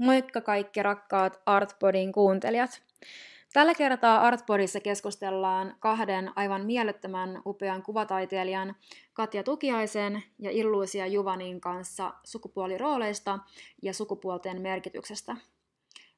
Moikka 0.00 0.40
kaikki 0.40 0.82
rakkaat 0.82 1.40
Artpodin 1.46 2.12
kuuntelijat! 2.12 2.82
Tällä 3.52 3.74
kertaa 3.74 4.20
Artpodissa 4.20 4.80
keskustellaan 4.80 5.76
kahden 5.80 6.30
aivan 6.36 6.66
mielettömän 6.66 7.42
upean 7.46 7.82
kuvataiteilijan 7.82 8.76
Katja 9.12 9.42
Tukiaisen 9.42 10.22
ja 10.38 10.50
Illuusia 10.50 11.06
Juvanin 11.06 11.60
kanssa 11.60 12.14
sukupuolirooleista 12.24 13.38
ja 13.82 13.94
sukupuolten 13.94 14.62
merkityksestä. 14.62 15.36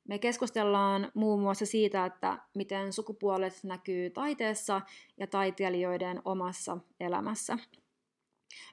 Me 0.08 0.18
keskustellaan 0.18 1.10
muun 1.14 1.40
muassa 1.40 1.66
siitä, 1.66 2.06
että 2.06 2.38
miten 2.54 2.92
sukupuolet 2.92 3.64
näkyy 3.64 4.10
taiteessa 4.10 4.80
ja 5.16 5.26
taiteilijoiden 5.26 6.22
omassa 6.24 6.78
elämässä– 7.00 7.58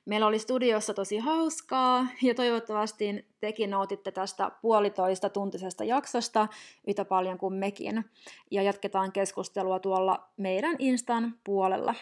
Meillä 0.06 0.28
oli 0.28 0.40
studiossa 0.40 0.94
tosi 0.94 1.18
hauskaa 1.18 2.08
ja 2.22 2.36
toivottavasti 2.36 3.26
tekin 3.40 3.70
nautitte 3.70 4.12
tästä 4.12 4.52
puolitoista 4.62 5.30
tuntisesta 5.30 5.84
jaksosta 5.84 6.48
yhtä 6.88 7.06
paljon 7.06 7.38
kuin 7.38 7.54
mekin. 7.54 8.06
Ja 8.52 8.62
jatketaan 8.62 9.12
keskustelua 9.12 9.80
tuolla 9.80 10.30
meidän 10.38 10.76
Instan 10.80 11.40
puolella. 11.44 11.96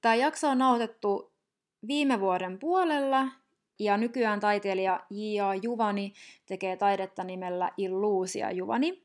Tämä 0.00 0.14
jakso 0.14 0.48
on 0.48 0.58
nautettu 0.58 1.32
viime 1.86 2.20
vuoden 2.20 2.58
puolella 2.58 3.28
ja 3.78 3.96
nykyään 3.96 4.40
taiteilija 4.40 5.00
J.A. 5.10 5.54
Juvani 5.54 6.12
tekee 6.46 6.76
taidetta 6.76 7.24
nimellä 7.24 7.70
Illuusia 7.76 8.50
Juvani. 8.50 9.02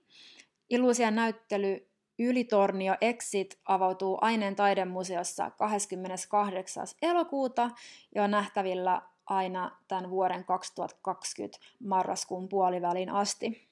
Illuusian 0.69 1.15
näyttely 1.15 1.87
Ylitornio 2.19 2.95
Exit 3.01 3.59
avautuu 3.65 4.17
Aineen 4.21 4.55
taidemuseossa 4.55 5.51
28. 5.51 6.87
elokuuta 7.01 7.69
ja 8.15 8.23
on 8.23 8.31
nähtävillä 8.31 9.01
aina 9.25 9.71
tämän 9.87 10.09
vuoden 10.09 10.45
2020 10.45 11.57
marraskuun 11.79 12.49
puolivälin 12.49 13.09
asti. 13.09 13.67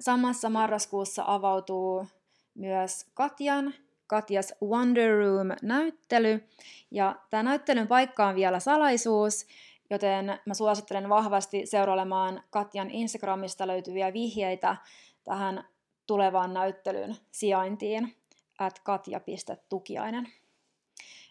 Samassa 0.00 0.50
marraskuussa 0.50 1.24
avautuu 1.26 2.06
myös 2.54 3.06
Katjan 3.14 3.74
Katjas 4.10 4.54
Wonder 4.62 5.18
Room-näyttely, 5.18 6.48
ja 6.90 7.16
tämä 7.30 7.42
näyttelyn 7.42 7.88
paikka 7.88 8.26
on 8.26 8.34
vielä 8.34 8.60
salaisuus, 8.60 9.46
joten 9.90 10.40
mä 10.46 10.54
suosittelen 10.54 11.08
vahvasti 11.08 11.66
seurailemaan 11.66 12.42
Katjan 12.50 12.90
Instagramista 12.90 13.66
löytyviä 13.66 14.12
vihjeitä 14.12 14.76
tähän 15.24 15.64
tulevaan 16.10 16.54
näyttelyn 16.54 17.16
sijaintiin 17.30 18.16
at 18.58 18.78
katja.tukiainen. 18.78 20.28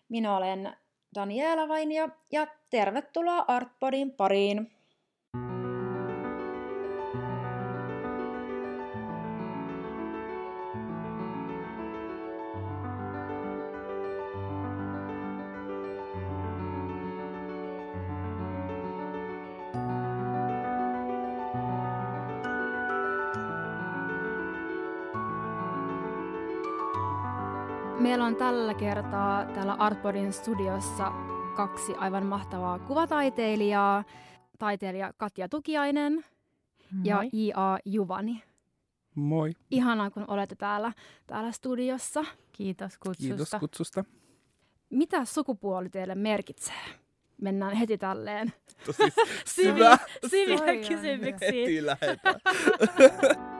Minä 0.09 0.37
olen 0.37 0.73
Daniela 1.15 1.67
Vainio 1.67 2.09
ja 2.31 2.47
tervetuloa 2.69 3.45
Artpodin 3.47 4.11
pariin. 4.11 4.71
Meillä 28.19 28.27
on 28.27 28.35
tällä 28.35 28.73
kertaa 28.73 29.45
täällä 29.45 29.73
Artboardin 29.73 30.33
studiossa 30.33 31.11
kaksi 31.55 31.93
aivan 31.97 32.25
mahtavaa 32.25 32.79
kuvataiteilijaa. 32.79 34.03
Taiteilija 34.59 35.13
Katja 35.17 35.49
Tukiainen 35.49 36.13
Moi. 36.91 37.01
ja 37.03 37.21
I.A. 37.33 37.77
Juvani. 37.85 38.43
Moi. 39.15 39.51
Ihanaa, 39.71 40.09
kun 40.11 40.25
olette 40.27 40.55
täällä, 40.55 40.91
täällä 41.27 41.51
studiossa. 41.51 42.25
Kiitos 42.51 42.97
kutsusta. 42.97 43.27
Kiitos 43.27 43.55
kutsusta. 43.59 44.03
Mitä 44.89 45.25
sukupuoli 45.25 45.89
teille 45.89 46.15
merkitsee? 46.15 46.83
Mennään 47.41 47.75
heti 47.75 47.97
tälleen. 47.97 48.53
Tosi 48.85 49.03
syvä. 49.55 49.97
Syviä 50.29 50.87
kysymyksiä. 50.87 51.51
Heti 51.51 51.85
lähdetään. 51.85 52.39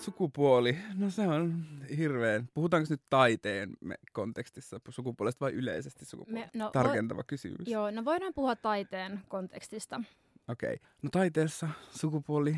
Sukupuoli, 0.00 0.78
no 0.94 1.10
se 1.10 1.22
on 1.28 1.64
hirveän. 1.96 2.48
Puhutaanko 2.54 2.86
nyt 2.90 3.02
taiteen 3.10 3.76
kontekstissa 4.12 4.80
sukupuolesta 4.88 5.44
vai 5.44 5.52
yleisesti 5.52 6.04
sukupuolesta? 6.04 6.58
Me, 6.58 6.64
no, 6.64 6.70
Tarkentava 6.70 7.20
vo- 7.20 7.24
kysymys. 7.26 7.68
Joo, 7.68 7.90
no 7.90 8.04
voidaan 8.04 8.34
puhua 8.34 8.56
taiteen 8.56 9.20
kontekstista. 9.28 10.00
Okei, 10.48 10.74
okay. 10.74 10.88
no 11.02 11.10
taiteessa 11.10 11.68
sukupuoli, 11.90 12.56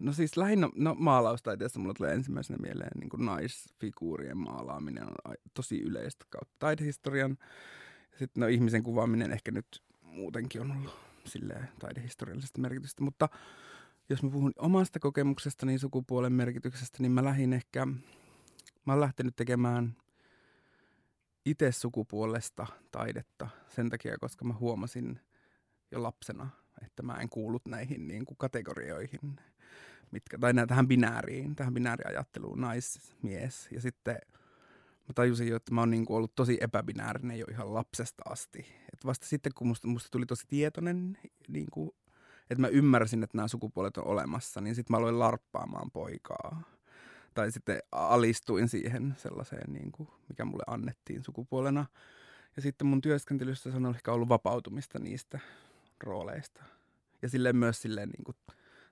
no 0.00 0.12
siis 0.12 0.36
lähinnä 0.36 0.68
no, 0.74 0.94
maalaustaiteessa 0.98 1.80
mulle 1.80 1.94
tulee 1.94 2.12
ensimmäisenä 2.12 2.58
mieleen 2.62 3.00
niin 3.00 3.10
kuin 3.10 3.26
naisfiguurien 3.26 4.38
maalaaminen 4.38 5.04
on 5.04 5.34
tosi 5.54 5.80
yleistä 5.80 6.24
kautta 6.30 6.54
taidehistorian. 6.58 7.38
Sitten 8.18 8.40
no 8.40 8.46
ihmisen 8.46 8.82
kuvaaminen 8.82 9.32
ehkä 9.32 9.50
nyt 9.50 9.82
muutenkin 10.02 10.60
on 10.60 10.70
ollut 10.70 10.98
silleen 11.24 11.68
taidehistoriallisesta 11.78 12.60
merkitystä, 12.60 13.04
mutta 13.04 13.28
jos 14.08 14.22
mä 14.22 14.30
puhun 14.30 14.52
omasta 14.58 14.98
kokemuksesta, 14.98 15.66
niin 15.66 15.78
sukupuolen 15.78 16.32
merkityksestä, 16.32 16.98
niin 17.00 17.12
mä 17.12 17.24
lähdin 17.24 17.52
ehkä, 17.52 17.86
mä 18.86 18.92
oon 18.92 19.00
lähtenyt 19.00 19.36
tekemään 19.36 19.96
itse 21.46 21.72
sukupuolesta 21.72 22.66
taidetta 22.92 23.48
sen 23.68 23.90
takia, 23.90 24.18
koska 24.18 24.44
mä 24.44 24.54
huomasin 24.54 25.20
jo 25.90 26.02
lapsena, 26.02 26.48
että 26.84 27.02
mä 27.02 27.14
en 27.14 27.28
kuullut 27.28 27.66
näihin 27.68 28.08
niin 28.08 28.24
kuin 28.24 28.36
kategorioihin, 28.38 29.36
mitkä, 30.10 30.38
tai 30.38 30.52
tähän 30.68 30.88
binääriin, 30.88 31.56
tähän 31.56 31.74
binääriajatteluun, 31.74 32.60
naismies. 32.60 33.68
Ja 33.70 33.80
sitten 33.80 34.18
mä 35.08 35.12
tajusin 35.14 35.48
jo, 35.48 35.56
että 35.56 35.74
mä 35.74 35.80
oon 35.80 35.90
niin 35.90 36.04
kuin 36.04 36.16
ollut 36.16 36.34
tosi 36.34 36.58
epäbinäärinen 36.60 37.38
jo 37.38 37.46
ihan 37.50 37.74
lapsesta 37.74 38.22
asti. 38.28 38.58
Et 38.92 39.06
vasta 39.06 39.26
sitten, 39.26 39.52
kun 39.54 39.66
musta, 39.66 39.88
musta 39.88 40.08
tuli 40.10 40.26
tosi 40.26 40.46
tietoinen 40.48 41.18
niin 41.48 41.66
kuin 41.72 41.90
että 42.50 42.60
mä 42.60 42.68
ymmärsin, 42.68 43.22
että 43.22 43.36
nämä 43.36 43.48
sukupuolet 43.48 43.96
on 43.96 44.06
olemassa, 44.06 44.60
niin 44.60 44.74
sitten 44.74 44.94
mä 44.94 44.98
aloin 44.98 45.18
larppaamaan 45.18 45.90
poikaa. 45.90 46.62
Tai 47.34 47.52
sitten 47.52 47.78
alistuin 47.92 48.68
siihen 48.68 49.14
sellaiseen, 49.18 49.72
niin 49.72 49.92
kuin, 49.92 50.08
mikä 50.28 50.44
mulle 50.44 50.64
annettiin 50.66 51.24
sukupuolena. 51.24 51.86
Ja 52.56 52.62
sitten 52.62 52.86
mun 52.86 53.00
työskentelyssä 53.00 53.70
se 53.70 53.76
on 53.76 53.94
ehkä 53.94 54.12
ollut 54.12 54.28
vapautumista 54.28 54.98
niistä 54.98 55.40
rooleista. 56.00 56.64
Ja 57.22 57.28
silleen 57.28 57.56
myös 57.56 57.82
silleen 57.82 58.08
niin 58.08 58.24
kuin, 58.24 58.36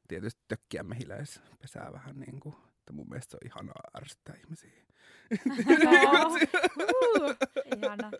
tietysti 0.08 0.42
tökkiä 0.48 0.82
mehiläispesää 0.82 1.92
vähän 1.92 2.20
niin 2.20 2.40
kuin, 2.40 2.54
että 2.84 2.92
mun 2.92 3.08
mielestä 3.08 3.30
se 3.30 3.36
on 3.36 3.46
ihanaa 3.46 3.82
ärsyttää 3.96 4.34
ihmisiä. 4.44 4.70
No. 5.84 5.90
uh, 5.90 7.36
ihana. 7.76 8.10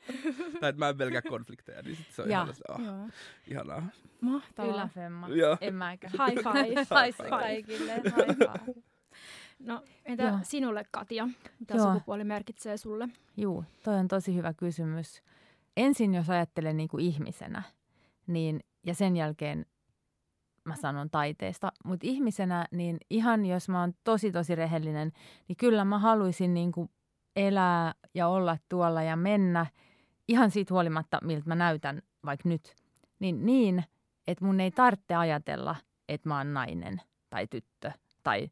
tai 0.61 0.71
että 0.71 0.79
mä 0.79 0.89
en 0.89 0.97
pelkää 0.97 1.23
konflikteja, 1.23 1.83
niin 1.83 1.97
sit 1.97 2.07
se 2.11 2.23
on 2.23 2.31
ihana, 2.31 2.53
oh, 2.69 2.81
ihanaa. 3.47 3.87
Mahtavaa. 4.21 4.75
Yläfemma. 4.75 5.29
Joo. 5.29 5.57
En 5.61 5.75
mäkään. 5.75 6.13
High 6.13 6.43
five. 6.43 6.63
high 6.63 6.89
five 6.89 7.31
kaikille. 7.31 7.95
High 7.95 8.37
five. 8.39 8.83
No 9.59 9.83
entä 10.05 10.23
Joo. 10.23 10.39
sinulle 10.43 10.85
Katja? 10.91 11.29
Mitä 11.61 11.75
Joo. 11.75 11.87
sukupuoli 11.87 12.25
merkitsee 12.25 12.77
sulle? 12.77 13.09
Joo, 13.37 13.65
toi 13.83 13.95
on 13.95 14.09
tosi 14.09 14.35
hyvä 14.35 14.55
kysymys. 14.55 15.23
Ensin 15.77 16.15
jos 16.15 16.31
ajattelen 16.31 16.77
niin 16.77 16.89
kuin 16.89 17.05
ihmisenä, 17.05 17.63
niin, 18.27 18.61
ja 18.87 18.95
sen 18.95 19.17
jälkeen 19.17 19.67
mä 20.65 20.77
sanon 20.77 21.11
taiteesta, 21.11 21.73
mutta 21.85 22.07
ihmisenä, 22.07 22.67
niin 22.71 22.99
ihan 23.11 23.47
jos 23.47 23.69
mä 23.69 23.81
oon 23.81 23.93
tosi 24.05 24.33
tosi 24.33 24.55
rehellinen, 24.55 25.13
niin 25.49 25.57
kyllä 25.57 25.85
mä 25.85 25.99
haluaisin 25.99 26.55
niin 26.55 26.73
kuin 26.73 26.91
elää 27.37 27.95
ja 28.15 28.29
olla 28.29 28.59
tuolla 28.69 29.03
ja 29.03 29.17
mennä 29.17 29.67
ihan 30.29 30.51
siitä 30.51 30.75
huolimatta, 30.75 31.19
miltä 31.23 31.49
mä 31.49 31.55
näytän 31.55 32.03
vaikka 32.25 32.49
nyt, 32.49 32.75
niin 33.19 33.47
niin, 33.47 33.85
että 34.27 34.45
mun 34.45 34.61
ei 34.61 34.71
tarvitse 34.71 35.15
ajatella, 35.15 35.77
että 36.09 36.29
mä 36.29 36.39
oon 36.39 36.55
nainen 36.55 37.01
tai 37.31 37.47
tyttö 37.47 37.93
tai 38.23 38.51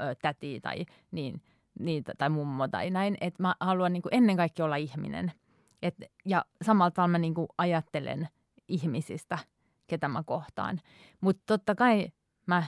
ö, 0.00 0.14
täti 0.22 0.60
tai 0.60 0.86
niin, 1.10 1.42
niin, 1.78 2.04
tai 2.18 2.28
mummo 2.28 2.68
tai 2.68 2.90
näin, 2.90 3.16
että 3.20 3.42
mä 3.42 3.54
haluan 3.60 3.92
niin 3.92 4.02
kuin 4.02 4.14
ennen 4.14 4.36
kaikkea 4.36 4.64
olla 4.64 4.76
ihminen. 4.76 5.32
Et, 5.82 5.94
ja 6.24 6.44
samalla 6.62 6.90
tavalla 6.90 7.12
mä 7.12 7.18
niin 7.18 7.34
kuin 7.34 7.48
ajattelen 7.58 8.28
ihmisistä, 8.68 9.38
ketä 9.88 10.08
mä 10.08 10.22
kohtaan. 10.22 10.80
Mutta 11.20 11.42
totta 11.46 11.74
kai 11.74 12.08
mä 12.46 12.64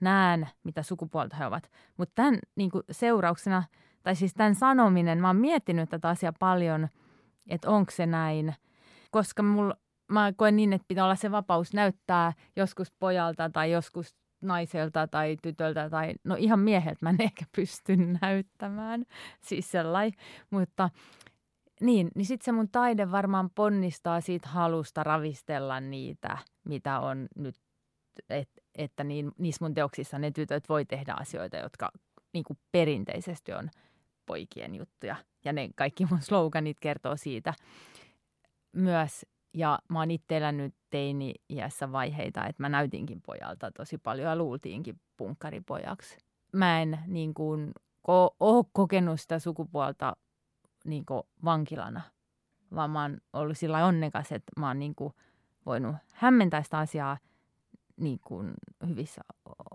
näen, 0.00 0.48
mitä 0.64 0.82
sukupuolta 0.82 1.36
he 1.36 1.46
ovat. 1.46 1.70
Mutta 1.96 2.12
tämän 2.14 2.38
niin 2.56 2.70
seurauksena, 2.90 3.62
tai 4.02 4.16
siis 4.16 4.34
tämän 4.34 4.54
sanominen, 4.54 5.20
mä 5.20 5.26
oon 5.26 5.36
miettinyt 5.36 5.90
tätä 5.90 6.08
asiaa 6.08 6.32
paljon, 6.38 6.88
että 7.48 7.70
onko 7.70 7.90
se 7.90 8.06
näin. 8.06 8.54
Koska 9.10 9.42
mulla 9.42 9.74
mä 10.12 10.32
koen 10.36 10.56
niin, 10.56 10.72
että 10.72 10.88
pitää 10.88 11.04
olla 11.04 11.16
se 11.16 11.30
vapaus 11.30 11.74
näyttää 11.74 12.32
joskus 12.56 12.92
pojalta 12.98 13.50
tai 13.50 13.72
joskus 13.72 14.16
naiselta 14.40 15.08
tai 15.08 15.36
tytöltä 15.42 15.90
tai 15.90 16.14
no 16.24 16.34
ihan 16.38 16.58
mieheltä 16.58 16.98
mä 17.02 17.10
en 17.10 17.16
ehkä 17.20 17.44
pysty 17.56 17.96
näyttämään. 18.22 19.04
Siis 19.40 19.70
sellainen. 19.70 20.18
Mutta 20.50 20.90
niin, 21.80 22.10
niin 22.14 22.26
sitten 22.26 22.44
se 22.44 22.52
mun 22.52 22.68
taide 22.68 23.10
varmaan 23.10 23.50
ponnistaa 23.54 24.20
siitä 24.20 24.48
halusta 24.48 25.02
ravistella 25.02 25.80
niitä, 25.80 26.38
mitä 26.70 27.00
on 27.00 27.28
nyt, 27.36 27.56
et, 28.30 28.50
että 28.74 29.04
niin, 29.04 29.32
niissä 29.38 29.64
mun 29.64 29.74
teoksissa 29.74 30.18
ne 30.18 30.30
tytöt 30.30 30.68
voi 30.68 30.84
tehdä 30.84 31.14
asioita, 31.20 31.56
jotka 31.56 31.90
niin 32.32 32.44
kuin 32.44 32.58
perinteisesti 32.72 33.52
on 33.52 33.70
poikien 34.26 34.74
juttuja. 34.74 35.16
Ja 35.44 35.52
ne 35.52 35.68
kaikki 35.76 36.06
mun 36.10 36.22
sloganit 36.22 36.80
kertoo 36.80 37.16
siitä 37.16 37.54
myös. 38.72 39.26
Ja 39.54 39.78
mä 39.88 39.98
oon 39.98 40.10
itse 40.10 40.36
elänyt 40.36 40.74
teini-iässä 40.90 41.92
vaiheita, 41.92 42.46
että 42.46 42.62
mä 42.62 42.68
näytinkin 42.68 43.22
pojalta 43.26 43.70
tosi 43.70 43.98
paljon 43.98 44.28
ja 44.28 44.36
luultiinkin 44.36 45.00
punkkaripojaksi. 45.16 46.16
Mä 46.52 46.82
en 46.82 46.98
niin 47.06 47.34
kuin, 47.34 47.72
ko- 48.08 48.36
ole 48.40 48.64
kokenut 48.72 49.20
sitä 49.20 49.38
sukupuolta 49.38 50.16
niin 50.84 51.06
kuin 51.06 51.22
vankilana, 51.44 52.00
vaan 52.74 52.90
mä 52.90 53.02
oon 53.02 53.18
ollut 53.32 53.58
sillä 53.58 53.86
onnekas, 53.86 54.32
että 54.32 54.52
mä 54.60 54.68
oon 54.68 54.78
niin 54.78 54.94
kuin 54.94 55.14
voinut 55.66 55.96
hämmentää 56.12 56.62
sitä 56.62 56.78
asiaa 56.78 57.18
niin 57.96 58.20
kuin 58.24 58.50
hyvissä 58.88 59.20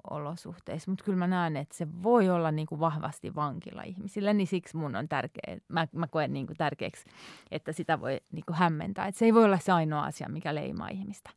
olosuhteissa. 0.09 0.91
Mutta 0.91 1.03
kyllä 1.03 1.17
mä 1.17 1.27
näen, 1.27 1.57
että 1.57 1.77
se 1.77 1.87
voi 2.03 2.29
olla 2.29 2.51
niin 2.51 2.67
kuin 2.67 2.79
vahvasti 2.79 3.35
vankila 3.35 3.83
ihmisille, 3.83 4.33
niin 4.33 4.47
siksi 4.47 4.77
mun 4.77 4.95
on 4.95 5.09
tärkeä, 5.09 5.57
mä, 5.67 5.87
mä 5.91 6.07
koen 6.07 6.33
niin 6.33 6.47
kuin 6.47 6.57
tärkeäksi, 6.57 7.05
että 7.51 7.71
sitä 7.71 8.01
voi 8.01 8.21
niin 8.31 8.45
kuin 8.45 8.55
hämmentää. 8.55 9.07
Että 9.07 9.19
se 9.19 9.25
ei 9.25 9.33
voi 9.33 9.45
olla 9.45 9.59
se 9.59 9.71
ainoa 9.71 10.03
asia, 10.03 10.29
mikä 10.29 10.55
leimaa 10.55 10.89
ihmistä. 10.89 11.29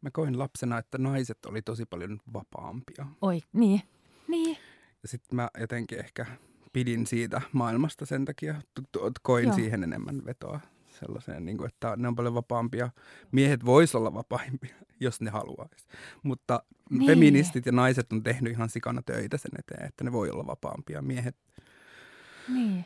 Mä 0.00 0.10
koin 0.10 0.38
lapsena, 0.38 0.78
että 0.78 0.98
naiset 0.98 1.46
oli 1.46 1.62
tosi 1.62 1.86
paljon 1.86 2.20
vapaampia. 2.32 3.06
Oi, 3.22 3.40
niin. 3.52 3.80
Niin. 4.28 4.56
Ja 5.02 5.08
sitten 5.08 5.36
mä 5.36 5.50
jotenkin 5.60 5.98
ehkä 5.98 6.26
pidin 6.72 7.06
siitä 7.06 7.40
maailmasta 7.52 8.06
sen 8.06 8.24
takia, 8.24 8.54
koin 9.22 9.44
Joo. 9.44 9.54
siihen 9.54 9.82
enemmän 9.82 10.24
vetoa 10.24 10.60
sellaiseen, 11.00 11.44
niin 11.44 11.58
kuin, 11.58 11.68
että 11.68 11.96
ne 11.96 12.08
on 12.08 12.16
paljon 12.16 12.34
vapaampia. 12.34 12.90
Miehet 13.32 13.64
vois 13.64 13.94
olla 13.94 14.14
vapaimpia, 14.14 14.74
jos 15.00 15.20
ne 15.20 15.30
haluaisi. 15.30 15.86
Mutta 16.22 16.62
niin. 16.90 17.06
feministit 17.06 17.66
ja 17.66 17.72
naiset 17.72 18.12
on 18.12 18.22
tehnyt 18.22 18.52
ihan 18.52 18.68
sikana 18.68 19.02
töitä 19.02 19.36
sen 19.36 19.50
eteen, 19.58 19.88
että 19.88 20.04
ne 20.04 20.12
voi 20.12 20.30
olla 20.30 20.46
vapaampia. 20.46 21.02
Miehet 21.02 21.36
niin. 22.48 22.84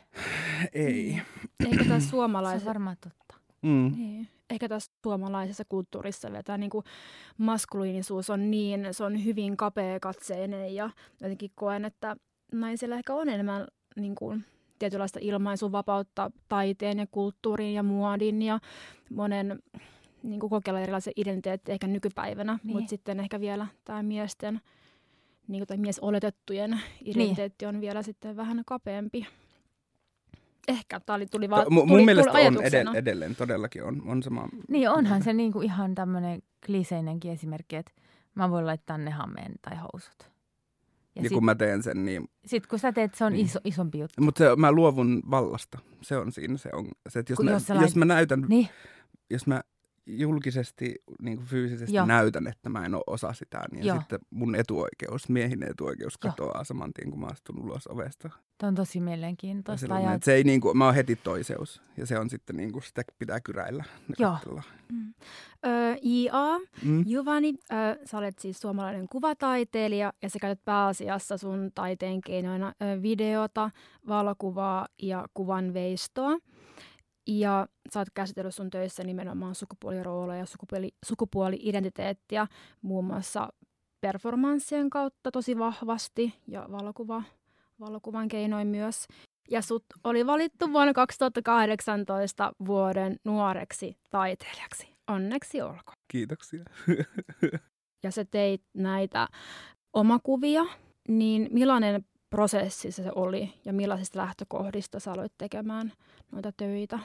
ei. 0.73 0.93
Niin. 0.93 1.21
Eikä 1.65 1.85
tässä 1.85 2.09
suomalaisessa... 2.09 2.63
Se 2.63 2.69
on 2.69 2.73
varmaan 2.73 2.97
totta. 3.01 3.35
Mm. 3.61 3.91
Niin. 3.95 4.27
Ehkä 4.49 4.69
tässä 4.69 4.91
suomalaisessa 5.03 5.63
kulttuurissa 5.69 6.31
vielä 6.31 6.43
tämä 6.43 6.57
niin 6.57 6.69
kuin 6.69 6.85
maskuliinisuus 7.37 8.29
on 8.29 8.51
niin, 8.51 8.87
se 8.91 9.03
on 9.03 9.25
hyvin 9.25 9.57
kapea-katseinen 9.57 10.75
ja 10.75 10.89
jotenkin 11.21 11.51
koen, 11.55 11.85
että 11.85 12.15
naisilla 12.51 12.95
ehkä 12.95 13.13
on 13.13 13.29
enemmän 13.29 13.67
niin 13.95 14.15
kuin, 14.15 14.45
tietynlaista 14.79 15.19
ilmaisuvapautta 15.21 16.31
taiteen 16.49 16.99
ja 16.99 17.07
kulttuurin 17.07 17.73
ja 17.73 17.83
muodin 17.83 18.41
ja 18.41 18.59
monen 19.09 19.59
niin 20.23 20.39
kuin 20.39 20.49
kokeilla 20.49 20.79
erilaisia 20.79 21.13
identiteettiä 21.15 21.73
ehkä 21.73 21.87
nykypäivänä, 21.87 22.59
niin. 22.63 22.77
mutta 22.77 22.89
sitten 22.89 23.19
ehkä 23.19 23.39
vielä 23.39 23.67
tämä 23.85 24.03
miesten 24.03 24.61
niin 25.47 25.59
kuin, 25.59 25.67
tai 25.67 25.77
miesoletettujen 25.77 26.79
identiteetti 27.05 27.65
niin. 27.65 27.75
on 27.75 27.81
vielä 27.81 28.01
sitten 28.01 28.35
vähän 28.35 28.63
kapeampi. 28.65 29.27
Ehkä, 30.67 30.99
tämä 30.99 31.15
oli, 31.15 31.25
tuli 31.25 31.49
vaan, 31.49 31.63
tuli, 31.63 31.85
Mun 31.85 32.05
mielestä 32.05 32.31
tuli 32.31 32.47
on 32.47 32.55
edell- 32.55 32.95
edelleen, 32.95 33.35
todellakin 33.35 33.83
on, 33.83 34.01
on 34.05 34.23
sama. 34.23 34.47
Niin, 34.69 34.89
onhan 34.89 35.23
se 35.23 35.33
niin 35.33 35.51
kuin 35.51 35.65
ihan 35.65 35.95
tämmöinen 35.95 36.43
kliseinenkin 36.65 37.31
esimerkki, 37.31 37.75
että 37.75 37.91
mä 38.35 38.49
voin 38.49 38.65
laittaa 38.65 38.97
ne 38.97 39.11
hameen 39.11 39.53
tai 39.61 39.77
housut. 39.77 40.32
Ja, 41.15 41.21
ja 41.21 41.29
sit, 41.29 41.33
kun 41.33 41.45
mä 41.45 41.55
teen 41.55 41.83
sen, 41.83 42.05
niin... 42.05 42.29
Sitten 42.45 42.69
kun 42.69 42.79
sä 42.79 42.91
teet, 42.91 43.15
se 43.15 43.25
on 43.25 43.33
niin. 43.33 43.45
iso, 43.45 43.59
isompi 43.63 43.99
juttu. 43.99 44.21
Mutta 44.21 44.55
mä 44.55 44.71
luovun 44.71 45.21
vallasta. 45.31 45.79
Se 46.01 46.17
on 46.17 46.31
siinä 46.31 46.57
se 46.57 46.69
on. 46.73 46.87
Se, 47.09 47.19
että 47.19 47.33
jos, 47.33 47.39
mä, 47.39 47.51
jos, 47.51 47.69
jos 47.81 47.95
mä 47.95 48.05
näytän... 48.05 48.45
Niin. 48.49 48.69
Jos 49.29 49.47
mä 49.47 49.61
julkisesti, 50.05 50.95
niin 51.21 51.37
kuin 51.37 51.47
fyysisesti 51.47 51.95
Joo. 51.95 52.05
näytän, 52.05 52.47
että 52.47 52.69
mä 52.69 52.85
en 52.85 52.95
ole 52.95 53.03
osa 53.07 53.33
sitä, 53.33 53.63
niin 53.71 53.85
Joo. 53.85 53.97
sitten 53.99 54.19
mun 54.29 54.55
etuoikeus, 54.55 55.29
miehin 55.29 55.63
etuoikeus 55.63 56.17
katoaa 56.17 56.57
Joo. 56.57 56.63
saman 56.63 56.93
tien, 56.93 57.11
kun 57.11 57.19
mä 57.19 57.27
astun 57.27 57.59
ulos 57.59 57.87
ovesta. 57.87 58.29
Tämä 58.57 58.67
on 58.67 58.75
tosi 58.75 58.99
mielenkiintoista. 58.99 59.99
Ja 59.99 60.19
se 60.23 60.33
ei, 60.33 60.43
niin 60.43 60.61
kuin, 60.61 60.77
mä 60.77 60.85
oon 60.85 60.95
heti 60.95 61.15
toiseus 61.15 61.81
ja 61.97 62.05
se 62.05 62.19
on 62.19 62.29
sitten 62.29 62.57
niin 62.57 62.71
kuin, 62.71 62.83
sitä 62.83 63.01
pitää 63.19 63.39
kyräillä. 63.39 63.83
Joo. 64.19 64.37
Mm. 64.91 65.13
I.A. 66.03 66.59
Mm. 66.83 67.03
Juvani, 67.07 67.53
ö, 67.71 68.05
sä 68.05 68.17
olet 68.17 68.39
siis 68.39 68.59
suomalainen 68.59 69.07
kuvataiteilija 69.11 70.13
ja 70.21 70.29
sä 70.29 70.39
käytät 70.39 70.65
pääasiassa 70.65 71.37
sun 71.37 71.71
taiteen 71.75 72.21
keinoina 72.21 72.67
ö, 72.67 73.01
videota, 73.01 73.69
valokuvaa 74.07 74.87
ja 75.01 75.27
kuvan 75.33 75.73
veistoa. 75.73 76.37
Ja 77.27 77.67
sä 77.93 77.99
oot 77.99 78.07
käsitellyt 78.13 78.55
sun 78.55 78.69
töissä 78.69 79.03
nimenomaan 79.03 79.55
sukupuolirooleja 79.55 80.39
ja 80.39 80.45
sukupuoli, 80.45 80.91
sukupuoli-identiteettiä 81.05 82.47
muun 82.81 83.05
muassa 83.05 83.49
performanssien 84.01 84.89
kautta 84.89 85.31
tosi 85.31 85.57
vahvasti 85.57 86.33
ja 86.47 86.67
valokuva, 86.71 87.23
valokuvan 87.79 88.27
keinoin 88.27 88.67
myös. 88.67 89.07
Ja 89.49 89.61
sut 89.61 89.85
oli 90.03 90.25
valittu 90.25 90.73
vuonna 90.73 90.93
2018 90.93 92.53
vuoden 92.65 93.15
nuoreksi 93.23 93.97
taiteilijaksi. 94.09 94.87
Onneksi 95.07 95.61
olkoon. 95.61 95.97
Kiitoksia. 96.07 96.63
ja 98.03 98.11
sä 98.11 98.25
teit 98.25 98.61
näitä 98.73 99.27
omakuvia, 99.93 100.65
niin 101.07 101.47
millainen 101.51 102.05
prosessi 102.33 102.91
se 102.91 103.11
oli 103.15 103.53
ja 103.65 103.73
millaisista 103.73 104.19
lähtökohdista 104.19 104.99
sä 104.99 105.11
aloit 105.11 105.33
tekemään 105.37 105.91
noita 106.31 106.51
töitä? 106.51 106.99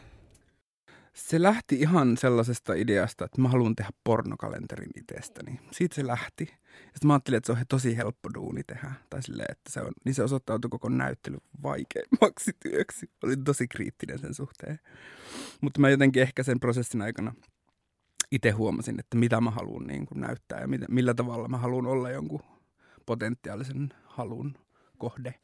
Se 1.14 1.42
lähti 1.42 1.76
ihan 1.76 2.16
sellaisesta 2.16 2.74
ideasta, 2.74 3.24
että 3.24 3.40
mä 3.40 3.48
haluan 3.48 3.76
tehdä 3.76 3.90
pornokalenterin 4.04 4.90
itsestäni. 4.96 5.60
Siitä 5.70 5.94
se 5.94 6.06
lähti. 6.06 6.44
Sitten 6.44 7.06
mä 7.06 7.12
ajattelin, 7.12 7.36
että 7.36 7.46
se 7.46 7.52
on 7.52 7.64
tosi 7.68 7.96
helppo 7.96 8.30
duuni 8.34 8.62
tehdä. 8.64 8.92
Tai 9.10 9.22
silleen, 9.22 9.50
että 9.50 9.72
se 9.72 9.80
on, 9.80 9.92
niin 10.04 10.14
se 10.14 10.22
osoittautui 10.22 10.68
koko 10.68 10.88
näyttely 10.88 11.36
vaikeimmaksi 11.62 12.52
työksi. 12.62 13.10
Olin 13.24 13.44
tosi 13.44 13.68
kriittinen 13.68 14.18
sen 14.18 14.34
suhteen. 14.34 14.78
Mutta 15.60 15.80
mä 15.80 15.90
jotenkin 15.90 16.22
ehkä 16.22 16.42
sen 16.42 16.60
prosessin 16.60 17.02
aikana 17.02 17.34
itse 18.32 18.50
huomasin, 18.50 19.00
että 19.00 19.16
mitä 19.16 19.40
mä 19.40 19.50
haluan 19.50 19.86
niin 19.86 20.06
kuin 20.06 20.20
näyttää 20.20 20.60
ja 20.60 20.68
millä 20.88 21.14
tavalla 21.14 21.48
mä 21.48 21.58
haluan 21.58 21.86
olla 21.86 22.10
jonkun 22.10 22.42
potentiaalisen 23.06 23.88
halun 24.04 24.54
kohde. 24.98 25.34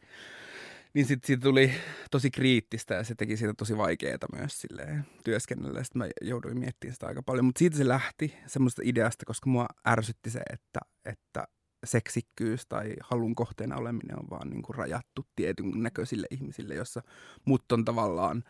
Niin 0.95 1.07
sitten 1.07 1.27
siitä 1.27 1.43
tuli 1.43 1.73
tosi 2.11 2.31
kriittistä 2.31 2.95
ja 2.95 3.05
se 3.05 3.15
teki 3.15 3.37
siitä 3.37 3.55
tosi 3.55 3.77
vaikeaa 3.77 4.19
myös 4.37 4.61
silleen 4.61 5.07
työskennellä. 5.25 5.85
Sitten 5.85 6.03
mä 6.03 6.09
jouduin 6.23 6.59
miettimään 6.59 6.95
sitä 6.95 7.07
aika 7.07 7.23
paljon. 7.23 7.45
Mutta 7.45 7.59
siitä 7.59 7.77
se 7.77 7.89
lähti 7.89 8.35
semmoista 8.47 8.83
ideasta, 8.85 9.25
koska 9.27 9.51
mua 9.51 9.67
ärsytti 9.89 10.31
se, 10.31 10.41
että, 10.53 10.81
että 11.05 11.49
seksikkyys 11.85 12.67
tai 12.67 12.95
halun 13.01 13.35
kohteena 13.35 13.77
oleminen 13.77 14.19
on 14.19 14.31
vaan 14.31 14.51
niin 14.51 14.63
kuin 14.63 14.77
rajattu 14.77 15.27
tietyn 15.37 15.83
näköisille 15.83 16.27
ihmisille, 16.31 16.75
jossa 16.75 17.03
mut 17.45 17.73
on 17.73 17.85
tavallaan 17.85 18.45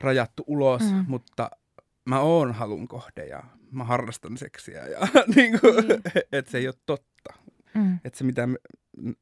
rajattu 0.00 0.44
ulos, 0.46 0.82
mm. 0.82 1.04
mutta 1.08 1.50
mä 2.04 2.20
oon 2.20 2.54
halun 2.54 2.88
kohde 2.88 3.26
ja 3.26 3.42
mä 3.70 3.84
harrastan 3.84 4.36
seksiä 4.36 4.86
ja 4.86 5.00
niin 5.36 5.60
kuin, 5.60 5.74
mm. 5.74 6.22
että 6.32 6.50
se 6.50 6.58
ei 6.58 6.66
ole 6.68 6.74
totta. 6.86 7.09
Mm. 7.74 7.98
Että 8.04 8.18
se 8.18 8.24
mitä 8.24 8.48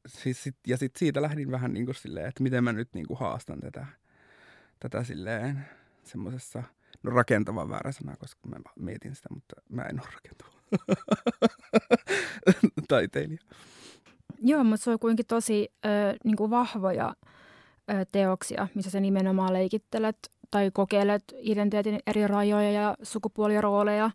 siis 0.06 0.42
sit, 0.42 0.56
ja 0.66 0.76
sitten 0.76 0.98
siitä 0.98 1.22
lähdin 1.22 1.50
vähän 1.50 1.72
niin 1.72 1.84
kuin 1.84 1.94
silleen, 1.94 2.28
että 2.28 2.42
miten 2.42 2.64
mä 2.64 2.72
nyt 2.72 2.88
niin 2.94 3.06
kuin 3.06 3.18
haastan 3.18 3.60
tätä, 3.60 3.86
tätä 4.80 5.04
silleen 5.04 5.64
semmoisessa, 6.04 6.62
no 7.02 7.10
rakentava 7.10 7.68
väärä 7.68 7.92
sana, 7.92 8.16
koska 8.16 8.48
mä 8.48 8.56
mietin 8.78 9.14
sitä, 9.14 9.28
mutta 9.34 9.56
mä 9.68 9.82
en 9.82 10.00
ole 10.00 10.08
rakentava 10.14 10.58
taiteilija. 12.88 13.40
Joo, 14.42 14.64
mutta 14.64 14.84
se 14.84 14.90
on 14.90 14.98
kuitenkin 14.98 15.26
tosi 15.26 15.68
ö, 15.84 15.88
niin 16.24 16.36
kuin 16.36 16.50
vahvoja 16.50 17.14
ö, 17.90 18.04
teoksia, 18.12 18.68
missä 18.74 18.90
sä 18.90 19.00
nimenomaan 19.00 19.52
leikittelet 19.52 20.16
tai 20.50 20.70
kokeilet 20.70 21.24
identiteetin 21.36 22.00
eri 22.06 22.26
rajoja 22.26 22.70
ja 22.72 22.94
sukupuolirooleja 23.02 24.10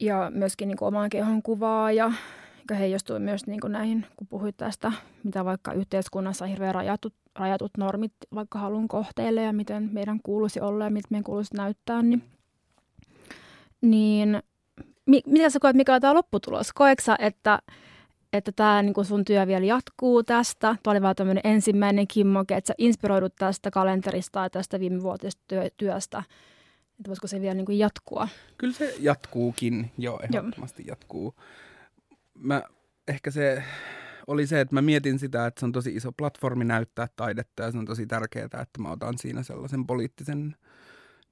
ja 0.00 0.30
myöskin 0.34 0.68
niin 0.68 0.76
kuin 0.76 0.88
oman 0.88 1.10
kehon 1.10 1.42
kuvaa 1.42 1.92
ja 1.92 2.12
joka 2.64 2.74
heijastuu 2.74 3.18
myös 3.18 3.46
niin 3.46 3.60
kuin 3.60 3.72
näihin, 3.72 4.06
kun 4.16 4.26
puhuit 4.26 4.56
tästä, 4.56 4.92
mitä 5.24 5.44
vaikka 5.44 5.72
yhteiskunnassa 5.72 6.44
on 6.44 6.48
hirveän 6.48 6.74
rajatut, 6.74 7.14
rajatut 7.34 7.70
normit 7.78 8.12
vaikka 8.34 8.58
halun 8.58 8.88
kohteille 8.88 9.42
ja 9.42 9.52
miten 9.52 9.88
meidän 9.92 10.20
kuuluisi 10.22 10.60
olla 10.60 10.84
ja 10.84 10.90
miten 10.90 11.08
meidän 11.10 11.24
kuuluisi 11.24 11.56
näyttää, 11.56 12.02
niin, 12.02 12.22
niin 13.80 14.42
mi, 15.06 15.20
mitä 15.26 15.50
sä 15.50 15.58
koet, 15.60 15.76
mikä 15.76 15.94
on 15.94 16.00
tämä 16.00 16.14
lopputulos? 16.14 16.72
Koeksa, 16.72 17.16
että, 17.18 17.58
että 18.32 18.52
tämä 18.52 18.82
niin 18.82 18.94
kuin 18.94 19.04
sun 19.04 19.24
työ 19.24 19.46
vielä 19.46 19.64
jatkuu 19.64 20.22
tästä? 20.22 20.76
Tuo 20.82 20.90
oli 20.90 21.02
vaan 21.02 21.16
tämmöinen 21.16 21.42
ensimmäinen 21.44 22.06
kimmoke, 22.08 22.56
että 22.56 22.68
sä 22.68 22.74
inspiroidut 22.78 23.36
tästä 23.36 23.70
kalenterista 23.70 24.42
ja 24.42 24.50
tästä 24.50 24.80
viimevuotisesta 24.80 25.42
työ, 25.48 25.70
työstä. 25.76 26.22
Että 27.00 27.08
voisiko 27.08 27.26
se 27.26 27.40
vielä 27.40 27.54
niin 27.54 27.66
kuin 27.66 27.78
jatkua? 27.78 28.28
Kyllä 28.58 28.74
se 28.74 28.94
jatkuukin, 28.98 29.90
joo, 29.98 30.20
ehdottomasti 30.22 30.82
joo. 30.82 30.92
jatkuu 30.92 31.34
mä 32.34 32.62
ehkä 33.08 33.30
se 33.30 33.64
oli 34.26 34.46
se, 34.46 34.60
että 34.60 34.74
mä 34.74 34.82
mietin 34.82 35.18
sitä, 35.18 35.46
että 35.46 35.60
se 35.60 35.66
on 35.66 35.72
tosi 35.72 35.96
iso 35.96 36.12
platformi 36.12 36.64
näyttää 36.64 37.08
taidetta 37.16 37.62
ja 37.62 37.72
se 37.72 37.78
on 37.78 37.84
tosi 37.84 38.06
tärkeää, 38.06 38.44
että 38.44 38.78
mä 38.78 38.90
otan 38.90 39.18
siinä 39.18 39.42
sellaisen 39.42 39.86
poliittisen 39.86 40.56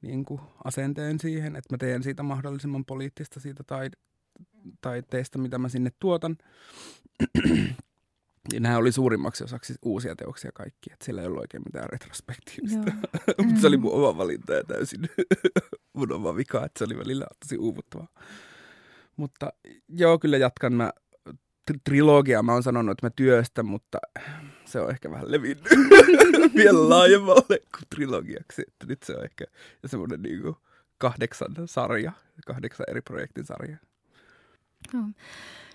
niin 0.03 0.25
kuin, 0.25 0.41
asenteen 0.65 1.21
siihen, 1.21 1.57
että 1.57 1.75
mä 1.75 1.79
teen 1.79 2.03
siitä 2.03 2.23
mahdollisimman 2.23 2.85
poliittista 2.85 3.41
siitä 3.41 3.65
taide- 3.67 4.01
taiteesta, 4.81 5.39
mitä 5.39 5.59
mä 5.59 5.69
sinne 5.69 5.91
tuotan. 5.99 6.37
Ja 8.53 8.61
nämä 8.61 8.77
oli 8.77 8.93
suurimmaksi 8.93 9.45
osaksi 9.45 9.75
uusia 9.83 10.17
teoksia 10.17 10.51
kaikki, 10.55 10.93
että 10.93 11.05
siellä 11.05 11.21
ei 11.21 11.27
ollut 11.27 11.41
oikein 11.41 11.63
mitään 11.67 11.89
retrospektiivista. 11.89 12.93
Mutta 13.45 13.61
se 13.61 13.67
oli 13.67 13.77
mun 13.77 13.93
oma 13.93 14.17
valinta 14.19 14.53
ja 14.53 14.65
täysin 14.65 15.09
mun 15.97 16.13
oma 16.13 16.37
vika, 16.37 16.65
että 16.65 16.79
se 16.79 16.85
oli 16.85 16.99
välillä 16.99 17.27
tosi 17.41 17.59
uuvuttavaa. 17.59 18.09
Mutta 19.17 19.53
joo, 19.89 20.19
kyllä 20.19 20.37
jatkan 20.37 20.73
mä 20.73 20.93
trilogia. 21.85 22.43
Mä 22.43 22.53
oon 22.53 22.63
sanonut, 22.63 22.93
että 22.93 23.07
mä 23.07 23.11
työstän, 23.17 23.67
mutta 23.67 23.99
se 24.65 24.81
on 24.81 24.91
ehkä 24.91 25.11
vähän 25.11 25.31
levinnyt 25.31 25.65
vielä 26.57 26.89
laajemmalle 26.89 27.59
kuin 27.59 27.89
trilogiaksi. 27.95 28.63
Että 28.69 28.87
nyt 28.87 29.03
se 29.03 29.17
on 29.17 29.25
ehkä 29.25 29.45
semmoinen 29.87 30.23
niin 30.23 30.43
kuin 30.43 30.57
kahdeksan 30.99 31.55
sarja, 31.67 32.13
kahdeksan 32.47 32.87
eri 32.91 33.01
projektin 33.01 33.47
sarja. 33.47 33.77
No. 34.93 35.01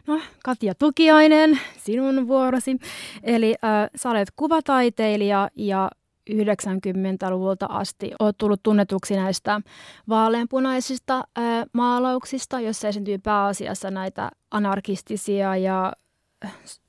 No, 0.08 0.22
Katja 0.44 0.76
Tukiainen, 0.76 1.60
sinun 1.78 2.28
vuorosi. 2.28 2.78
Eli 3.24 3.56
äh, 3.64 3.90
sä 3.96 4.10
olet 4.10 4.30
kuvataiteilija 4.36 5.50
ja 5.56 5.92
90-luvulta 6.34 7.66
asti 7.66 8.12
olet 8.20 8.38
tullut 8.38 8.64
tunnetuksi 8.64 9.16
näistä 9.16 9.62
vaaleanpunaisista 10.10 11.18
äh, 11.18 11.66
maalauksista, 11.74 12.60
joissa 12.60 12.88
esiintyy 12.88 13.18
pääasiassa 13.18 13.92
näitä 13.92 14.32
anarkistisia 14.52 15.58
ja 15.58 15.94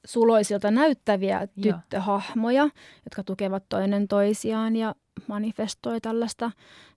suloisilta 0.07 0.71
näyttäviä 0.71 1.49
tyttöhahmoja, 1.63 2.63
Joo. 2.63 2.71
jotka 3.05 3.25
tukevat 3.25 3.65
toinen 3.69 4.09
toisiaan 4.09 4.77
ja 4.77 4.95
manifestoi 5.27 6.01
tällaista 6.01 6.51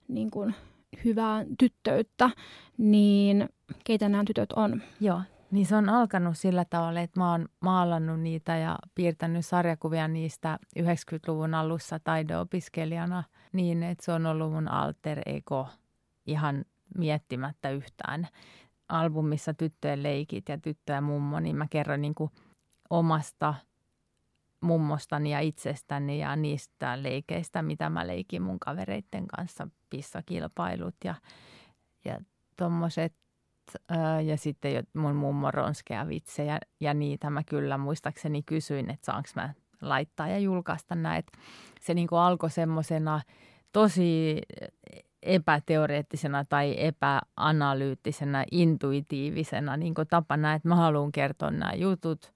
niin 0.08 0.30
kuin, 0.30 0.54
hyvää 1.04 1.44
tyttöyttä, 1.58 2.30
niin 2.78 3.48
keitä 3.84 4.08
nämä 4.08 4.24
tytöt 4.26 4.52
on? 4.52 4.82
Joo, 5.00 5.20
niin 5.52 5.66
se 5.66 5.76
on 5.76 5.88
alkanut 5.88 6.38
sillä 6.38 6.64
tavalla, 6.64 7.00
että 7.00 7.20
mä 7.20 7.30
oon 7.30 7.48
maalannut 7.60 8.20
niitä 8.20 8.56
ja 8.56 8.78
piirtänyt 8.94 9.46
sarjakuvia 9.46 10.08
niistä 10.08 10.58
90-luvun 10.78 11.54
alussa 11.54 11.98
taideopiskelijana 11.98 13.24
niin, 13.52 13.82
että 13.82 14.04
se 14.04 14.12
on 14.12 14.26
ollut 14.26 14.52
mun 14.52 14.68
alter 14.68 15.20
ego 15.26 15.68
ihan 16.26 16.64
miettimättä 16.98 17.70
yhtään. 17.70 18.28
Albumissa 18.88 19.54
Tyttöjen 19.54 20.02
leikit 20.02 20.48
ja 20.48 20.58
Tyttö 20.58 20.92
ja 20.92 21.00
mummo, 21.00 21.40
niin 21.40 21.56
mä 21.56 21.66
kerron 21.70 22.02
niin 22.02 22.14
kuin 22.14 22.30
omasta 22.90 23.54
mummostani 24.60 25.32
ja 25.32 25.40
itsestäni 25.40 26.18
ja 26.18 26.36
niistä 26.36 27.02
leikeistä, 27.02 27.62
mitä 27.62 27.90
mä 27.90 28.06
leikin 28.06 28.42
mun 28.42 28.60
kavereiden 28.60 29.26
kanssa, 29.26 29.68
pissakilpailut 29.90 30.94
ja, 31.04 31.14
ja 32.04 32.20
tuommoiset 32.56 33.21
ja 34.24 34.36
sitten 34.36 34.86
mun 34.94 35.14
mummo 35.16 35.50
ronskeja 35.50 36.08
vitsejä 36.08 36.58
ja 36.80 36.94
niitä 36.94 37.30
mä 37.30 37.42
kyllä 37.44 37.78
muistaakseni 37.78 38.42
kysyin, 38.42 38.90
että 38.90 39.06
saanko 39.06 39.28
mä 39.36 39.54
laittaa 39.80 40.28
ja 40.28 40.38
julkaista 40.38 40.94
näitä. 40.94 41.32
Se 41.80 41.94
niin 41.94 42.08
alkoi 42.10 42.50
semmoisena 42.50 43.20
tosi 43.72 44.42
epäteoreettisena 45.22 46.44
tai 46.44 46.74
epäanalyyttisenä, 46.78 48.44
intuitiivisena 48.50 49.76
niin 49.76 49.94
tapana, 50.10 50.54
että 50.54 50.68
mä 50.68 50.76
haluan 50.76 51.12
kertoa 51.12 51.50
nämä 51.50 51.72
jutut. 51.74 52.32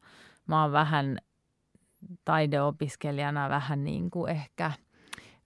Mä 0.46 0.62
oon 0.62 0.72
vähän 0.72 1.18
taideopiskelijana 2.24 3.48
vähän 3.48 3.84
niin 3.84 4.10
kuin 4.10 4.30
ehkä 4.32 4.72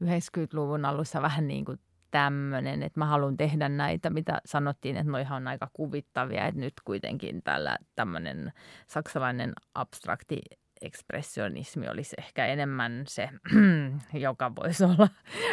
90-luvun 0.04 0.84
alussa 0.84 1.22
vähän 1.22 1.48
niin 1.48 1.64
kuin 1.64 1.78
tämmöinen, 2.10 2.82
että 2.82 3.00
mä 3.00 3.06
haluan 3.06 3.36
tehdä 3.36 3.68
näitä, 3.68 4.10
mitä 4.10 4.40
sanottiin, 4.44 4.96
että 4.96 5.12
noihan 5.12 5.42
on 5.42 5.48
aika 5.48 5.70
kuvittavia, 5.72 6.46
että 6.46 6.60
nyt 6.60 6.74
kuitenkin 6.84 7.42
tällä 7.42 7.78
tämmöinen 7.94 8.52
saksalainen 8.86 9.52
abstrakti 9.74 10.40
ekspressionismi 10.80 11.88
olisi 11.88 12.16
ehkä 12.18 12.46
enemmän 12.46 13.04
se, 13.08 13.28
joka 14.26 14.54
voisi 14.54 14.84
olla. 14.84 15.08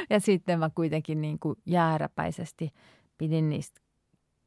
Ja 0.10 0.20
sitten 0.20 0.60
mä 0.60 0.70
kuitenkin 0.76 1.22
niin 1.22 1.40
kuin 1.40 1.56
jääräpäisesti 1.66 2.74
pidin 3.18 3.50
niistä 3.50 3.82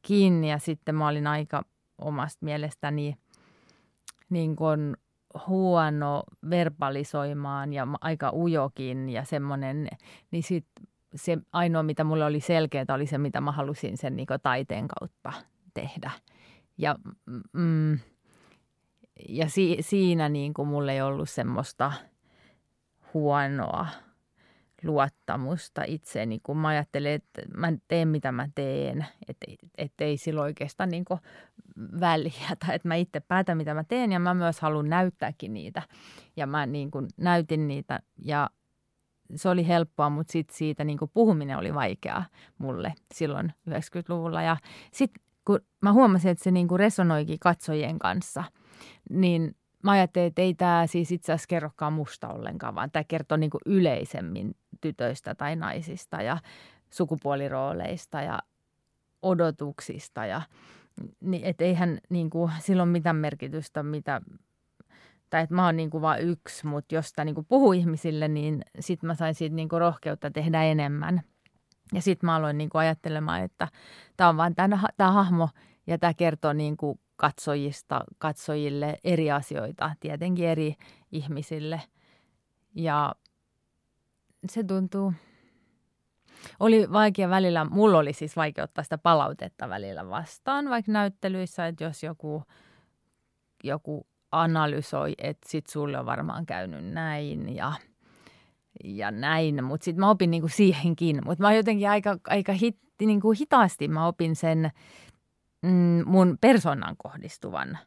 kiinni 0.01 0.49
ja 0.49 0.59
sitten 0.59 0.95
mä 0.95 1.07
olin 1.07 1.27
aika 1.27 1.63
omasta 1.97 2.45
mielestäni 2.45 3.15
niin 4.29 4.55
kuin 4.55 4.97
huono 5.47 6.23
verbalisoimaan 6.49 7.73
ja 7.73 7.87
aika 8.01 8.31
ujokin 8.33 9.09
ja 9.09 9.23
semmoinen, 9.23 9.87
niin 10.31 10.43
sitten 10.43 10.87
se 11.15 11.37
ainoa, 11.53 11.83
mitä 11.83 12.03
mulle 12.03 12.25
oli 12.25 12.39
selkeää, 12.39 12.85
oli 12.93 13.05
se, 13.05 13.17
mitä 13.17 13.41
mä 13.41 13.51
halusin 13.51 13.97
sen 13.97 14.15
niin 14.15 14.27
taiteen 14.43 14.87
kautta 14.87 15.33
tehdä. 15.73 16.11
Ja, 16.77 16.95
mm, 17.53 17.99
ja 19.29 19.49
si, 19.49 19.77
siinä 19.79 20.29
niin 20.29 20.53
kuin 20.53 20.67
mulla 20.67 20.91
ei 20.91 21.01
ollut 21.01 21.29
semmoista 21.29 21.91
huonoa 23.13 23.87
luottamusta 24.83 25.83
itseeni, 25.87 26.39
kun 26.43 26.57
mä 26.57 26.67
ajattelen, 26.67 27.11
että 27.11 27.41
mä 27.57 27.73
teen 27.87 28.07
mitä 28.07 28.31
mä 28.31 28.47
teen, 28.55 29.05
että 29.27 29.45
et 29.77 29.93
ei 29.99 30.17
sillä 30.17 30.41
oikeastaan 30.41 30.89
niin 30.89 31.05
väliä, 31.99 32.55
tai 32.65 32.75
että 32.75 32.87
mä 32.87 32.95
itse 32.95 33.19
päätän 33.19 33.57
mitä 33.57 33.73
mä 33.73 33.83
teen 33.83 34.11
ja 34.11 34.19
mä 34.19 34.33
myös 34.33 34.59
haluan 34.59 34.89
näyttääkin 34.89 35.53
niitä. 35.53 35.81
Ja 36.35 36.47
mä 36.47 36.65
niin 36.65 36.91
näytin 37.17 37.67
niitä 37.67 37.99
ja 38.17 38.49
se 39.35 39.49
oli 39.49 39.67
helppoa, 39.67 40.09
mutta 40.09 40.31
sit 40.31 40.49
siitä 40.49 40.83
niin 40.83 40.97
puhuminen 41.13 41.57
oli 41.57 41.73
vaikeaa 41.73 42.25
mulle 42.57 42.93
silloin 43.13 43.53
90-luvulla. 43.69 44.41
Ja 44.41 44.57
sitten 44.91 45.23
kun 45.45 45.59
mä 45.81 45.93
huomasin, 45.93 46.31
että 46.31 46.43
se 46.43 46.51
niin 46.51 46.67
resonoikin 46.75 47.39
katsojien 47.39 47.99
kanssa, 47.99 48.43
niin 49.09 49.55
mä 49.83 49.91
ajattelin, 49.91 50.27
että 50.27 50.41
ei 50.41 50.53
tämä 50.53 50.87
siis 50.87 51.11
itse 51.11 51.33
asiassa 51.33 51.47
kerrokaan 51.47 51.93
musta 51.93 52.27
ollenkaan, 52.27 52.75
vaan 52.75 52.91
tämä 52.91 53.03
kertoo 53.03 53.37
niin 53.37 53.51
yleisemmin 53.65 54.55
tytöistä 54.81 55.35
tai 55.35 55.55
naisista 55.55 56.21
ja 56.21 56.37
sukupuolirooleista 56.89 58.21
ja 58.21 58.39
odotuksista. 59.21 60.25
Ja, 60.25 60.41
niin, 61.19 61.43
et 61.43 61.61
eihän 61.61 61.97
niin 62.09 62.29
kuin, 62.29 62.51
sillä 62.59 62.83
ole 62.83 62.91
mitään 62.91 63.15
merkitystä, 63.15 63.83
mitä 63.83 64.21
tai 65.31 65.43
että 65.43 65.55
mä 65.55 65.65
oon 65.65 65.77
niin 65.77 65.89
kuin 65.89 66.01
vaan 66.01 66.21
yksi, 66.21 66.67
mutta 66.67 66.95
jos 66.95 67.09
sitä 67.09 67.25
niin 67.25 67.35
kuin 67.35 67.45
puhuu 67.45 67.73
ihmisille, 67.73 68.27
niin 68.27 68.61
sitten 68.79 69.07
mä 69.07 69.15
sain 69.15 69.35
siitä 69.35 69.55
niin 69.55 69.69
kuin 69.69 69.79
rohkeutta 69.79 70.31
tehdä 70.31 70.63
enemmän. 70.63 71.21
Ja 71.93 72.01
sitten 72.01 72.27
mä 72.27 72.35
aloin 72.35 72.57
niin 72.57 72.69
kuin 72.69 72.79
ajattelemaan, 72.79 73.41
että 73.41 73.67
tämä 74.17 74.29
on 74.29 74.37
vaan 74.37 74.55
tämä 74.97 75.11
hahmo 75.11 75.49
ja 75.87 75.97
tämä 75.97 76.13
kertoo 76.13 76.53
niin 76.53 76.77
kuin 76.77 76.99
katsojista, 77.15 78.03
katsojille 78.17 78.97
eri 79.03 79.31
asioita, 79.31 79.91
tietenkin 79.99 80.47
eri 80.47 80.75
ihmisille. 81.11 81.81
Ja 82.75 83.15
se 84.49 84.63
tuntuu, 84.63 85.13
oli 86.59 86.91
vaikea 86.91 87.29
välillä, 87.29 87.65
mulla 87.65 87.97
oli 87.97 88.13
siis 88.13 88.35
vaikea 88.35 88.63
ottaa 88.63 88.83
sitä 88.83 88.97
palautetta 88.97 89.69
välillä 89.69 90.09
vastaan, 90.09 90.69
vaikka 90.69 90.91
näyttelyissä, 90.91 91.67
että 91.67 91.83
jos 91.83 92.03
joku, 92.03 92.43
joku 93.63 94.07
analysoi, 94.31 95.13
että 95.17 95.49
sit 95.49 95.67
sulle 95.67 95.99
on 95.99 96.05
varmaan 96.05 96.45
käynyt 96.45 96.85
näin 96.85 97.55
ja, 97.55 97.73
ja 98.83 99.11
näin. 99.11 99.63
Mutta 99.63 99.85
sitten 99.85 99.99
mä 99.99 100.09
opin 100.09 100.31
niinku 100.31 100.47
siihenkin. 100.47 101.21
Mutta 101.25 101.43
mä 101.43 101.53
jotenkin 101.53 101.89
aika, 101.89 102.17
aika 102.27 102.53
hit, 102.53 102.79
niinku 103.01 103.31
hitaasti 103.31 103.87
mä 103.87 104.07
opin 104.07 104.35
sen 104.35 104.71
mm, 105.61 106.03
mun 106.05 106.37
persoonan 106.41 106.95
kohdistuvan 106.97 107.77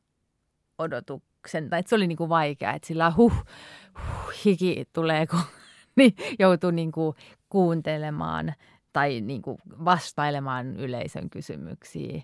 odotuksen. 0.78 1.70
Tai 1.70 1.82
se 1.86 1.94
oli 1.96 2.06
niinku 2.06 2.28
vaikea, 2.28 2.72
että 2.72 2.88
sillä 2.88 3.12
huh, 3.16 3.44
huh, 3.98 4.32
hiki 4.44 4.84
tulee, 4.92 5.26
kun 5.26 5.40
niin 5.96 6.14
joutuu 6.38 6.70
niinku 6.70 7.14
kuuntelemaan 7.48 8.54
tai 8.92 9.20
niinku 9.20 9.58
vastailemaan 9.84 10.76
yleisön 10.76 11.30
kysymyksiin 11.30 12.22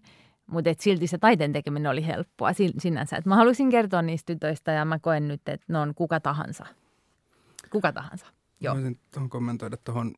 mutta 0.51 0.71
silti 0.79 1.07
se 1.07 1.19
taiteen 1.19 1.53
tekeminen 1.53 1.91
oli 1.91 2.07
helppoa 2.07 2.51
sinänsä. 2.79 3.17
Et 3.17 3.27
mä 3.27 3.37
halusin 3.37 3.71
kertoa 3.71 4.03
niistä 4.03 4.35
tytöistä 4.35 4.73
ja 4.73 4.85
mä 4.85 4.99
koen 4.99 5.29
nyt, 5.29 5.49
että 5.49 5.67
ne 5.69 5.79
on 5.79 5.95
kuka 5.95 6.21
tahansa. 6.21 6.67
Kuka 7.71 7.93
tahansa. 7.93 8.27
Joo. 8.61 8.75
Voisin 8.75 8.99
tuohon 9.13 9.31
kommentoida 9.31 9.77
tuohon, 9.77 10.15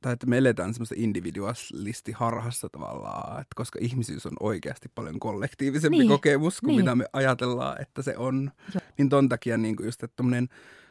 tai 0.00 0.12
että 0.12 0.26
me 0.26 0.38
eletään 0.38 0.74
semmoista 0.74 0.94
individualistiharhassa 0.98 2.68
tavallaan, 2.68 3.40
että 3.40 3.54
koska 3.54 3.78
ihmisyys 3.82 4.26
on 4.26 4.36
oikeasti 4.40 4.88
paljon 4.94 5.18
kollektiivisempi 5.18 5.98
niin. 5.98 6.08
kokemus 6.08 6.60
kuin 6.60 6.68
niin. 6.68 6.80
mitä 6.80 6.94
me 6.94 7.06
ajatellaan, 7.12 7.82
että 7.82 8.02
se 8.02 8.16
on. 8.16 8.50
Joo. 8.74 8.80
Niin 8.98 9.08
ton 9.08 9.28
takia 9.28 9.58
niin 9.58 9.76
just, 9.84 10.02
että 10.02 10.22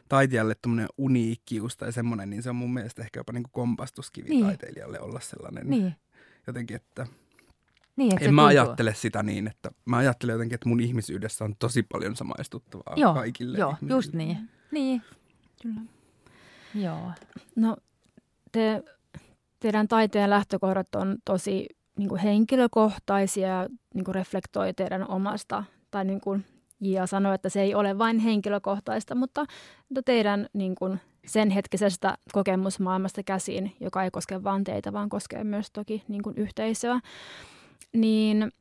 taiteilijalle 0.10 0.56
tuommoinen 0.62 0.90
uniikkius 0.98 1.78
tai 1.78 1.94
semmoinen, 1.94 2.30
niin 2.30 2.44
se 2.44 2.50
on 2.50 2.56
mun 2.56 2.74
mielestä 2.74 3.02
ehkä 3.02 3.20
jopa 3.20 3.34
niin 3.34 3.44
kuin 3.44 3.52
kompastuskivi 3.52 4.30
niin. 4.30 4.46
taiteilijalle 4.46 5.00
olla 5.00 5.20
sellainen. 5.20 5.70
Niin. 5.70 5.96
Jotenkin, 6.48 6.76
että 6.76 7.08
Niin, 7.96 8.14
että 8.14 8.26
En 8.26 8.34
mä 8.34 8.42
tuntuu. 8.42 8.48
ajattele 8.62 8.94
sitä 8.94 9.24
niin, 9.24 9.48
että 9.48 9.72
mä 9.86 9.98
ajattelen 9.98 10.34
jotenkin, 10.34 10.56
että 10.56 10.70
mun 10.70 10.80
ihmisyydessä 10.80 11.46
on 11.46 11.56
tosi 11.60 11.84
paljon 11.84 12.16
samaistuttavaa 12.16 12.94
Joo, 12.96 13.14
kaikille 13.14 13.58
joo 13.58 13.70
ihmisille. 13.70 13.94
just 13.94 14.14
niin. 14.14 14.50
Niin, 14.72 15.02
Kyllä. 15.62 15.82
joo. 16.76 17.12
No, 17.56 17.78
te, 18.52 18.84
teidän 19.60 19.88
taiteen 19.88 20.30
lähtökohdat 20.30 20.96
on 20.96 21.18
tosi 21.26 21.66
niin 21.98 22.10
kuin 22.10 22.22
henkilökohtaisia 22.22 23.48
ja 23.48 23.68
niin 23.94 24.06
kuin 24.06 24.16
reflektoi 24.16 24.74
teidän 24.74 25.08
omasta, 25.10 25.64
tai 25.92 26.06
niin 26.06 26.22
kuin 26.22 26.46
Jia 26.82 27.08
sanoi, 27.08 27.36
että 27.36 27.50
se 27.50 27.62
ei 27.62 27.76
ole 27.76 27.98
vain 27.98 28.20
henkilökohtaista, 28.20 29.16
mutta 29.16 29.46
teidän 30.06 30.48
niin 30.54 30.76
kuin 30.76 31.00
sen 31.26 31.50
hetkisestä 31.50 32.18
kokemusmaailmasta 32.34 33.24
käsiin, 33.24 33.76
joka 33.80 34.04
ei 34.04 34.12
koske 34.12 34.44
vain 34.44 34.64
teitä, 34.64 34.94
vaan 34.94 35.10
koskee 35.10 35.44
myös 35.44 35.72
toki 35.72 36.04
niin 36.08 36.24
kuin 36.24 36.38
yhteisöä. 36.38 37.00
Niin 37.96 38.52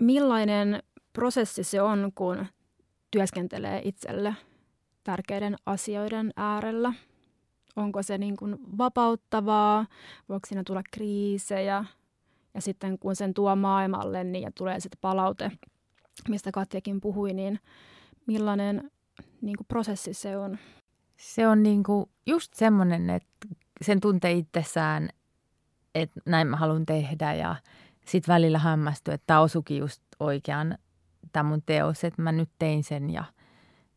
millainen 0.00 0.82
prosessi 1.12 1.64
se 1.64 1.82
on, 1.82 2.12
kun 2.14 2.46
työskentelee 3.10 3.80
itselle 3.84 4.34
tärkeiden 5.04 5.56
asioiden 5.66 6.32
äärellä? 6.36 6.92
Onko 7.76 8.02
se 8.02 8.18
niin 8.18 8.36
kuin 8.36 8.56
vapauttavaa? 8.78 9.86
Voiko 10.28 10.46
siinä 10.46 10.62
tulla 10.66 10.82
kriisejä? 10.92 11.84
Ja 12.54 12.60
sitten 12.60 12.98
kun 12.98 13.16
sen 13.16 13.34
tuo 13.34 13.56
maailmalle 13.56 14.24
niin 14.24 14.42
ja 14.42 14.50
tulee 14.54 14.80
sitten 14.80 14.98
palaute, 15.00 15.52
mistä 16.28 16.52
Katjakin 16.52 17.00
puhui, 17.00 17.32
niin 17.32 17.60
millainen 18.26 18.90
niin 19.40 19.56
kuin 19.56 19.66
prosessi 19.66 20.14
se 20.14 20.36
on? 20.36 20.58
Se 21.16 21.48
on 21.48 21.62
niinku 21.62 22.10
just 22.26 22.54
semmoinen, 22.54 23.10
että 23.10 23.48
sen 23.82 24.00
tuntee 24.00 24.32
itsessään, 24.32 25.08
että 25.94 26.20
näin 26.26 26.46
mä 26.46 26.56
haluan 26.56 26.86
tehdä 26.86 27.34
ja 27.34 27.56
sitten 28.08 28.32
välillä 28.32 28.58
hämmästyy, 28.58 29.14
että 29.14 29.26
tämä 29.26 29.40
osukin 29.40 29.78
just 29.78 30.02
oikean 30.20 30.78
tämä 31.32 31.48
mun 31.48 31.62
teos, 31.66 32.04
että 32.04 32.22
mä 32.22 32.32
nyt 32.32 32.50
tein 32.58 32.84
sen 32.84 33.10
ja 33.10 33.24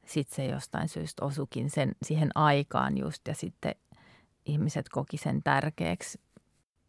sitten 0.06 0.36
se 0.36 0.46
jostain 0.46 0.90
syystä 0.90 1.26
osukin 1.26 1.70
sen 1.70 1.92
siihen 2.04 2.30
aikaan 2.36 2.98
just 2.98 3.28
ja 3.28 3.36
sitten 3.36 3.76
ihmiset 4.46 4.90
koki 4.90 5.18
sen 5.18 5.44
tärkeäksi. 5.44 6.22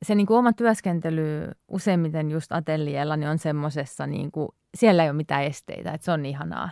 Se 0.03 0.15
niin 0.15 0.27
kuin 0.27 0.39
oma 0.39 0.53
työskentely 0.53 1.51
useimmiten 1.69 2.31
just 2.31 2.53
ateliella 2.53 3.17
niin 3.17 3.31
on 3.31 3.39
semmoisessa, 3.39 4.07
niin 4.07 4.31
kuin, 4.31 4.49
siellä 4.75 5.03
ei 5.03 5.11
ole 5.11 5.17
mitään 5.17 5.45
esteitä, 5.45 5.93
että 5.93 6.05
se 6.05 6.13
on 6.13 6.27
ihanaa. 6.27 6.71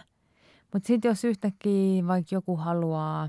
Mutta 0.72 0.86
sitten 0.86 1.08
jos 1.08 1.24
yhtäkkiä 1.24 2.06
vaikka 2.06 2.34
joku 2.34 2.56
haluaa 2.56 3.28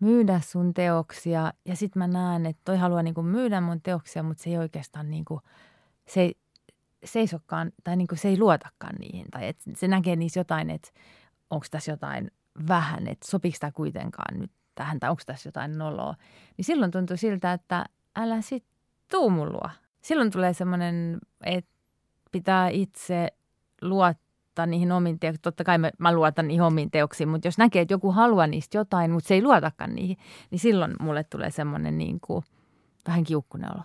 myydä 0.00 0.40
sun 0.40 0.74
teoksia 0.74 1.52
ja 1.64 1.76
sitten 1.76 2.00
mä 2.00 2.06
näen, 2.06 2.46
että 2.46 2.62
toi 2.64 2.78
haluaa 2.78 3.02
niinku 3.02 3.22
myydä 3.22 3.60
mun 3.60 3.80
teoksia, 3.82 4.22
mutta 4.22 4.42
se 4.42 4.50
ei 4.50 4.58
oikeastaan 4.58 5.10
niinku, 5.10 5.40
se 6.08 6.20
ei 6.20 6.34
seisokkaan 7.04 7.72
tai 7.84 7.96
niinku 7.96 8.16
se 8.16 8.28
ei 8.28 8.38
luotakaan 8.38 8.94
niihin. 9.00 9.26
Tai 9.30 9.48
et 9.48 9.56
se 9.76 9.88
näkee 9.88 10.16
niissä 10.16 10.40
jotain, 10.40 10.70
että 10.70 10.90
onko 11.50 11.66
tässä 11.70 11.92
jotain 11.92 12.30
vähän, 12.68 13.08
että 13.08 13.30
sopiiko 13.30 13.56
tämä 13.60 13.72
kuitenkaan 13.72 14.40
nyt 14.40 14.50
tähän 14.74 15.00
tai 15.00 15.10
onko 15.10 15.22
tässä 15.26 15.48
jotain 15.48 15.78
noloa. 15.78 16.14
Niin 16.56 16.64
silloin 16.64 16.90
tuntuu 16.90 17.16
siltä, 17.16 17.52
että 17.52 17.84
älä 18.16 18.40
sit 18.40 18.64
tuu 19.10 19.30
mun 19.30 19.52
luo. 19.52 19.70
Silloin 20.02 20.30
tulee 20.30 20.52
semmoinen, 20.52 21.18
että 21.44 21.70
pitää 22.32 22.68
itse 22.68 23.28
luottaa 23.82 24.66
niihin 24.66 24.92
omiin 24.92 25.18
teoksiin. 25.18 25.42
Totta 25.42 25.64
kai 25.64 25.78
mä, 25.78 25.90
mä 25.98 26.12
luotan 26.12 26.48
niihin 26.48 26.62
omiin 26.62 26.90
teoksiin, 26.90 27.28
mutta 27.28 27.48
jos 27.48 27.58
näkee, 27.58 27.82
että 27.82 27.94
joku 27.94 28.12
haluaa 28.12 28.46
niistä 28.46 28.78
jotain, 28.78 29.10
mutta 29.10 29.28
se 29.28 29.34
ei 29.34 29.42
luotakaan 29.42 29.94
niihin, 29.94 30.16
niin 30.50 30.58
silloin 30.58 30.94
mulle 31.00 31.24
tulee 31.24 31.50
semmoinen 31.50 31.98
niin 31.98 32.20
kuin, 32.20 32.44
vähän 33.06 33.24
kiukkunen 33.24 33.74
olo. 33.74 33.82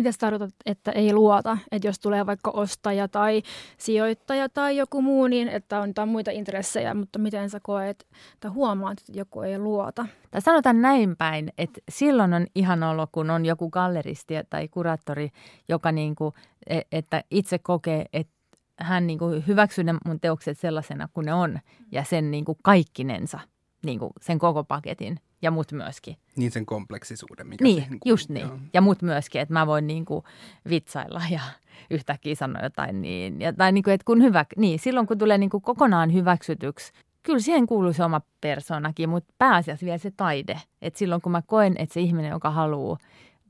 Mitä 0.00 0.10
tarkoitat, 0.18 0.54
että 0.66 0.92
ei 0.92 1.12
luota? 1.12 1.58
Että 1.72 1.88
jos 1.88 1.98
tulee 1.98 2.26
vaikka 2.26 2.50
ostaja 2.50 3.08
tai 3.08 3.42
sijoittaja 3.78 4.48
tai 4.48 4.76
joku 4.76 5.02
muu, 5.02 5.26
niin 5.26 5.48
että 5.48 5.80
on 5.80 5.88
jotain 5.88 6.08
muita 6.08 6.30
intressejä, 6.30 6.94
mutta 6.94 7.18
miten 7.18 7.50
sä 7.50 7.60
koet 7.62 8.06
tai 8.40 8.50
huomaat, 8.50 8.98
että 8.98 9.12
joku 9.14 9.40
ei 9.40 9.58
luota? 9.58 10.06
Tai 10.30 10.40
sanotaan 10.40 10.82
näin 10.82 11.16
päin, 11.16 11.52
että 11.58 11.80
silloin 11.88 12.34
on 12.34 12.46
ihan 12.54 12.82
olo, 12.82 13.06
kun 13.12 13.30
on 13.30 13.46
joku 13.46 13.70
galleristi 13.70 14.34
tai 14.50 14.68
kuraattori, 14.68 15.30
joka 15.68 15.92
niin 15.92 16.14
kuin, 16.14 16.34
e- 16.66 16.80
että 16.92 17.24
itse 17.30 17.58
kokee, 17.58 18.04
että 18.12 18.34
hän 18.78 19.06
niin 19.06 19.18
kuin 19.18 19.44
hyväksyy 19.46 19.84
ne 19.84 19.94
mun 20.06 20.20
teokset 20.20 20.58
sellaisena 20.58 21.08
kuin 21.12 21.24
ne 21.24 21.34
on 21.34 21.58
ja 21.92 22.04
sen 22.04 22.30
niin 22.30 22.44
kuin 22.44 22.58
kaikkinensa, 22.62 23.40
niin 23.84 23.98
kuin 23.98 24.10
sen 24.20 24.38
koko 24.38 24.64
paketin 24.64 25.20
ja 25.42 25.50
mut 25.50 25.72
myöskin. 25.72 26.16
Niin 26.36 26.50
sen 26.50 26.66
kompleksisuuden, 26.66 27.46
mikä 27.46 27.64
Niin, 27.64 27.76
siihen 27.76 27.98
just 28.04 28.28
niin. 28.28 28.46
Joo. 28.46 28.58
Ja 28.74 28.80
mut 28.80 29.02
myöskin, 29.02 29.40
että 29.40 29.54
mä 29.54 29.66
voin 29.66 29.86
niin 29.86 30.04
kuin 30.04 30.24
vitsailla 30.68 31.22
ja 31.30 31.40
yhtäkkiä 31.96 32.34
sanoa 32.34 32.62
jotain 32.62 33.02
niin. 33.02 33.40
Ja, 33.40 33.52
tai 33.52 33.72
niin 33.72 33.84
kuin, 33.84 33.94
että 33.94 34.04
kun 34.04 34.22
hyvä, 34.22 34.44
niin, 34.56 34.78
silloin 34.78 35.06
kun 35.06 35.18
tulee 35.18 35.38
niin 35.38 35.50
kuin 35.50 35.62
kokonaan 35.62 36.12
hyväksytyksi, 36.12 36.92
kyllä 37.22 37.38
siihen 37.38 37.66
kuuluu 37.66 37.92
se 37.92 38.04
oma 38.04 38.20
persoonakin, 38.40 39.08
mutta 39.08 39.34
pääasiassa 39.38 39.86
vielä 39.86 39.98
se 39.98 40.10
taide. 40.10 40.60
Että 40.82 40.98
silloin 40.98 41.20
kun 41.20 41.32
mä 41.32 41.42
koen, 41.46 41.74
että 41.78 41.92
se 41.92 42.00
ihminen, 42.00 42.30
joka 42.30 42.50
haluaa 42.50 42.98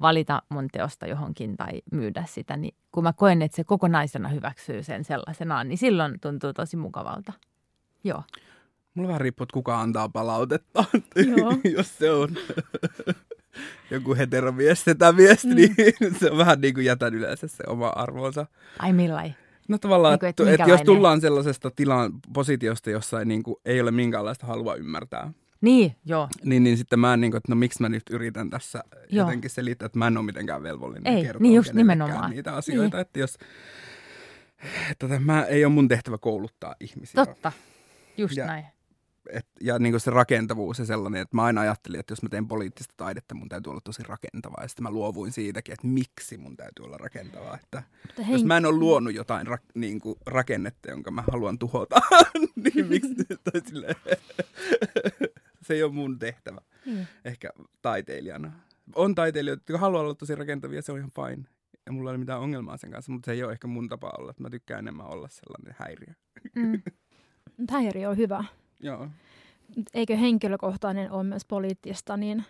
valita 0.01 0.43
mun 0.49 0.69
teosta 0.73 1.07
johonkin 1.07 1.57
tai 1.57 1.83
myydä 1.93 2.25
sitä, 2.27 2.57
niin 2.57 2.75
kun 2.93 3.03
mä 3.03 3.13
koen, 3.13 3.43
että 3.43 3.57
se 3.57 3.65
kokonaisena 3.65 4.29
hyväksyy 4.29 4.83
sen 4.83 5.05
sellaisenaan, 5.05 5.69
niin 5.69 5.79
silloin 5.79 6.21
tuntuu 6.21 6.53
tosi 6.53 6.77
mukavalta. 6.77 7.33
Joo. 8.05 8.23
Mulla 8.95 9.09
vähän 9.09 9.21
riippuu, 9.21 9.43
että 9.45 9.55
kuka 9.55 9.81
antaa 9.81 10.09
palautetta. 10.09 10.85
Joo. 11.37 11.55
Jos 11.77 11.99
se 11.99 12.11
on 12.11 12.29
joku 13.91 14.15
heteromies 14.15 14.85
tai 14.99 15.17
viesti, 15.17 15.49
mm. 15.49 15.55
niin 15.55 15.75
se 16.21 16.31
on 16.31 16.39
vähän 16.39 16.61
niin 16.61 16.75
kuin 16.75 16.87
jätän 16.87 17.15
yleensä 17.15 17.49
se 17.49 17.65
oma 17.67 17.89
arvonsa. 17.89 18.47
Ai 18.79 18.93
millai. 18.93 19.35
No 19.69 19.79
tavallaan, 19.79 20.13
Niin 20.13 20.19
kuin, 20.21 20.29
että, 20.29 20.43
että 20.43 20.63
että 20.63 20.73
jos 20.73 20.81
tullaan 20.83 21.21
sellaisesta 21.21 21.71
tilan 21.71 22.13
positiosta, 22.33 22.91
jossa 22.91 23.19
ei, 23.19 23.25
niin 23.27 23.43
kuin, 23.43 23.57
ei 23.65 23.81
ole 23.81 23.91
minkäänlaista 23.91 24.47
halua 24.47 24.75
ymmärtää, 24.75 25.33
Niin, 25.61 25.97
joo. 26.05 26.29
niin, 26.45 26.63
niin 26.65 26.77
sitten 26.77 26.99
mä 26.99 27.17
niin 27.17 27.31
kuin, 27.31 27.37
että 27.39 27.53
no 27.53 27.57
miksi 27.57 27.83
mä 27.83 27.89
nyt 27.89 28.03
yritän 28.11 28.51
tässä 28.51 28.85
Joo. 29.11 29.27
jotenkin 29.27 29.51
selittää, 29.51 29.87
että 29.87 29.99
mä 29.99 30.07
en 30.07 30.17
ole 30.17 30.27
mitenkään 30.27 30.63
velvollinen 30.63 31.15
Ei, 31.17 31.23
kertoa 31.23 31.43
niin 31.43 31.55
just 31.55 31.73
nimenomaan. 31.73 32.31
niitä 32.31 32.55
asioita, 32.55 32.97
niin. 32.97 33.03
että 33.03 33.19
jos 33.19 33.39
että 34.91 35.09
tämä 35.09 35.45
ei 35.45 35.65
ole 35.65 35.73
mun 35.73 35.89
tehtävä 35.89 36.19
kouluttaa 36.19 36.75
ihmisiä. 36.81 37.25
Totta. 37.27 37.53
Just 38.17 38.37
Ja- 38.37 38.47
näin. 38.47 38.65
Et, 39.33 39.47
ja 39.61 39.79
niin 39.79 39.93
kuin 39.93 40.01
se 40.01 40.11
rakentavuus 40.11 40.79
ja 40.79 40.85
sellainen, 40.85 41.23
että 41.23 41.37
mä 41.37 41.43
aina 41.43 41.61
ajattelin, 41.61 42.01
että 42.01 42.13
jos 42.13 42.23
mä 42.23 42.29
teen 42.29 42.49
poliittista 42.49 42.95
taidetta, 42.97 43.35
mun 43.35 43.49
täytyy 43.49 43.71
olla 43.71 43.81
tosi 43.85 44.03
rakentavaa. 44.03 44.63
Ja 44.63 44.69
sitten 44.69 44.83
mä 44.83 44.91
luovuin 44.91 45.33
siitäkin, 45.33 45.73
että 45.73 45.87
miksi 45.87 46.39
mun 46.39 46.57
täytyy 46.57 46.85
olla 46.85 46.97
rakentavaa. 46.97 47.59
Että 47.63 47.83
Mutta 48.07 48.33
jos 48.33 48.45
mä 48.45 48.57
en 48.57 48.67
ole 48.67 48.79
luonut 48.79 49.15
jotain 49.15 49.47
ra, 49.47 49.59
niin 49.75 50.01
kuin 50.01 50.17
rakennetta, 50.27 50.91
jonka 50.91 51.11
mä 51.11 51.25
haluan 51.33 51.59
tuhota, 51.59 51.97
niin 52.65 52.87
miksi 52.87 53.15
tai 53.45 53.61
silleen, 53.69 53.97
se 55.67 55.75
ei 55.75 55.83
ole 55.83 55.93
mun 55.93 56.19
tehtävä. 56.19 56.61
Niin. 56.87 57.09
Ehkä 57.25 57.51
taiteilijana. 57.83 58.53
On 58.95 59.15
taiteilijoita, 59.15 59.61
jotka 59.61 59.79
haluaa 59.79 60.03
olla 60.03 60.15
tosi 60.15 60.35
rakentavia, 60.35 60.83
se 60.83 60.93
on 60.93 60.99
ihan 60.99 61.11
fine. 61.11 61.49
Ja 61.87 61.93
mulla 61.93 62.11
ei 62.11 62.13
ole 62.13 62.19
mitään 62.19 62.41
ongelmaa 62.41 62.77
sen 62.77 62.91
kanssa, 62.91 63.13
mutta 63.13 63.27
se 63.27 63.33
ei 63.33 63.43
ole 63.43 63.53
ehkä 63.53 63.67
mun 63.67 63.89
tapa 63.89 64.13
olla. 64.19 64.35
Mä 64.41 64.51
tykkään 64.51 64.79
enemmän 64.79 65.07
olla 65.07 65.29
sellainen 65.29 65.75
häiriö. 65.79 66.15
Mm. 66.55 66.83
Häiriö 67.71 68.11
on 68.11 68.17
hyvä. 68.17 68.45
Joo. 68.81 69.09
Eikö 69.95 70.17
henkilökohtainen 70.17 71.13
ole 71.13 71.23
myös 71.23 71.45
poliittista, 71.45 72.17
niin 72.17 72.45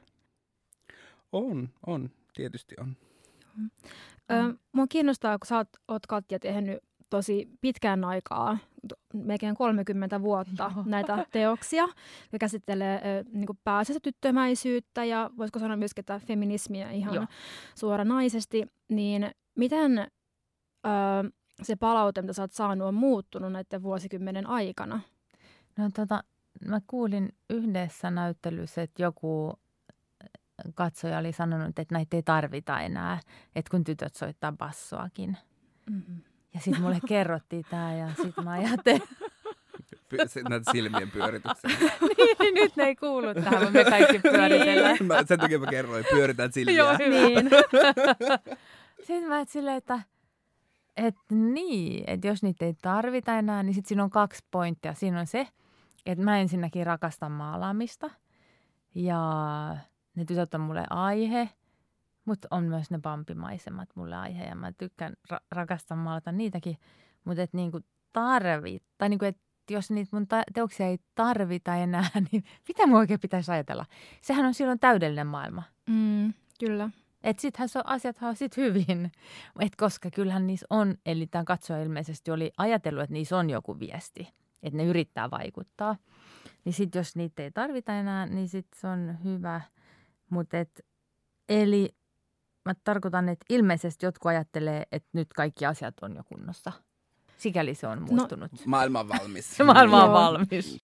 On, 1.32 1.68
on. 1.86 2.10
Tietysti 2.34 2.74
on. 2.80 2.96
Ö, 4.30 4.54
mua 4.72 4.86
kiinnostaa, 4.86 5.38
kun 5.38 5.46
sä 5.46 5.56
oot, 5.56 5.68
oot 5.88 6.06
Katja 6.06 6.38
tehnyt 6.38 6.78
tosi 7.10 7.48
pitkään 7.60 8.04
aikaa, 8.04 8.58
melkein 9.14 9.54
30 9.54 10.22
vuotta 10.22 10.72
Joo. 10.76 10.84
näitä 10.86 11.26
teoksia, 11.30 11.88
ja 12.32 12.38
käsittelee 12.38 12.96
ö, 12.96 13.24
niin 13.32 13.46
pääasiassa 13.64 14.00
tyttömäisyyttä 14.00 15.04
ja 15.04 15.30
voisiko 15.36 15.58
sanoa 15.58 15.76
myöskin 15.76 16.02
että 16.02 16.20
feminismiä 16.26 16.90
ihan 16.90 17.14
Joo. 17.14 17.26
suoranaisesti, 17.74 18.66
niin 18.88 19.30
miten 19.54 19.98
ö, 19.98 20.08
se 21.62 21.76
palaute, 21.76 22.22
mitä 22.22 22.32
sä 22.32 22.42
oot 22.42 22.52
saanut, 22.52 22.88
on 22.88 22.94
muuttunut 22.94 23.52
näiden 23.52 23.82
vuosikymmenen 23.82 24.46
aikana? 24.46 25.00
No 25.80 25.90
tota, 25.94 26.24
mä 26.66 26.80
kuulin 26.86 27.28
yhdessä 27.50 28.10
näyttelyssä, 28.10 28.82
että 28.82 29.02
joku 29.02 29.58
katsoja 30.74 31.18
oli 31.18 31.32
sanonut, 31.32 31.78
että 31.78 31.94
näitä 31.94 32.16
ei 32.16 32.22
tarvita 32.22 32.80
enää, 32.80 33.20
että 33.56 33.70
kun 33.70 33.84
tytöt 33.84 34.14
soittaa 34.14 34.52
bassoakin. 34.52 35.36
Mm-hmm. 35.90 36.22
Ja 36.54 36.60
sitten 36.60 36.82
mulle 36.82 36.98
kerrottiin 37.08 37.64
tämä 37.70 37.94
ja 37.94 38.08
sitten 38.22 38.44
mä 38.44 38.50
ajattelin, 38.50 39.02
näitä 40.48 40.72
silmien 40.72 41.10
pyörityksiä. 41.10 41.70
niin 42.40 42.54
nyt 42.54 42.76
ne 42.76 42.84
ei 42.84 42.96
kuulu 42.96 43.34
tähän, 43.34 43.72
me 43.72 43.84
kaikki 43.84 44.18
pyöritellään. 44.18 44.96
Mä, 45.02 45.24
sen 45.24 45.38
takia 45.38 45.58
mä 45.58 45.66
kerroin, 45.66 46.04
pyöritän 46.10 46.52
silmiä. 46.54 46.74
Joo. 46.74 46.96
Niin. 46.98 47.50
Sitten 49.06 49.28
mä 49.28 49.40
et 49.40 49.48
silleen, 49.48 49.76
että 49.76 50.00
et 50.96 51.14
niin, 51.30 52.04
että 52.06 52.26
jos 52.26 52.42
niitä 52.42 52.64
ei 52.64 52.74
tarvita 52.82 53.38
enää, 53.38 53.62
niin 53.62 53.74
sitten 53.74 53.88
siinä 53.88 54.04
on 54.04 54.10
kaksi 54.10 54.44
pointtia. 54.50 54.94
Siinä 54.94 55.20
on 55.20 55.26
se, 55.26 55.48
että 56.06 56.24
mä 56.24 56.38
ensinnäkin 56.38 56.86
rakastan 56.86 57.32
maalaamista 57.32 58.10
ja 58.94 59.20
ne 60.14 60.24
tytöt 60.24 60.54
on 60.54 60.60
mulle 60.60 60.84
aihe, 60.90 61.48
Mutta 62.24 62.48
on 62.50 62.64
myös 62.64 62.90
ne 62.90 62.98
pampimaisemat 63.02 63.88
mulle 63.94 64.16
aihe 64.16 64.44
ja 64.44 64.54
mä 64.54 64.72
tykkään, 64.72 65.12
ra- 65.32 65.44
rakastan 65.50 65.98
maalata 65.98 66.32
niitäkin. 66.32 66.76
Mutta 67.24 67.42
et 67.42 67.52
niinku 67.52 67.80
tarvit, 68.12 68.82
tai 68.98 69.08
niinku, 69.08 69.24
et 69.24 69.38
jos 69.70 69.90
niitä 69.90 70.16
mun 70.16 70.26
ta- 70.28 70.42
teoksia 70.54 70.86
ei 70.86 70.98
tarvita 71.14 71.76
enää, 71.76 72.10
niin 72.32 72.44
mitä 72.68 72.86
mun 72.86 72.96
oikein 72.98 73.20
pitäisi 73.20 73.52
ajatella? 73.52 73.86
Sehän 74.22 74.46
on 74.46 74.54
silloin 74.54 74.78
täydellinen 74.78 75.26
maailma. 75.26 75.62
Mm, 75.86 76.32
kyllä. 76.60 76.90
Että 77.22 77.40
sittenhän 77.40 77.68
se 77.68 77.78
on, 77.78 77.86
asiathan 77.88 78.28
on 78.28 78.36
sit 78.36 78.56
hyvin. 78.56 79.12
Et 79.60 79.76
koska 79.76 80.10
kyllähän 80.10 80.46
niissä 80.46 80.66
on, 80.70 80.94
eli 81.06 81.26
tämä 81.26 81.44
katsoja 81.44 81.82
ilmeisesti 81.82 82.30
oli 82.30 82.52
ajatellut, 82.56 83.02
että 83.02 83.14
niissä 83.14 83.36
on 83.36 83.50
joku 83.50 83.78
viesti. 83.78 84.28
Että 84.62 84.76
ne 84.76 84.84
yrittää 84.84 85.30
vaikuttaa. 85.30 85.96
Niin 86.64 86.72
sitten 86.72 87.00
jos 87.00 87.16
niitä 87.16 87.42
ei 87.42 87.50
tarvita 87.50 87.94
enää, 87.94 88.26
niin 88.26 88.48
sitten 88.48 88.80
se 88.80 88.86
on 88.86 89.18
hyvä. 89.24 89.60
Mutta 90.30 90.56
eli 91.48 91.94
mä 92.64 92.74
tarkoitan, 92.84 93.28
että 93.28 93.46
ilmeisesti 93.48 94.06
jotkut 94.06 94.28
ajattelee, 94.28 94.82
että 94.92 95.08
nyt 95.12 95.32
kaikki 95.32 95.66
asiat 95.66 95.94
on 96.02 96.16
jo 96.16 96.22
kunnossa. 96.24 96.72
Sikäli 97.36 97.74
se 97.74 97.86
on 97.86 98.02
muuttunut. 98.02 98.52
No, 98.52 98.58
maailma 98.66 99.00
on 99.00 99.08
valmis. 99.08 99.58
maailma 99.74 100.04
on 100.04 100.12
valmis. 100.12 100.78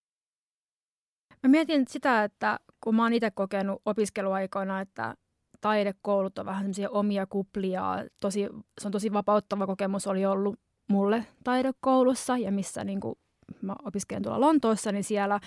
Mä 1.43 1.49
mietin 1.49 1.85
sitä, 1.87 2.23
että 2.23 2.59
kun 2.83 2.95
mä 2.95 3.03
oon 3.03 3.13
itse 3.13 3.31
kokenut 3.31 3.81
opiskeluaikoina, 3.85 4.81
että 4.81 5.15
taidekoulut 5.61 6.39
on 6.39 6.45
vähän 6.45 6.61
semmoisia 6.61 6.89
omia 6.89 7.27
kuplia. 7.27 8.05
Tosi, 8.19 8.49
se 8.81 8.87
on 8.87 8.91
tosi 8.91 9.13
vapauttava 9.13 9.67
kokemus 9.67 10.07
oli 10.07 10.25
ollut 10.25 10.59
mulle 10.89 11.25
taidekoulussa 11.43 12.37
ja 12.37 12.51
missä 12.51 12.83
niin 12.83 12.99
kuin, 12.99 13.15
mä 13.61 13.75
opiskelen 13.85 14.23
tuolla 14.23 14.41
Lontoossa, 14.41 14.91
niin 14.91 15.03
siellä 15.03 15.39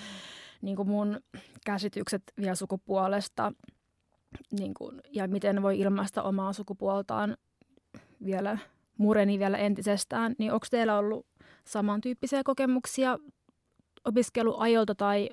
niin 0.62 0.76
kuin 0.76 0.88
mun 0.88 1.20
käsitykset 1.66 2.22
vielä 2.40 2.54
sukupuolesta 2.54 3.52
niin 4.50 4.74
kuin, 4.74 5.00
ja 5.12 5.28
miten 5.28 5.62
voi 5.62 5.78
ilmaista 5.78 6.22
omaa 6.22 6.52
sukupuoltaan 6.52 7.36
vielä 8.24 8.58
mureni 8.98 9.38
vielä 9.38 9.58
entisestään, 9.58 10.34
niin 10.38 10.52
onko 10.52 10.66
teillä 10.70 10.98
ollut 10.98 11.26
samantyyppisiä 11.64 12.42
kokemuksia 12.44 13.18
opiskeluajolta 14.04 14.94
tai 14.94 15.30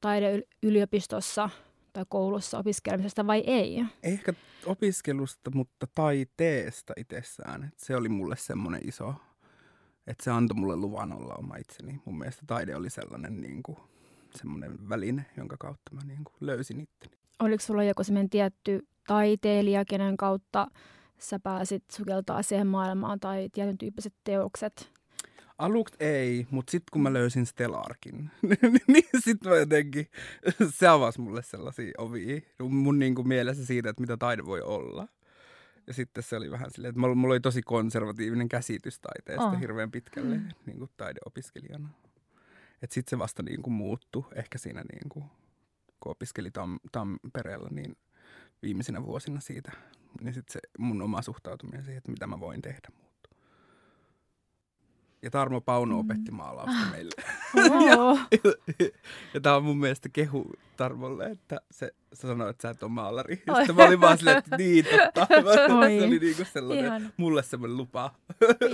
taideyliopistossa 0.00 1.50
tai 1.92 2.04
koulussa 2.08 2.58
opiskelemisesta 2.58 3.26
vai 3.26 3.42
ei? 3.46 3.84
Ehkä 4.02 4.32
opiskelusta, 4.66 5.50
mutta 5.54 5.86
taiteesta 5.94 6.92
itsessään. 6.96 7.72
Se 7.76 7.96
oli 7.96 8.08
mulle 8.08 8.36
semmoinen 8.36 8.88
iso, 8.88 9.14
että 10.10 10.24
se 10.24 10.30
antoi 10.30 10.56
mulle 10.56 10.76
luvan 10.76 11.12
olla 11.12 11.34
oma 11.34 11.56
itseni. 11.56 12.00
Mun 12.04 12.18
mielestä 12.18 12.42
taide 12.46 12.76
oli 12.76 12.90
sellainen 12.90 13.40
niin 13.40 13.62
kuin, 13.62 13.78
semmoinen 14.34 14.88
väline, 14.88 15.26
jonka 15.36 15.56
kautta 15.58 15.94
mä 15.94 16.00
niin 16.06 16.24
kuin, 16.24 16.34
löysin 16.40 16.80
itteni. 16.80 17.12
Oliko 17.38 17.62
sulla 17.62 17.84
joku 17.84 18.04
semmoinen 18.04 18.30
tietty 18.30 18.86
taiteilija, 19.06 19.84
kenen 19.84 20.16
kautta 20.16 20.66
sä 21.18 21.38
pääsit 21.38 21.84
sukeltaa 21.92 22.42
siihen 22.42 22.66
maailmaan 22.66 23.20
tai 23.20 23.48
tietyn 23.52 23.78
tyyppiset 23.78 24.14
teokset? 24.24 24.92
Aluksi 25.58 25.94
ei, 26.00 26.46
mutta 26.50 26.70
sitten 26.70 26.90
kun 26.92 27.02
mä 27.02 27.12
löysin 27.12 27.46
Stellarkin, 27.46 28.30
niin 28.88 29.04
sitten 29.24 29.52
mä 29.52 29.56
jotenkin, 29.58 30.06
se 30.74 30.86
avasi 30.86 31.20
mulle 31.20 31.42
sellaisia 31.42 31.92
ovia 31.98 32.40
mun 32.58 32.98
niin 32.98 33.14
kuin 33.14 33.28
mielessä 33.28 33.66
siitä, 33.66 33.90
että 33.90 34.00
mitä 34.00 34.16
taide 34.16 34.44
voi 34.46 34.62
olla. 34.62 35.08
Ja 35.90 35.94
sitten 35.94 36.22
se 36.22 36.36
oli 36.36 36.50
vähän 36.50 36.70
silleen, 36.70 36.90
että 36.90 37.00
mulla 37.00 37.32
oli 37.32 37.40
tosi 37.40 37.62
konservatiivinen 37.62 38.48
käsitys 38.48 39.00
taiteesta 39.00 39.44
oh. 39.44 39.60
hirveän 39.60 39.90
pitkälle 39.90 40.38
mm. 40.38 40.48
niin 40.66 40.78
kuin 40.78 40.90
taideopiskelijana. 40.96 41.88
Että 42.82 42.94
sitten 42.94 43.10
se 43.10 43.18
vasta 43.18 43.42
niin 43.42 43.62
kuin 43.62 43.74
muuttui 43.74 44.24
ehkä 44.34 44.58
siinä, 44.58 44.82
niin 44.92 45.08
kuin, 45.08 45.24
kun 46.00 46.12
opiskeli 46.12 46.50
Tam, 46.50 46.78
Tampereella, 46.92 47.68
niin 47.70 47.96
viimeisinä 48.62 49.06
vuosina 49.06 49.40
siitä. 49.40 49.72
Niin 50.20 50.34
sitten 50.34 50.52
se 50.52 50.60
mun 50.78 51.02
oma 51.02 51.22
suhtautuminen 51.22 51.84
siihen, 51.84 51.98
että 51.98 52.12
mitä 52.12 52.26
mä 52.26 52.40
voin 52.40 52.62
tehdä 52.62 52.88
ja 55.22 55.30
Tarmo 55.30 55.60
Pauno 55.60 55.94
mm. 55.94 56.00
opetti 56.00 56.30
maalausta 56.30 56.84
mm. 56.84 56.90
meille. 56.90 57.10
Oh. 57.70 57.82
ja, 57.88 58.50
ja, 58.80 58.88
ja 59.34 59.40
tämä 59.40 59.56
on 59.56 59.64
mun 59.64 59.78
mielestä 59.78 60.08
kehu 60.08 60.52
Tarmolle, 60.76 61.24
että 61.24 61.60
se, 61.70 61.94
se 62.12 62.26
sanoi, 62.26 62.50
että 62.50 62.62
sä 62.62 62.70
et 62.70 62.82
ole 62.82 62.90
maalari. 62.90 63.42
Oi. 63.48 63.56
Sitten 63.56 63.76
mä 63.76 63.84
olin 63.84 64.00
vaan 64.00 64.18
silleen, 64.18 64.38
että 64.38 64.56
niin 64.56 64.84
totta. 64.84 65.26
se 65.54 65.72
oli 65.72 66.18
niinku 66.18 66.44
sellainen, 66.52 66.84
Ihan. 66.84 67.12
mulle 67.16 67.42
semmoinen 67.42 67.76
lupa. 67.76 68.14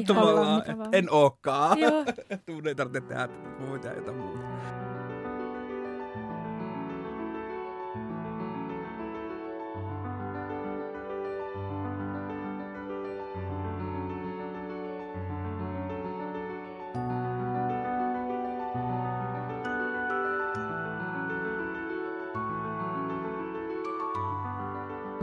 Tavallaan, 0.06 0.62
en 0.92 1.10
ookaan. 1.10 1.78
että 2.30 2.52
mun 2.52 2.68
ei 2.68 2.74
tarvitse 2.74 3.08
tehdä 3.08 3.28
tätä, 3.28 3.48
mä 3.60 3.68
voin 3.68 3.80
tehdä 3.80 3.96
jotain 3.96 4.16
muuta. 4.16 4.95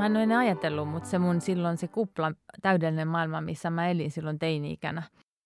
Mä 0.03 0.07
en 0.07 0.15
ole 0.15 0.23
enää 0.23 0.39
ajatellut, 0.39 0.89
mutta 0.89 1.09
se 1.09 1.19
mun 1.19 1.41
silloin 1.41 1.77
se 1.77 1.87
kupla, 1.87 2.31
täydellinen 2.61 3.07
maailma, 3.07 3.41
missä 3.41 3.69
mä 3.69 3.89
elin 3.89 4.11
silloin 4.11 4.39
teini-ikänä. 4.39 5.03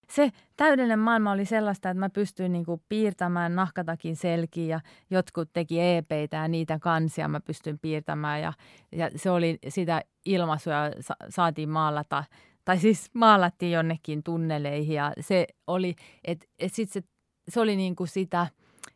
Se 0.09 0.31
täydellinen 0.55 0.99
maailma 0.99 1.31
oli 1.31 1.45
sellaista, 1.45 1.89
että 1.89 1.99
mä 1.99 2.09
pystyin 2.09 2.51
niinku 2.51 2.81
piirtämään 2.89 3.55
nahkatakin 3.55 4.15
selkiä 4.15 4.65
ja 4.75 4.79
jotkut 5.09 5.49
teki 5.53 5.81
EPitä 5.81 6.37
ja 6.37 6.47
niitä 6.47 6.79
kansia 6.79 7.27
mä 7.27 7.39
pystyin 7.39 7.79
piirtämään 7.79 8.41
ja, 8.41 8.53
ja 8.91 9.09
se 9.15 9.31
oli 9.31 9.59
sitä 9.67 10.01
ilmaisuja 10.25 10.91
sa- 10.99 11.15
saatiin 11.29 11.69
maalata 11.69 12.23
tai 12.65 12.77
siis 12.77 13.09
maalattiin 13.13 13.71
jonnekin 13.71 14.23
tunneleihin 14.23 14.95
ja 14.95 15.13
se 15.19 15.47
oli, 15.67 15.95
että 16.23 16.45
et 16.59 16.73
sit 16.73 16.89
se, 16.89 17.03
se 17.49 17.59
oli 17.59 17.75
niinku 17.75 18.05
sitä, 18.05 18.47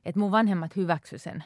että 0.05 0.19
mun 0.19 0.31
vanhemmat 0.31 0.75
hyväksy 0.75 1.17
sen 1.17 1.43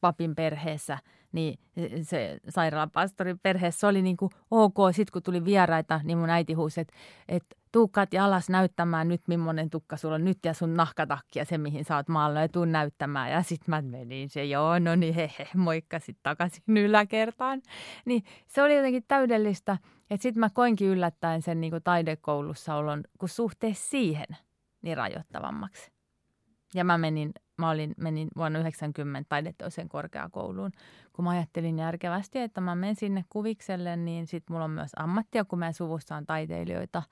papin 0.00 0.34
perheessä– 0.34 0.98
niin 1.32 1.58
se 2.02 2.38
sairaalapastorin 2.48 3.38
perheessä 3.38 3.88
oli 3.88 4.02
niin 4.02 4.16
kuin 4.16 4.30
ok. 4.50 4.76
Sitten 4.92 5.12
kun 5.12 5.22
tuli 5.22 5.44
vieraita, 5.44 6.00
niin 6.04 6.18
mun 6.18 6.30
äiti 6.30 6.52
huusi, 6.52 6.80
että, 6.80 6.94
että 7.28 7.56
tuukkaat 7.72 8.12
ja 8.12 8.24
alas 8.24 8.50
näyttämään 8.50 9.08
nyt, 9.08 9.22
millainen 9.26 9.70
tukka 9.70 9.96
sulla 9.96 10.14
on 10.14 10.24
nyt 10.24 10.38
ja 10.44 10.54
sun 10.54 10.74
nahkatakki 10.74 11.38
ja 11.38 11.44
se, 11.44 11.58
mihin 11.58 11.84
sä 11.84 11.96
oot 11.96 12.08
maalla 12.08 12.40
ja 12.40 12.48
tuun 12.48 12.72
näyttämään. 12.72 13.30
Ja 13.30 13.42
sitten 13.42 13.70
mä 13.70 13.82
menin 13.82 14.28
se, 14.28 14.44
joo, 14.44 14.78
no 14.78 14.96
niin, 14.96 15.14
he, 15.14 15.30
he 15.38 15.48
moikka 15.54 15.98
sitten 15.98 16.22
takaisin 16.22 16.76
yläkertaan. 16.76 17.62
Niin 18.04 18.22
se 18.46 18.62
oli 18.62 18.76
jotenkin 18.76 19.04
täydellistä, 19.08 19.78
että 20.10 20.22
sitten 20.22 20.40
mä 20.40 20.50
koinkin 20.50 20.88
yllättäen 20.88 21.42
sen 21.42 21.60
niin 21.60 21.70
kuin 21.70 21.82
taidekoulussa 21.82 22.74
olon, 22.74 23.04
kun 23.18 23.28
suhteessa 23.28 23.90
siihen, 23.90 24.26
niin 24.82 24.96
rajoittavammaksi. 24.96 25.92
Ja 26.74 26.84
mä 26.84 26.98
menin 26.98 27.32
mä 27.62 27.70
olin, 27.70 27.94
menin 27.96 28.28
vuonna 28.36 28.58
90 28.58 29.28
taidetoisen 29.28 29.88
korkeakouluun. 29.88 30.70
Kun 31.12 31.24
mä 31.24 31.30
ajattelin 31.30 31.78
järkevästi, 31.78 32.38
että 32.38 32.60
mä 32.60 32.74
menen 32.74 32.96
sinne 32.96 33.24
kuvikselle, 33.28 33.96
niin 33.96 34.26
sitten 34.26 34.54
mulla 34.54 34.64
on 34.64 34.70
myös 34.70 34.90
ammattia, 34.96 35.44
kun 35.44 35.58
meidän 35.58 35.74
suvussa 35.74 36.16
on 36.16 36.26
taiteilijoita, 36.26 37.02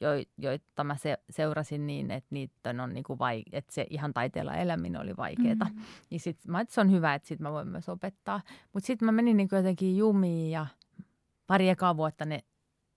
jo, 0.00 0.10
joita 0.38 0.84
mä 0.84 0.96
se, 0.96 1.18
seurasin 1.30 1.86
niin, 1.86 2.10
että 2.10 2.28
niitä 2.30 2.74
on 2.82 2.94
niinku 2.94 3.18
vai, 3.18 3.42
että 3.52 3.74
se 3.74 3.86
ihan 3.90 4.14
taiteella 4.14 4.54
eläminen 4.54 5.00
oli 5.00 5.16
vaikeaa. 5.16 5.54
Mm-hmm. 5.54 5.82
Niin 6.10 6.20
sitten 6.20 6.52
mä 6.52 6.60
että 6.60 6.74
se 6.74 6.80
on 6.80 6.90
hyvä, 6.90 7.14
että 7.14 7.28
sit 7.28 7.40
mä 7.40 7.52
voin 7.52 7.68
myös 7.68 7.88
opettaa. 7.88 8.40
Mutta 8.72 8.86
sitten 8.86 9.06
mä 9.06 9.12
menin 9.12 9.36
niinku 9.36 9.54
jotenkin 9.54 9.96
jumiin 9.96 10.50
ja 10.50 10.66
pari 11.46 11.68
ekaa 11.68 11.96
vuotta 11.96 12.24
ne 12.24 12.44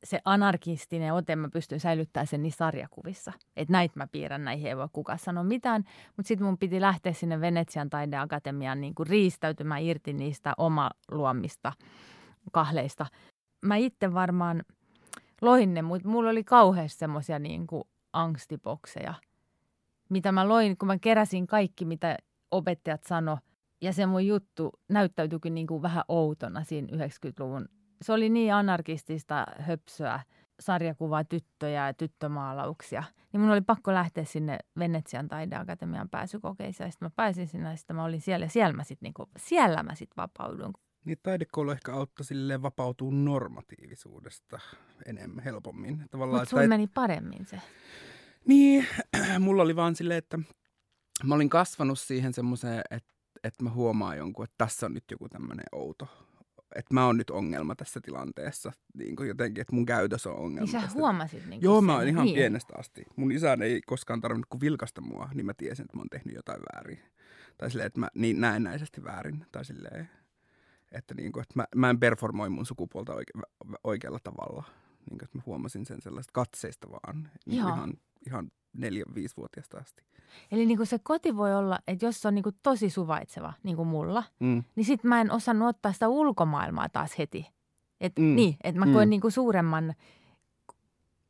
se 0.04 0.20
anarkistinen 0.26 1.14
ote, 1.14 1.36
mä 1.36 1.50
pystyn 1.54 1.80
säilyttämään 1.80 2.28
sen 2.28 2.44
niissä 2.44 2.58
sarjakuvissa. 2.58 3.34
Että 3.56 3.72
näitä 3.72 3.94
mä 3.96 4.08
piirrän, 4.08 4.44
näihin 4.44 4.68
ei 4.68 4.78
voi 4.78 4.88
kukaan 4.94 5.20
sanoa 5.20 5.44
mitään. 5.44 5.84
Mutta 6.18 6.28
sitten 6.28 6.48
mun 6.48 6.58
piti 6.58 6.82
lähteä 6.82 7.14
sinne 7.14 7.42
Venetsian 7.42 7.90
taideakatemiaan 7.90 8.82
niin 8.82 8.96
kuin 8.96 9.08
riistäytymään 9.08 9.82
irti 9.82 10.14
niistä 10.14 10.54
oma 10.58 10.92
luomista 11.12 11.74
kahleista. 12.52 13.06
Mä 13.62 13.76
itse 13.76 14.14
varmaan 14.14 14.64
loin 15.42 15.74
ne, 15.74 15.82
mutta 15.82 16.08
mulla 16.08 16.30
oli 16.30 16.44
kauheasti 16.44 17.00
semmoisia 17.00 17.40
niin 17.40 17.68
kuin 17.68 17.84
angstipokseja, 18.14 19.14
mitä 20.10 20.32
mä 20.32 20.48
loin, 20.48 20.78
kun 20.78 20.88
mä 20.88 20.98
keräsin 21.00 21.48
kaikki, 21.48 21.86
mitä 21.86 22.18
opettajat 22.52 23.04
sano. 23.04 23.38
Ja 23.82 23.94
se 23.94 24.06
mun 24.06 24.28
juttu 24.28 24.70
näyttäytyikin 24.90 25.56
niin 25.56 25.68
kuin 25.68 25.82
vähän 25.82 26.04
outona 26.08 26.64
siinä 26.64 26.88
90-luvun 27.06 27.66
se 28.02 28.14
oli 28.14 28.30
niin 28.30 28.54
anarkistista 28.54 29.46
höpsöä, 29.60 30.20
sarjakuvaa 30.60 31.24
tyttöjä 31.24 31.88
ja 31.88 31.94
tyttömaalauksia. 31.94 33.04
Niin 33.34 33.42
mun 33.42 33.52
oli 33.52 33.62
pakko 33.62 33.94
lähteä 33.94 34.24
sinne 34.24 34.60
Venetsian 34.80 35.28
taideakatemian 35.28 36.10
pääsykokeisiin. 36.10 36.86
Ja 36.86 36.92
sitten 36.92 37.06
mä 37.06 37.12
pääsin 37.16 37.48
sinne 37.48 37.70
ja 37.70 37.76
sitten 37.76 37.96
mä 37.96 38.04
olin 38.04 38.22
siellä. 38.22 38.46
Ja 38.46 38.50
siellä 38.50 38.74
mä 38.74 38.84
sitten 38.84 39.06
niinku, 39.08 39.30
siellä 39.38 39.84
mä 39.84 39.96
sit 39.96 40.10
vapaudun. 40.18 40.74
Niin 41.06 41.18
taidekoulu 41.24 41.72
ehkä 41.72 41.94
auttoi 41.94 42.26
silleen 42.26 42.62
vapautua 42.62 43.12
normatiivisuudesta 43.12 44.60
enemmän, 45.06 45.44
helpommin. 45.44 46.08
Mutta 46.14 46.46
sulla 46.46 46.68
meni 46.68 46.88
paremmin 46.88 47.46
se. 47.46 47.62
Niin, 48.46 48.88
mulla 49.40 49.64
oli 49.64 49.76
vaan 49.76 49.96
silleen, 49.96 50.18
että 50.18 50.40
mä 51.24 51.36
olin 51.36 51.50
kasvanut 51.50 52.00
siihen 52.00 52.34
semmoiseen, 52.34 52.82
että, 52.92 53.14
että 53.44 53.64
mä 53.64 53.70
huomaan 53.70 54.18
jonkun, 54.18 54.44
että 54.44 54.56
tässä 54.58 54.86
on 54.86 54.94
nyt 54.94 55.04
joku 55.12 55.30
tämmöinen 55.30 55.66
outo 55.72 56.29
että 56.76 56.94
mä 56.94 57.06
oon 57.06 57.18
nyt 57.18 57.30
ongelma 57.30 57.76
tässä 57.76 58.02
tilanteessa. 58.02 58.72
Niin 58.94 59.16
kuin 59.16 59.28
jotenkin, 59.28 59.62
että 59.62 59.76
mun 59.76 59.86
käytös 59.86 60.28
on 60.28 60.36
ongelma. 60.36 60.60
Niin 60.60 60.72
sä 60.72 60.82
tästä. 60.82 61.00
huomasit 61.00 61.48
niin 61.48 61.62
Joo, 61.62 61.82
mä 61.82 61.96
oon 61.96 62.08
ihan 62.08 62.26
niin. 62.26 62.36
pienestä 62.36 62.74
asti. 62.78 63.06
Mun 63.16 63.32
isän 63.32 63.62
ei 63.62 63.82
koskaan 63.82 64.22
tarvinnut 64.22 64.50
kuin 64.50 64.62
vilkasta 64.62 65.02
mua, 65.02 65.30
niin 65.34 65.46
mä 65.46 65.54
tiesin, 65.54 65.84
että 65.84 65.98
mä 65.98 66.02
oon 66.02 66.10
tehnyt 66.10 66.36
jotain 66.36 66.62
väärin. 66.74 67.00
Tai 67.58 67.70
silleen, 67.72 67.88
että 67.88 68.00
mä 68.00 68.08
niin 68.14 68.42
näennäisesti 68.42 69.04
väärin. 69.04 69.46
Tai 69.52 69.66
silleen, 69.66 70.10
että, 70.92 71.14
niin 71.14 71.32
kuin, 71.32 71.42
että 71.42 71.54
mä, 71.56 71.66
mä 71.76 71.90
en 71.90 72.00
performoi 72.00 72.50
mun 72.50 72.66
sukupuolta 72.66 73.14
oike, 73.14 73.34
oikealla 73.84 74.20
tavalla. 74.24 74.64
Niin 75.10 75.20
kuin, 75.20 75.24
että 75.24 75.38
mä 75.38 75.44
huomasin 75.46 75.86
sen 75.86 76.02
sellaista 76.02 76.32
katseista 76.34 76.88
vaan. 76.92 77.30
Niin 77.46 77.58
ihan, 77.58 77.94
ihan 78.28 78.52
neljä, 78.74 79.06
viisivuotiaasta 79.16 79.78
asti. 79.78 80.04
Eli 80.52 80.66
niin 80.66 80.78
kuin 80.78 80.88
se 80.88 81.00
koti 81.00 81.38
voi 81.38 81.56
olla, 81.56 81.80
että 81.88 82.06
jos 82.06 82.22
se 82.22 82.28
on 82.28 82.36
niin 82.36 82.44
kuin 82.44 82.56
tosi 82.64 82.90
suvaitseva, 82.90 83.54
niin 83.64 83.76
kuin 83.76 83.88
mulla, 83.88 84.24
Mm. 84.40 84.64
niin 84.76 84.86
sit 84.86 85.04
mä 85.04 85.22
en 85.22 85.32
osannut 85.32 85.68
ottaa 85.70 85.94
sitä 85.94 86.08
ulkomaailmaa 86.08 86.90
taas 86.90 87.18
heti. 87.18 87.48
Et, 88.02 88.20
Mm. 88.20 88.36
Niin, 88.36 88.58
että 88.64 88.80
mä 88.80 88.86
Mm. 88.86 88.94
koen 88.94 89.10
niin 89.10 89.22
kuin 89.22 89.32
suuremman, 89.32 89.94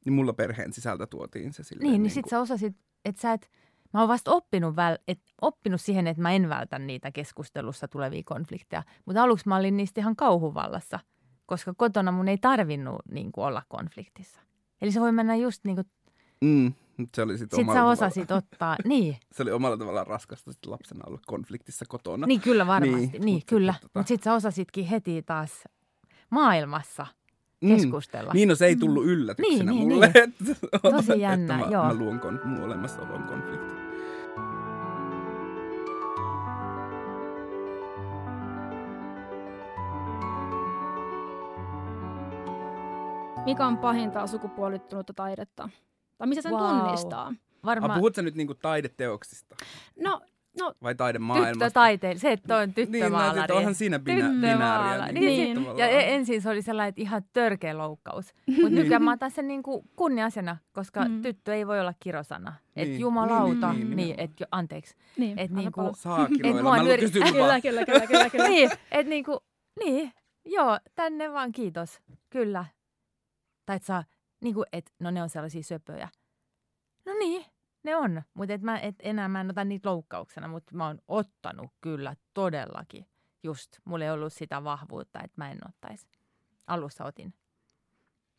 Niin 0.05 0.13
mulla 0.13 0.33
perheen 0.33 0.73
sisältä 0.73 1.07
tuotiin 1.07 1.53
se 1.53 1.63
silleen. 1.63 1.91
niin, 1.91 2.03
niin 2.03 2.11
sit 2.11 2.25
sä 2.29 2.39
osasit, 2.39 2.75
että 3.05 3.21
sä 3.21 3.33
et, 3.33 3.51
mä 3.93 3.99
oon 3.99 4.09
vasta 4.09 4.31
oppinut, 4.31 4.75
väl, 4.75 4.97
et, 5.07 5.19
oppinut 5.41 5.81
siihen, 5.81 6.07
että 6.07 6.21
mä 6.21 6.31
en 6.31 6.49
vältä 6.49 6.79
niitä 6.79 7.11
keskustelussa 7.11 7.87
tulevia 7.87 8.21
konflikteja. 8.25 8.83
Mutta 9.05 9.23
aluksi 9.23 9.47
mä 9.47 9.55
olin 9.57 9.77
niistä 9.77 10.01
ihan 10.01 10.15
kauhuvallassa, 10.15 10.99
koska 11.45 11.73
kotona 11.77 12.11
mun 12.11 12.27
ei 12.27 12.37
tarvinnut 12.37 12.95
niin 13.11 13.31
kuin 13.31 13.45
olla 13.45 13.63
konfliktissa. 13.69 14.39
Eli 14.81 14.91
se 14.91 14.99
voi 14.99 15.11
mennä 15.11 15.35
just 15.35 15.65
niin 15.65 15.75
kuin, 15.75 15.87
Mm. 16.41 16.73
Mut 16.99 17.09
Se 17.15 17.21
oli 17.21 17.37
sit, 17.37 17.51
sit 17.51 17.59
omalla 17.59 17.73
sä 17.73 17.79
tavalla- 17.79 17.91
osasit 17.91 18.31
ottaa, 18.31 18.75
niin, 18.85 19.17
Se 19.31 19.43
oli 19.43 19.51
omalla 19.51 19.77
tavallaan 19.77 20.07
raskasta 20.07 20.51
sit 20.51 20.65
lapsena 20.65 21.03
olla 21.07 21.19
konfliktissa 21.27 21.85
kotona. 21.87 22.27
niin 22.27 22.41
kyllä 22.41 22.67
varmasti, 22.67 22.95
Niin, 22.95 23.11
niin, 23.11 23.25
niin 23.25 23.35
mut 23.35 23.43
kyllä. 23.45 23.73
sitten 23.73 23.87
tota- 23.89 23.99
Mutta 23.99 24.07
sit 24.07 24.23
sä 24.23 24.33
osasitkin 24.33 24.85
heti 24.85 25.21
taas 25.21 25.63
maailmassa 26.29 27.05
Mm. 27.61 27.69
keskustella. 27.75 28.33
Niin, 28.33 28.49
no 28.49 28.55
se 28.55 28.65
ei 28.65 28.75
tullut 28.75 29.05
yllätyksenä 29.05 29.71
Niin, 29.71 29.79
niin, 29.79 29.87
mulle. 29.89 30.11
niin. 30.13 30.23
Että, 30.23 30.79
Tosi 30.91 31.19
jännä, 31.19 31.53
että 31.55 31.65
mä, 31.67 31.71
joo. 31.73 31.83
mä 31.85 31.93
luon 31.93 32.19
kon, 32.19 32.39
mun 32.45 32.61
olemassaolon 32.63 33.23
konflikti. 33.23 33.73
Mikä 43.45 43.67
on 43.67 43.77
pahinta 43.77 44.27
sukupuolittunutta 44.27 45.13
taidetta? 45.13 45.69
Tai 46.19 46.27
missä 46.27 46.41
sen 46.41 46.51
Vau. 46.51 46.79
tunnistaa? 46.79 47.27
Ah, 47.27 47.33
Varmaan 47.65 47.99
puhut 47.99 48.15
sä 48.15 48.21
nyt 48.21 48.35
niinku 48.35 48.53
taideteoksista 48.55 49.55
No, 49.99 50.21
no 50.59 50.73
vai 50.83 50.95
taidemaailmasta? 50.95 51.53
tyttötaiteilija, 51.53 52.19
se, 52.19 52.31
että 52.31 52.57
on 52.57 52.73
Niin, 52.75 53.11
no, 53.11 53.41
että 53.41 53.53
onhan 53.55 53.75
siinä 53.75 53.99
binä- 53.99 54.29
binääriä. 54.41 55.05
Niin, 55.11 55.25
Niin. 55.25 55.55
tavallaan. 55.57 55.79
ja 55.79 55.87
e- 55.87 56.15
ensin 56.15 56.41
se 56.41 56.49
oli 56.49 56.61
sellainen, 56.61 56.89
että 56.89 57.01
ihan 57.01 57.21
törkeä 57.33 57.77
loukkaus. 57.77 58.33
Mutta 58.47 58.69
nykyään 58.69 59.03
mä 59.03 59.13
otan 59.13 59.31
sen 59.31 59.47
niinku 59.47 59.83
kunniasena, 59.95 60.57
koska 60.71 61.05
Mm. 61.05 61.21
tyttö 61.21 61.55
ei 61.55 61.67
voi 61.67 61.79
olla 61.79 61.93
kirosana. 61.99 62.53
Että 62.75 62.89
Niin, 62.89 62.99
jumalauta, 62.99 63.73
niin, 63.73 63.79
niin, 63.79 63.95
niin, 63.97 64.07
niin, 64.07 64.19
että 64.19 64.45
anteeksi. 64.51 64.95
niin. 65.17 65.39
Et 65.39 65.51
niinku-. 65.51 65.91
Saa 65.95 66.23
Et 66.25 66.29
kiroilla, 66.35 66.61
mua 66.63 66.77
mä 66.77 66.83
nyöri- 66.83 66.99
kysyn 67.01 67.23
Kyllä, 67.23 67.43
lupaa. 67.43 67.61
kyllä, 67.61 67.85
kyllä, 67.85 68.07
kyllä, 68.07 68.29
kyllä. 68.29 68.47
niin, 68.49 68.71
että 68.91 69.09
niinku, 69.09 69.39
niin, 69.79 70.11
joo, 70.45 70.79
tänne 70.95 71.33
vaan 71.33 71.51
kiitos, 71.51 71.99
kyllä. 72.29 72.65
Tai 73.65 73.75
et 73.75 73.83
saa, 73.83 74.03
niinku, 74.41 74.63
että 74.71 74.91
no 74.99 75.11
ne 75.11 75.23
on 75.23 75.29
sellaisia 75.29 75.63
söpöjä. 75.63 76.09
No 77.05 77.13
niin, 77.13 77.45
ne 77.83 77.95
on, 77.95 78.21
mutta 78.33 78.53
et 78.53 78.61
mä, 78.61 78.79
et 78.79 78.95
enää 78.99 79.27
mä 79.27 79.41
en 79.41 79.49
ota 79.49 79.63
niitä 79.63 79.89
loukkauksena, 79.89 80.47
mutta 80.47 80.75
mä 80.75 80.87
oon 80.87 80.99
ottanut 81.07 81.71
kyllä 81.81 82.15
todellakin. 82.33 83.05
Just, 83.43 83.71
mulla 83.85 84.05
ei 84.05 84.11
ollut 84.11 84.33
sitä 84.33 84.63
vahvuutta, 84.63 85.19
että 85.19 85.33
mä 85.37 85.51
en 85.51 85.59
ottaisi. 85.69 86.07
Alussa 86.67 87.05
otin. 87.05 87.33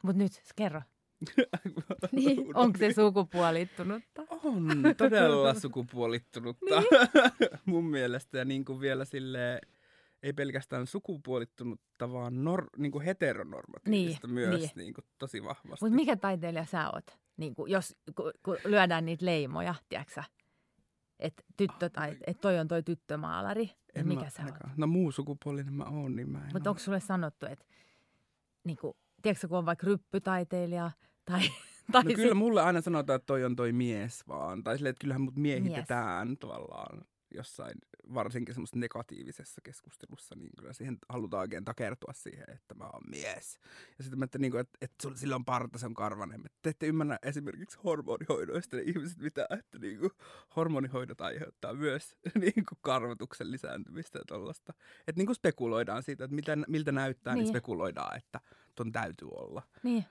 Mutta 0.03 0.19
nyt, 0.19 0.33
kerro, 0.57 0.83
Niin, 2.13 2.57
onko 2.57 2.79
se 2.79 2.93
sukupuolittunutta? 2.93 4.23
On 4.45 4.67
todella 4.97 5.55
sukupuolittunutta 5.55 6.65
Niin. 6.81 7.51
mun 7.65 7.85
mielestä. 7.85 8.39
Ja 8.39 8.45
niin 8.45 8.65
kuin 8.65 8.81
vielä 8.81 9.05
sille 9.05 9.61
ei 10.23 10.33
pelkästään 10.33 10.87
sukupuolittunutta, 10.87 12.13
vaan 12.13 12.45
nor, 12.45 12.67
niin 12.77 12.93
kuin 12.93 13.05
heteronormatiivista 13.05 14.27
Niin, 14.27 14.35
myös 14.35 14.61
niin. 14.61 14.71
Niin 14.75 14.95
kuin 14.95 15.05
tosi 15.19 15.43
vahvasti. 15.45 15.85
Mutta 15.85 15.97
mikä 15.97 16.17
taiteilija 16.17 16.65
sä 16.65 16.91
oot? 16.91 17.19
Niin 17.37 17.55
kun, 17.55 17.71
jos 17.71 17.97
kun, 18.15 18.33
kun 18.43 18.57
lyödään 18.65 19.05
niitä 19.05 19.27
leimoja, 19.27 19.75
tiedätkö 19.89 20.23
että 21.19 21.43
tyttö 21.57 21.89
tai 21.89 22.17
et 22.27 22.41
toi 22.41 22.59
on 22.59 22.69
toi 22.69 22.83
tyttömaalari. 22.83 23.71
En 23.95 24.09
mikä 24.09 24.25
mä 24.25 24.31
sä 24.31 24.43
oot? 24.45 24.77
No 24.77 24.87
muu 24.87 25.13
sukupuolinen 25.13 25.75
mä 25.75 25.85
oon, 25.85 26.17
niin 26.17 26.31
mä 26.31 26.39
en 26.39 26.51
Mutta 26.53 26.71
onko 26.71 26.81
sulle 26.81 27.01
sanottu, 27.01 27.47
että 27.47 27.65
niin 28.65 28.77
kun, 28.77 28.95
tiedätkö 29.23 29.49
kun 29.49 29.59
on 29.59 29.67
vaikka 29.67 29.87
ryppytaiteilija 29.87 30.91
tai, 31.25 31.41
tai 31.93 32.03
No 32.03 32.09
sit- 32.11 32.17
kyllä 32.17 32.35
mulle 32.35 32.63
aina 32.63 32.81
sanotaan, 32.81 33.17
että 33.17 33.27
toi 33.27 33.45
on 33.45 33.57
toi 33.57 33.73
mies 33.73 34.29
vaan. 34.29 34.65
Tai 34.65 34.77
silleen, 34.77 34.91
että 34.91 35.01
kyllähän 35.01 35.21
mut 35.21 35.37
miehitetään 35.37 36.29
mies. 36.29 36.39
tavallaan 36.39 37.05
jossain, 37.35 37.75
varsinkin 38.15 38.55
semmoisessa 38.55 38.79
negatiivisessa 38.79 39.61
keskustelussa, 39.65 40.35
niin 40.35 40.51
kyllä 40.59 40.73
siihen 40.73 40.99
halutaan 41.09 41.41
oikein 41.41 41.65
takertua 41.65 42.13
siihen, 42.13 42.51
että 42.51 42.75
mä 42.75 42.85
oon 42.85 43.03
mies. 43.11 43.59
Ja 43.99 44.05
sitten 44.05 44.19
mä, 44.19 44.25
että, 44.25 44.39
niin 44.39 44.51
kuin, 44.51 44.61
että, 44.61 44.79
että 44.81 45.09
sillä 45.15 45.37
on 45.37 45.45
parta, 45.45 45.79
se 45.79 45.87
on 45.87 45.95
karvanen. 45.95 46.43
Te 46.63 46.71
ette 46.71 46.87
ymmärrä 46.87 47.19
esimerkiksi 47.23 47.79
hormonihoidoista 47.85 48.77
ne 48.77 48.83
ihmiset 48.83 49.19
mitä, 49.19 49.47
että 49.59 49.79
niin 49.79 49.99
kuin, 49.99 50.11
hormonihoidot 50.57 51.21
aiheuttaa 51.21 51.75
myös 51.75 52.17
niin 52.41 52.67
kuin 52.69 52.79
karvotuksen 52.81 53.51
lisääntymistä 53.51 54.19
ja 54.19 54.25
tollaista. 54.27 54.73
Että 55.07 55.19
niin 55.19 55.27
kuin 55.27 55.37
spekuloidaan 55.37 56.03
siitä, 56.03 56.25
että 56.25 56.35
miltä, 56.35 56.57
miltä 56.69 56.93
näyttää, 56.93 57.35
niin. 57.35 57.43
Niin. 57.43 57.53
spekuloidaan, 57.53 58.17
että 58.17 58.41
ton 58.75 58.93
täytyy 58.93 59.29
olla 59.31 59.63
niin. 59.83 60.05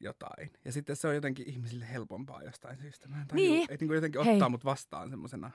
jotain. 0.00 0.50
Ja 0.64 0.72
sitten 0.72 0.96
se 0.96 1.08
on 1.08 1.14
jotenkin 1.14 1.48
ihmisille 1.48 1.88
helpompaa 1.92 2.42
jostain 2.42 2.78
syystä. 2.78 3.08
Mä 3.08 3.20
en 3.20 3.28
tajua, 3.28 3.42
Niin. 3.42 3.62
Että 3.62 3.76
niin 3.80 3.88
kuin 3.88 3.94
jotenkin 3.94 4.24
Hei. 4.24 4.32
ottaa 4.32 4.48
mut 4.48 4.64
vastaan 4.64 5.10
semmosena. 5.10 5.50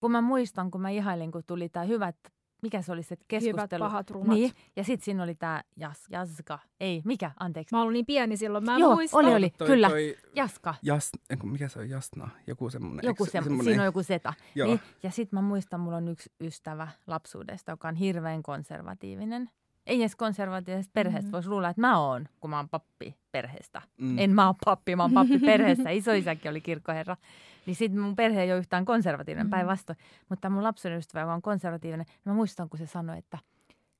Kun 0.00 0.10
mä 0.10 0.20
muistan, 0.20 0.70
kun 0.70 0.80
mä 0.80 0.90
ihailin, 0.90 1.32
kun 1.32 1.42
tuli 1.46 1.68
tämä 1.68 1.84
hyvät, 1.84 2.16
mikä 2.62 2.82
se 2.82 2.92
oli 2.92 3.02
se 3.02 3.14
Hyvät 3.14 3.24
keskustelu. 3.28 3.84
pahat 3.84 4.10
runot. 4.10 4.28
Niin, 4.28 4.52
ja 4.76 4.84
sitten 4.84 5.04
siinä 5.04 5.22
oli 5.22 5.34
tämä 5.34 5.62
jas, 5.76 6.04
Jaska, 6.10 6.58
ei, 6.80 7.02
mikä, 7.04 7.30
anteeksi. 7.40 7.74
Mä 7.74 7.82
olin 7.82 7.92
niin 7.92 8.06
pieni 8.06 8.36
silloin, 8.36 8.64
mä 8.64 8.74
en 8.74 8.80
Joo, 8.80 8.94
muista. 8.94 9.16
oli, 9.16 9.34
oli. 9.34 9.50
toi, 9.50 9.66
kyllä. 9.68 9.88
Toi 9.88 10.16
Jaska, 10.34 10.74
jas, 10.82 11.10
mikä 11.42 11.68
se 11.68 11.78
on, 11.78 11.90
Jasna? 11.90 12.28
Joku 12.46 12.70
semmonen. 12.70 13.00
joku 13.04 13.24
se, 13.24 13.30
semmonen- 13.30 13.64
siinä 13.64 13.82
on 13.82 13.86
joku 13.86 14.02
seta. 14.02 14.34
Joo. 14.54 14.68
Niin, 14.68 14.80
ja 15.02 15.10
sitten 15.10 15.36
mä 15.36 15.42
muistan, 15.42 15.80
mulla 15.80 15.96
on 15.96 16.08
yksi 16.08 16.32
ystävä 16.40 16.88
lapsuudesta, 17.06 17.72
joka 17.72 17.88
on 17.88 17.94
hirveän 17.94 18.42
konservatiivinen. 18.42 19.50
Ei 19.90 20.00
edes 20.02 20.16
konservatiivisesta 20.16 20.90
perheestä. 20.94 21.26
Mhm. 21.28 21.32
Voisi 21.32 21.48
luulla, 21.48 21.68
että 21.68 21.80
mä 21.80 21.98
oon, 21.98 22.28
kun 22.40 22.50
mä 22.50 22.56
oon 22.56 22.68
pappi 22.68 23.16
perheestä. 23.32 23.82
Mm. 24.00 24.18
En 24.18 24.30
mä 24.30 24.46
oon 24.46 24.54
pappi, 24.64 24.96
mä 24.96 25.02
oon 25.02 25.12
pappi 25.12 25.38
perheessä. 25.38 25.90
Isoisäkin 25.90 26.50
oli 26.50 26.60
kirkkoherra. 26.60 27.16
Niin 27.66 27.76
sitten 27.76 28.00
mun 28.00 28.16
perhe 28.16 28.42
ei 28.42 28.52
ole 28.52 28.58
yhtään 28.58 28.84
konservatiivinen 28.84 29.46
Mm. 29.46 29.50
päinvastoin. 29.50 29.98
Mutta 30.28 30.50
mun 30.50 30.62
lapsen 30.62 30.92
ystävä, 30.92 31.20
joka 31.20 31.34
on 31.34 31.42
konservatiivinen, 31.42 32.06
niin 32.08 32.20
mä 32.24 32.34
muistan, 32.34 32.68
kun 32.68 32.78
se 32.78 32.86
sanoi, 32.86 33.18
että 33.18 33.38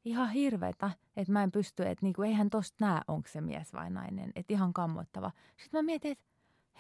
ihan 0.05 0.31
hirveetä, 0.31 0.91
että 1.17 1.33
mä 1.33 1.43
en 1.43 1.53
pysty, 1.53 1.83
että 1.83 2.07
niinku, 2.07 2.23
eihän 2.23 2.51
tosta 2.51 2.85
näe, 2.87 3.01
onko 3.09 3.29
se 3.29 3.41
mies 3.41 3.73
vai 3.73 3.91
nainen. 3.91 4.33
Että 4.37 4.53
ihan 4.53 4.73
kammottava. 4.73 5.31
Sitten 5.57 5.79
mä 5.79 5.83
mietin, 5.83 6.13
että 6.13 6.25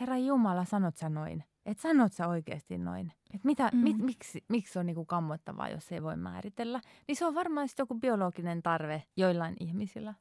Herra 0.00 0.16
Jumala, 0.16 0.64
sanot 0.64 0.96
sä 0.96 1.08
noin? 1.08 1.44
Että 1.70 1.82
sanot 1.82 2.12
sä 2.12 2.28
oikeasti 2.28 2.78
noin? 2.78 3.12
Että 3.34 3.46
mitä, 3.46 3.70
Mm. 3.72 3.78
mit, 3.78 3.98
miksi, 3.98 4.44
miksi 4.48 4.72
se 4.72 4.78
on 4.78 4.86
niinku 4.86 5.04
kammottavaa, 5.04 5.68
jos 5.68 5.92
ei 5.92 6.02
voi 6.02 6.16
määritellä? 6.16 6.80
Niin 7.08 7.16
se 7.16 7.26
on 7.26 7.34
varmaan 7.34 7.68
sitten 7.68 7.82
joku 7.82 7.94
biologinen 7.94 8.62
tarve 8.62 9.02
joillain 9.16 9.56
ihmisillä. 9.60 10.14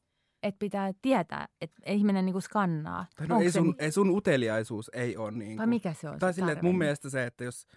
Että 0.44 0.60
pitää 0.60 0.92
tietää, 1.02 1.48
että 1.62 1.82
ihminen 1.86 2.26
niinku 2.26 2.42
skannaa. 2.42 3.06
Tai 3.18 3.28
no 3.28 3.36
onko 3.36 3.44
ei 3.44 3.52
sun, 3.52 3.68
mi- 3.68 3.74
ei 3.80 3.92
sun 3.92 4.10
uteliaisuus 4.10 4.92
ei 4.94 5.18
ole 5.18 5.32
niin 5.32 5.58
vai 5.58 5.68
mikä 5.68 5.94
se 5.94 6.10
on 6.10 6.20
Tai 6.20 6.34
se 6.34 6.36
silleen, 6.36 6.54
että 6.58 6.66
mun 6.66 6.78
mielestä 6.78 7.10
se, 7.10 7.26
että 7.26 7.44
jos, 7.44 7.68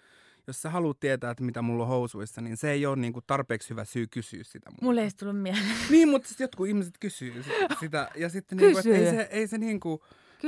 jos 0.47 0.61
sä 0.61 0.69
haluat 0.69 0.99
tietää, 0.99 1.31
että 1.31 1.43
mitä 1.43 1.61
mulla 1.61 1.83
on 1.83 1.89
housuissa, 1.89 2.41
niin 2.41 2.57
se 2.57 2.71
ei 2.71 2.85
ole 2.85 2.95
niin 2.95 3.13
kuin 3.13 3.23
tarpeeksi 3.27 3.69
hyvä 3.69 3.85
syy 3.85 4.07
kysyä 4.07 4.43
sitä 4.43 4.69
multa. 4.69 4.85
Mulle 4.85 5.01
ei 5.03 5.09
tullut 5.19 5.41
mieleen. 5.41 5.65
Niin, 5.89 6.09
mutta 6.09 6.27
sitten 6.27 6.43
jotkut 6.45 6.67
ihmiset 6.67 6.93
kysyy 6.99 7.43
sit- 7.43 7.53
sitä. 7.79 8.09
Ja 8.15 8.29
sitten 8.29 8.57
niin 8.57 8.71
kuin, 8.71 8.87
että 8.87 8.99
ei 9.03 9.11
se, 9.15 9.27
ei 9.31 9.47
se 9.47 9.57
niin 9.57 9.79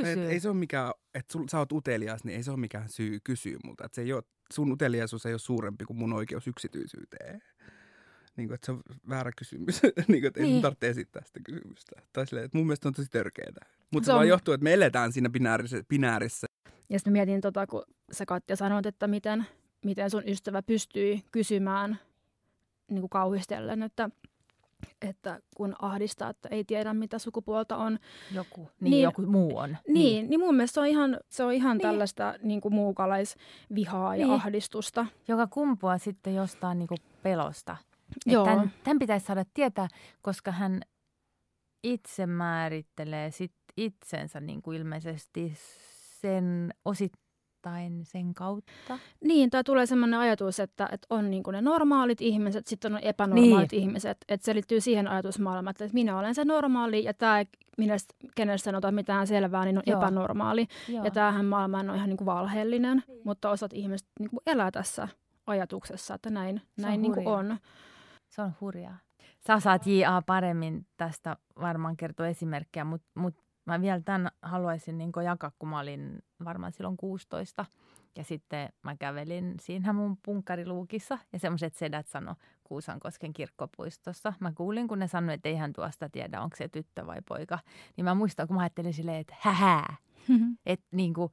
Kysyy. 0.03 0.23
Et 0.25 0.29
ei 0.31 0.39
se 0.39 0.49
ole 0.49 0.57
mikään, 0.57 0.91
että 1.13 1.31
sul, 1.33 1.47
sä 1.51 1.59
oot 1.59 1.71
utelias, 1.71 2.23
niin 2.23 2.37
ei 2.37 2.43
se 2.43 2.51
ole 2.51 2.59
mikään 2.59 2.89
syy 2.89 3.19
kysyä 3.23 3.57
multa. 3.63 3.85
Että 3.85 3.95
se 3.95 4.01
ei 4.01 4.13
ole, 4.13 4.23
sun 4.53 4.71
uteliaisuus 4.71 5.25
ei 5.25 5.33
ole 5.33 5.39
suurempi 5.39 5.85
kuin 5.85 5.97
mun 5.97 6.13
oikeus 6.13 6.47
yksityisyyteen. 6.47 7.41
Niin 8.37 8.47
kuin, 8.47 8.55
että 8.55 8.65
se 8.65 8.71
on 8.71 8.81
väärä 9.09 9.31
kysymys. 9.37 9.81
niin 9.83 10.05
kuin, 10.07 10.25
että 10.25 10.39
ei 10.39 10.43
Niin. 10.45 10.53
mun 10.53 10.61
tarvitse 10.61 10.89
esittää 10.89 11.23
sitä 11.25 11.39
kysymystä. 11.43 12.01
Tai 12.13 12.27
silleen, 12.27 12.45
että 12.45 12.57
mun 12.57 12.67
mielestä 12.67 12.87
on 12.89 12.93
tosi 12.93 13.09
törkeetä. 13.11 13.61
Mutta 13.91 14.05
Se 14.05 14.09
se, 14.09 14.11
on- 14.11 14.15
vaan 14.15 14.27
johtuu, 14.27 14.53
että 14.53 14.63
me 14.63 14.73
eletään 14.73 15.11
siinä 15.11 15.29
binäärissä, 15.29 15.83
binäärissä. 15.89 16.47
Ja 16.89 16.99
sitten 16.99 17.13
mietin, 17.13 17.41
tota, 17.41 17.67
kun 17.67 17.83
sä 18.11 18.25
Katja 18.25 18.55
sanoit, 18.55 18.85
että 18.85 19.07
miten, 19.07 19.45
miten 19.85 20.09
sun 20.09 20.23
ystävä 20.27 20.61
pystyi 20.63 21.23
kysymään 21.31 21.99
niin 22.91 23.01
kuin 23.01 23.09
kauhistellen, 23.09 23.83
että, 23.83 24.09
että 25.01 25.39
kun 25.57 25.75
ahdistaa, 25.79 26.29
että 26.29 26.49
ei 26.51 26.63
tiedä 26.63 26.93
mitä 26.93 27.19
sukupuolta 27.19 27.77
on. 27.77 27.99
Joku, 28.31 28.59
niin, 28.61 28.69
Niin. 28.79 28.91
niin, 28.91 29.03
joku 29.03 29.21
muu 29.21 29.57
on. 29.57 29.69
Niin, 29.69 29.93
niin, 29.93 30.29
niin 30.29 30.39
mun 30.39 30.55
mielestä 30.55 30.73
se 30.73 30.79
on 30.79 30.87
ihan, 30.87 31.19
se 31.29 31.43
on 31.43 31.53
ihan 31.53 31.77
Niin. 31.77 31.81
tällaista 31.81 32.33
niin 32.43 32.61
kuin 32.61 32.73
muukalaisvihaa 32.73 34.15
ja 34.15 34.25
Niin. 34.25 34.33
ahdistusta. 34.35 35.05
Joka 35.27 35.47
kumpuaa 35.47 35.97
sitten 35.97 36.35
jostain 36.35 36.79
niinku 36.79 36.95
pelosta. 37.23 37.77
Joo. 38.25 38.45
Tämän, 38.45 38.71
tämän 38.83 38.99
pitäisi 38.99 39.25
saada 39.25 39.43
tietää, 39.53 39.87
koska 40.21 40.51
hän 40.51 40.81
itse 41.83 42.25
määrittelee 42.25 43.31
sit 43.31 43.53
itsensä 43.77 44.39
niin 44.39 44.61
kuin 44.61 44.77
ilmeisesti 44.77 45.53
sen 46.21 46.73
osittain 46.85 47.24
sen 48.03 48.33
kautta. 48.33 48.99
Niin, 49.23 49.49
tai 49.49 49.63
tulee 49.63 49.85
sellainen 49.85 50.19
ajatus, 50.19 50.59
että, 50.59 50.89
että 50.91 51.07
on 51.09 51.29
niin 51.31 51.43
ne 51.51 51.61
normaalit 51.61 52.21
ihmiset, 52.21 52.67
sitten 52.67 52.93
on 52.93 52.99
epänormaalit 53.01 53.71
niin. 53.71 53.81
ihmiset. 53.81 54.17
Että 54.27 54.45
se 54.45 54.53
liittyy 54.53 54.81
siihen 54.81 55.07
ajatusmaailmaan, 55.07 55.71
että 55.71 55.93
minä 55.93 56.19
olen 56.19 56.35
se 56.35 56.45
normaali 56.45 57.03
ja 57.03 57.13
tämä, 57.13 57.43
minä, 57.77 57.95
kenestä 58.35 58.65
sanotaan 58.65 58.93
mitään 58.93 59.27
selvää, 59.27 59.65
niin 59.65 59.77
on 59.77 59.83
Joo. 59.85 59.99
epänormaali. 59.99 60.67
Joo. 60.87 61.05
Ja 61.05 61.11
tämähän 61.11 61.45
maailma 61.45 61.79
on 61.79 61.95
ihan 61.95 62.09
niin 62.09 62.17
kuin 62.17 62.25
valheellinen, 62.25 63.03
niin. 63.07 63.21
mutta 63.23 63.49
osat 63.49 63.73
ihmiset 63.73 64.07
niin 64.19 64.29
kuin 64.29 64.39
elää 64.45 64.71
tässä 64.71 65.07
ajatuksessa, 65.47 66.13
että 66.13 66.29
näin, 66.29 66.61
näin 66.77 67.01
niin 67.01 67.13
kuin 67.13 67.27
on. 67.27 67.57
Se 68.29 68.41
on 68.41 68.53
hurjaa. 68.61 68.97
Sä 69.47 69.59
saat 69.59 69.87
J.A. 69.87 70.21
paremmin 70.21 70.87
tästä 70.97 71.37
varmaan 71.61 71.97
kertoa 71.97 72.27
esimerkkejä, 72.27 72.83
mutta 72.83 73.07
mut 73.15 73.44
mä 73.65 73.81
vielä 73.81 74.01
tämän 74.05 74.31
haluaisin 74.41 74.97
niin 74.97 75.11
jakaa, 75.23 75.51
kun 75.59 75.69
mä 75.69 75.79
olin 75.79 76.23
varmaan 76.45 76.71
silloin 76.71 76.97
16. 76.97 77.65
Ja 78.15 78.23
sitten 78.23 78.69
mä 78.83 78.95
kävelin 78.95 79.55
siinä 79.61 79.93
mun 79.93 80.17
punkkariluukissa 80.25 81.19
ja 81.33 81.39
semmoiset 81.39 81.75
sedät 81.75 82.07
sano 82.07 82.35
Kuusankosken 82.63 83.33
kirkkopuistossa. 83.33 84.33
Mä 84.39 84.51
kuulin, 84.51 84.87
kun 84.87 84.99
ne 84.99 85.07
sanoivat, 85.07 85.33
että 85.33 85.49
eihän 85.49 85.73
tuosta 85.73 86.09
tiedä, 86.09 86.41
onko 86.41 86.55
se 86.55 86.67
tyttö 86.67 87.05
vai 87.05 87.21
poika. 87.27 87.59
Niin 87.97 88.05
mä 88.05 88.15
muistan, 88.15 88.47
kun 88.47 88.55
mä 88.55 88.61
ajattelin 88.61 88.93
silleen, 88.93 89.17
että 89.17 89.35
hähää. 89.39 89.95
Et 90.65 90.81
niin 90.91 91.13
kuin, 91.13 91.31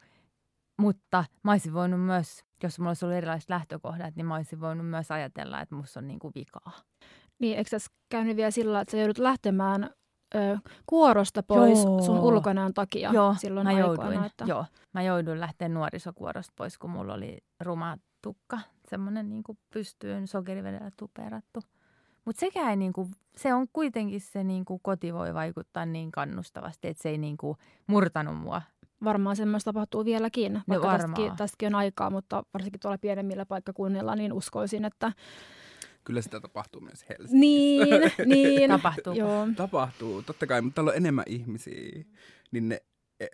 mutta 0.79 1.25
mä 1.42 1.51
olisin 1.51 1.75
voinut 1.75 2.01
myös, 2.01 2.45
jos 2.62 2.79
mulla 2.79 2.90
olisi 2.90 3.05
ollut 3.05 3.16
erilaiset 3.16 3.51
lähtökohdat, 3.51 4.16
niin 4.16 4.27
mä 4.27 4.35
olisin 4.35 4.61
voinut 4.61 4.90
myös 4.90 5.11
ajatella, 5.11 5.61
että 5.61 5.75
musta 5.75 6.01
on 6.01 6.09
niin 6.09 6.18
kuin 6.18 6.33
vikaa. 6.35 6.73
Niin, 7.38 7.59
eikö 7.59 7.71
tässä 7.71 7.92
käynyt 8.09 8.37
vielä 8.37 8.51
sillä, 8.51 8.81
että 8.81 8.92
sä 8.92 8.99
joudut 8.99 9.18
lähtemään 9.18 9.90
ö, 10.35 10.59
kuorosta 10.87 11.42
pois 11.42 11.85
Joo. 11.85 12.03
sun 12.03 12.18
ulkonäön 12.18 12.75
takia 12.75 13.11
Joo, 13.12 13.35
silloin 13.38 13.66
mä 13.66 13.73
jouduin, 13.73 14.01
aikoina, 14.01 14.27
että... 14.27 14.45
Joo, 14.49 14.64
mä 14.92 15.03
jouduin 15.03 15.40
lähteä 15.40 15.68
nuorisokuorosta 15.68 16.53
pois, 16.57 16.79
kun 16.79 16.90
mulla 16.90 17.14
oli 17.14 17.38
ruma 17.61 17.97
tukka, 18.23 18.59
semmoinen 18.88 19.31
niin 19.31 19.42
pystyyn 19.71 20.27
sokerivedellä 20.27 20.90
tuperattu. 20.97 21.61
Mutta 22.25 22.40
sekään 22.40 22.71
ei 22.71 22.77
niinku, 22.77 23.09
se 23.37 23.55
on 23.55 23.66
kuitenkin 23.73 24.21
se 24.21 24.45
niinku 24.45 24.79
koti 24.79 25.14
voi 25.14 25.35
vaikuttaa 25.35 25.87
niin 25.87 26.12
kannustavasti, 26.12 26.88
että 26.88 27.03
se 27.03 27.09
ei 27.09 27.18
niinku 27.18 27.57
murtanut 27.87 28.38
mua. 28.38 28.62
Varmaan 29.05 29.37
semmoista 29.37 29.73
tapahtuu 29.73 30.05
vieläkin, 30.05 30.53
no 30.53 30.61
vaikka 30.68 30.92
no 30.92 30.99
tästäkin, 30.99 31.37
tästäkin 31.37 31.66
on 31.66 31.75
aikaa, 31.75 32.11
mutta 32.11 32.45
varsinkin 32.55 32.81
tuolla 32.81 32.99
pienemmillä 32.99 33.47
paikkakunnilla, 33.47 34.16
niin 34.16 34.33
uskoisin, 34.33 34.85
että 34.85 35.12
Kyllä 36.04 36.22
sitä 36.22 36.40
tapahtuu 36.40 36.80
myös 36.80 37.04
Helsingissä. 37.08 37.36
Niin, 37.36 37.88
niin. 38.34 38.70
tapahtuu. 38.70 39.12
Joo. 39.12 39.48
Tapahtuu, 39.56 40.22
totta 40.22 40.46
kai, 40.46 40.62
mutta 40.62 40.74
täällä 40.74 40.90
on 40.90 40.96
enemmän 40.96 41.24
ihmisiä, 41.26 42.04
niin 42.52 42.68
ne, 42.68 42.82
e, 43.20 43.26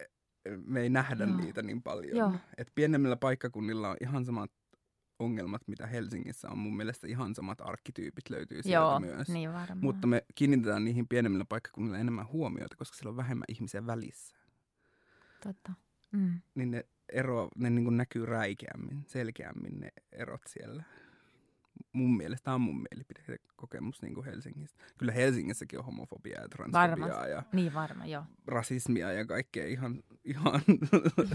me 0.67 0.81
ei 0.81 0.89
nähdä 0.89 1.25
Joo. 1.25 1.37
niitä 1.37 1.63
niin 1.63 1.83
paljon. 1.83 2.17
Joo. 2.17 2.33
Et 2.59 2.73
pienemmillä 2.75 3.17
paikkakunnilla 3.17 3.91
on 3.91 3.97
ihan 4.01 4.25
samat 4.25 4.51
ongelmat, 5.19 5.63
mitä 5.67 5.87
Helsingissä 5.87 6.49
on. 6.51 6.59
Mun 6.59 6.77
mielestä 6.77 7.07
ihan 7.07 7.35
samat 7.35 7.61
arkkityypit 7.61 8.31
löytyy 8.31 8.63
sieltä 8.63 8.85
Joo, 8.85 9.01
myös. 9.01 9.29
Niin 9.29 9.53
varmaan. 9.53 9.79
Mutta 9.81 10.07
me 10.07 10.25
kiinnitetään 10.35 10.85
niihin 10.85 11.09
pienemmillä 11.09 11.45
paikkakunnilla 11.49 11.99
enemmän 11.99 12.29
huomiota, 12.29 12.77
koska 12.77 12.97
siellä 12.97 13.11
on 13.11 13.17
vähemmän 13.17 13.45
ihmisiä 13.49 13.87
välissä. 13.87 14.37
Totta. 15.43 15.73
Mm. 16.13 16.41
Niin 16.55 16.71
ne, 16.71 16.85
ero, 17.09 17.49
ne 17.57 17.71
niin 17.71 17.97
näkyy 17.97 18.27
räikeämmin, 18.27 19.05
selkeämmin 19.07 19.81
ne 19.81 19.93
erot 20.13 20.43
siellä 20.47 20.85
mun 21.93 22.17
mielestä, 22.17 22.45
tämä 22.45 22.55
on 22.55 22.61
mun 22.61 22.85
mielipide, 22.91 23.39
kokemus 23.57 24.03
niin 24.03 24.15
kuin 24.15 24.25
Helsingistä. 24.25 24.85
Kyllä 24.99 25.13
Helsingissäkin 25.13 25.79
on 25.79 25.85
homofobiaa 25.85 26.43
ja 26.43 26.49
transfobiaa 26.49 27.27
ja 27.27 27.43
niin 27.53 27.75
varma, 27.75 28.07
joo. 28.07 28.25
rasismia 28.47 29.13
ja 29.13 29.27
kaikkea 29.27 29.67
ihan, 29.67 30.03
ihan 30.25 30.61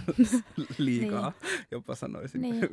liikaa, 0.77 1.33
niin. 1.41 1.65
jopa 1.71 1.95
sanoisin. 1.95 2.41
Niin. 2.41 2.59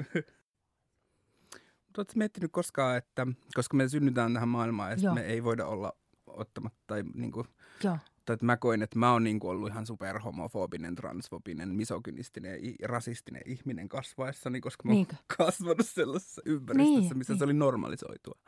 Mutta 1.87 2.01
oletko 2.01 2.13
miettinyt 2.17 2.53
koskaan, 2.53 2.97
että 2.97 3.27
koska 3.55 3.77
me 3.77 3.89
synnytään 3.89 4.35
tähän 4.35 4.49
maailmaan 4.49 5.03
ja 5.03 5.15
me 5.15 5.21
ei 5.21 5.45
voida 5.45 5.67
olla 5.67 5.93
ottamatta 6.27 6.81
tai 6.87 7.03
niin 7.15 7.33
kuin, 7.33 7.47
Joo 7.85 7.99
mutta 8.31 8.35
että 8.35 8.47
mä 8.47 8.57
koin, 8.57 8.83
että 8.83 8.99
mä 8.99 9.13
oon 9.13 9.25
niin 9.25 9.41
kuin 9.41 9.51
ollut 9.51 9.69
ihan 9.69 9.87
superhomofobinen, 9.87 10.95
transfobinen, 10.95 11.69
misogynistinen 11.69 12.59
ja 12.81 12.89
rasistinen 12.89 13.43
ihminen 13.47 13.89
kasvaessani, 13.89 14.61
koska 14.61 14.89
mä 14.89 14.95
oon 14.95 15.07
kasvanut 15.37 15.87
sellaisessa 15.87 16.43
ympäristössä, 16.45 17.01
niin, 17.01 17.19
missä 17.19 17.33
niin. 17.33 17.39
se 17.39 17.45
oli 17.45 17.53
normalisoitua. 17.53 18.39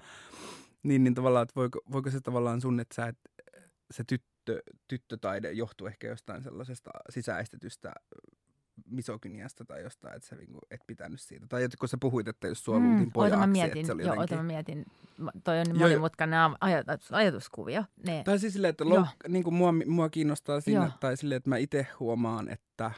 Niin, 0.83 1.05
niin 1.05 1.15
tavallaan, 1.15 1.43
että 1.43 1.55
voiko, 1.57 1.81
voiko 1.93 2.11
se 2.11 2.21
tavallaan 2.21 2.61
sun, 2.61 2.81
että 2.81 2.95
sä 2.95 3.07
et, 3.07 3.19
se 3.91 4.05
tyttö, 4.05 4.63
tyttötaide 4.89 5.53
johtuu 5.53 5.87
ehkä 5.87 6.07
jostain 6.07 6.43
sellaisesta 6.43 6.91
sisäistetystä 7.11 7.93
misogyniasta 8.93 9.65
tai 9.65 9.83
jostain, 9.83 10.17
että 10.17 10.29
sä 10.29 10.37
niinku 10.37 10.59
et 10.71 10.81
pitänyt 10.87 11.21
siitä. 11.21 11.47
Tai 11.47 11.69
kun 11.79 11.89
sä 11.89 11.97
puhuit, 12.01 12.29
että 12.29 12.49
jos 12.49 12.65
sua 12.65 12.79
mm, 12.79 13.13
pojaksi, 13.13 13.39
mä 13.39 13.47
mietin, 13.47 13.79
että 13.79 13.87
se 13.87 13.93
oli 13.93 14.03
joo, 14.03 14.15
jotenkin... 14.15 14.37
mä 14.37 14.43
mietin. 14.43 14.87
Toi 15.45 15.61
on 15.61 15.67
niin 15.67 15.79
monimutkainen 15.79 16.39
ajatus, 16.61 17.13
ajatuskuvia. 17.13 17.85
Ne. 18.07 18.23
Tai 18.25 18.39
siis 18.39 18.53
silleen, 18.53 18.71
että 18.71 18.89
louk, 18.89 19.07
niin 19.29 19.45
kuin 19.45 19.55
mua, 19.55 19.75
mua 19.87 20.09
kiinnostaa 20.09 20.61
siinä, 20.61 20.85
joo. 20.85 20.93
tai 21.01 21.17
silleen, 21.17 21.37
että 21.37 21.51
mä 21.51 21.57
itse 21.57 21.87
huomaan, 22.01 22.49
että, 22.49 22.91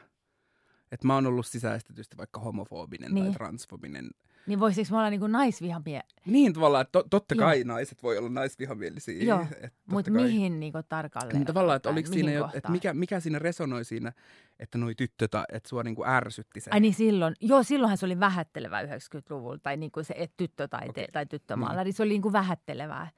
että 0.93 1.07
mä 1.07 1.15
oon 1.15 1.27
ollut 1.27 1.47
sisäistetysti 1.47 2.17
vaikka 2.17 2.41
homofobinen 2.41 3.15
niin. 3.15 3.25
tai 3.25 3.35
transfobinen– 3.35 4.11
niin 4.47 4.61
voisiko 4.61 4.89
me 4.91 4.97
olla 4.97 5.11
niin 5.11 5.33
naisvihamie? 5.33 6.01
Niin 6.27 6.53
tavallaan, 6.53 6.83
että 6.83 6.93
to, 6.93 7.05
totta 7.11 7.35
kai 7.35 7.61
Joo. 7.61 7.67
naiset 7.67 8.03
voi 8.03 8.19
olla 8.19 8.29
naisvihamielisiä. 8.29 9.25
Joo, 9.25 9.47
mutta 9.87 10.11
mihin 10.11 10.61
niin 10.61 10.73
tarkalleen? 10.89 11.37
Niin 11.37 11.47
tavallaan, 11.47 11.77
että 11.77 11.91
oliko 11.91 12.13
siinä 12.13 12.33
jo, 12.33 12.51
että 12.55 12.71
mikä, 12.71 12.95
mikä 12.95 13.21
siinä 13.21 13.39
resonoi 13.39 13.85
siinä, 13.85 14.13
että 14.59 14.79
noi 14.79 14.95
tyttö, 14.95 15.25
että 15.25 15.69
sua 15.69 15.83
niin 15.83 15.95
kuin 15.95 16.09
ärsytti 16.09 16.61
se? 16.61 16.71
Ai 16.71 16.81
niin 16.81 16.95
silloin, 16.95 17.35
joo 17.41 17.63
silloinhan 17.63 17.99
se 17.99 18.07
oli 18.07 18.21
vähättelevä 18.21 18.83
90-luvulla, 18.83 19.59
tai 19.63 19.77
niin 19.77 19.93
kuin 19.93 20.05
se, 20.05 20.15
että 20.17 20.35
tyttö 20.37 20.69
tai, 20.69 20.89
okay. 20.89 21.07
tai 21.13 21.27
tyttömaalari, 21.27 21.91
mm. 21.91 21.95
se 21.95 22.03
oli 22.03 22.13
niin 22.13 22.23
kuin 22.23 22.33
vähättelevää. 22.33 23.11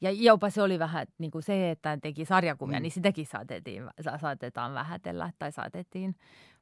Ja 0.00 0.10
jopa 0.10 0.50
se 0.50 0.62
oli 0.62 0.78
vähän 0.78 1.06
niin 1.18 1.30
kuin 1.30 1.42
se, 1.42 1.70
että 1.70 1.98
teki 2.02 2.24
sarjakuvia, 2.24 2.78
mm. 2.78 2.82
niin 2.82 2.92
sitäkin 2.92 3.26
saatettiin, 3.26 3.84
saatetaan 4.20 4.74
vähätellä 4.74 5.32
tai 5.38 5.52
saatettiin 5.52 6.16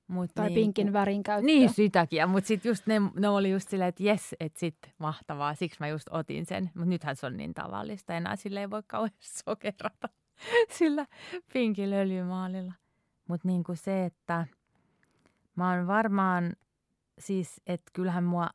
Mut 0.07 0.31
tai 0.35 0.47
niin, 0.47 0.55
pinkin 0.55 0.93
värin 0.93 1.23
käyttö. 1.23 1.47
Niin, 1.47 1.71
sitäkin. 1.75 2.29
Mutta 2.29 2.49
sitten 2.49 2.71
just 2.71 2.87
ne, 2.87 2.95
ne 3.15 3.29
oli 3.29 3.51
just 3.51 3.69
silleen, 3.69 3.88
että 3.88 4.03
jes, 4.03 4.35
että 4.41 4.61
sit 4.61 4.77
mahtavaa. 4.99 5.55
Siksi 5.55 5.77
mä 5.81 5.88
just 5.88 6.09
otin 6.11 6.47
sen. 6.47 6.71
Mutta 6.75 6.88
nythän 6.88 7.17
se 7.17 7.27
on 7.27 7.37
niin 7.37 7.55
tavallista. 7.55 8.15
Enää 8.15 8.37
sille 8.37 8.61
ei 8.61 8.71
voi 8.71 8.83
kauheasti 8.87 9.21
sokerata 9.45 10.09
sillä 10.79 11.07
pinkillä 11.53 11.97
öljymaalilla. 11.97 12.73
Mutta 13.29 13.49
niin 13.49 13.65
kuin 13.65 13.77
se, 13.77 14.05
että 14.05 14.47
mä 15.57 15.71
oon 15.71 15.87
varmaan 15.87 16.53
siis, 17.19 17.61
että 17.67 17.91
kyllähän 17.93 18.25
mua 18.25 18.49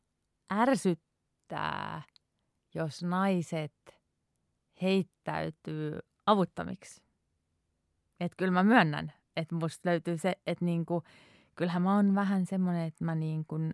ärsyttää, 0.53 2.01
jos 2.75 3.03
naiset 3.03 3.73
heittäytyy 4.81 5.99
avuttamiksi. 6.25 7.01
Että 8.19 8.35
kyllä 8.37 8.51
mä 8.51 8.63
myönnän, 8.63 9.13
että 9.35 9.55
musta 9.55 9.89
löytyy 9.89 10.17
se, 10.17 10.35
että 10.47 10.65
niinku, 10.65 11.03
kyllähän 11.57 11.81
mä 11.81 11.95
oon 11.95 12.15
vähän 12.15 12.45
semmoinen, 12.45 12.87
että 12.87 13.05
mä 13.05 13.15
niin 13.15 13.45
kuin, 13.45 13.73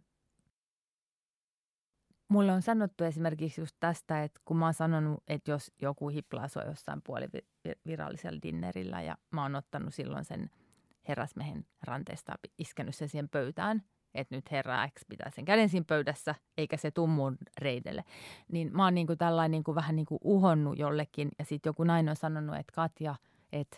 mulle 2.28 2.52
on 2.52 2.62
sanottu 2.62 3.04
esimerkiksi 3.04 3.62
just 3.62 3.76
tästä, 3.80 4.24
että 4.24 4.42
kun 4.46 4.58
mä 4.58 4.66
oon 4.66 4.74
sanonut, 4.74 5.24
että 5.28 5.52
jos 5.52 5.72
joku 5.82 6.10
hiplaa 6.10 6.48
sua 6.48 6.64
jossain 6.64 7.02
puolivirallisella 7.06 8.40
dinnerillä 8.44 9.02
ja 9.02 9.18
mä 9.32 9.42
oon 9.42 9.56
ottanut 9.56 9.94
silloin 9.94 10.26
sen 10.26 10.50
herrasmehen 11.08 11.66
ranteesta, 11.84 12.34
iskenyt 12.58 12.96
sen 12.96 13.10
siihen 13.10 13.30
pöytään, 13.30 13.84
että 14.14 14.36
nyt 14.36 14.52
herra 14.52 14.90
X 14.90 15.02
pitää 15.10 15.32
sen 15.36 15.46
käden 15.46 15.70
siinä 15.70 15.86
pöydässä, 15.88 16.36
eikä 16.58 16.78
se 16.78 16.92
tummun 16.92 17.38
reidelle. 17.58 18.04
Niin 18.52 18.70
mä 18.74 18.84
oon 18.84 18.96
niin 18.96 19.08
kuin 19.08 19.18
tällainen 19.18 19.52
niin 19.52 19.64
kuin 19.64 19.76
vähän 19.76 19.96
niin 19.96 20.06
kuin 20.06 20.20
uhonnut 20.24 20.80
jollekin 20.80 21.30
ja 21.40 21.46
sitten 21.46 21.70
joku 21.70 21.84
nainen 21.84 22.10
on 22.10 22.16
sanonut, 22.16 22.56
että 22.56 22.74
Katja, 22.76 23.16
että 23.52 23.78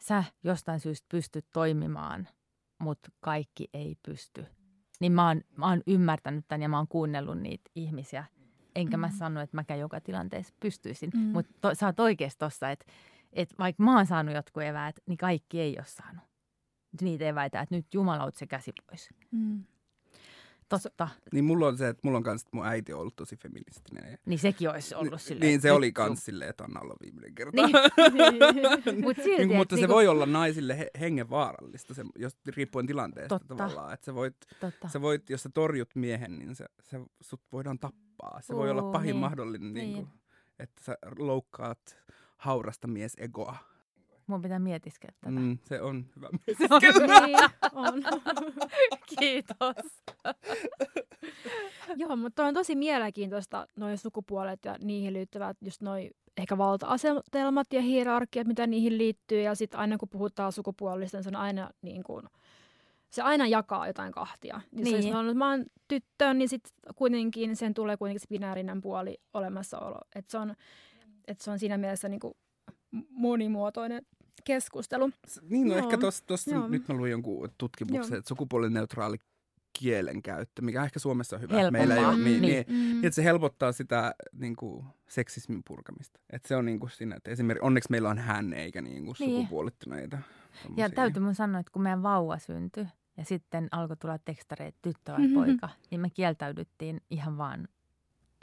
sä 0.00 0.24
jostain 0.44 0.80
syystä 0.80 1.06
pystyt 1.10 1.46
toimimaan 1.52 2.28
mutta 2.78 3.08
kaikki 3.20 3.68
ei 3.74 3.96
pysty. 4.08 4.46
Niin 5.00 5.12
mä 5.12 5.28
oon, 5.28 5.40
mä 5.56 5.68
oon 5.68 5.82
ymmärtänyt 5.86 6.44
tämän 6.48 6.62
ja 6.62 6.68
mä 6.68 6.76
oon 6.76 6.88
kuunnellut 6.88 7.38
niitä 7.38 7.70
ihmisiä. 7.74 8.24
Enkä 8.74 8.96
mm. 8.96 9.00
mä 9.00 9.10
sano, 9.10 9.40
että 9.40 9.56
mäkään 9.56 9.80
joka 9.80 10.00
tilanteessa 10.00 10.54
pystyisin. 10.60 11.10
Mm. 11.14 11.20
Mutta 11.20 11.74
sä 11.74 11.86
oot 11.86 12.00
oikeasti 12.00 12.38
tossa, 12.38 12.70
että, 12.70 12.86
että 13.32 13.54
vaikka 13.58 13.82
mä 13.82 13.96
oon 13.96 14.06
saanut 14.06 14.34
jotkut 14.34 14.62
eväät, 14.62 14.96
niin 15.06 15.16
kaikki 15.18 15.60
ei 15.60 15.76
ole 15.78 15.86
saanut. 15.86 16.24
Niitä 17.00 17.24
eväitä, 17.24 17.60
että 17.60 17.74
nyt 17.74 17.86
Jumala 17.94 18.30
se 18.34 18.46
käsi 18.46 18.72
pois. 18.86 19.08
Mm. 19.30 19.64
Totta. 20.68 21.08
Niin 21.32 21.44
mulla 21.44 21.66
on 21.66 21.78
se, 21.78 21.88
että 21.88 22.00
mulla 22.04 22.16
on 22.16 22.22
kans, 22.22 22.42
että 22.42 22.56
mun 22.56 22.66
äiti 22.66 22.92
on 22.92 23.00
ollut 23.00 23.16
tosi 23.16 23.36
feministinen. 23.36 24.18
Niin 24.26 24.38
sekin 24.38 24.70
olisi 24.70 24.94
ollut 24.94 25.20
silleen. 25.20 25.48
Niin 25.48 25.60
se 25.60 25.72
oli 25.72 25.92
kans 25.92 26.24
silleen, 26.24 26.50
että 26.50 26.64
Anna 26.64 26.80
olla 26.80 26.94
viimeinen 27.02 27.34
kerta. 27.34 27.62
Niin. 27.62 29.02
Mut 29.04 29.16
silti, 29.16 29.46
niin, 29.46 29.56
mutta 29.56 29.74
se 29.74 29.80
niin 29.80 29.88
voi 29.88 30.08
olla 30.08 30.26
naisille 30.26 30.78
he, 30.78 30.90
hengenvaarallista, 31.00 31.94
se, 31.94 32.04
jos, 32.16 32.36
riippuen 32.56 32.86
tilanteesta 32.86 33.38
Totta. 33.38 33.54
tavallaan. 33.54 33.94
Että 33.94 34.04
sä 34.04 34.14
voit, 34.14 34.36
Totta. 34.60 34.88
sä 34.88 35.00
voit, 35.00 35.30
jos 35.30 35.42
sä 35.42 35.50
torjut 35.54 35.90
miehen, 35.94 36.38
niin 36.38 36.54
se, 36.54 36.66
se, 36.82 37.00
sut 37.20 37.42
voidaan 37.52 37.78
tappaa. 37.78 38.40
Se 38.42 38.54
uh, 38.54 38.58
voi 38.58 38.70
olla 38.70 38.82
pahin 38.82 39.06
niin. 39.06 39.16
mahdollinen 39.16 39.74
niin. 39.74 39.92
Niin 39.92 40.06
kuin, 40.06 40.20
että 40.58 40.84
sä 40.84 40.98
loukkaat 41.18 41.96
haurasta 42.36 42.88
miesegoa. 42.88 43.56
Mun 44.26 44.42
pitää 44.42 44.58
mietiskellä 44.58 45.16
tätä. 45.20 45.40
Mm. 45.40 45.58
Se 45.64 45.80
on 45.82 46.06
hyvä 46.16 46.28
Se 46.58 46.66
on 46.70 46.80
Niin, 47.26 47.38
on. 47.72 48.02
Kiitos. 49.18 50.02
Joo, 51.96 52.16
mutta 52.16 52.44
on 52.44 52.54
tosi 52.54 52.74
mielenkiintoista 52.74 53.66
noin 53.76 53.98
sukupuolet 53.98 54.64
ja 54.64 54.76
niihin 54.80 55.12
liittyvät 55.12 55.56
just 55.60 55.82
noin 55.82 56.10
ehkä 56.36 56.58
valta-asetelmat 56.58 57.72
ja 57.72 57.80
hierarkiat, 57.80 58.46
mitä 58.46 58.66
niihin 58.66 58.98
liittyy. 58.98 59.40
Ja 59.40 59.54
sitten 59.54 59.80
aina 59.80 59.98
kun 59.98 60.08
puhutaan 60.08 60.52
sukupuolista, 60.52 61.16
niin 61.16 61.24
se 61.24 61.28
on 61.28 61.36
aina 61.36 61.70
niin 61.82 62.02
kuin, 62.02 62.26
se 63.10 63.22
aina 63.22 63.46
jakaa 63.46 63.86
jotain 63.86 64.12
kahtia. 64.12 64.60
Niin. 64.70 64.84
Niin. 64.84 65.02
Se, 65.02 65.08
jos 65.08 65.24
mä, 65.24 65.34
mä 65.34 65.50
oon 65.50 65.64
tyttö, 65.88 66.34
niin 66.34 66.48
sitten 66.48 66.72
kuitenkin 66.96 67.56
sen 67.56 67.74
tulee 67.74 67.96
kuitenkin 67.96 68.20
se 68.20 68.26
binäärinen 68.28 68.80
puoli 68.80 69.18
olemassaolo. 69.34 69.98
Että 70.14 70.30
se 70.32 70.38
on, 70.38 70.54
et 71.28 71.40
se 71.40 71.50
on 71.50 71.58
siinä 71.58 71.78
mielessä 71.78 72.08
niin 72.08 72.20
kuin 72.20 72.34
monimuotoinen 73.10 74.06
keskustelu. 74.44 75.10
Niin, 75.42 75.68
no 75.68 75.76
Joo, 75.76 75.84
ehkä 75.84 75.98
tuossa 76.26 76.50
joo. 76.50 76.68
nyt 76.68 76.88
mä 76.88 76.94
luin 76.94 77.10
jonkun 77.10 77.50
tutkimuksen, 77.58 78.12
Joo. 78.12 78.18
että 78.18 78.28
sukupuolineutraali 78.28 79.16
kielenkäyttö, 79.78 80.62
mikä 80.62 80.84
ehkä 80.84 80.98
Suomessa 80.98 81.36
on 81.36 81.42
hyvä. 81.42 81.54
Helpompaa. 81.56 81.78
Meillä 81.86 81.94
ei 81.96 82.04
ole, 82.04 82.16
Mm, 82.16 82.24
niin, 82.24 82.42
niin. 82.42 82.64
niin. 82.68 82.92
niin, 82.94 83.04
että 83.04 83.14
se 83.14 83.24
helpottaa 83.24 83.72
sitä 83.72 84.14
niin 84.32 84.56
kuin, 84.56 84.84
seksismin 85.08 85.62
purkamista. 85.68 86.20
Että 86.30 86.48
se 86.48 86.56
on 86.56 86.64
niin 86.64 86.80
kuin 86.80 86.90
siinä, 86.90 87.16
että 87.16 87.30
esimerkiksi 87.30 87.66
onneksi 87.66 87.90
meillä 87.90 88.08
on 88.08 88.18
hän 88.18 88.52
eikä 88.52 88.82
niin 88.82 89.04
kuin 89.04 89.16
Niin. 89.18 89.30
sukupuolittuneita. 89.36 90.16
Ja 90.16 90.22
tommosia. 90.62 90.90
täytyy 90.90 91.22
mun 91.22 91.34
sanoa, 91.34 91.60
että 91.60 91.72
kun 91.72 91.82
meidän 91.82 92.02
vauva 92.02 92.38
syntyi 92.38 92.86
ja 93.16 93.24
sitten 93.24 93.68
alkoi 93.70 93.96
tulla 93.96 94.18
tekstareita 94.18 94.78
tyttö 94.82 95.12
vai 95.12 95.26
Mhm. 95.26 95.34
poika, 95.34 95.68
niin 95.90 96.00
me 96.00 96.10
kieltäydyttiin 96.10 97.00
ihan 97.10 97.38
vaan. 97.38 97.68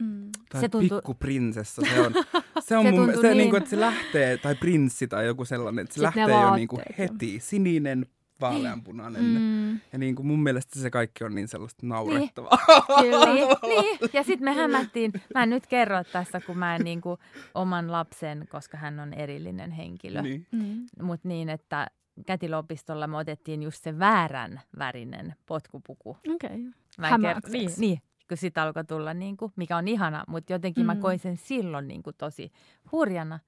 Mm. 0.01 0.29
Tai 0.49 0.61
se 0.61 0.69
tuntuu- 0.69 0.97
pikkuprinsessa, 0.97 1.81
se 1.93 2.01
on, 2.01 2.13
se 2.67 2.77
on 2.77 2.85
Se 2.85 2.91
mun, 2.91 3.13
se, 3.21 3.27
niin. 3.27 3.37
niin 3.37 3.49
kuin, 3.49 3.57
että 3.57 3.69
se 3.69 3.79
lähtee, 3.79 4.37
tai 4.37 4.55
prinssi 4.55 5.07
tai 5.07 5.25
joku 5.25 5.45
sellainen, 5.45 5.83
että 5.83 5.95
se 5.95 6.01
Sitten 6.05 6.27
lähtee 6.27 6.41
jo 6.41 6.55
niin 6.55 6.67
kuin 6.67 6.81
heti, 6.97 7.39
sininen, 7.39 8.05
vaaleanpunainen. 8.41 9.23
Mm. 9.23 9.71
Ja 9.71 9.99
niin 9.99 10.15
kuin 10.15 10.27
mun 10.27 10.43
mielestä 10.43 10.79
se 10.79 10.89
kaikki 10.89 11.23
on 11.23 11.35
niin 11.35 11.47
sellaista 11.47 11.87
naurettavaa. 11.87 12.57
Kyllä. 13.01 13.25
Niin, 13.33 13.47
niin. 13.81 13.99
Ja 14.13 14.23
sitten 14.23 14.43
me 14.45 14.53
hämättiin, 14.53 15.11
mä 15.35 15.43
en 15.43 15.49
nyt 15.49 15.67
kerro 15.67 16.03
tässä, 16.03 16.41
kun 16.41 16.57
mä 16.57 16.75
en 16.75 16.81
niin 16.81 17.01
kuin 17.01 17.19
oman 17.53 17.91
lapsen, 17.91 18.47
koska 18.51 18.77
hän 18.77 18.99
on 18.99 19.13
erillinen 19.13 19.71
henkilö, 19.71 20.21
niin. 20.21 20.47
niin. 20.51 20.87
Mm. 20.99 21.05
mutta 21.05 21.27
niin, 21.27 21.49
että 21.49 21.87
kätilöopistolla 22.25 23.07
me 23.07 23.17
otettiin 23.17 23.63
just 23.63 23.83
se 23.83 23.99
väärän 23.99 24.61
värinen 24.79 25.35
potkupuku. 25.45 26.09
Okei. 26.09 26.33
Okay. 26.33 27.09
Hämäykseksi. 27.11 27.57
niin, 27.57 27.71
niin, 27.77 28.01
kun 28.34 28.38
sitä 28.38 28.63
alkoi 28.63 28.84
tulla, 28.86 29.13
niin 29.13 29.38
kuin, 29.38 29.51
mikä 29.55 29.77
on 29.77 29.88
ihana, 29.88 30.23
mutta 30.27 30.53
jotenkin 30.53 30.84
mm. 30.84 30.88
mä 30.88 30.95
koin 30.95 31.19
sen 31.19 31.38
silloin 31.38 31.88
niin 31.88 32.03
kuin 32.03 32.15
tosi 32.17 32.51
hurjana, 32.91 33.39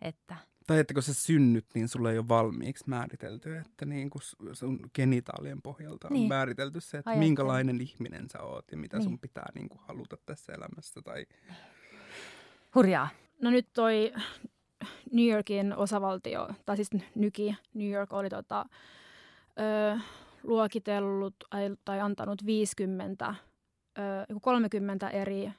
että 0.00 0.36
Tai 0.66 0.78
että 0.78 0.94
kun 0.94 1.02
sä 1.02 1.14
synnyt, 1.14 1.66
niin 1.74 1.88
sulla 1.88 2.10
ei 2.12 2.18
ole 2.18 2.28
valmiiksi 2.28 2.84
määritelty, 2.86 3.56
että 3.56 3.84
niin 3.86 4.10
kuin 4.10 4.22
su- 4.22 4.54
sun 4.54 4.80
genitaalien 4.94 5.62
pohjalta 5.62 6.08
on 6.08 6.12
Niin. 6.14 6.28
määritelty 6.28 6.80
se, 6.80 6.98
että 6.98 7.10
Ajattelen. 7.10 7.28
minkälainen 7.28 7.80
ihminen 7.80 8.30
sä 8.30 8.42
oot 8.42 8.64
ja 8.70 8.76
mitä 8.76 8.96
Niin. 8.96 9.04
sun 9.04 9.18
pitää 9.18 9.46
niin 9.54 9.68
kuin 9.68 9.80
haluta 9.88 10.16
tässä 10.26 10.52
elämässä. 10.52 11.02
Tai... 11.02 11.26
hurjaa. 12.74 13.08
No 13.42 13.50
nyt 13.50 13.68
toi 13.72 14.12
New 15.12 15.28
Yorkin 15.30 15.76
osavaltio, 15.76 16.48
tai 16.66 16.76
siis 16.76 16.90
Nyki, 17.14 17.56
New 17.74 17.90
York 17.90 18.12
oli 18.12 18.28
tota, 18.28 18.66
ö, 19.94 19.98
luokitellut 20.42 21.34
ai- 21.50 21.76
tai 21.84 22.00
antanut 22.00 22.46
50, 22.46 23.28
ö, 23.28 23.34
joku 23.34 23.55
30 24.42 25.08
eri 25.10 25.52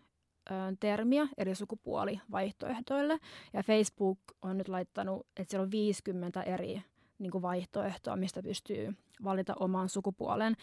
termiä 0.79 1.27
eri 1.37 1.55
sukupuolivaihtoehtoille. 1.55 3.19
Ja 3.53 3.63
Facebook 3.63 4.19
on 4.41 4.57
nyt 4.57 4.67
laittanut, 4.67 5.27
että 5.37 5.51
siellä 5.51 5.63
on 5.63 5.71
50 5.71 6.41
eri 6.43 6.81
niin 7.19 7.31
kuin 7.31 7.41
vaihtoehtoa, 7.41 8.15
mistä 8.15 8.43
pystyy 8.43 8.95
valita 9.23 9.53
oman 9.59 9.89
sukupuolen. 9.89 10.55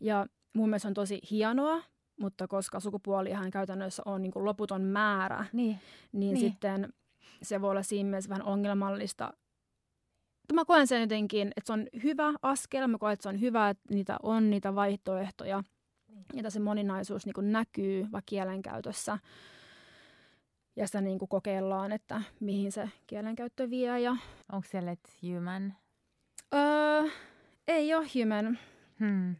Ja 0.00 0.26
mun 0.54 0.68
mielestä 0.68 0.88
on 0.88 0.94
tosi 0.94 1.20
hienoa, 1.30 1.82
mutta 2.20 2.48
koska 2.48 2.80
sukupuolihan 2.80 3.50
käytännössä 3.50 4.02
on 4.06 4.22
niin 4.22 4.32
kuin 4.32 4.44
loputon 4.44 4.82
määrä, 4.82 5.44
Niin. 5.52 5.78
niin, 6.12 6.34
Niin. 6.34 6.36
sitten 6.50 6.92
se 7.42 7.60
voi 7.60 7.70
olla 7.70 7.82
siinä 7.82 8.10
mielessä 8.10 8.30
vähän 8.30 8.46
ongelmallista. 8.46 9.32
Mä 10.52 10.64
koen 10.64 10.86
sen 10.86 11.00
jotenkin, 11.00 11.48
että 11.48 11.62
se 11.66 11.72
on 11.72 11.86
hyvä 12.02 12.32
askel. 12.42 12.86
Mä 12.86 12.98
koen, 12.98 13.12
että 13.12 13.22
se 13.22 13.28
on 13.28 13.40
hyvä, 13.40 13.68
että 13.68 13.94
niitä 13.94 14.16
on 14.22 14.50
niitä 14.50 14.74
vaihtoehtoja. 14.74 15.64
Ja 16.34 16.50
se 16.50 16.60
moninaisuus 16.60 17.26
niin 17.26 17.34
kuin 17.34 17.52
näkyy 17.52 18.02
vaikka 18.02 18.22
kielenkäytössä. 18.26 19.18
Ja 20.76 20.86
sitä 20.86 21.00
niin 21.00 21.18
kuin 21.18 21.28
kokeillaan, 21.28 21.92
että 21.92 22.22
mihin 22.40 22.72
se 22.72 22.90
kielenkäyttö 23.06 23.70
vie. 23.70 24.00
Ja, 24.00 24.16
Onko 24.52 24.66
siellä 24.70 24.90
et 24.92 25.16
human? 25.22 25.74
öö, 26.54 27.10
ei 27.68 27.94
ole 27.94 28.06
human. 28.14 28.58
Hmm. 29.00 29.36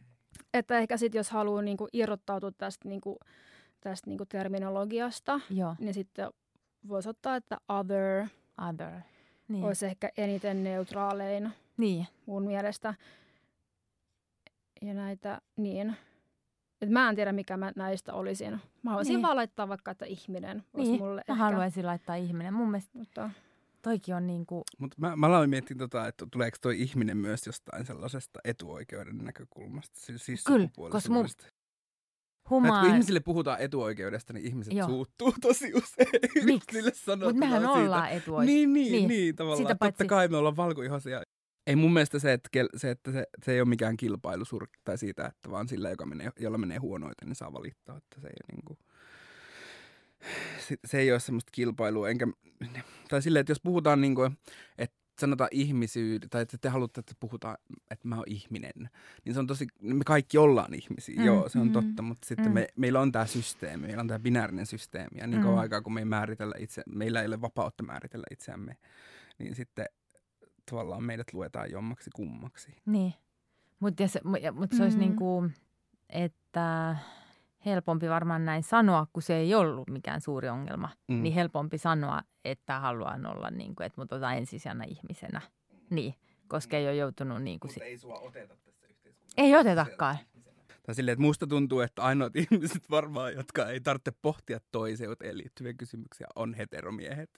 Että 0.53 0.77
ehkä 0.77 0.97
sitten 0.97 1.19
jos 1.19 1.31
haluaa 1.31 1.61
niin 1.61 1.77
kuin 1.77 1.89
irrottautua 1.93 2.51
tästä, 2.51 2.89
niin 2.89 3.01
kuin, 3.01 3.15
tästä 3.81 4.09
niin 4.09 4.17
kuin 4.17 4.27
terminologiasta, 4.27 5.39
Joo, 5.49 5.75
niin 5.79 5.93
sitten 5.93 6.29
voisi 6.87 7.09
ottaa, 7.09 7.35
että 7.35 7.57
other 7.69 8.27
other. 8.69 8.91
niin. 8.91 9.03
Niin. 9.47 9.63
olisi 9.63 9.85
ehkä 9.85 10.09
eniten 10.17 10.63
neutraalein 10.63 11.51
niin. 11.77 12.07
mun 12.25 12.43
mielestä. 12.43 12.93
Ja 14.81 14.93
näitä, 14.93 15.41
niin. 15.57 15.95
Et 16.81 16.89
mä 16.89 17.09
en 17.09 17.15
tiedä, 17.15 17.31
mikä 17.31 17.57
mä 17.57 17.71
näistä 17.75 18.13
olisin. 18.13 18.51
Mä 18.83 18.89
haluaisin 18.91 19.13
Niin. 19.13 19.21
vaan 19.21 19.35
laittaa 19.35 19.67
vaikka, 19.67 19.91
että 19.91 20.05
ihminen 20.05 20.63
olisi 20.73 20.91
Niin, 20.91 21.01
mulle 21.01 21.15
Mä 21.15 21.21
ehkä. 21.33 21.35
haluaisin 21.35 21.85
laittaa 21.85 22.15
ihminen. 22.15 22.53
Mun 22.53 22.71
mielestä 22.71 22.97
Mutta, 22.97 23.29
toikin 23.81 24.15
on 24.15 24.27
niin 24.27 24.45
kuin, 24.45 24.63
Mutta 24.77 24.95
mä, 24.99 25.15
mä 25.15 25.27
aloin 25.27 25.49
miettiä, 25.49 25.77
tota, 25.77 26.07
että 26.07 26.25
tuleeko 26.31 26.57
toi 26.61 26.81
ihminen 26.81 27.17
myös 27.17 27.45
jostain 27.47 27.85
sellaisesta 27.85 28.39
etuoikeuden 28.43 29.17
näkökulmasta, 29.17 29.99
siis, 29.99 30.25
siis 30.25 30.43
Kyllä, 30.43 30.59
sukupuolisuudesta. 30.61 31.43
Tai 31.43 31.49
että 31.49 32.49
humaa. 32.49 32.81
kun 32.81 32.89
ihmisille 32.89 33.19
puhutaan 33.19 33.59
etuoikeudesta, 33.59 34.33
niin 34.33 34.45
ihmiset 34.45 34.73
Joo. 34.73 34.87
suuttuu 34.87 35.33
tosi 35.41 35.73
usein. 35.73 36.45
Miksi? 36.45 36.81
Mutta 36.81 36.99
sanotaan 36.99 37.39
mehän 37.39 37.61
siitä. 37.61 37.71
ollaan 37.73 38.09
etuoikeus. 38.09 38.45
Niin, 38.55 38.73
niin, 38.73 38.91
Niin. 38.91 39.07
niin, 39.07 39.35
tavallaan. 39.35 39.57
Sitä 39.57 39.75
paitsi- 39.75 39.97
Totta 39.97 40.09
kai 40.15 40.27
me 40.27 40.37
ollaan 40.37 40.57
valkoihoisia. 40.57 41.23
Ei 41.71 41.75
mun 41.75 41.93
mielestä 41.93 42.19
se, 42.19 42.33
että, 42.33 42.49
se, 42.75 42.91
että 42.91 43.11
se, 43.11 43.27
se 43.43 43.51
ei 43.51 43.61
ole 43.61 43.69
mikään 43.69 43.97
kilpailusurk 43.97 44.69
tai 44.83 44.97
siitä, 44.97 45.25
että 45.25 45.51
vaan 45.51 45.67
sillä, 45.67 45.89
joka 45.89 46.05
menee, 46.05 46.31
jolla 46.39 46.57
menee 46.57 46.77
huonoiten, 46.77 47.27
niin 47.27 47.35
saa 47.35 47.53
valittaa. 47.53 47.97
Että 47.97 48.21
se, 48.21 48.27
ei, 48.27 48.33
niin 48.51 48.65
kuin, 48.65 48.79
se, 50.67 50.75
se 50.85 50.99
ei 50.99 51.11
ole 51.11 51.19
semmoista 51.19 51.49
kilpailua. 51.51 52.09
Enkä, 52.09 52.27
tai 53.09 53.21
silleen, 53.21 53.41
että 53.41 53.51
jos 53.51 53.61
puhutaan, 53.61 54.01
niin 54.01 54.15
kuin, 54.15 54.37
että 54.77 54.97
sanotaan 55.19 55.49
ihmisyyden, 55.51 56.29
tai 56.29 56.41
että 56.41 56.57
te 56.61 56.69
haluatte, 56.69 56.99
että 56.99 57.13
puhutaan, 57.19 57.57
että 57.91 58.07
mä 58.07 58.15
oon 58.15 58.23
ihminen, 58.27 58.89
niin 59.25 59.33
se 59.33 59.39
on 59.39 59.47
tosi, 59.47 59.67
me 59.81 60.03
kaikki 60.05 60.37
ollaan 60.37 60.73
ihmisiä, 60.73 61.15
mm, 61.19 61.25
joo, 61.25 61.49
se 61.49 61.59
on 61.59 61.67
mm, 61.67 61.73
totta, 61.73 62.01
mutta 62.01 62.27
sitten 62.27 62.45
mm. 62.45 62.53
me, 62.53 62.67
meillä 62.75 62.99
on 62.99 63.11
tämä 63.11 63.25
systeemi, 63.25 63.87
meillä 63.87 64.01
on 64.01 64.07
tämä 64.07 64.19
binäärinen 64.19 64.65
systeemi, 64.65 65.19
ja 65.19 65.27
niin 65.27 65.41
kauan 65.41 65.57
Mm. 65.57 65.61
aikaa, 65.61 65.81
kun 65.81 65.93
me 65.93 66.01
ei 66.01 66.05
määritellä 66.05 66.55
itse, 66.59 66.83
meillä 66.89 67.21
ei 67.21 67.27
ole 67.27 67.41
vapautta 67.41 67.83
määritellä 67.83 68.25
itseämme, 68.31 68.77
niin 69.39 69.55
sitten 69.55 69.85
tavallaan 70.71 71.03
meidät 71.03 71.33
luetaan 71.33 71.71
jommaksi 71.71 72.09
kummaksi. 72.15 72.75
Niin. 72.85 73.13
Mutta 73.79 74.03
mut 74.53 74.71
se 74.71 74.83
olisi 74.83 74.97
Mm. 74.97 75.01
niin 75.01 75.15
kuin, 75.15 75.53
että 76.09 76.95
helpompi 77.65 78.09
varmaan 78.09 78.45
näin 78.45 78.63
sanoa, 78.63 79.07
kun 79.13 79.21
se 79.23 79.35
ei 79.35 79.55
ollut 79.55 79.89
mikään 79.89 80.21
suuri 80.21 80.49
ongelma. 80.49 80.89
Mm. 81.07 81.23
Niin 81.23 81.33
helpompi 81.33 81.77
sanoa, 81.77 82.21
että 82.45 82.79
haluan 82.79 83.25
olla, 83.25 83.49
niin 83.51 83.75
kuin, 83.75 83.85
että 83.85 84.01
mut 84.01 84.13
otan 84.13 84.37
ensisijana 84.37 84.83
ihmisenä. 84.83 85.41
Niin, 85.89 86.13
koska 86.47 86.77
ei 86.77 86.85
ole 86.87 86.95
joutunut 86.95 87.43
niin 87.43 87.59
kuin... 87.59 87.71
Si- 87.73 87.83
ei 87.83 87.97
sua 87.97 88.19
oteta 88.19 88.55
tässä 88.65 88.87
yhteiskunnassa. 88.89 89.41
ei 89.41 89.55
otetakaan. 89.55 90.17
Tai 90.85 90.95
silleen, 90.95 91.13
että 91.13 91.21
musta 91.21 91.47
tuntuu, 91.47 91.79
että 91.79 92.01
ainoat 92.01 92.35
ihmiset 92.51 92.89
varmaan, 92.89 93.33
jotka 93.33 93.69
ei 93.69 93.81
tarvitse 93.81 94.11
pohtia 94.21 94.59
toiseuteen 94.71 95.37
liittyviä 95.37 95.73
kysymyksiä, 95.73 96.27
on 96.35 96.53
heteromiehet. 96.53 97.29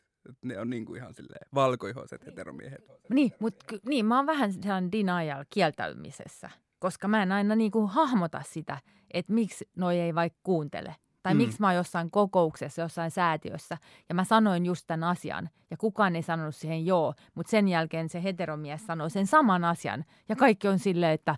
Ne 0.41 0.59
on 0.59 0.69
niinku 0.69 0.95
ihan 0.95 1.13
silleen 1.13 1.47
valkoihoiset 1.55 2.25
heteromiehet. 2.25 2.91
Niin, 3.09 3.31
mutta 3.39 3.65
niin, 3.87 4.05
mä 4.05 4.15
oon 4.15 4.25
vähän 4.25 4.53
sellainen 4.53 4.91
denial 4.91 5.45
kieltäymisessä, 5.49 6.49
koska 6.79 7.07
mä 7.07 7.23
en 7.23 7.31
aina 7.31 7.55
niin 7.55 7.71
kuin 7.71 7.87
hahmota 7.87 8.41
sitä, 8.45 8.77
että 9.13 9.33
miksi 9.33 9.69
noi 9.75 9.99
ei 9.99 10.15
vaikka 10.15 10.39
kuuntele. 10.43 10.95
Tai 11.23 11.33
mm. 11.33 11.37
Mm. 11.37 11.43
miksi 11.43 11.61
mä 11.61 11.67
oon 11.67 11.75
jossain 11.75 12.11
kokouksessa, 12.11 12.81
jossain 12.81 13.11
säätiössä, 13.11 13.77
ja 14.09 14.15
mä 14.15 14.23
sanoin 14.23 14.65
just 14.65 14.83
tämän 14.87 15.09
asian, 15.09 15.49
ja 15.71 15.77
kukaan 15.77 16.15
ei 16.15 16.23
sanonut 16.23 16.55
siihen 16.55 16.85
joo, 16.85 17.13
mutta 17.35 17.49
sen 17.49 17.67
jälkeen 17.67 18.09
se 18.09 18.23
heteromies 18.23 18.85
sanoi 18.85 19.09
sen 19.09 19.27
saman 19.27 19.63
asian, 19.63 20.05
ja 20.29 20.35
kaikki 20.35 20.67
on 20.67 20.79
silleen, 20.79 21.11
että 21.11 21.35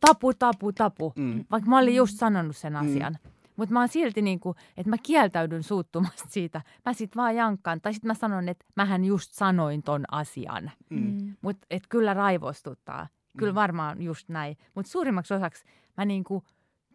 tapu, 0.00 0.34
tapu, 0.34 0.72
tapu, 0.72 1.12
mm. 1.16 1.22
Mm. 1.24 1.44
vaikka 1.50 1.70
mä 1.70 1.78
olin 1.78 1.96
just 1.96 2.18
sanonut 2.18 2.56
sen 2.56 2.72
Mm. 2.72 3.14
Mutta 3.60 3.72
mä 3.72 3.78
oon 3.78 3.88
silti 3.88 4.22
niin 4.22 4.40
kuin, 4.40 4.56
että 4.76 4.90
mä 4.90 4.96
kieltäydyn 5.02 5.62
suuttumasta 5.62 6.24
siitä. 6.28 6.60
Mä 6.86 6.92
sit 6.92 7.16
vaan 7.16 7.36
jankkaan. 7.36 7.80
Tai 7.80 7.94
sit 7.94 8.04
mä 8.04 8.14
sanon, 8.14 8.48
että 8.48 8.64
mähän 8.76 9.04
just 9.04 9.32
sanoin 9.32 9.82
ton 9.82 10.04
asian. 10.10 10.70
Mm. 10.90 11.36
Mutta 11.42 11.66
et 11.70 11.82
kyllä 11.88 12.14
raivostuttaa. 12.14 13.06
Kyllä 13.38 13.52
Mm. 13.52 13.54
varmaan 13.54 14.02
just 14.02 14.28
näin. 14.28 14.56
Mutta 14.74 14.90
suurimmaksi 14.90 15.34
osaksi 15.34 15.64
mä 15.96 16.04
niinku 16.04 16.44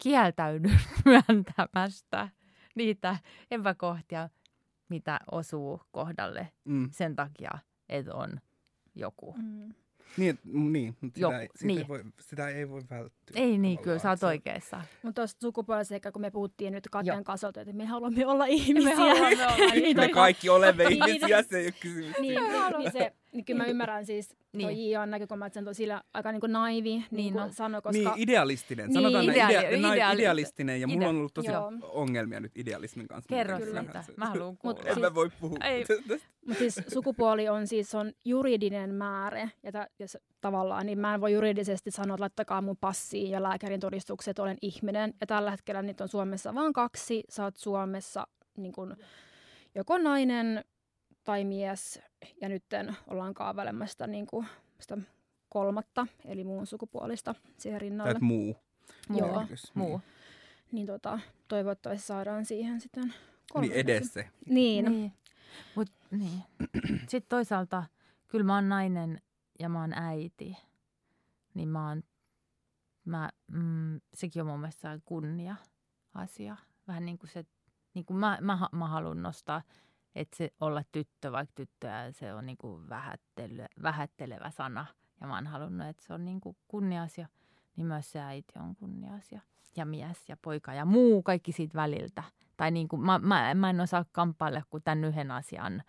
kieltäydyn 0.03 0.79
myöntämästä 1.05 2.29
niitä 2.75 3.17
epäkohtia, 3.51 4.29
mitä 4.89 5.19
osuu 5.31 5.81
kohdalle 5.91 6.51
Mm. 6.65 6.89
sen 6.91 7.15
takia, 7.15 7.51
että 7.89 8.15
on 8.15 8.39
joku. 8.95 9.35
Mm. 9.37 9.73
Niin, 10.17 10.29
et- 10.29 10.39
m- 10.45 10.71
niin 10.71 10.95
mutta 11.01 11.15
sitä, 11.15 11.19
Joku, 11.27 11.35
ei, 11.35 11.47
sitä, 11.55 11.65
niin. 11.67 11.79
ei 11.79 11.87
voi, 11.87 12.03
sitä 12.19 12.49
ei 12.49 12.69
voi 12.69 12.81
välttyä. 12.89 13.41
Ei 13.41 13.57
niin, 13.57 13.79
kyllä 13.79 13.99
sä 13.99 14.09
oot 14.09 14.19
Se 14.19 14.25
on- 14.25 14.29
oikeassa. 14.29 14.81
Mutta 15.03 15.21
tuosta 15.21 15.41
sukupuoliseikka, 15.41 16.11
kun 16.11 16.21
me 16.21 16.31
puhuttiin 16.31 16.73
nyt 16.73 16.87
Katjan 16.91 17.23
kanssa, 17.23 17.47
että 17.47 17.73
me 17.73 17.85
haluamme 17.85 18.25
olla 18.25 18.45
ihmisiä. 18.59 18.95
haluamme 18.95 19.45
olla 19.47 19.55
Niin, 19.73 19.97
Me 19.97 20.03
toi- 20.03 20.13
kaikki 20.13 20.49
olemme 20.49 20.83
Niin. 20.89 21.03
ihmisiä, 21.09 21.43
se 21.43 21.57
ei 21.57 21.65
ole 21.65 21.73
kysymys. 21.81 22.15
niin, 22.19 22.39
niin, 22.77 22.91
se, 22.91 23.13
kyllä 23.43 23.63
mä 23.63 23.69
ymmärrän 23.69 24.05
siis 24.05 24.29
niin. 24.29 24.67
Niin. 24.67 24.67
toi 24.77 24.89
J.A. 24.91 25.05
näkökulma, 25.05 25.45
että 25.45 25.53
se 25.53 25.59
on 25.59 25.65
tosi 25.65 25.83
aika 26.13 26.31
niin 26.31 26.39
kuin 26.39 26.51
naivi, 26.51 26.89
niin, 26.89 27.05
Niin 27.11 27.33
kuin 27.33 27.41
no. 27.41 27.49
sanoi, 27.51 27.81
koska... 27.81 27.91
Niin, 28.09 28.11
idealistinen. 28.29 28.85
Niin, 28.87 28.93
Sanotaan 28.93 29.23
idea, 29.25 29.47
näin, 29.47 29.67
ideali- 29.83 30.15
idealistinen. 30.19 30.81
Ja 30.81 30.87
mulla 30.87 31.07
on 31.07 31.15
ollut 31.17 31.33
tosi 31.33 31.51
Joo. 31.51 31.71
ongelmia 31.83 32.39
nyt 32.39 32.51
idealismin 32.57 33.07
kanssa. 33.07 33.35
Kerro 33.35 33.57
Kyllä. 33.59 33.81
siitä. 33.83 34.03
Mä 34.17 34.25
haluan 34.25 34.57
kuulla. 34.61 34.77
Mut 34.77 34.87
En 34.87 34.93
siis- 34.93 35.01
mä 35.01 35.15
voi 35.15 35.29
puhua 35.41 35.57
Ei. 35.63 35.85
Mutta 36.47 36.59
siis 36.59 36.79
sukupuoli 36.93 37.49
on 37.49 37.67
siis 37.67 37.95
on 37.95 38.11
juridinen 38.25 38.89
määrä, 38.95 39.49
ja, 39.63 39.71
ta, 39.71 39.87
ja 39.99 40.07
se, 40.07 40.19
tavallaan, 40.41 40.85
niin 40.85 40.99
mä 40.99 41.13
en 41.13 41.21
voi 41.21 41.33
juridisesti 41.33 41.91
sanoa, 41.91 42.15
että 42.15 42.21
laittakaa 42.21 42.61
mun 42.61 42.77
passiin 42.77 43.31
ja 43.31 43.43
lääkärin 43.43 43.79
todistukset, 43.79 44.31
että 44.31 44.43
olen 44.43 44.57
ihminen. 44.61 45.13
Ja 45.21 45.27
tällä 45.27 45.51
hetkellä 45.51 45.81
niitä 45.81 46.03
on 46.03 46.07
Suomessa 46.07 46.55
vain 46.55 46.73
kaksi. 46.73 47.23
Sä 47.29 47.43
oot 47.43 47.57
Suomessa 47.57 48.27
niin 48.57 48.73
kun, 48.73 48.95
joko 49.75 49.97
nainen 49.97 50.63
tai 51.25 51.43
mies, 51.43 51.99
ja 52.41 52.49
nyt 52.49 52.63
ollaan 53.07 53.33
kaavailemassa 53.33 54.07
niin 54.07 54.27
kun, 54.27 54.45
sitä 54.79 54.97
kolmatta, 55.49 56.07
eli 56.25 56.43
muun 56.43 56.67
sukupuolista 56.67 57.35
siihen 57.57 57.81
rinnalle. 57.81 58.13
Tai 58.13 58.21
muu. 58.21 58.55
Muu. 59.09 59.19
Joo. 59.19 59.35
merkitys. 59.35 59.75
Muu. 59.75 60.01
Niin 60.71 60.87
tota, 60.87 61.19
toivottavasti 61.47 62.07
saadaan 62.07 62.45
siihen 62.45 62.81
sitten 62.81 63.03
Niin 63.03 63.13
kolmanneksi. 63.53 63.79
edes 63.79 64.13
se. 64.13 64.29
Niin. 64.49 64.85
Niin. 64.85 65.13
Mut, 65.75 65.89
niin. 66.11 66.43
Sitten 67.09 67.29
toisaalta, 67.29 67.83
kyllä 68.27 68.45
mä 68.45 68.55
oon 68.55 68.69
nainen 68.69 69.21
ja 69.59 69.69
mä 69.69 69.81
oon 69.81 69.93
äiti. 69.93 70.57
Niin 71.53 71.69
mä 71.69 71.87
oon, 71.89 72.03
mä, 73.05 73.29
mm, 73.51 74.01
sekin 74.13 74.41
on 74.41 74.47
mun 74.47 74.59
mielestä 74.59 74.99
kunnia 75.05 75.55
asia. 76.13 76.55
Vähän 76.87 77.05
niin 77.05 77.17
kuin 77.17 77.29
se, 77.29 77.45
niin 77.93 78.05
kuin 78.05 78.17
mä, 78.17 78.37
mä, 78.41 78.59
mä 78.71 78.87
haluan 78.87 79.21
nostaa, 79.21 79.61
että 80.15 80.37
se 80.37 80.53
olla 80.61 80.83
tyttö, 80.91 81.31
vaikka 81.31 81.53
tyttöä, 81.55 82.11
se 82.11 82.33
on 82.33 82.45
niin 82.45 82.57
kuin 82.57 82.89
vähättele, 82.89 83.67
vähättelevä 83.83 84.51
sana. 84.51 84.85
Ja 85.21 85.27
mä 85.27 85.35
oon 85.35 85.47
halunnut, 85.47 85.87
että 85.87 86.03
se 86.03 86.13
on 86.13 86.25
niin 86.25 86.41
kuin 86.41 86.57
kunnia-asia, 86.67 87.27
niin 87.75 87.87
myös 87.87 88.11
se 88.11 88.19
äiti 88.19 88.53
on 88.59 88.75
kunnia-asia. 88.75 89.41
Ja 89.75 89.85
mies 89.85 90.29
ja 90.29 90.37
poika 90.37 90.73
ja 90.73 90.85
muu, 90.85 91.23
kaikki 91.23 91.51
siitä 91.51 91.75
väliltä. 91.75 92.23
Tai 92.57 92.71
niin 92.71 92.87
kuin, 92.87 93.01
mä, 93.01 93.19
mä, 93.19 93.53
mä 93.53 93.69
en 93.69 93.81
osaa 93.81 94.05
kamppailla 94.11 94.61
kuin 94.69 94.83
tämän 94.83 95.03
yhden 95.03 95.31
asian 95.31 95.83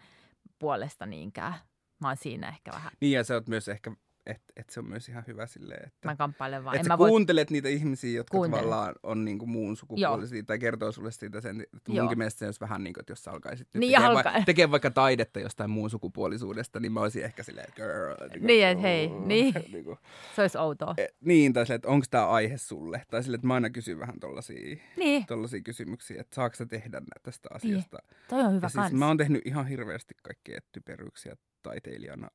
puolesta 0.59 1.07
niinkään. 1.07 1.55
Mä 2.01 2.09
oon 2.09 2.17
siinä 2.17 2.49
ehkä 2.49 2.71
vähän. 2.73 2.93
Niin 3.01 3.13
ja 3.13 3.25
sä 3.25 3.35
oot 3.35 3.49
myös 3.49 3.69
ehkä, 3.69 3.93
että 4.27 4.53
et 4.57 4.71
se 4.71 4.81
on 4.81 4.89
myös 4.89 5.09
ihan 5.09 5.25
hyvä 5.27 5.47
silleen, 5.47 5.87
että... 5.87 6.09
Mä 6.09 6.17
kamppailen 6.17 6.65
vaan. 6.65 6.77
Että 6.77 6.85
sä 6.85 6.89
mä 6.93 6.99
voi, 6.99 7.09
kuuntelet 7.09 7.51
niitä 7.51 7.69
ihmisiä, 7.69 8.17
jotka 8.17 8.37
Kuuntelen. 8.39 8.65
tavallaan 8.65 8.95
on 9.03 9.25
niinku 9.25 9.47
muun 9.47 9.77
sukupuolisia 9.77 10.43
tai 10.43 10.59
kertoo 10.59 10.93
sulle 10.93 11.11
siitä 11.11 11.41
sen, 11.41 11.61
että 11.61 11.93
Joo. 11.93 12.03
munkin 12.05 12.19
mielestä 12.19 12.39
se 12.39 12.45
olisi 12.47 12.61
vähän 12.61 12.85
niin 12.85 12.95
kuin, 12.95 13.03
että 13.03 13.11
jos 13.13 13.25
sä 13.25 13.31
alkaisit 13.31 13.69
Niin, 13.75 13.93
tekee, 13.93 14.07
alkaa. 14.07 14.33
va- 14.35 14.43
tekee 14.45 14.71
vaikka 14.71 14.91
taidetta 14.91 15.41
jostain 15.41 15.71
muun 15.71 15.91
sukupuolisuudesta, 15.91 16.81
niin 16.81 16.93
mä 16.93 17.01
olisin 17.01 17.25
ehkä 17.25 17.43
silleen, 17.43 17.73
girl. 17.77 18.29
Niin, 18.31 18.47
Niin, 18.47 18.67
et 18.67 18.83
hei, 18.83 19.09
niin. 19.09 19.55
niin, 19.73 19.85
kuin, 19.85 19.99
se 20.37 20.43
olisi 20.43 20.59
outoa. 20.59 20.95
e, 20.99 21.07
niin 21.21 21.53
tai 21.53 21.67
silleen, 21.67 21.77
että 21.77 21.89
onko 21.89 22.07
tämä 22.11 22.29
aihe 22.29 22.59
sulle? 22.59 23.03
Tai 23.11 23.23
silleen, 23.23 23.39
että 23.39 23.47
mä 23.47 23.55
aina 23.55 23.71
kysyn 23.71 23.99
vähän 23.99 24.21
tollasia, 24.21 24.77
Niin, 24.97 25.27
tollasia 25.27 25.61
kysymyksiä, 25.63 26.21
että 26.21 26.35
saako 26.35 26.57
sä 26.57 26.67
tehdä 26.67 27.03
tästä 27.23 27.49
asiasta. 27.53 27.99
toi 28.29 28.41
on 28.41 28.53
hyvä 28.55 28.65
Ja 28.67 28.69
siis 28.69 28.75
kans. 28.83 28.93
mä 28.93 29.07
oon 29.07 29.17
tehnyt 29.17 29.43
ihan 29.45 29.67
hirveästi 29.67 30.15
kaikkea 30.23 30.61
typeryyksiä 30.73 31.37
taiteilijana, 31.63 32.29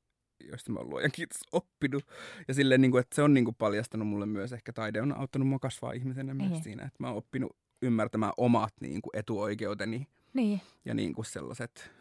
joista 0.50 0.72
mä 0.72 0.80
oon 0.80 0.90
luojan 0.90 1.12
kiitos 1.12 1.42
oppinut. 1.52 2.04
Ja 2.48 2.54
silleen, 2.54 2.82
niin 2.82 2.92
kuin, 2.92 3.02
että 3.02 3.16
se 3.16 3.22
on 3.24 3.34
niin 3.34 3.46
kuin 3.46 3.56
paljastanut 3.56 4.08
mulle 4.08 4.26
myös, 4.26 4.54
ehkä 4.54 4.74
taide 4.74 5.02
on 5.02 5.18
auttanut 5.18 5.48
mua 5.48 5.60
kasvaa 5.60 5.92
ihmisenä 5.92 6.34
myös 6.34 6.50
Niin. 6.52 6.64
siinä, 6.64 6.84
että 6.84 6.98
mä 7.00 7.08
oon 7.08 7.18
oppinut 7.18 7.56
ymmärtämään 7.82 8.34
omat 8.38 8.74
niin 8.82 9.02
kuin 9.02 9.12
etuoikeuteni 9.20 10.08
Niin, 10.34 10.62
ja 10.86 10.94
niin 10.94 11.14
kuin 11.14 11.26
sellaiset, 11.26 11.92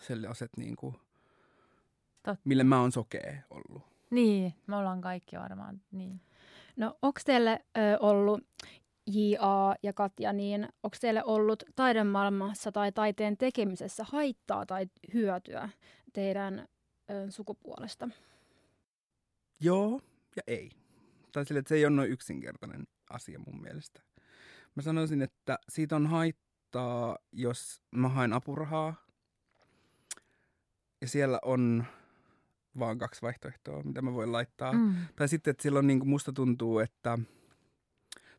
sellaiset 0.00 0.50
niin 0.56 0.76
kuin, 0.76 0.94
Totta. 2.22 2.36
mille 2.44 2.64
mä 2.64 2.80
oon 2.80 2.92
sokea 2.92 3.34
ollut. 3.50 3.82
niin, 4.10 4.54
me 4.66 4.76
ollaan 4.76 5.00
kaikki 5.00 5.36
varmaan. 5.36 5.80
Niin. 5.90 6.20
No 6.76 6.98
onko 7.02 7.20
teille 7.24 7.64
ö, 7.78 7.80
ollut 8.00 8.40
J.A. 9.06 9.74
ja 9.82 9.92
Katja, 9.92 10.32
niin 10.32 10.68
onko 10.82 10.96
teille 11.00 11.24
ollut 11.24 11.62
taidemaailmassa 11.76 12.72
tai 12.72 12.92
taiteen 12.92 13.36
tekemisessä 13.36 14.04
haittaa 14.08 14.66
tai 14.66 14.86
hyötyä 15.14 15.68
teidän 16.12 16.68
ö, 17.10 17.30
sukupuolesta? 17.30 18.08
Joo 19.60 20.00
ja 20.36 20.42
ei. 20.46 20.70
Tai 21.32 21.44
sille, 21.44 21.58
että 21.58 21.68
se 21.68 21.74
ei 21.74 21.84
ole 21.84 21.96
noin 21.96 22.10
yksinkertainen 22.10 22.86
asia 23.10 23.38
mun 23.38 23.62
mielestä. 23.62 24.02
Mä 24.74 24.82
sanoisin, 24.82 25.22
että 25.22 25.58
siitä 25.68 25.96
on 25.96 26.06
haittaa, 26.06 27.18
jos 27.32 27.82
mä 27.90 28.08
haen 28.08 28.32
apurahaa. 28.32 28.94
Ja 31.00 31.08
siellä 31.08 31.38
on 31.42 31.84
vaan 32.78 32.98
kaksi 32.98 33.22
vaihtoehtoa, 33.22 33.82
mitä 33.82 34.02
mä 34.02 34.12
voin 34.12 34.32
laittaa. 34.32 34.72
Mm. 34.72 34.94
Tai 35.16 35.28
sitten, 35.28 35.50
että 35.50 35.62
silloin 35.62 35.86
niin 35.86 35.98
kuin 35.98 36.08
musta 36.08 36.32
tuntuu, 36.32 36.78
että... 36.78 37.18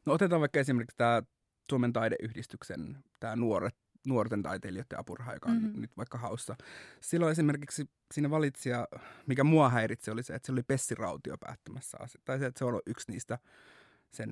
No 0.06 0.14
otetaan 0.14 0.42
vaikka 0.42 0.60
esimerkiksi 0.60 0.98
tämä 0.98 1.24
Suomen 1.70 1.94
taideyhdistyksen, 1.94 2.98
tämä 3.20 3.36
nuoret, 3.36 3.76
nuorten 4.08 4.44
taiteilijoiden 4.44 5.00
apuraha, 5.00 5.34
joka 5.34 5.50
on 5.50 5.56
Mhm. 5.56 5.66
mm-hmm. 5.66 5.82
nyt 5.82 5.98
vaikka 5.98 6.18
haussa. 6.18 6.56
Silloin 7.02 7.32
esimerkiksi 7.32 7.90
siinä 8.14 8.30
valitsija, 8.30 8.88
mikä 9.28 9.44
mua 9.44 9.70
häiritsi, 9.70 10.12
oli 10.12 10.24
se, 10.24 10.36
että 10.36 10.46
se 10.46 10.52
oli 10.52 10.64
Pessi 10.64 10.96
Rautio 10.96 11.38
päättämässä 11.38 11.98
asia. 12.02 12.22
Tai 12.26 12.40
se, 12.40 12.46
että 12.46 12.60
se 12.60 12.66
on 12.66 12.82
yksi 12.86 13.12
niistä 13.12 13.40
sen, 14.12 14.30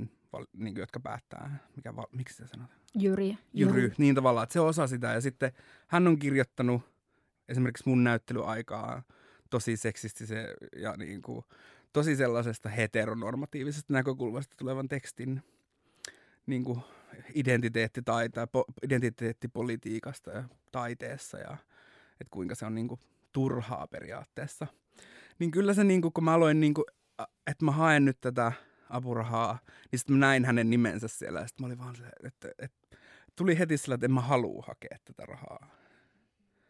niin 0.53 0.73
kuin, 0.73 0.79
jotka 0.81 0.99
päättää, 0.99 1.59
mikä, 1.75 1.95
val- 1.95 2.07
miksi 2.11 2.35
se 2.35 2.47
sanotaan? 2.47 2.79
Jyri. 2.95 3.37
Jyry, 3.53 3.93
niin 3.97 4.15
tavallaan, 4.15 4.43
että 4.43 4.53
se 4.53 4.59
osa 4.59 4.87
sitä. 4.87 5.07
Ja 5.13 5.21
sitten 5.21 5.51
hän 5.87 6.07
on 6.07 6.19
kirjoittanut 6.19 6.81
esimerkiksi 7.49 7.83
mun 7.89 8.03
näyttelyaikaa 8.03 9.03
tosi 9.49 9.77
seksistisen 9.77 10.45
ja 10.75 10.93
niin 10.97 11.21
kuin, 11.21 11.45
tosi 11.93 12.15
sellaisesta 12.15 12.69
heteronormatiivisesta 12.69 13.93
näkökulmasta 13.93 14.55
tulevan 14.57 14.87
tekstin 14.87 15.43
niin 16.45 16.63
kuin 16.63 16.79
identiteetti 17.33 18.01
tai, 18.01 18.29
tai 18.29 18.47
po, 18.51 18.65
identiteettipolitiikasta 18.83 20.31
ja 20.31 20.43
taiteessa 20.71 21.37
ja 21.37 21.57
että 22.11 22.31
kuinka 22.31 22.55
se 22.55 22.65
on 22.65 22.75
niin 22.75 22.87
kuin 22.87 22.99
turhaa 23.31 23.87
periaatteessa. 23.87 24.67
Niin 25.39 25.51
kyllä 25.51 25.73
se, 25.73 25.83
niin 25.83 26.01
kuin, 26.01 26.13
kun 26.13 26.23
mä 26.23 26.33
aloin, 26.33 26.59
niin 26.59 26.73
kuin, 26.73 26.85
että 27.47 27.65
mä 27.65 27.71
haen 27.71 28.05
nyt 28.05 28.21
tätä 28.21 28.51
apurahaa, 28.89 29.59
niin 29.91 29.99
sitten 29.99 30.15
mä 30.15 30.25
näin 30.25 30.45
hänen 30.45 30.69
nimensä 30.69 31.07
siellä 31.07 31.39
ja 31.39 31.47
sitten 31.47 31.63
mä 31.63 31.67
olin 31.67 31.79
vaan 31.79 31.95
se, 31.95 32.03
että, 32.23 32.49
että 32.59 32.97
tuli 33.35 33.59
heti 33.59 33.77
sillä, 33.77 33.95
että 33.95 34.05
en 34.05 34.11
mä 34.11 34.21
halua 34.21 34.63
hakea 34.67 34.97
tätä 35.05 35.25
rahaa. 35.25 35.69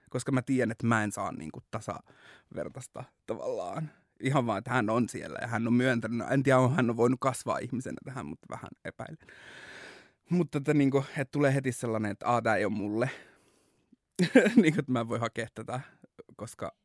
Koska 0.09 0.31
mä 0.31 0.41
tiedän, 0.41 0.71
että 0.71 0.87
mä 0.87 1.03
en 1.03 1.11
saa 1.11 1.31
niin 1.31 1.51
kuin 1.51 1.63
tasavertaista 1.71 3.03
tavallaan. 3.27 3.91
Ihan 4.19 4.45
vaan, 4.45 4.57
että 4.57 4.71
hän 4.71 4.89
on 4.89 5.09
siellä 5.09 5.39
ja 5.41 5.47
hän 5.47 5.67
on 5.67 5.73
myöntänyt. 5.73 6.31
En 6.31 6.43
tiedä, 6.43 6.59
on 6.59 6.75
hän 6.75 6.89
on 6.89 6.97
voinut 6.97 7.19
kasvaa 7.19 7.57
ihmisenä 7.57 7.97
tähän, 8.05 8.25
mutta 8.25 8.47
vähän 8.49 8.69
epäilen. 8.85 9.17
Mutta 10.30 10.57
että, 10.57 10.73
niin 10.73 10.91
kuin, 10.91 11.03
että 11.17 11.32
tulee 11.32 11.53
heti 11.53 11.71
sellainen, 11.71 12.11
että 12.11 12.41
tämä 12.43 12.55
ei 12.55 12.65
ole 12.65 12.73
mulle. 12.73 13.09
niin 14.61 14.73
kuin, 14.73 14.80
että 14.80 14.91
mä 14.91 14.99
en 14.99 15.09
voi 15.09 15.19
hakea 15.19 15.47
tätä, 15.55 15.80
koska 16.36 16.75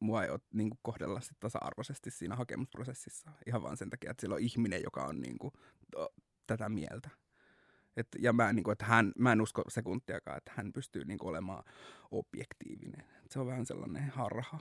mua 0.00 0.24
ei 0.24 0.30
ole 0.30 0.40
niin 0.52 0.70
kuin, 0.70 0.78
kohdella 0.82 1.20
sit 1.20 1.40
tasa-arvoisesti 1.40 2.10
siinä 2.10 2.36
hakemusprosessissa. 2.36 3.30
Ihan 3.46 3.62
vaan 3.62 3.76
sen 3.76 3.90
takia, 3.90 4.10
että 4.10 4.20
siellä 4.20 4.34
on 4.34 4.40
ihminen, 4.40 4.82
joka 4.82 5.04
on 5.04 5.20
niin 5.20 5.38
kuin, 5.38 5.52
tätä 6.46 6.68
mieltä. 6.68 7.10
Et, 7.96 8.08
ja 8.18 8.32
mä, 8.32 8.52
niin 8.52 8.64
kuin, 8.64 8.72
että 8.72 8.84
hän, 8.84 9.12
mä 9.18 9.32
en 9.32 9.40
usko 9.40 9.62
sekuntiakaan, 9.68 10.38
että 10.38 10.52
hän 10.56 10.72
pystyy 10.72 11.04
niin 11.04 11.18
kuin, 11.18 11.28
olemaan 11.28 11.64
objektiivinen. 12.10 13.04
Et 13.24 13.30
se 13.30 13.40
on 13.40 13.46
vähän 13.46 13.66
sellainen 13.66 14.10
harha. 14.10 14.58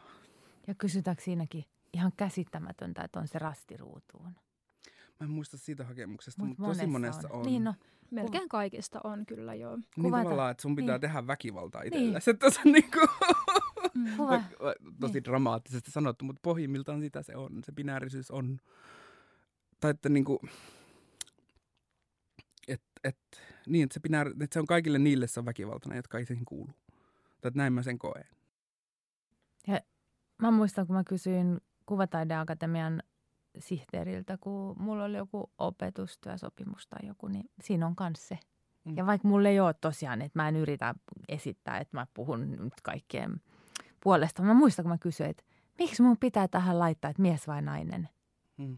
Ja 0.67 0.75
kysytäänkö 0.75 1.23
siinäkin 1.23 1.65
ihan 1.93 2.11
käsittämätöntä, 2.17 3.03
että 3.03 3.19
on 3.19 3.27
se 3.27 3.39
rastiruutuun. 3.39 4.36
Mä 5.20 5.26
en 5.26 5.30
muista 5.30 5.57
siitä 5.57 5.84
hakemuksesta, 5.86 6.41
Mut 6.41 6.49
mutta 6.49 6.63
tosi 6.74 6.88
monessa 6.88 7.30
on. 7.32 7.45
Niin 7.45 7.63
no, 7.63 7.74
Melkein 8.11 8.49
kaikista 8.49 9.01
on 9.03 9.26
kyllä 9.26 9.53
joo. 9.53 9.76
niin 9.76 9.86
kuvata- 10.01 10.24
tavallaan, 10.24 10.51
että 10.51 10.61
sun 10.61 10.76
pitää 10.76 10.95
niin. 10.95 11.01
tehdä 11.01 11.28
väkivaltaa 11.28 11.82
Niin. 11.82 11.93
itsellesi. 11.93 12.30
Että 12.30 12.49
se 12.49 12.59
on 12.66 12.72
niin 12.72 12.91
kuin, 12.91 13.07
Mm. 13.93 14.05
kuva. 14.18 14.30
vaikka- 14.30 14.74
tosi 14.99 15.24
dramaattisesti 15.24 15.91
sanottu, 15.91 16.26
mutta 16.26 16.39
pohjimmiltaan 16.43 17.01
sitä 17.01 17.22
se 17.22 17.36
on. 17.36 17.63
Se 17.63 17.72
binäärisyys 17.72 18.32
on. 18.32 18.59
Tai 19.80 19.91
että 19.91 20.09
niin 20.09 20.26
kuin, 20.26 20.39
et, 22.68 22.82
et, 23.03 23.18
niin, 23.68 23.84
että 23.84 23.93
se, 23.93 23.99
binääri, 23.99 24.32
että 24.32 24.53
se 24.53 24.59
on 24.59 24.66
kaikille 24.66 24.99
niille 24.99 25.28
se 25.28 25.39
on 25.39 25.45
väkivaltainen, 25.45 25.95
jotka 25.95 26.18
ei 26.20 26.26
siihen 26.26 26.45
kuulu. 26.45 26.70
Tai 27.41 27.49
että 27.49 27.57
näin 27.57 27.74
mä 27.74 27.84
sen 27.84 27.99
koen. 27.99 28.26
Mä 30.41 30.51
muistan, 30.51 30.88
kun 30.88 30.95
mä 30.95 31.03
kysyin 31.03 31.61
Kuvataideakatemian 31.86 33.03
sihteeriltä, 33.59 34.37
kun 34.37 34.75
mulla 34.79 35.03
oli 35.03 35.17
joku 35.17 35.51
opetustyösopimus 35.57 36.87
tai 36.87 37.07
joku, 37.07 37.27
niin 37.27 37.49
siinä 37.61 37.87
on 37.87 37.93
myös 37.99 38.27
se, 38.27 38.39
Mm. 38.85 38.97
Ja 38.97 39.05
vaikka 39.05 39.27
mulle 39.27 39.49
ei 39.49 39.59
ole 39.59 39.73
tosiaan, 39.73 40.21
että 40.21 40.39
mä 40.39 40.47
en 40.47 40.55
yritä 40.55 40.95
esittää, 41.27 41.77
että 41.77 41.97
mä 41.97 42.07
puhun 42.13 42.51
nyt 42.51 42.81
kaikkien 42.83 43.41
puolesta. 44.03 44.43
Mä 44.43 44.53
muistan, 44.53 44.83
kun 44.83 44.89
mä 44.91 44.97
kysyin, 44.97 45.29
että 45.29 45.43
miksi 45.79 46.01
mun 46.01 46.17
pitää 46.17 46.47
tähän 46.47 46.79
laittaa, 46.79 47.09
että 47.11 47.21
mies 47.21 47.47
vai 47.47 47.61
nainen? 47.61 48.09
Mm. 48.57 48.77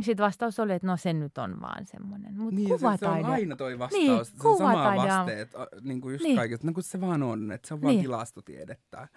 Sitten 0.00 0.24
vastaus 0.24 0.60
oli, 0.60 0.72
että 0.72 0.86
no 0.86 0.96
se 0.96 1.12
nyt 1.12 1.38
on 1.38 1.60
vaan 1.60 1.86
semmoinen. 1.86 2.36
Mut 2.38 2.54
Niin, 2.54 2.68
ja 2.68 2.78
se, 2.78 2.80
se 2.80 2.86
on 2.86 2.98
kuvataide, 2.98 3.28
aina 3.28 3.56
toi 3.56 3.78
vastaus. 3.78 4.02
Niin, 4.02 4.24
se 4.42 4.48
on 4.48 4.58
sama 4.58 4.70
kuvataide 4.72 5.08
vaste, 5.12 5.40
että 5.40 5.66
niin 5.80 6.00
kuin 6.00 6.12
just 6.12 6.24
Niin. 6.24 6.36
kaikesta, 6.36 6.66
no 6.66 6.72
kun 6.72 6.82
se 6.82 7.00
vaan 7.00 7.22
on, 7.22 7.52
että 7.52 7.68
se 7.68 7.74
on 7.74 7.82
vaan 7.82 7.94
Niin. 7.94 8.02
tilastotiedettä. 8.02 9.08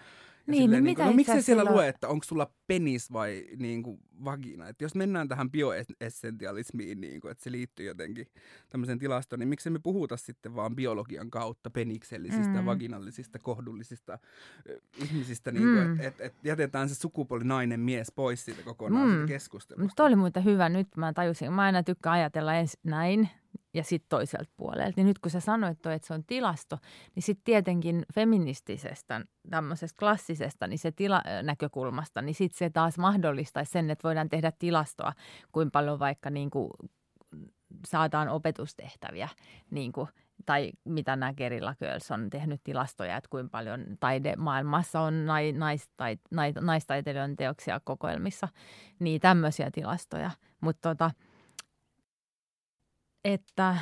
Ja 0.46 0.50
Niin, 0.52 0.70
niin 0.70 0.84
niin 0.84 0.96
kuin, 0.96 1.06
no 1.06 1.12
miksi 1.12 1.42
siellä 1.42 1.42
silloin- 1.62 1.76
lue, 1.76 1.88
että 1.88 2.08
onko 2.08 2.24
sulla 2.24 2.50
penis 2.66 3.12
vai 3.12 3.44
niin 3.56 3.82
kuin 3.82 3.98
vagina? 4.24 4.68
Et 4.68 4.80
jos 4.80 4.94
mennään 4.94 5.28
tähän 5.28 5.50
bioessentialismiin, 5.50 7.00
niin 7.00 7.20
kuin, 7.20 7.30
että 7.32 7.44
se 7.44 7.52
liittyy 7.52 7.86
jotenkin 7.86 8.26
tämmöiseen 8.70 8.98
tilastoon, 8.98 9.40
niin 9.40 9.48
miksi 9.48 9.70
me 9.70 9.78
puhuta 9.78 10.16
sitten 10.16 10.54
vaan 10.54 10.76
biologian 10.76 11.30
kautta 11.30 11.70
peniksellisistä, 11.70 12.58
Mm. 12.60 12.64
vaginallisista, 12.64 13.38
kohdullisista 13.38 14.18
ö, 14.70 14.80
ihmisistä, 15.04 15.50
niin 15.52 15.62
kuin, 15.64 15.86
Mm. 15.86 15.92
että 16.00 16.06
et, 16.06 16.20
et 16.20 16.34
jätetään 16.44 16.88
se 16.88 16.94
sukupuoli 16.94 17.44
nainen 17.44 17.80
mies 17.80 18.12
pois 18.14 18.44
siitä 18.44 18.62
kokonaan 18.62 19.08
Mm. 19.08 19.12
siitä 19.14 19.26
keskustelusta. 19.26 19.82
Mutta 19.84 20.04
oli 20.04 20.16
muuten 20.16 20.44
hyvä. 20.44 20.68
Nyt 20.68 20.88
mä 20.96 21.12
tajusin, 21.12 21.52
mä 21.52 21.62
aina 21.62 21.82
tykkään 21.82 22.14
ajatella 22.14 22.54
ensin 22.54 22.80
näin 22.84 23.28
ja 23.74 23.84
sitten 23.84 24.08
toiselta 24.08 24.52
puolelta. 24.56 24.92
Niin 24.96 25.06
nyt 25.06 25.18
kun 25.18 25.30
sä 25.30 25.40
sanoit 25.40 25.82
toi, 25.82 25.94
että 25.94 26.08
se 26.08 26.14
on 26.14 26.24
tilasto, 26.24 26.78
niin 27.14 27.22
sitten 27.22 27.44
tietenkin 27.44 28.04
feministisestä, 28.14 29.20
tämmöisestä 29.50 29.98
klassisesta, 29.98 30.66
niin 30.66 30.78
se 30.78 30.92
tila, 30.92 31.22
näkökulmasta, 31.42 32.22
niin 32.22 32.34
sitten 32.34 32.58
se 32.58 32.70
taas 32.70 32.98
mahdollistaisi 32.98 33.72
sen, 33.72 33.90
että 33.90 34.08
voidaan 34.08 34.28
tehdä 34.28 34.52
tilastoa, 34.58 35.12
kuinka 35.52 35.70
paljon 35.70 35.98
vaikka 35.98 36.30
niin 36.30 36.50
kuin 36.50 36.70
saadaan 37.86 38.28
opetustehtäviä, 38.28 39.28
niin 39.70 39.92
kuin, 39.92 40.08
tai 40.46 40.72
mitä 40.84 41.16
nämä 41.16 41.34
Gerilla 41.34 41.74
Girls 41.78 42.10
on 42.10 42.30
tehnyt 42.30 42.60
tilastoja, 42.64 43.16
että 43.16 43.30
kuinka 43.30 43.50
paljon 43.50 43.84
taidemaailmassa 44.00 45.00
on 45.00 45.26
nai, 45.26 45.52
nais, 45.52 45.88
tai, 45.96 46.16
nai, 46.30 46.52
naistaiteilijoiden 46.60 47.36
teoksia 47.36 47.80
kokoelmissa, 47.84 48.48
niin 48.98 49.20
tämmöisiä 49.20 49.70
tilastoja. 49.70 50.30
Mutta 50.60 50.88
tota, 50.88 51.10
että 53.24 53.76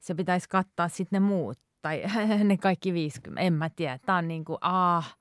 se 0.00 0.14
pitäisi 0.14 0.48
kattaa 0.48 0.88
sitten 0.88 1.22
ne 1.22 1.28
muut, 1.28 1.58
tai 1.82 2.02
ne 2.44 2.56
kaikki 2.56 2.92
50, 2.92 3.40
en 3.42 3.52
mä 3.52 3.70
tiedä. 3.76 3.98
Tämä 4.06 4.18
on 4.18 4.28
niin 4.28 4.44
kuin, 4.44 4.58
aah, 4.60 5.18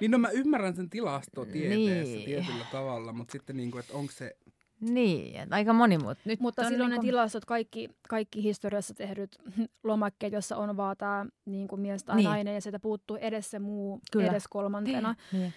Niin 0.00 0.10
no 0.10 0.18
mä 0.18 0.28
ymmärrän 0.30 0.76
sen 0.76 0.90
tilastotieteessä 0.90 2.14
Niin. 2.14 2.24
tietyllä 2.24 2.64
tavalla, 2.72 3.12
mutta 3.12 3.32
sitten 3.32 3.56
niin 3.56 3.70
kuin, 3.70 3.80
että 3.80 3.94
onko 3.94 4.12
se 4.12 4.36
niin, 4.80 5.36
että 5.40 5.54
aika 5.54 5.72
monimuut. 5.72 6.18
Nyt 6.24 6.40
Mutta 6.40 6.68
silloin 6.68 6.90
niinku- 6.90 7.02
ne 7.02 7.08
tilastot, 7.08 7.44
kaikki, 7.44 7.88
kaikki 8.08 8.42
historiassa 8.42 8.94
tehdyt 8.94 9.36
lomakkeet, 9.84 10.32
jossa 10.32 10.56
on 10.56 10.76
vaan 10.76 10.96
tämä 10.96 11.26
niin 11.44 11.68
kuin 11.68 11.80
mies 11.80 12.04
tai 12.04 12.16
Niin. 12.16 12.24
niin. 12.24 12.30
nainen 12.30 12.54
ja 12.54 12.60
sieltä 12.60 12.78
puuttuu 12.80 13.16
edes 13.16 13.50
se 13.50 13.58
muu, 13.58 14.00
Kyllä. 14.12 14.30
edes 14.30 14.48
kolmantena, 14.48 15.14
Niin. 15.32 15.52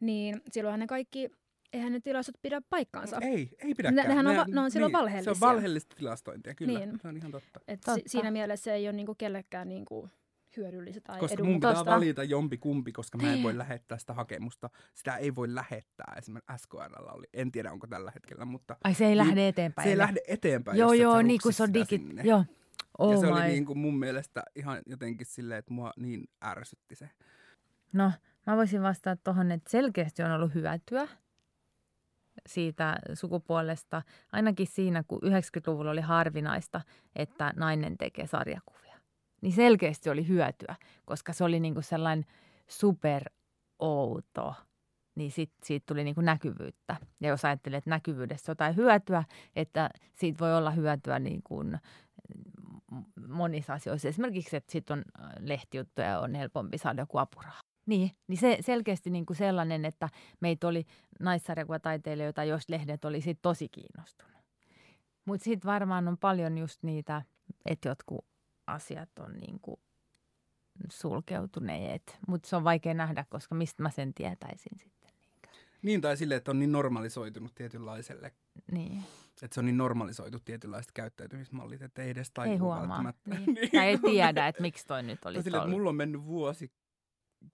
niin 0.00 0.42
silloinhan 0.52 0.80
ne 0.80 0.86
kaikki, 0.86 1.30
eihän 1.76 1.92
ne 1.92 2.00
tilastot 2.00 2.34
pidä 2.42 2.62
paikkaansa. 2.70 3.18
Ei, 3.20 3.50
ei 3.58 3.74
pidäkään. 3.74 3.94
Ne- 3.94 4.02
nehän 4.08 4.26
on 4.26 4.36
Ne- 4.36 4.44
ne 4.54 4.60
on 4.60 4.70
silloin 4.70 4.90
Se 4.92 4.98
valheellisia. 4.98 5.30
on 5.32 5.40
valheellista 5.40 5.96
tilastointia, 5.96 6.54
kyllä. 6.54 6.78
Niin. 6.78 6.98
Se 7.02 7.08
on 7.08 7.16
ihan 7.16 7.30
totta. 7.32 7.60
Et 7.68 7.80
Totta. 7.80 7.94
si- 7.94 8.02
siinä 8.06 8.30
mielessä 8.30 8.64
se 8.64 8.72
ei 8.74 8.86
ole 8.88 8.92
niinku 8.96 9.14
kellekään 9.14 9.68
niinku 9.68 10.08
hyödyllistä 10.56 11.00
tai 11.00 11.20
Koska 11.20 11.34
edun 11.34 11.46
mun 11.46 11.56
pitää 11.56 11.74
Tosta. 11.74 11.90
valita 11.90 12.24
jompi 12.24 12.58
kumpi, 12.58 12.92
koska 12.92 13.18
mä 13.18 13.26
en 13.26 13.32
Niin. 13.32 13.42
voi 13.42 13.58
lähettää 13.58 13.98
sitä 13.98 14.14
hakemusta. 14.14 14.70
Sitä 14.94 15.16
ei 15.16 15.34
voi 15.34 15.54
lähettää. 15.54 16.14
Esimerkiksi 16.18 16.56
SKRllä 16.58 17.12
oli. 17.12 17.26
En 17.34 17.52
tiedä, 17.52 17.72
onko 17.72 17.86
tällä 17.86 18.10
hetkellä, 18.14 18.44
mutta 18.44 18.76
Ai 18.84 18.94
se 18.94 19.04
ei 19.04 19.08
Niin, 19.10 19.18
lähde 19.18 19.48
eteenpäin. 19.48 19.86
se 19.86 19.90
ei 19.90 19.98
lähde 19.98 20.20
eteenpäin, 20.28 20.78
Joo, 20.78 20.92
joo, 20.92 21.22
niin 21.22 21.40
kuin 21.42 21.52
se 21.52 21.62
on 21.62 21.74
digit. 21.74 21.88
sinne. 22.02 22.22
Joo. 22.22 22.44
Oh 22.98 23.12
ja 23.12 23.18
se 23.20 23.26
my. 23.26 23.32
oli 23.32 23.42
niin 23.42 23.66
kuin 23.66 23.78
mun 23.78 23.98
mielestä 23.98 24.42
ihan 24.54 24.78
jotenkin 24.86 25.26
silleen, 25.26 25.58
että 25.58 25.74
mua 25.74 25.92
niin 25.96 26.24
ärsytti 26.44 26.94
se. 26.94 27.10
No, 27.92 28.12
mä 28.46 28.56
voisin 28.56 28.82
vastata 28.82 29.20
tuohon, 29.24 29.52
että 29.52 29.70
selkeästi 29.70 30.22
on 30.22 30.30
ollut 30.30 30.54
hyötyä 30.54 31.08
siitä 32.46 32.96
sukupuolesta. 33.14 34.02
Ainakin 34.32 34.66
siinä, 34.66 35.04
kun 35.08 35.20
90-luvulla 35.22 35.90
oli 35.90 36.00
harvinaista, 36.00 36.80
että 37.16 37.52
nainen 37.56 37.98
tekee 37.98 38.26
sarjakuvia. 38.26 38.96
Niin 39.40 39.52
selkeästi 39.52 40.10
oli 40.10 40.28
hyötyä, 40.28 40.76
koska 41.04 41.32
se 41.32 41.44
oli 41.44 41.60
niinku 41.60 41.82
sellainen 41.82 42.26
super 42.68 43.22
outo. 43.78 44.54
Niin 45.14 45.30
sit, 45.30 45.52
siitä 45.62 45.84
tuli 45.86 46.04
niinku 46.04 46.20
näkyvyyttä. 46.20 46.96
Ja 47.20 47.28
jos 47.28 47.44
ajattelee, 47.44 47.78
että 47.78 47.90
näkyvyydestä 47.90 48.52
on 48.52 48.54
jotain 48.54 48.76
hyötyä, 48.76 49.24
että 49.56 49.90
siitä 50.14 50.38
voi 50.38 50.56
olla 50.56 50.70
hyötyä 50.70 51.18
niin 51.18 51.42
kuin 51.44 51.78
monissa 53.28 53.72
asioissa. 53.72 54.08
Esimerkiksi, 54.08 54.56
että 54.56 54.72
sitten 54.72 54.98
on 54.98 55.04
äh, 55.20 55.30
lehtijuttuja 55.40 56.06
ja 56.06 56.20
on 56.20 56.34
helpompi 56.34 56.78
saada 56.78 57.02
joku 57.02 57.18
apuraha. 57.18 57.65
Niin, 57.86 58.10
niin 58.28 58.38
se 58.38 58.58
selkeästi 58.60 59.10
niin 59.10 59.26
kuin 59.26 59.36
sellainen, 59.36 59.84
että 59.84 60.08
meitä 60.40 60.68
oli 60.68 60.84
naissarjakuvataiteilijoita, 61.20 62.44
jos 62.44 62.68
lehdet 62.68 63.04
oli 63.04 63.20
sit 63.20 63.38
tosi 63.42 63.68
kiinnostunut. 63.68 64.36
Mutta 65.24 65.44
sitten 65.44 65.68
varmaan 65.68 66.08
on 66.08 66.18
paljon 66.18 66.58
just 66.58 66.82
niitä, 66.82 67.22
että 67.64 67.88
jotkut 67.88 68.24
asiat 68.66 69.18
on 69.18 69.32
niin 69.32 69.60
kuin 69.60 69.80
sulkeutuneet. 70.90 72.18
Mutta 72.28 72.48
se 72.48 72.56
on 72.56 72.64
vaikea 72.64 72.94
nähdä, 72.94 73.24
koska 73.28 73.54
mistä 73.54 73.82
mä 73.82 73.90
sen 73.90 74.14
tietäisin 74.14 74.78
sitten. 74.78 75.10
Niin, 75.82 76.00
tai 76.00 76.16
silleen, 76.16 76.38
että 76.38 76.50
on 76.50 76.58
niin 76.58 76.72
normalisoitunut 76.72 77.54
tietynlaiselle, 77.54 78.32
Niin, 78.72 79.04
että 79.42 79.54
se 79.54 79.60
on 79.60 79.66
niin 79.66 79.76
normalisoitu 79.76 80.38
tietynlaiset 80.40 80.92
käyttäytymismallit, 80.92 81.82
että 81.82 82.02
ei 82.02 82.10
edes 82.10 82.30
tajua 82.30 82.52
ei 82.52 82.58
huomaa. 82.58 83.04
välttämättä. 83.04 83.30
Niin. 83.30 83.70
Tai 83.74 83.86
ei 83.86 83.98
tiedä, 83.98 84.48
että 84.48 84.62
miksi 84.62 84.86
toi 84.86 85.02
nyt 85.02 85.24
oli 85.24 85.42
silleen, 85.42 85.60
että 85.60 85.64
tolla. 85.64 85.76
mulla 85.76 85.90
on 85.90 85.96
mennyt 85.96 86.24
vuosi 86.24 86.72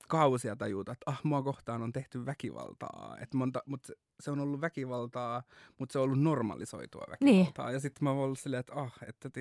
kausia 0.09 0.57
tajuta, 0.57 0.93
että 0.93 1.11
ah, 1.11 1.21
mua 1.25 1.43
kohtaan 1.43 1.83
on 1.83 1.93
tehty 1.93 2.27
väkivaltaa. 2.27 3.17
Et 3.21 3.35
monta, 3.35 3.63
mut 3.67 3.85
se, 3.85 3.95
se 4.21 4.31
on 4.31 4.41
ollut 4.41 4.61
väkivaltaa, 4.61 5.43
mutta 5.79 5.93
se 5.93 5.99
on 5.99 6.05
ollut 6.05 6.21
normalisoitua 6.23 7.05
Niin. 7.21 7.39
väkivaltaa. 7.39 7.71
Ja 7.73 7.81
sitten 7.81 8.05
mä 8.05 8.11
oon 8.11 8.25
ollut 8.25 8.39
silleen, 8.39 8.61
että 8.61 8.73
ah, 8.77 8.95
että, 9.09 9.29
että, 9.29 9.41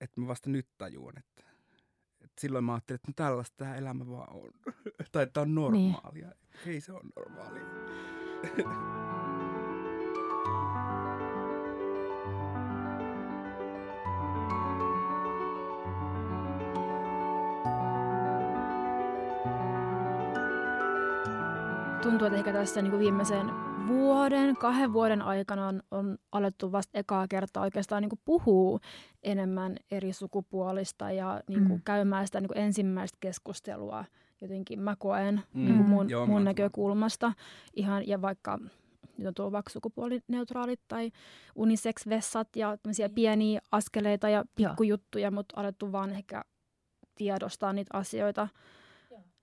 että 0.00 0.20
mä 0.20 0.26
vasta 0.28 0.50
nyt 0.50 0.68
tajuan, 0.78 1.18
että, 1.18 1.42
että 2.24 2.40
silloin 2.40 2.64
mä 2.64 2.72
ajattelin, 2.74 2.96
että 2.96 3.08
no 3.10 3.12
tällaista 3.16 3.56
tämä 3.56 3.76
elämä 3.76 4.06
vaan 4.06 4.32
on. 4.36 4.50
tai 5.12 5.22
että 5.22 5.40
on 5.40 5.54
Niin. 5.54 5.92
normaalia. 5.92 6.32
Ei 6.66 6.80
se 6.80 6.92
ole 6.92 7.02
normaalia. 7.16 7.64
Tuntuu, 22.06 22.26
että 22.26 22.38
ehkä 22.38 22.52
tässä 22.52 22.82
niin 22.82 22.90
kuin 22.90 23.00
viimeisen 23.00 23.46
vuoden, 23.88 24.56
kahden 24.56 24.92
vuoden 24.92 25.22
aikana 25.22 25.68
on, 25.68 25.82
on 25.90 26.18
alettu 26.32 26.72
vasta 26.72 26.98
ekaa 26.98 27.28
kertaa 27.28 27.62
oikeastaan 27.62 28.02
niin 28.02 28.08
kuin 28.10 28.20
puhua 28.24 28.78
enemmän 29.22 29.76
eri 29.90 30.12
sukupuolista 30.12 31.10
ja 31.10 31.40
niin 31.48 31.66
kuin 31.66 31.78
Mm. 31.78 31.82
käymään 31.84 32.26
sitä 32.26 32.40
niin 32.40 32.48
kuin 32.48 32.58
ensimmäistä 32.58 33.16
keskustelua 33.20 34.04
jotenkin 34.40 34.80
mä 34.80 34.96
koen 34.98 35.40
Mm. 35.54 35.64
niin 35.64 35.76
kuin 35.76 35.88
mun, 35.88 36.10
Joo, 36.10 36.26
mun 36.26 36.42
mä- 36.42 36.44
näkökulmasta. 36.50 37.32
Ihan, 37.76 38.08
ja 38.08 38.22
vaikka 38.22 38.58
nyt 39.18 39.26
on 39.26 39.34
tullut 39.34 39.52
vaikka 39.52 39.70
sukupuolineutraalit 39.70 40.80
tai 40.88 41.10
unisex-vessat 41.56 42.48
ja 42.56 42.76
tämmöisiä 42.82 43.08
pieniä 43.08 43.60
askeleita 43.72 44.28
ja 44.28 44.44
pikkujuttuja, 44.54 45.30
mutta 45.30 45.60
alettu 45.60 45.92
vaan 45.92 46.10
ehkä 46.10 46.44
tiedostaa 47.14 47.72
niitä 47.72 47.98
asioita 47.98 48.48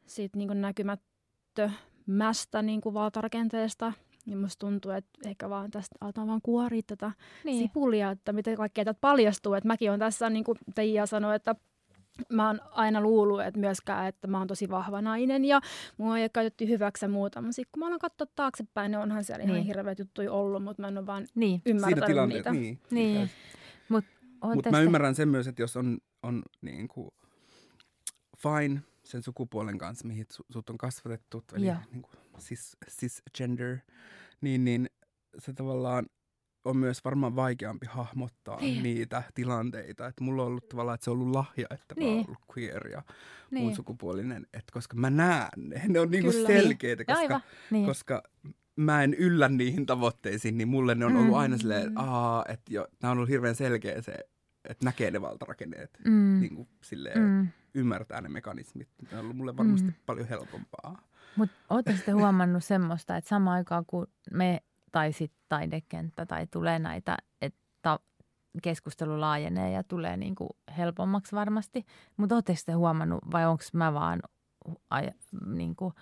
siitä 0.06 0.38
niin 0.38 0.62
näkymättömästä 2.08 2.62
niin 2.62 2.82
kuin 2.82 2.94
valtarakenteesta. 2.94 3.94
Niin 4.26 4.38
musta 4.38 4.60
tuntuu, 4.60 4.92
että 4.92 5.30
ehkä 5.30 5.50
vaan 5.50 5.72
tästä 5.72 5.96
aletaan 6.02 6.28
vaan 6.28 6.42
kuoria 6.44 6.82
tätä 6.88 7.12
niin. 7.44 7.64
sipulia, 7.64 8.12
että 8.12 8.34
miten 8.34 8.58
kaikkea 8.58 8.86
tätä 8.86 8.98
paljastuu. 9.02 9.54
Että 9.54 9.68
mäkin 9.68 9.92
on 9.92 10.00
tässä, 10.00 10.30
niin 10.30 10.44
kuin 10.44 10.58
Teija 10.76 11.06
sanoi, 11.06 11.36
että 11.36 11.56
mä 12.30 12.48
oon 12.48 12.62
aina 12.72 13.02
luullut, 13.02 13.42
että 13.42 13.60
myöskään, 13.60 14.08
että 14.08 14.28
mä 14.28 14.38
oon 14.38 14.48
tosi 14.48 14.70
vahva 14.70 15.02
nainen 15.02 15.46
ja 15.46 15.62
mua 15.98 16.18
ei 16.18 16.24
ole 16.24 16.30
käytetty 16.30 16.68
hyväksi 16.68 17.06
ja 17.06 17.10
muuta. 17.10 17.42
Mutta 17.42 17.56
sit 17.56 17.68
kun 17.72 17.80
mä 17.80 17.88
alan 17.88 18.00
katsoa 18.00 18.28
taaksepäin, 18.36 18.92
niin 18.92 19.00
onhan 19.00 19.24
siellä 19.24 19.44
ihan 19.44 19.56
Niin. 19.56 19.66
hirveät 19.66 20.00
juttuja 20.00 20.32
ollut, 20.32 20.64
mutta 20.64 20.82
mä 20.82 20.88
en 20.88 20.98
ole 20.98 21.06
vaan 21.06 21.28
Niin, 21.36 21.62
Siinä 21.64 21.76
ymmärtänyt 21.78 22.06
tilanteessa, 22.06 22.52
niitä. 22.52 22.82
niin. 22.90 23.14
niin. 23.14 23.30
Mutta 23.90 24.10
Mutta 24.56 24.72
mä 24.72 24.82
ymmärrän 24.82 25.16
sen 25.16 25.30
myös, 25.30 25.48
että 25.48 25.62
jos 25.62 25.78
on, 25.78 25.98
on 26.24 26.44
niin 26.62 26.88
kuin 26.88 27.10
fine 28.38 28.82
sen 29.06 29.24
sukupuolen 29.24 29.78
kanssa, 29.78 30.08
mihin 30.08 30.26
su- 30.34 30.46
sut 30.54 30.70
on 30.70 30.78
kasvatettu, 30.78 31.44
eli 31.54 31.66
Joo. 31.68 31.76
niin 31.92 32.02
kuin 32.02 32.14
cis, 32.40 32.78
cisgender, 32.90 33.78
niin, 34.42 34.66
niin 34.66 34.90
se 35.38 35.54
tavallaan 35.54 36.06
on 36.66 36.78
myös 36.78 37.06
varmaan 37.06 37.36
vaikeampi 37.36 37.86
hahmottaa 37.90 38.60
Niin. 38.60 38.84
niitä 38.84 39.24
tilanteita. 39.34 40.08
Että 40.08 40.24
mulla 40.24 40.42
on 40.42 40.48
ollut 40.48 40.70
tavallaan, 40.70 40.96
että 40.96 41.04
se 41.06 41.12
on 41.12 41.18
ollut 41.20 41.36
lahja, 41.36 41.68
että 41.72 41.96
mä 41.96 42.06
oon 42.06 42.14
Niin. 42.14 42.26
ollut 42.28 42.40
queer 42.58 42.88
ja 42.88 43.04
niin. 43.52 43.64
muun 43.64 43.76
sukupuolinen, 43.76 44.44
että 44.54 44.74
koska 44.74 44.96
mä 44.98 45.10
näen 45.10 45.50
ne, 45.58 45.82
ne 45.88 46.00
on 46.00 46.12
niinku 46.12 46.32
Kyllä. 46.32 46.48
selkeitä, 46.48 47.06
koska, 47.06 47.20
Aivan. 47.20 47.42
Niin. 47.72 47.86
koska 47.86 48.24
mä 48.76 49.04
en 49.04 49.14
yllä 49.14 49.50
niihin 49.50 49.86
tavoitteisiin, 49.86 50.58
niin 50.58 50.68
mulle 50.68 50.96
ne 50.96 51.06
on 51.06 51.12
ollut 51.16 51.28
Mm. 51.28 51.34
aina 51.34 51.58
silleen, 51.58 51.88
että 51.88 52.00
aa, 52.00 52.46
että 52.50 52.74
jo, 52.74 52.88
tää 53.00 53.12
on 53.12 53.18
ollut 53.18 53.30
hirveän 53.30 53.56
selkeä 53.56 54.02
se 54.02 54.16
että 54.70 54.86
näkee 54.86 55.12
ne 55.12 55.22
valtarakenneet, 55.22 55.90
Mm. 56.06 56.40
niin 56.40 56.56
kuin 56.56 56.68
silleen, 56.84 57.20
Mm. 57.22 57.48
Ymmärtää 57.76 58.22
ne 58.22 58.30
mekanismit. 58.30 58.90
Ne 59.12 59.18
on 59.18 59.24
ollut 59.24 59.38
mulle 59.38 59.58
varmasti 59.58 59.88
Mm. 59.88 59.94
paljon 60.06 60.28
helpompaa. 60.28 61.02
Mutta 61.36 61.56
ootteko 61.70 62.00
te 62.06 62.12
huomannut 62.12 62.64
semmoista, 62.64 63.18
että 63.18 63.28
samaan 63.28 63.56
aikaan 63.58 63.86
kun 63.86 64.08
me 64.32 64.64
tai 64.92 65.12
sitten 65.14 65.40
taidekenttä 65.50 66.26
tai 66.26 66.48
tulee 66.48 66.80
näitä, 66.80 67.18
että 67.42 68.00
keskustelu 68.64 69.22
laajenee 69.22 69.72
ja 69.72 69.84
tulee 69.84 70.18
niinku 70.18 70.50
helpommaksi 70.78 71.36
varmasti, 71.36 71.86
mutta 72.18 72.36
ootteko 72.36 72.60
te 72.66 72.72
huomannut 72.72 73.20
vai 73.32 73.46
onko 73.46 73.64
mä 73.74 73.94
vaan 73.94 74.20
ai, 74.90 75.10
niinku 75.46 75.94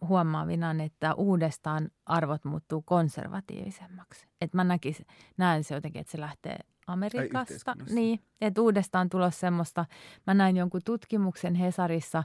huomaavina, 0.00 0.70
että 0.84 1.14
uudestaan 1.14 1.90
arvot 2.06 2.44
muuttuu 2.44 2.82
konservatiivisemmaksi. 2.82 4.26
Että 4.40 4.56
mä 4.56 4.64
näkis, 4.64 5.02
näen 5.36 5.64
se 5.64 5.74
jotenkin, 5.74 6.00
että 6.00 6.10
se 6.12 6.20
lähtee 6.20 6.58
Amerikasta. 6.86 7.74
Niin, 7.94 8.20
että 8.40 8.60
uudestaan 8.62 9.08
tulossa 9.08 9.40
semmoista, 9.40 9.84
mä 10.26 10.34
näin 10.34 10.56
jonkun 10.56 10.80
tutkimuksen 10.84 11.54
Hesarissa, 11.54 12.24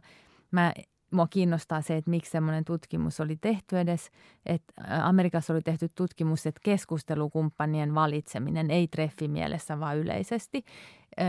mä 0.51 0.74
mua 1.12 1.28
kiinnostaa 1.28 1.82
se, 1.82 1.97
että 1.97 2.09
miksi 2.09 2.32
semmoinen 2.32 2.66
tutkimus 2.66 3.20
oli 3.20 3.36
tehty 3.36 3.80
edes. 3.80 4.12
Että 4.45 4.74
Amerikassa 5.03 5.53
oli 5.53 5.62
tehty 5.62 5.89
tutkimus, 5.95 6.45
että 6.45 6.62
keskustelukumppanien 6.64 7.95
valitseminen 7.95 8.72
ei 8.72 8.88
treffi 8.88 9.28
mielessä, 9.28 9.80
vaan 9.80 9.97
yleisesti. 9.97 10.64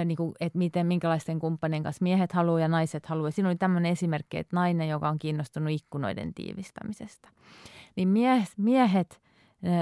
Niin 0.04 0.16
kuin, 0.16 0.32
että 0.40 0.58
miten, 0.58 0.86
minkälaisten 0.86 1.38
kumppanien 1.38 1.82
kanssa 1.82 2.02
miehet 2.02 2.32
haluaa 2.32 2.60
ja 2.60 2.68
naiset 2.68 3.06
haluaa. 3.06 3.30
Siinä 3.30 3.48
oli 3.48 3.56
tämmöinen 3.56 3.92
esimerkki, 3.92 4.38
että 4.38 4.56
nainen, 4.56 4.88
joka 4.88 5.08
on 5.08 5.18
kiinnostunut 5.18 5.70
ikkunoiden 5.72 6.34
tiivistämisestä. 6.34 7.28
Niin 7.96 8.08
mie- 8.08 8.46
miehet 8.56 9.20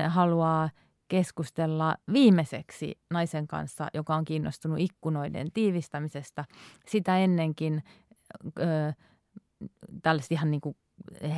ä, 0.04 0.08
haluaa 0.08 0.70
keskustella 1.10 1.96
viimeiseksi 2.12 2.98
naisen 3.10 3.46
kanssa, 3.46 3.88
joka 3.94 4.14
on 4.14 4.24
kiinnostunut 4.24 4.78
ikkunoiden 4.78 5.52
tiivistämisestä. 5.52 6.44
Sitä 6.86 7.18
ennenkin 7.18 7.82
ö, 8.58 8.92
tällaiset 10.02 10.32
ihan 10.32 10.50
niin 10.50 10.60
kuin 10.60 10.76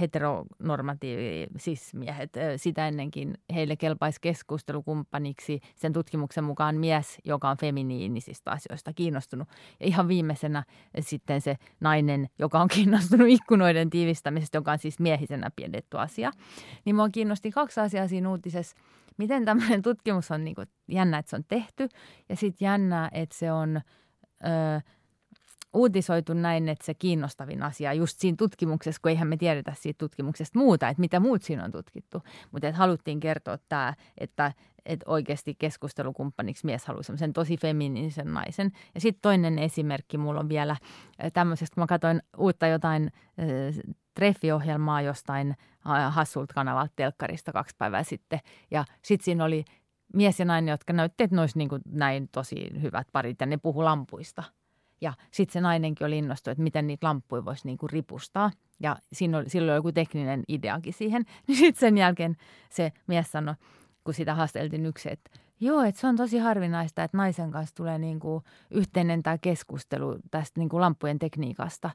heteronormatiivi 0.01 1.47
miehet, 1.95 2.33
sitä 2.57 2.89
ennenkin 2.89 3.35
heille 3.55 3.77
kelpaisi 3.77 4.21
keskustelukumppaniksi 4.21 5.61
sen 5.75 5.93
tutkimuksen 5.93 6.45
mukaan 6.45 6.77
mies, 6.77 7.19
joka 7.25 7.51
on 7.51 7.57
feminiinisistä 7.57 8.51
asioista 8.51 8.93
kiinnostunut. 8.93 9.49
Ja 9.81 9.87
ihan 9.87 10.09
viimeisenä 10.09 10.65
sitten 11.01 11.41
se 11.41 11.57
nainen, 11.81 12.29
joka 12.39 12.61
on 12.61 12.69
kiinnostunut 12.69 13.29
ikkunoiden 13.29 13.91
tiivistämisestä, 13.91 14.59
joka 14.59 14.73
on 14.73 14.79
siis 14.79 15.01
miehisenä 15.01 15.51
pienetty 15.57 15.99
asia. 15.99 16.31
Niin 16.85 16.97
mua 16.97 17.09
kiinnosti 17.09 17.51
kaksi 17.51 17.81
asiaa 17.81 18.09
siinä 18.09 18.31
uutisessa. 18.31 18.77
Miten 19.19 19.45
tämmöinen 19.45 19.83
tutkimus 19.89 20.31
on 20.31 20.45
niin 20.45 20.55
kuin, 20.55 20.67
jännä, 20.89 21.19
että 21.19 21.31
se 21.31 21.37
on 21.37 21.45
tehty 21.49 21.89
ja 22.29 22.37
sitten 22.37 22.67
jännä, 22.67 23.11
että 23.13 23.39
se 23.39 23.53
on... 23.53 23.81
Ö, 24.45 24.81
uutisoitu 25.75 26.35
näin, 26.35 26.69
että 26.69 26.85
se 26.85 26.95
kiinnostavin 26.95 27.63
asia 27.63 27.93
just 27.93 28.19
siinä 28.19 28.37
tutkimuksessa, 28.39 29.01
kun 29.03 29.11
eihän 29.11 29.29
me 29.29 29.37
tiedetä 29.37 29.73
siitä 29.77 29.99
tutkimuksesta 29.99 30.59
muuta, 30.59 30.89
että 30.89 31.01
mitä 31.01 31.21
muut 31.21 31.43
siinä 31.43 31.65
on 31.65 31.73
tutkittu. 31.73 32.23
Mutta 32.51 32.73
haluttiin 32.73 33.21
kertoa 33.21 33.59
tämä, 33.69 33.95
että, 34.19 34.53
että 34.87 35.05
oikeasti 35.11 35.55
keskustelukumppaniksi 35.55 36.67
mies 36.67 36.87
haluaa 36.87 37.03
semmoisen 37.03 37.33
tosi 37.33 37.57
feminiinisen 37.57 38.35
naisen. 38.35 38.71
Ja 38.95 39.01
sitten 39.01 39.23
toinen 39.23 39.59
esimerkki 39.59 40.19
mulla 40.19 40.41
on 40.41 40.49
vielä 40.49 40.77
tämmöisestä, 41.33 41.75
kun 41.75 41.83
mä 41.83 41.87
katsoin 41.87 42.23
uutta 42.39 42.67
jotain 42.67 43.11
treffiohjelmaa 44.15 45.03
jostain 45.03 45.57
hassulta 46.11 46.55
kanavalta 46.55 46.93
telkkarista 46.97 47.53
kaksi 47.53 47.77
päivää 47.79 48.03
sitten. 48.03 48.41
Ja 48.71 48.85
sitten 49.03 49.25
siinä 49.25 49.45
oli 49.45 49.65
mies 50.15 50.39
ja 50.39 50.45
nainen, 50.45 50.73
jotka 50.73 50.93
näytti, 50.93 51.25
että 51.25 51.37
ne 51.37 51.41
olisi 51.41 51.59
niin 51.59 51.69
kuin 51.69 51.83
näin 51.89 52.29
tosi 52.33 52.71
hyvät 52.83 53.07
parit 53.13 53.41
ja 53.41 53.47
ne 53.47 53.57
puhu 53.57 53.85
lampuista– 53.85 54.43
ja 55.03 55.13
sitten 55.31 55.53
se 55.53 55.61
nainenkin 55.61 56.07
oli 56.07 56.19
innostunut, 56.19 56.53
että 56.53 56.63
miten 56.63 56.87
niitä 56.87 57.07
lamppuja 57.07 57.45
voisi 57.45 57.67
niinku 57.67 57.87
ripustaa. 57.87 58.51
Ja 58.81 58.97
siinä 59.13 59.39
oli, 59.39 59.49
silloin 59.49 59.71
oli 59.71 59.79
joku 59.79 59.93
tekninen 59.93 60.43
ideakin 60.49 60.93
siihen. 60.93 61.25
Niin 61.47 61.59
sitten 61.59 61.81
sen 61.81 61.99
jälkeen 61.99 62.37
se 62.71 62.93
mies 63.07 63.33
sanoi, 63.33 63.55
kun 64.05 64.15
sitä 64.15 64.35
haasteltiin 64.35 64.87
yksi, 64.87 65.13
että 65.13 65.31
joo, 65.61 65.83
että 65.83 66.01
se 66.01 66.07
on 66.07 66.17
tosi 66.17 66.39
harvinaista, 66.39 67.05
että 67.05 67.17
naisen 67.17 67.51
kanssa 67.51 67.75
tulee 67.75 67.99
niinku 67.99 68.43
yhteinen 68.71 69.23
tämä 69.23 69.39
keskustelu 69.39 70.19
tästä 70.31 70.61
niinku 70.61 70.81
lamppujen 70.81 71.19
tekniikasta. 71.19 71.91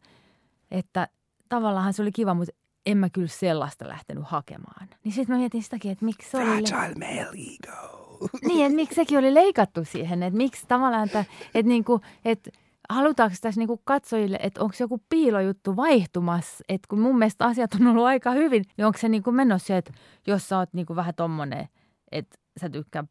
Että 0.72 1.07
tavallaan 1.50 1.93
se 1.93 2.02
oli 2.02 2.12
kiva, 2.12 2.34
mutta 2.34 2.54
en 2.86 2.98
mä 2.98 3.10
kyllä 3.10 3.28
sellaista 3.28 3.88
lähtenyt 3.88 4.24
hakemaan. 4.28 4.88
Niin 5.04 5.12
sitten 5.12 5.36
mä 5.36 5.39
mietin 5.39 5.64
sitäkin, 5.64 5.91
että 5.91 6.06
miksi 6.06 6.30
se 6.30 6.38
oli... 6.38 6.45
Fragile 6.45 6.95
male 7.00 7.30
ego. 7.30 7.98
Niin, 8.48 8.66
että 8.66 8.76
miksi 8.76 8.95
sekin 8.95 9.20
oli 9.20 9.34
leikattu 9.34 9.86
siihen, 9.86 10.24
että 10.24 10.38
miksi 10.38 10.66
tavallaan, 10.68 11.06
että, 11.06 11.26
että, 11.45 11.70
niinku, 11.70 12.02
että 12.26 12.52
halutaanko 12.89 13.36
tässä 13.41 13.62
niinku 13.62 13.82
katsojille, 13.84 14.39
että 14.41 14.62
onko 14.62 14.76
joku 14.80 15.02
piilojuttu 15.10 15.76
vaihtumassa, 15.76 16.64
että 16.70 16.88
kun 16.89 17.00
mun 17.00 17.18
mielestä 17.18 17.45
asiat 17.45 17.74
on 17.74 17.88
ollut 17.88 18.06
aika 18.06 18.32
hyvin, 18.32 18.64
niin 18.78 18.86
onko 18.86 18.98
se 18.98 19.10
niinku 19.10 19.32
menossa 19.32 19.78
että 19.78 19.93
jos 20.28 20.50
sä 20.50 20.58
oot 20.58 20.74
niinku 20.74 20.95
vähän 20.95 21.16
tommonen, 21.16 21.68
että 22.12 22.38
sä 22.62 22.70
tykkää 22.70 23.04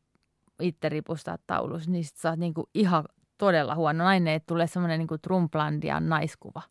itse 0.61 0.89
ripustaa 0.89 1.39
taulussa, 1.47 1.91
niin 1.91 2.05
sit 2.05 2.17
sä 2.17 2.31
oot 2.31 2.39
niinku 2.39 2.69
ihan 2.75 3.05
todella 3.39 3.75
huono 3.75 4.05
nainen, 4.05 4.35
että 4.35 4.47
tulee 4.47 4.67
semmoinen 4.67 4.99
niinku 4.99 5.19
Trumplandian 5.19 6.09
naiskuva. 6.09 6.63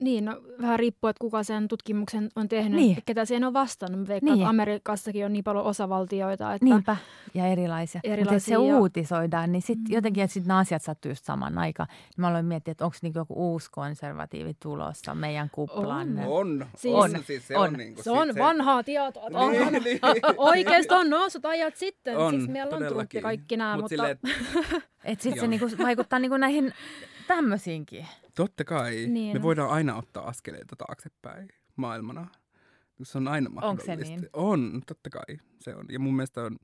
Niin, 0.00 0.24
no, 0.24 0.40
vähän 0.62 0.78
riippuu, 0.78 1.08
että 1.10 1.20
kuka 1.20 1.42
sen 1.42 1.68
tutkimuksen 1.68 2.28
on 2.36 2.48
tehnyt, 2.48 2.72
Niin. 2.80 2.92
niin. 2.94 3.02
ketä 3.06 3.24
siihen 3.24 3.44
on 3.44 3.52
vastannut. 3.52 4.08
Veikkaan, 4.08 4.20
Niin. 4.24 4.32
niin. 4.34 4.42
että 4.42 4.48
Amerikassakin 4.48 5.24
on 5.26 5.32
niin 5.32 5.44
paljon 5.44 5.64
osavaltioita, 5.64 6.54
että 6.54 6.64
Niinpä, 6.64 6.96
ja 7.34 7.46
erilaisia. 7.46 7.98
Mutta 8.04 8.12
Erilaisia 8.12 8.58
se 8.58 8.66
ja- 8.66 8.76
uutisoidaan, 8.76 9.52
niin 9.52 9.62
sitten 9.62 9.84
Mm. 9.90 9.94
jotenkin, 9.94 10.24
että 10.24 10.34
sit 10.34 10.46
nämä 10.46 10.58
asiat 10.60 10.82
sattuu 10.82 11.10
just 11.10 11.24
saman 11.24 11.58
aikaan. 11.58 11.88
Mä 12.16 12.28
aloin 12.28 12.44
miettiä, 12.46 12.72
että 12.72 12.84
onko 12.84 12.96
niinku 13.02 13.18
joku 13.18 13.34
uusi 13.52 13.68
konservatiivi 13.70 14.54
tulossa 14.62 15.14
meidän 15.14 15.48
kuplaan. 15.52 16.18
On. 16.18 16.26
On, 16.28 16.66
Siis- 16.76 16.94
on, 16.94 17.10
siis 17.26 17.48
se 17.48 17.56
on, 17.56 17.68
on. 17.68 17.72
niin 17.72 17.94
kuin 17.94 18.04
se 18.04 18.10
on 18.10 18.28
sit 18.28 18.38
vanhaa 18.38 18.82
tietoa. 18.82 19.26
että 19.26 19.38
On, 19.38 19.52
Niin, 19.52 19.72
niin. 19.84 20.00
Oikeasti 20.36 20.94
on 20.94 21.10
noussut 21.10 21.44
ajat 21.44 21.76
sitten. 21.76 22.16
On, 22.18 22.30
siis 22.34 22.48
meillä 22.48 22.62
on 22.64 22.70
todellakin. 22.70 22.96
Trump 22.96 23.14
ja 23.14 23.22
kaikki 23.22 23.56
nämä, 23.56 23.72
Mut 23.76 23.82
mutta 23.82 23.88
silleen, 23.88 24.18
Että 25.04 25.22
sitten 25.22 25.40
se 25.40 25.46
niinku 25.46 25.66
vaikuttaa 25.78 26.18
niinku 26.18 26.36
näihin 26.36 26.72
tämmöisiinkin. 27.26 28.06
Totta 28.34 28.64
kai. 28.64 29.06
Niin. 29.06 29.36
Me 29.36 29.42
voidaan 29.42 29.70
aina 29.70 29.96
ottaa 29.96 30.28
askeleita 30.28 30.76
taaksepäin 30.76 31.48
maailmana. 31.76 32.26
Se 33.02 33.18
on 33.18 33.28
aina 33.28 33.50
Onko 33.62 33.82
se 33.84 33.88
mahdollista. 33.90 34.20
niin? 34.20 34.30
On, 34.32 34.82
totta 34.86 35.10
kai 35.10 35.36
se 35.60 35.74
on. 35.74 35.86
Ja 35.88 35.98
mun 35.98 36.16
mielestä 36.16 36.42
on 36.42 36.56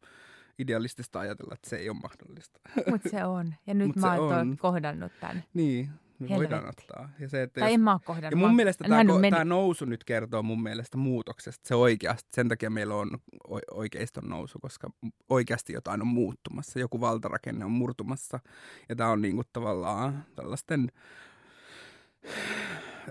idealistista 0.59 1.21
ajatella, 1.21 1.55
että 1.55 1.71
se 1.71 1.77
ei 1.77 1.89
ole 1.91 1.99
mahdollista. 2.03 2.61
Mutta 2.91 3.09
se 3.09 3.25
on. 3.25 3.55
Ja 3.67 3.75
nyt 3.75 3.87
Mut 3.87 3.97
mä 3.97 4.15
oon 4.15 4.35
on. 4.39 4.57
kohdannut 4.57 5.13
tämän. 5.21 5.45
niin, 5.55 5.91
me 6.19 6.29
voidaan 6.29 6.63
Helvetti. 6.63 6.83
ottaa. 6.83 7.09
Ja, 7.21 7.29
se, 7.29 7.43
että 7.43 7.61
Tai 7.61 7.69
jos, 7.71 7.75
en 7.75 7.81
mä 7.81 7.91
ja 7.91 7.99
kohdannut. 7.99 8.39
mun 8.41 8.49
mä 8.51 8.55
mielestä 8.57 8.85
tämä, 8.85 8.97
nähnyt 8.97 9.21
meni- 9.21 9.31
tämä 9.31 9.45
nousu 9.45 9.85
nyt 9.85 10.05
kertoo 10.05 10.43
mun 10.43 10.63
mielestä 10.63 10.99
muutoksesta. 10.99 11.69
Se 11.69 11.75
oikeasti, 11.75 12.29
sen 12.35 12.49
takia 12.49 12.71
meillä 12.71 12.95
on 12.95 13.11
oikeiston 13.71 14.29
nousu, 14.29 14.59
koska 14.59 14.91
oikeasti 15.29 15.73
jotain 15.73 16.01
on 16.01 16.07
muuttumassa. 16.07 16.79
Joku 16.79 17.01
valtarakenne 17.01 17.65
on 17.65 17.71
murtumassa. 17.71 18.41
Ja 18.89 18.97
tämä 18.97 19.11
on 19.11 19.23
niinku 19.23 19.43
tavallaan 19.53 20.25
tällaisten 20.37 20.93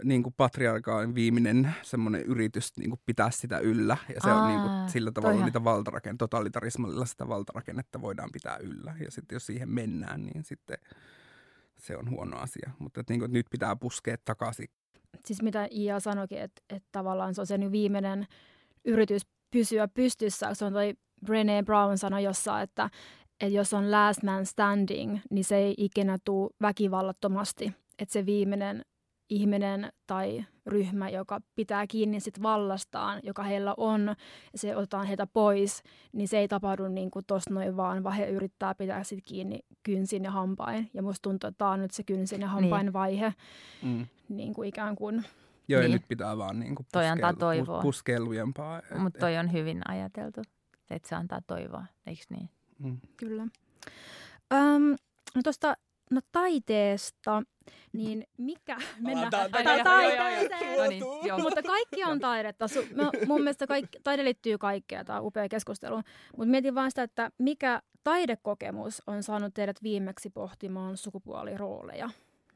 niin 0.03 0.23
kuin 0.23 0.33
patriarkaan 0.37 1.15
viimeinen 1.15 1.75
semmoinen 1.81 2.21
yritys 2.21 2.77
niin 2.77 2.89
kuin 2.89 2.99
pitää 3.05 3.31
sitä 3.31 3.59
yllä. 3.59 3.97
Ja 4.15 4.21
se 4.21 4.31
on 4.31 4.47
niin 4.47 4.59
Aa, 4.59 4.67
kuin, 4.79 4.89
sillä 4.89 5.11
tavalla 5.11 5.33
toihan- 5.33 5.45
niitä 5.45 5.63
valtarakennetta, 5.63 6.23
totalitarismalla 6.27 7.05
sitä 7.05 7.27
valtarakennetta 7.27 8.01
voidaan 8.01 8.29
pitää 8.33 8.57
yllä. 8.57 8.95
Ja 9.05 9.11
sitten 9.11 9.35
jos 9.35 9.45
siihen 9.45 9.69
mennään, 9.69 10.25
niin 10.25 10.43
sitten 10.43 10.77
se 11.77 11.97
on 11.97 12.09
huono 12.09 12.37
asia. 12.37 12.71
Mutta 12.79 12.99
että 12.99 13.13
niin 13.13 13.19
kuin, 13.19 13.33
nyt 13.33 13.45
pitää 13.51 13.75
puskea 13.75 14.15
takaisin. 14.25 14.67
siis 15.25 15.41
mitä 15.41 15.67
Ia 15.71 15.99
sanoikin, 15.99 16.41
että, 16.41 16.61
että 16.69 16.89
tavallaan 16.91 17.35
se 17.35 17.41
on 17.41 17.47
se 17.47 17.57
nyt 17.57 17.71
viimeinen 17.71 18.27
yritys 18.85 19.21
pysyä 19.51 19.87
pystyssä. 19.87 20.53
Se 20.53 20.65
on 20.65 20.73
toi 20.73 20.93
Brené 21.25 21.63
Brown 21.65 21.97
sanoi 21.97 22.23
jossain, 22.23 22.63
että, 22.63 22.89
että 23.41 23.55
jos 23.55 23.73
on 23.73 23.91
last 23.91 24.23
man 24.23 24.45
standing, 24.45 25.17
niin 25.31 25.43
se 25.45 25.55
ei 25.55 25.73
ikinä 25.77 26.17
tule 26.25 26.49
väkivallattomasti. 26.61 27.73
Että 27.99 28.13
se 28.13 28.25
viimeinen 28.25 28.85
ihminen 29.29 29.91
tai 30.07 30.45
ryhmä, 30.65 31.09
joka 31.09 31.41
pitää 31.55 31.87
kiinni 31.87 32.19
sit 32.19 32.41
vallastaan, 32.41 33.19
joka 33.23 33.43
heillä 33.43 33.73
on, 33.77 34.01
ja 34.53 34.59
se 34.59 34.75
otetaan 34.75 35.07
heitä 35.07 35.27
pois, 35.27 35.83
niin 36.13 36.27
se 36.27 36.37
ei 36.39 36.47
tapahdu 36.47 36.87
niin 36.87 37.11
kuin 37.11 37.25
tosta 37.25 37.53
noin 37.53 37.77
vaan, 37.77 38.03
vaan 38.03 38.15
he 38.15 38.29
yrittää 38.29 38.75
pitää 38.75 39.03
sit 39.03 39.19
kiinni 39.25 39.59
kynsin 39.83 40.23
ja 40.23 40.31
hampain. 40.31 40.89
Ja 40.93 41.01
musta 41.03 41.21
tuntuu, 41.21 41.47
että 41.47 41.57
tämä 41.57 41.71
on 41.71 41.81
nyt 41.81 41.91
se 41.91 42.03
kynsin 42.03 42.41
ja 42.41 42.47
hampain 42.47 42.85
Niin. 42.85 42.93
vaihe, 42.93 43.33
Mm. 43.83 44.05
niin 44.29 44.53
kuin 44.53 44.69
ikään 44.69 44.95
kuin 44.95 45.25
Joo, 45.69 45.81
Niin. 45.81 45.91
ja 45.91 45.95
nyt 45.97 46.07
pitää 46.07 46.37
vaan 46.37 46.59
niin 46.59 46.75
kuin 46.75 46.85
Toi 46.91 47.07
antaa 47.07 47.33
toivoa. 47.33 47.77
pus- 47.79 47.81
puskea 47.81 48.19
lujempaa. 48.19 48.81
Mutta 48.97 49.19
toi 49.19 49.37
on 49.37 49.51
hyvin 49.53 49.81
ajateltu, 49.87 50.41
että 50.89 51.09
se 51.09 51.15
antaa 51.15 51.41
toivoa, 51.47 51.85
eikö 52.05 52.21
niin? 52.29 52.49
mm. 52.79 52.97
Kyllä. 53.17 53.43
Öm, 54.53 54.83
no 55.35 55.41
tuosta 55.43 55.77
no 56.11 56.21
taiteesta, 56.31 57.43
niin 57.93 58.27
mikä... 58.37 58.77
Mennään 58.99 59.29
ta- 59.29 59.49
ta- 59.49 59.63
ta- 59.63 59.73
joo, 59.73 59.83
taiteeseen. 59.83 60.77
No 60.77 60.87
niin, 60.87 61.03
joo. 61.23 61.39
Mutta 61.39 61.63
kaikki 61.63 62.03
on 62.03 62.19
taidetta. 62.19 62.65
Su- 62.65 62.95
mä, 62.95 63.11
mun 63.27 63.41
mielestä 63.41 63.67
kaikki, 63.67 63.99
taide 64.03 64.23
liittyy 64.23 64.57
kaikkea, 64.57 65.05
tämä 65.05 65.19
on 65.19 65.25
upea 65.25 65.49
keskustelu. 65.49 66.01
Mutta 66.37 66.51
mietin 66.51 66.75
vaan 66.75 66.91
sitä, 66.91 67.03
että 67.03 67.31
mikä 67.37 67.81
taidekokemus 68.03 69.01
on 69.07 69.23
saanut 69.23 69.53
teidät 69.53 69.83
viimeksi 69.83 70.29
pohtimaan 70.29 70.97
sukupuolirooleja? 70.97 72.09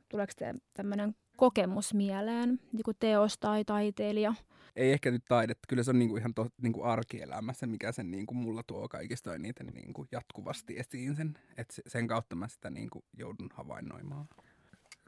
Tuleeko 0.09 0.33
teille 0.37 0.59
tämmöinen 0.73 1.15
kokemus 1.37 1.93
mieleen, 1.93 2.59
niin 2.71 2.83
kuin 2.85 2.97
teos 2.99 3.37
tai 3.37 3.65
taiteilija? 3.65 4.33
Ei 4.75 4.91
ehkä 4.91 5.11
nyt 5.11 5.25
taidetta, 5.27 5.65
kyllä 5.67 5.83
se 5.83 5.91
on 5.91 5.99
niinku 5.99 6.17
ihan 6.17 6.33
to, 6.33 6.47
niinku 6.61 6.83
arkielämässä, 6.83 7.67
mikä 7.67 7.91
sen 7.91 8.11
niinku 8.11 8.33
mulla 8.33 8.63
tuo 8.67 8.89
kaikista 8.89 9.35
eniten 9.35 9.67
niinku 9.67 10.05
jatkuvasti 10.11 10.79
esiin 10.79 11.15
sen. 11.15 11.33
Että 11.57 11.73
sen 11.87 12.07
kautta 12.07 12.35
mä 12.35 12.47
sitä 12.47 12.69
niinku 12.69 13.05
joudun 13.17 13.49
havainnoimaan. 13.53 14.27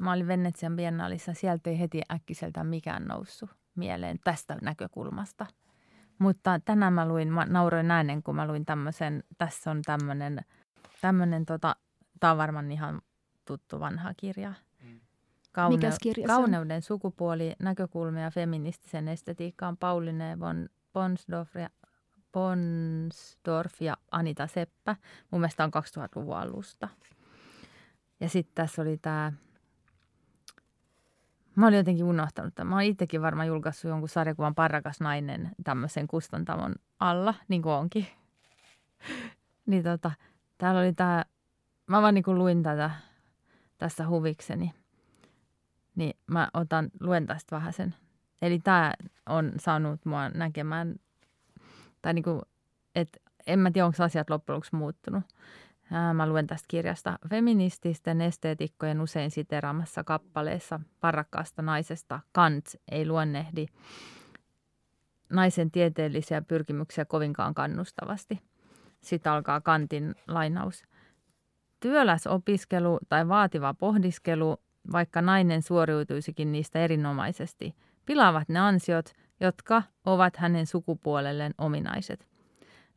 Mä 0.01 0.11
olin 0.11 0.28
Venetsian 0.28 0.76
biennaalissa, 0.76 1.34
sieltä 1.34 1.70
ei 1.70 1.80
heti 1.80 2.01
äkkiseltään 2.11 2.68
mikään 2.68 3.05
noussut 3.05 3.49
mieleen 3.76 4.20
tästä 4.24 4.57
näkökulmasta. 4.61 5.45
Mutta 6.20 6.59
tänään 6.66 6.93
mä 6.93 7.07
luin, 7.07 7.34
mä 7.34 7.45
nauroin 7.45 7.91
äänen, 7.91 8.24
kun 8.24 8.36
mä 8.36 8.47
luin 8.47 8.66
tämmöisen, 8.66 9.24
tässä 9.38 9.72
on 9.72 9.82
tämmöinen, 9.82 10.39
tämmöinen 11.01 11.45
tota, 11.45 11.76
tää 12.20 12.32
on 12.32 12.38
varmaan 12.38 12.72
ihan 12.72 13.01
tuttu 13.45 13.80
vanha 13.80 14.14
kirja. 14.18 14.53
Kaune- 15.54 15.76
Mikäs 15.76 15.99
kirja? 16.01 16.28
Kauneuden 16.28 16.82
sukupuoli, 16.82 17.54
näkökulmia 17.60 18.32
feministisen 18.32 19.08
estetiikkaan 19.08 19.78
Pauline 19.78 20.39
von 20.39 20.70
Bonsdorf 20.93 21.56
ja, 21.56 21.70
Bonsdorf 22.32 23.82
ja 23.82 23.97
Anita 24.12 24.47
Seppä. 24.47 24.95
Mun 25.32 25.41
mielestä 25.41 25.64
on 25.64 25.72
2000-luvun 25.76 26.38
alusta. 26.38 26.89
Ja 28.20 28.30
sitten 28.30 28.56
tässä 28.56 28.82
oli 28.82 28.97
tämä, 28.97 29.32
mä 31.56 31.68
olin 31.68 31.78
jotenkin 31.78 32.06
unohtanut 32.06 32.56
tämän. 32.56 32.70
Mä 32.70 32.76
oon 32.76 32.84
itsekin 32.84 33.22
varmaan 33.22 33.47
julkaissut 33.47 33.89
jonkun 33.89 34.10
sarjakuvan 34.10 34.56
Parrakas 34.56 35.01
nainen 35.01 35.51
tämmöisen 35.64 36.08
kustantamon 36.08 36.76
alla, 36.99 37.34
niin 37.47 37.62
kuin 37.62 37.74
onkin. 37.74 38.08
niin 39.66 39.84
tota, 39.84 40.12
täällä 40.58 40.82
oli 40.82 40.93
tämä, 40.93 41.26
mä 41.88 42.01
vaan 42.01 42.14
niin 42.14 42.24
kuin 42.24 42.38
luin 42.38 42.64
tätä 42.64 42.91
tässä 43.78 44.08
huvikseni. 44.08 44.82
Niin 45.95 46.17
mä 46.27 46.49
otan, 46.53 46.91
luen 46.99 47.25
tästä 47.25 47.55
vähän 47.55 47.73
sen. 47.73 47.95
Eli 48.41 48.59
tämä 48.59 48.93
on 49.29 49.51
saanut 49.57 50.05
mua 50.05 50.29
näkemään, 50.29 50.95
tai 52.01 52.13
niin 52.13 52.23
kuin, 52.23 52.41
että 52.95 53.19
en 53.47 53.59
mä 53.59 53.71
tiedä, 53.71 53.85
onko 53.85 54.03
asiat 54.03 54.29
loppujen 54.29 54.55
lopuksi 54.55 54.75
muuttunut. 54.75 55.23
Mä 56.13 56.27
luen 56.27 56.47
tästä 56.47 56.65
kirjasta 56.67 57.19
feminististen 57.29 58.21
esteetikkojen 58.21 59.01
usein 59.01 59.31
siteraamassa 59.31 60.03
kappaleessa 60.03 60.79
parakkaasta 60.99 61.61
naisesta 61.61 62.19
Kant 62.31 62.65
ei 62.91 63.07
luonnehdi 63.07 63.65
naisen 65.29 65.71
tieteellisiä 65.71 66.41
pyrkimyksiä 66.41 67.05
kovinkaan 67.05 67.53
kannustavasti. 67.53 68.41
Sitten 69.01 69.31
alkaa 69.31 69.61
Kantin 69.61 70.15
lainaus. 70.27 70.83
Työläs 71.79 72.27
opiskelu 72.27 72.99
tai 73.09 73.27
vaativa 73.27 73.73
pohdiskelu, 73.73 74.57
vaikka 74.91 75.21
nainen 75.21 75.61
suoriutuisikin 75.61 76.51
niistä 76.51 76.79
erinomaisesti, 76.79 77.75
pilaavat 78.05 78.49
ne 78.49 78.59
ansiot, 78.59 79.13
jotka 79.39 79.84
ovat 80.05 80.38
hänen 80.38 80.65
sukupuolelleen 80.65 81.53
ominaiset. 81.57 82.27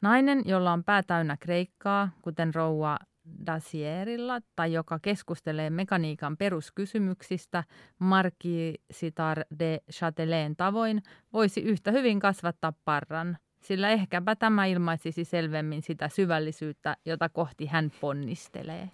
Nainen, 0.00 0.42
jolla 0.44 0.72
on 0.72 0.84
pää 0.84 1.02
täynnä 1.02 1.36
kreikkaa, 1.36 2.08
kuten 2.22 2.54
rouva 2.54 2.98
Dasierilla, 3.46 4.40
tai 4.56 4.72
joka 4.72 4.98
keskustelee 4.98 5.70
mekaniikan 5.70 6.36
peruskysymyksistä 6.36 7.64
Marquisitar 7.98 9.44
de 9.58 9.78
Châtelain 9.92 10.56
tavoin, 10.56 11.02
voisi 11.32 11.60
yhtä 11.60 11.92
hyvin 11.92 12.20
kasvattaa 12.20 12.72
parran, 12.84 13.38
sillä 13.60 13.90
ehkäpä 13.90 14.36
tämä 14.36 14.66
ilmaisisi 14.66 15.24
selvemmin 15.24 15.82
sitä 15.82 16.08
syvällisyyttä, 16.08 16.96
jota 17.04 17.28
kohti 17.28 17.66
hän 17.66 17.92
ponnistelee. 18.00 18.90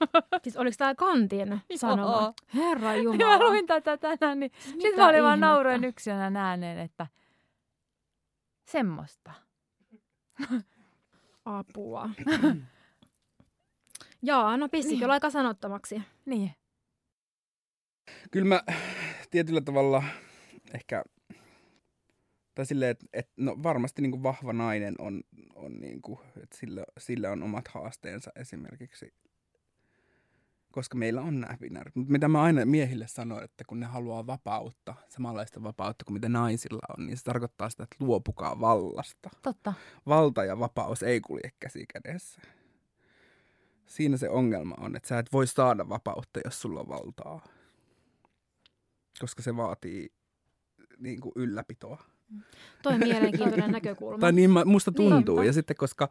Siis 0.42 0.56
oliko 0.56 0.74
tämä 0.78 0.94
Kantin 0.94 1.60
sanoma? 1.76 2.12
Joo. 2.22 2.32
Herra 2.54 2.88
Mä 2.88 2.96
Jumala. 2.96 3.38
luin 3.48 3.66
tätä 3.66 3.96
tänään, 3.96 4.40
niin 4.40 4.52
sitten 4.58 4.76
mitä 4.90 5.02
mä 5.02 5.08
olin 5.08 5.22
vaan 5.22 5.40
nauroin 5.40 5.84
yksinä 5.84 6.32
ääneen, 6.36 6.78
että 6.78 7.06
semmoista. 8.64 9.32
Apua. 11.44 12.10
Jaa, 14.22 14.56
no 14.56 14.68
pissikö 14.68 15.00
Niin. 15.04 15.10
aika 15.10 15.30
sanottavaksi? 15.30 16.02
Niin. 16.24 16.50
Kyllä 18.30 18.46
mä 18.48 18.62
tietyllä 19.30 19.60
tavalla 19.60 20.02
ehkä, 20.74 21.04
tai 22.54 22.66
silleen, 22.66 22.90
että 22.90 23.06
et, 23.12 23.28
no 23.36 23.56
varmasti 23.62 24.02
niin 24.02 24.10
kuin 24.12 24.22
vahva 24.22 24.52
nainen 24.52 24.94
on, 24.98 25.22
on 25.54 25.72
niin 25.80 26.02
kuin, 26.02 26.18
että 26.42 26.56
sillä, 26.56 26.84
sillä 26.98 27.30
on 27.30 27.42
omat 27.42 27.68
haasteensa 27.68 28.30
esimerkiksi, 28.36 29.14
koska 30.76 30.96
meillä 30.96 31.20
on 31.22 31.40
nämä 31.40 31.56
binäärit. 31.60 31.96
Mutta 31.96 32.12
mitä 32.12 32.28
mä 32.28 32.42
aina 32.42 32.64
miehille 32.64 33.06
sanon, 33.08 33.44
että 33.44 33.64
kun 33.66 33.80
ne 33.80 33.86
haluaa 33.86 34.26
vapautta, 34.26 34.94
samanlaista 35.08 35.62
vapautta 35.62 36.04
kuin 36.04 36.12
mitä 36.12 36.28
naisilla 36.28 36.94
on, 36.98 37.06
niin 37.06 37.16
se 37.16 37.24
tarkoittaa 37.24 37.70
sitä, 37.70 37.82
että 37.82 37.96
luopukaa 38.00 38.60
vallasta. 38.60 39.30
Totta. 39.42 39.72
Valta 40.06 40.44
ja 40.44 40.58
vapaus 40.58 41.02
ei 41.02 41.20
kulje 41.20 41.50
käsi 41.60 41.84
kädessä. 41.86 42.40
Siinä 43.86 44.16
se 44.16 44.28
ongelma 44.28 44.74
on, 44.78 44.96
että 44.96 45.08
sä 45.08 45.18
et 45.18 45.32
voi 45.32 45.46
saada 45.46 45.88
vapautta, 45.88 46.40
jos 46.44 46.60
sulla 46.62 46.80
on 46.80 46.88
valtaa. 46.88 47.40
Koska 49.20 49.42
se 49.42 49.56
vaatii 49.56 50.12
niin 50.98 51.20
kuin 51.20 51.32
ylläpitoa. 51.36 52.04
Toi 52.82 52.94
on 52.94 53.00
mielenkiintoinen 53.00 53.72
näkökulma. 53.80 54.18
Tai 54.18 54.32
niin 54.32 54.50
musta 54.64 54.90
Niin, 54.90 54.96
tuntuu. 54.96 55.36
totta. 55.36 55.46
ja 55.46 55.52
sitten 55.52 55.76
koska 55.76 56.08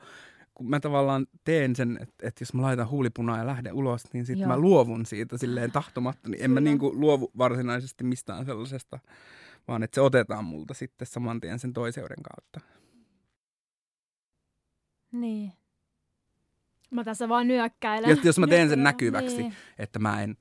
kun 0.56 0.70
mä 0.70 0.80
tavallaan 0.80 1.28
teen 1.44 1.76
sen, 1.76 1.98
että, 2.02 2.28
että 2.28 2.42
jos 2.42 2.54
mä 2.54 2.62
laitan 2.62 2.90
huulipunaa 2.90 3.38
ja 3.38 3.46
lähden 3.48 3.74
ulos, 3.74 4.14
niin 4.14 4.26
sitten 4.26 4.48
mä 4.48 4.58
luovun 4.58 5.06
siitä 5.06 5.38
silleen 5.38 5.72
tahtomatta. 5.72 6.30
Niin 6.30 6.44
en 6.44 6.52
mä 6.52 6.60
niin 6.60 6.80
kuin 6.80 7.00
luovu 7.00 7.32
varsinaisesti 7.38 8.04
mistään 8.04 8.46
sellaisesta, 8.46 9.00
vaan 9.68 9.84
että 9.84 9.96
se 9.96 10.02
otetaan 10.02 10.46
multa 10.46 10.74
sitten 10.74 11.08
saman 11.08 11.42
tien 11.42 11.60
sen 11.60 11.74
toiseuden 11.74 12.24
kautta. 12.24 12.60
Niin. 15.12 15.54
Mä 16.92 17.04
tässä 17.04 17.30
vaan 17.30 17.48
nyökkäilen. 17.48 18.10
Ja 18.10 18.18
jos 18.24 18.40
mä 18.40 18.48
teen 18.48 18.70
sen 18.70 18.84
näkyväksi, 18.84 19.38
Niin. 19.38 19.54
että 19.80 20.00
mä 20.00 20.24
en 20.24 20.36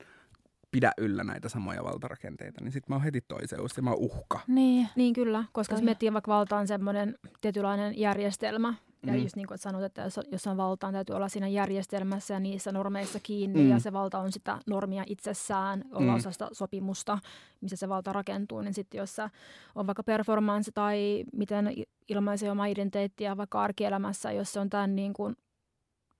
pidä 0.71 0.91
yllä 0.97 1.23
näitä 1.23 1.49
samoja 1.49 1.83
valtarakenteita, 1.83 2.63
niin 2.63 2.71
sitten 2.71 2.91
mä 2.91 2.95
oon 2.95 3.03
heti 3.03 3.21
toiseus 3.21 3.77
ja 3.77 3.83
mä 3.83 3.89
oon 3.89 3.99
uhka. 3.99 4.39
Niin. 4.47 4.87
Niin 4.95 5.13
kyllä, 5.13 5.43
koska 5.51 5.73
jos 5.73 5.79
Toi. 5.79 5.85
miettii 5.85 6.13
vaikka 6.13 6.31
valta 6.31 6.57
on 6.57 6.67
semmoinen 6.67 7.15
tietynlainen 7.41 7.99
järjestelmä, 7.99 8.73
ja 9.05 9.13
Mm. 9.13 9.19
just 9.23 9.35
niin 9.35 9.47
kuin 9.47 9.57
sanot, 9.57 9.83
että 9.83 10.01
jos, 10.01 10.19
jos 10.31 10.47
on 10.47 10.57
valtaan, 10.57 10.93
täytyy 10.93 11.15
olla 11.15 11.29
siinä 11.29 11.47
järjestelmässä 11.47 12.33
ja 12.33 12.39
niissä 12.39 12.71
normeissa 12.71 13.19
kiinni, 13.23 13.63
Mm. 13.63 13.69
ja 13.69 13.79
se 13.79 13.93
valta 13.93 14.19
on 14.19 14.31
sitä 14.31 14.59
normia 14.67 15.03
itsessään, 15.07 15.83
olla 15.91 16.11
Mm. 16.11 16.15
osa 16.15 16.31
sitä 16.31 16.47
sopimusta, 16.51 17.17
missä 17.61 17.75
se 17.77 17.89
valta 17.89 18.13
rakentuu, 18.13 18.61
niin 18.61 18.73
sitten 18.73 18.97
jos 18.97 19.17
on 19.75 19.87
vaikka 19.87 20.03
performance 20.03 20.71
tai 20.71 21.23
miten 21.33 21.73
ilmaisee 22.09 22.51
oma 22.51 22.65
identiteettiä 22.65 23.37
vaikka 23.37 23.61
arkielämässä, 23.61 24.31
jos 24.31 24.53
se 24.53 24.59
on 24.59 24.69
tämän 24.69 24.95
niin 24.95 25.13
kuin, 25.13 25.35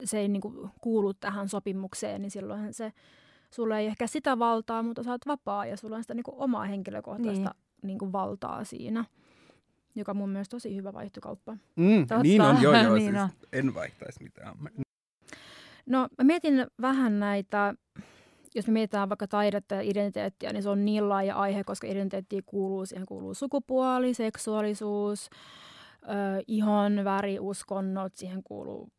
se 0.04 0.20
ei 0.20 0.28
niin 0.28 0.42
kuin 0.42 0.70
kuulu 0.82 1.14
tähän 1.14 1.50
sopimukseen, 1.50 2.22
niin 2.22 2.32
silloinhan 2.32 2.74
se, 2.74 2.94
sulla 3.52 3.80
ei 3.80 3.86
ehkä 3.88 4.08
sitä 4.08 4.40
valtaa, 4.40 4.84
mutta 4.84 5.04
sä 5.04 5.12
oot 5.12 5.28
vapaa 5.28 5.66
ja 5.66 5.78
sulla 5.78 5.96
on 5.96 6.04
sitä 6.04 6.14
niin 6.14 6.24
kuin 6.24 6.36
omaa 6.38 6.66
henkilökohtaista 6.66 7.44
niin. 7.56 7.88
Niin 7.88 7.98
kuin 8.00 8.12
valtaa 8.12 8.64
siinä, 8.64 9.06
joka 9.96 10.12
on 10.12 10.18
mun 10.18 10.30
mielestä 10.30 10.56
tosi 10.56 10.76
hyvä 10.76 10.94
vaihtokauppa. 10.94 11.58
Mm, 11.76 12.00
Totta. 12.00 12.24
niin 12.24 12.42
on, 12.42 12.62
joo, 12.62 12.74
joo. 12.74 12.94
Niin 12.96 13.12
siis 13.12 13.24
on. 13.24 13.30
En 13.54 13.74
vaihtaisi 13.74 14.24
mitään. 14.24 14.56
Mä- 14.60 14.70
No 15.86 16.00
mä 16.18 16.24
mietin 16.24 16.68
vähän 16.82 17.20
näitä, 17.20 17.74
jos 18.56 18.68
me 18.68 18.74
mietitään 18.74 19.10
vaikka 19.10 19.28
taidetta 19.28 19.76
ja 19.76 19.82
identiteettiä, 19.82 20.54
niin 20.54 20.64
se 20.64 20.70
on 20.70 20.86
niin 20.86 21.10
laaja 21.10 21.36
aihe, 21.36 21.64
koska 21.64 21.88
identiteettiin 21.88 22.44
kuuluu, 22.46 22.86
siihen 22.86 23.06
kuuluu 23.06 23.34
sukupuoli, 23.34 24.14
seksuaalisuus, 24.14 25.30
ö, 26.04 26.44
ihon, 26.48 27.02
väri, 27.04 27.40
uskonnot, 27.40 28.16
siihen 28.16 28.44
kuuluu 28.44 28.90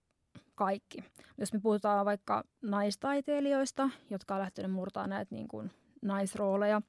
kaikki. 0.55 0.99
Jos 1.39 1.53
me 1.53 1.61
puhutaan 1.61 2.07
vaikka 2.07 2.45
naistaiteilijoista, 2.63 3.91
jotka 4.11 4.35
on 4.35 4.41
lähtenyt 4.41 4.73
murtaa 4.73 5.07
näitä 5.07 5.35
niin 5.35 5.49
kuin 5.49 5.71
naisrooleja 6.03 6.83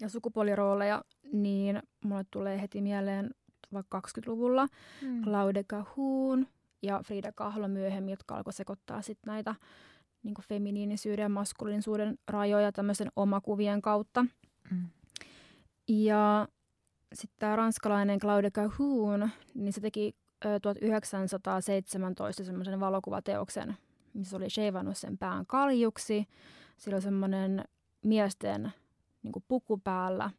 ja 0.00 0.08
sukupuolirooleja, 0.08 1.02
niin 1.32 1.82
mulle 2.04 2.24
tulee 2.30 2.60
heti 2.60 2.80
mieleen 2.80 3.30
vaikka 3.72 4.02
20-luvulla 4.08 4.66
Mm. 5.02 5.22
Claude 5.22 5.64
Cahun 5.64 6.46
ja 6.82 7.00
Frida 7.06 7.32
Kahlo 7.32 7.68
myöhemmin, 7.68 8.12
jotka 8.12 8.36
alkoi 8.36 8.52
sekoittaa 8.52 9.02
sit 9.02 9.18
näitä 9.26 9.54
niin 10.22 10.34
feminiinisyyden 10.48 11.22
ja 11.22 11.28
maskuliinisuuden 11.28 12.18
rajoja 12.28 12.72
tämmöisen 12.72 13.08
omakuvien 13.16 13.82
kautta. 13.82 14.26
Mm. 14.70 14.88
Ja 15.88 16.48
sitten 17.14 17.36
tämä 17.38 17.56
ranskalainen 17.56 18.18
Claude 18.20 18.50
Cahun, 18.50 19.30
niin 19.54 19.72
se 19.72 19.80
teki 19.80 20.16
ö, 20.44 20.60
1917 20.60 22.44
semmoisen 22.44 22.80
valokuvateoksen, 22.80 23.76
missä 24.14 24.36
oli 24.36 24.50
sheivannut 24.50 24.96
sen 24.96 25.18
pään 25.18 25.46
kaljuksi. 25.46 26.26
Sillä 26.76 26.94
oli 26.94 27.02
semmoinen 27.02 27.64
miesten 28.04 28.72
niin 29.26 29.32
kuin 29.32 29.44
puku 29.48 29.78
päällä 29.78 30.30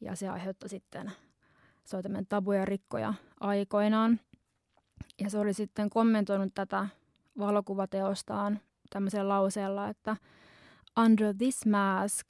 ja 0.00 0.16
se 0.16 0.28
aiheutti 0.28 0.68
sitten, 0.68 1.12
se 1.84 1.96
oli 1.96 2.02
tämmöinen 2.02 2.26
tabuja 2.26 2.64
rikkoja 2.64 3.14
aikoinaan. 3.40 4.20
Ja 5.20 5.30
se 5.30 5.38
oli 5.38 5.54
sitten 5.54 5.90
kommentoinut 5.90 6.54
tätä 6.54 6.88
valokuvateostaan 7.38 8.60
tämmöisellä 8.90 9.28
lauseella, 9.28 9.88
että 9.88 10.16
Under 11.04 11.34
this 11.34 11.66
mask, 11.66 12.28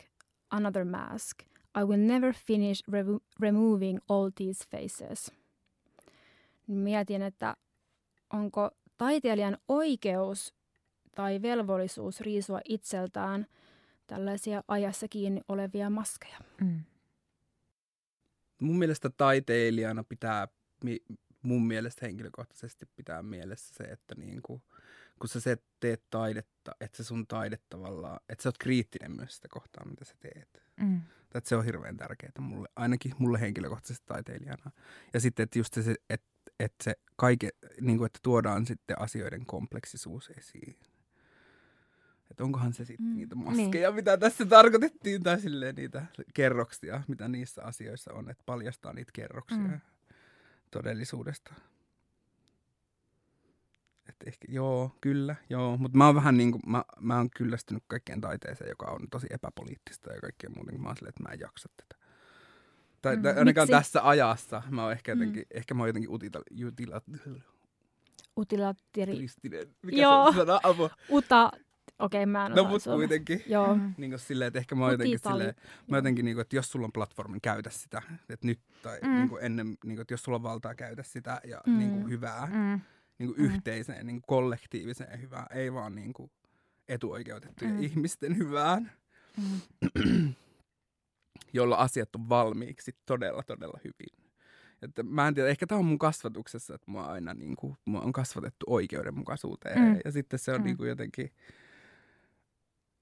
another 0.51 0.85
mask, 0.85 1.43
I 1.81 1.85
will 1.85 2.07
never 2.07 2.35
finish 2.35 2.83
revo- 2.91 3.21
removing 3.41 3.99
all 4.09 4.31
these 4.35 4.65
faces. 4.71 5.33
Mietin, 6.67 7.23
että 7.23 7.57
onko 8.33 8.71
taiteilijan 8.97 9.59
oikeus 9.69 10.55
tai 11.15 11.43
velvollisuus 11.43 12.21
riisua 12.21 12.61
itseltään 12.65 13.47
tällaisia 14.09 14.63
ajassa 14.69 15.09
kiinni 15.09 15.41
olevia 15.49 15.91
maskeja. 15.91 16.39
Mm. 16.61 16.81
Mun 18.61 18.79
mielestä 18.79 19.11
taiteilijana 19.11 20.05
pitää, 20.05 20.49
mun 21.43 21.67
mielestä 21.67 22.07
henkilökohtaisesti 22.07 22.87
pitää 22.97 23.23
mielessä 23.23 23.75
se, 23.75 23.85
että 23.85 24.15
niin 24.15 24.43
kuin, 24.43 24.63
kun 25.19 25.29
sä 25.29 25.57
teet 25.81 26.03
taidetta, 26.11 26.73
että 26.81 26.97
se 26.97 27.05
sun 27.05 27.27
taide 27.27 27.59
tavallaan, 27.69 28.21
että 28.29 28.43
sä 28.43 28.49
oot 28.49 28.59
kriittinen 28.59 29.17
myös 29.17 29.37
sitä 29.37 29.49
kohtaa, 29.51 29.85
mitä 29.85 30.05
sä 30.05 30.15
teet. 30.21 30.63
Mm. 30.81 31.01
Että 31.35 31.49
se 31.49 31.57
on 31.57 31.65
hirveän 31.65 31.97
tärkeää 31.97 32.33
mulle, 32.39 32.69
ainakin 32.77 33.13
mulle 33.19 33.41
henkilökohtaisesti 33.41 34.07
taiteilijana. 34.07 34.71
Ja 35.15 35.21
sitten, 35.21 35.45
että 35.45 35.59
just 35.59 35.75
se, 35.75 35.95
että, 36.11 36.27
että 36.61 36.85
se 36.85 36.95
kaike, 37.17 37.51
niin 37.81 37.99
kuin, 37.99 38.07
että 38.07 38.19
tuodaan 38.23 38.67
sitten 38.67 39.01
asioiden 39.01 39.47
kompleksisuus 39.47 40.31
esiin. 40.39 40.77
Että 42.31 42.45
onkohan 42.45 42.73
se 42.73 42.85
sitten 42.85 43.07
mm. 43.07 43.17
niitä 43.17 43.35
niin. 43.35 43.45
maskeja, 43.45 43.89
niin. 43.89 43.95
mitä 43.95 44.17
tässä 44.17 44.47
tarkoitettiin, 44.47 45.23
tai 45.23 45.41
silleen 45.41 45.75
niitä 45.75 46.07
kerroksia, 46.35 47.03
mitä 47.09 47.29
niissä 47.29 47.63
asioissa 47.65 48.13
on, 48.13 48.31
että 48.31 48.43
paljastaa 48.47 48.93
niitä 48.93 49.11
kerroksia 49.15 49.59
mm. 49.59 49.81
todellisuudesta. 50.71 51.55
Että 54.09 54.25
ehkä, 54.27 54.47
joo, 54.51 54.97
kyllä, 55.01 55.37
joo. 55.51 55.77
Mutta 55.77 55.99
mä 55.99 56.07
oon 56.07 56.15
vähän 56.15 56.37
niin 56.37 56.53
kuin, 56.53 56.63
mä, 56.67 56.85
mä 57.01 57.17
oon 57.17 57.31
kyllästynyt 57.37 57.85
kaikkeen 57.87 58.21
taiteeseen, 58.21 58.69
joka 58.71 58.87
on 58.87 59.01
tosi 59.11 59.27
epäpoliittista 59.31 60.13
ja 60.13 60.21
kaikkea 60.21 60.51
muutenkin. 60.57 60.83
Mä 60.83 60.89
oon 60.89 60.97
silleen, 60.97 61.09
että 61.09 61.23
mä 61.23 61.35
en 61.35 61.41
jaksa 61.41 61.69
tätä. 61.77 62.05
Tai, 63.03 63.17
mm, 63.17 63.25
ainakaan 63.25 63.69
miksi? 63.69 63.71
tässä 63.71 64.09
ajassa. 64.09 64.63
Mä 64.71 64.83
oon 64.83 64.93
ehkä 64.93 65.13
jotenkin, 65.13 65.43
mm. 65.43 65.59
ehkä 65.59 65.75
mä 65.75 65.83
oon 65.83 65.89
jotenkin 65.89 66.11
utila, 66.11 66.43
utila, 66.67 67.01
Utilattiri. 68.39 69.27
Mikä 69.83 70.03
Joo. 70.03 70.33
se 70.33 70.41
on 70.41 70.47
sana? 70.47 70.91
Uta, 71.11 71.53
Okei, 71.99 72.23
okay, 72.23 72.33
mä 72.33 72.47
en 72.47 72.53
No 72.53 72.65
mut 72.65 72.83
kuitenkin. 72.85 73.43
Joo. 73.47 73.79
Niin 73.97 74.11
kuin 74.11 74.19
silleen, 74.19 74.47
että 74.47 74.59
ehkä 74.59 74.75
mä 74.75 74.85
oon 74.85 74.93
jotenkin 74.93 75.19
silleen, 75.19 75.55
mä 75.87 75.97
jotenkin 75.97 76.25
niin 76.25 76.35
kuin, 76.35 76.43
että 76.43 76.57
jos 76.57 76.71
sulla 76.71 76.85
on 76.85 76.93
platformin, 76.93 77.41
käytä 77.41 77.71
sitä. 77.71 78.03
Että 78.29 78.47
nyt 78.47 78.61
tai 78.83 78.99
mm. 79.03 79.15
niin 79.15 79.29
kuin 79.29 79.45
ennen, 79.45 79.67
niin 79.67 79.79
kuin, 79.81 80.01
että 80.01 80.15
jos 80.15 80.23
sulla 80.23 80.37
on 80.37 80.43
valtaa, 80.43 80.75
käytä 80.75 81.03
sitä 81.03 81.41
ja 81.45 81.61
mm. 81.67 81.79
niin 81.79 81.91
kuin 81.91 82.09
hyvää. 82.09 82.47
Mm. 82.47 82.81
Niin 83.19 83.35
kuin 83.35 83.39
mm. 83.39 83.45
yhteiseen, 83.45 84.07
niin 84.07 84.17
kuin 84.21 84.27
kollektiiviseen 84.27 85.21
hyvää, 85.21 85.47
ei 85.51 85.73
vaan 85.73 85.95
niin 85.95 86.13
kuin 86.13 86.31
etuoikeutettujen 86.89 87.75
mm. 87.75 87.83
ihmisten 87.83 88.37
hyvään. 88.37 88.93
Mm. 89.37 90.35
jolla 91.53 91.77
asiat 91.77 92.17
on 92.17 92.29
valmiiksi 92.29 92.97
todella, 93.07 93.43
todella 93.43 93.79
hyvin. 93.85 94.29
Että 94.83 95.03
mä 95.03 95.29
en 95.29 95.35
tiedä, 95.35 95.49
ehkä 95.49 95.67
tämä 95.67 95.79
on 95.79 95.85
mun 95.85 95.99
kasvatuksessa, 95.99 96.75
että 96.75 96.91
mua 96.91 97.05
aina 97.05 97.35
niin 97.35 97.57
kuin, 97.57 97.77
mua 97.85 98.01
on 98.01 98.13
kasvatettu 98.13 98.67
oikeudenmukaisuuteen. 98.69 99.81
Mm. 99.81 100.01
Ja 100.05 100.13
sitten 100.13 100.39
se 100.39 100.53
on 100.53 100.61
mm. 100.61 100.65
niin 100.65 100.77
kuin 100.77 100.89
jotenkin, 100.89 101.31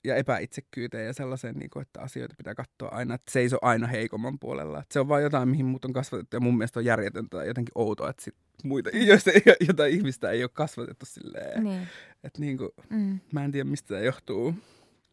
ja 0.06 0.16
epäitsekkyyteen 0.16 1.06
ja 1.06 1.12
sellaiseen, 1.12 1.54
niin 1.54 1.70
kuin, 1.70 1.82
että 1.82 2.00
asioita 2.00 2.34
pitää 2.38 2.54
katsoa 2.54 2.88
aina, 2.88 3.14
että 3.14 3.32
se 3.32 3.40
ei 3.40 3.48
ole 3.52 3.58
aina 3.62 3.86
heikomman 3.86 4.38
puolella. 4.38 4.78
Että 4.78 4.92
se 4.92 5.00
on 5.00 5.08
vain 5.08 5.24
jotain, 5.24 5.48
mihin 5.48 5.66
muut 5.66 5.84
on 5.84 5.92
kasvatettu 5.92 6.36
ja 6.36 6.40
mun 6.40 6.56
mielestä 6.56 6.80
on 6.80 6.84
järjetöntä 6.84 7.36
ja 7.36 7.44
jotenkin 7.44 7.72
outoa, 7.74 8.10
että 8.10 8.24
sit 8.24 8.34
muita, 8.64 8.90
joista 9.08 9.30
jotain 9.68 9.92
ihmistä 9.92 10.30
ei 10.30 10.42
ole 10.42 10.50
kasvatettu 10.54 11.06
silleen. 11.06 11.64
Niin. 11.64 11.88
Että 12.24 12.40
niin 12.40 12.58
kuin, 12.58 12.70
mm. 12.90 13.18
mä 13.32 13.44
en 13.44 13.52
tiedä, 13.52 13.70
mistä 13.70 13.88
tämä 13.88 14.00
johtuu. 14.00 14.54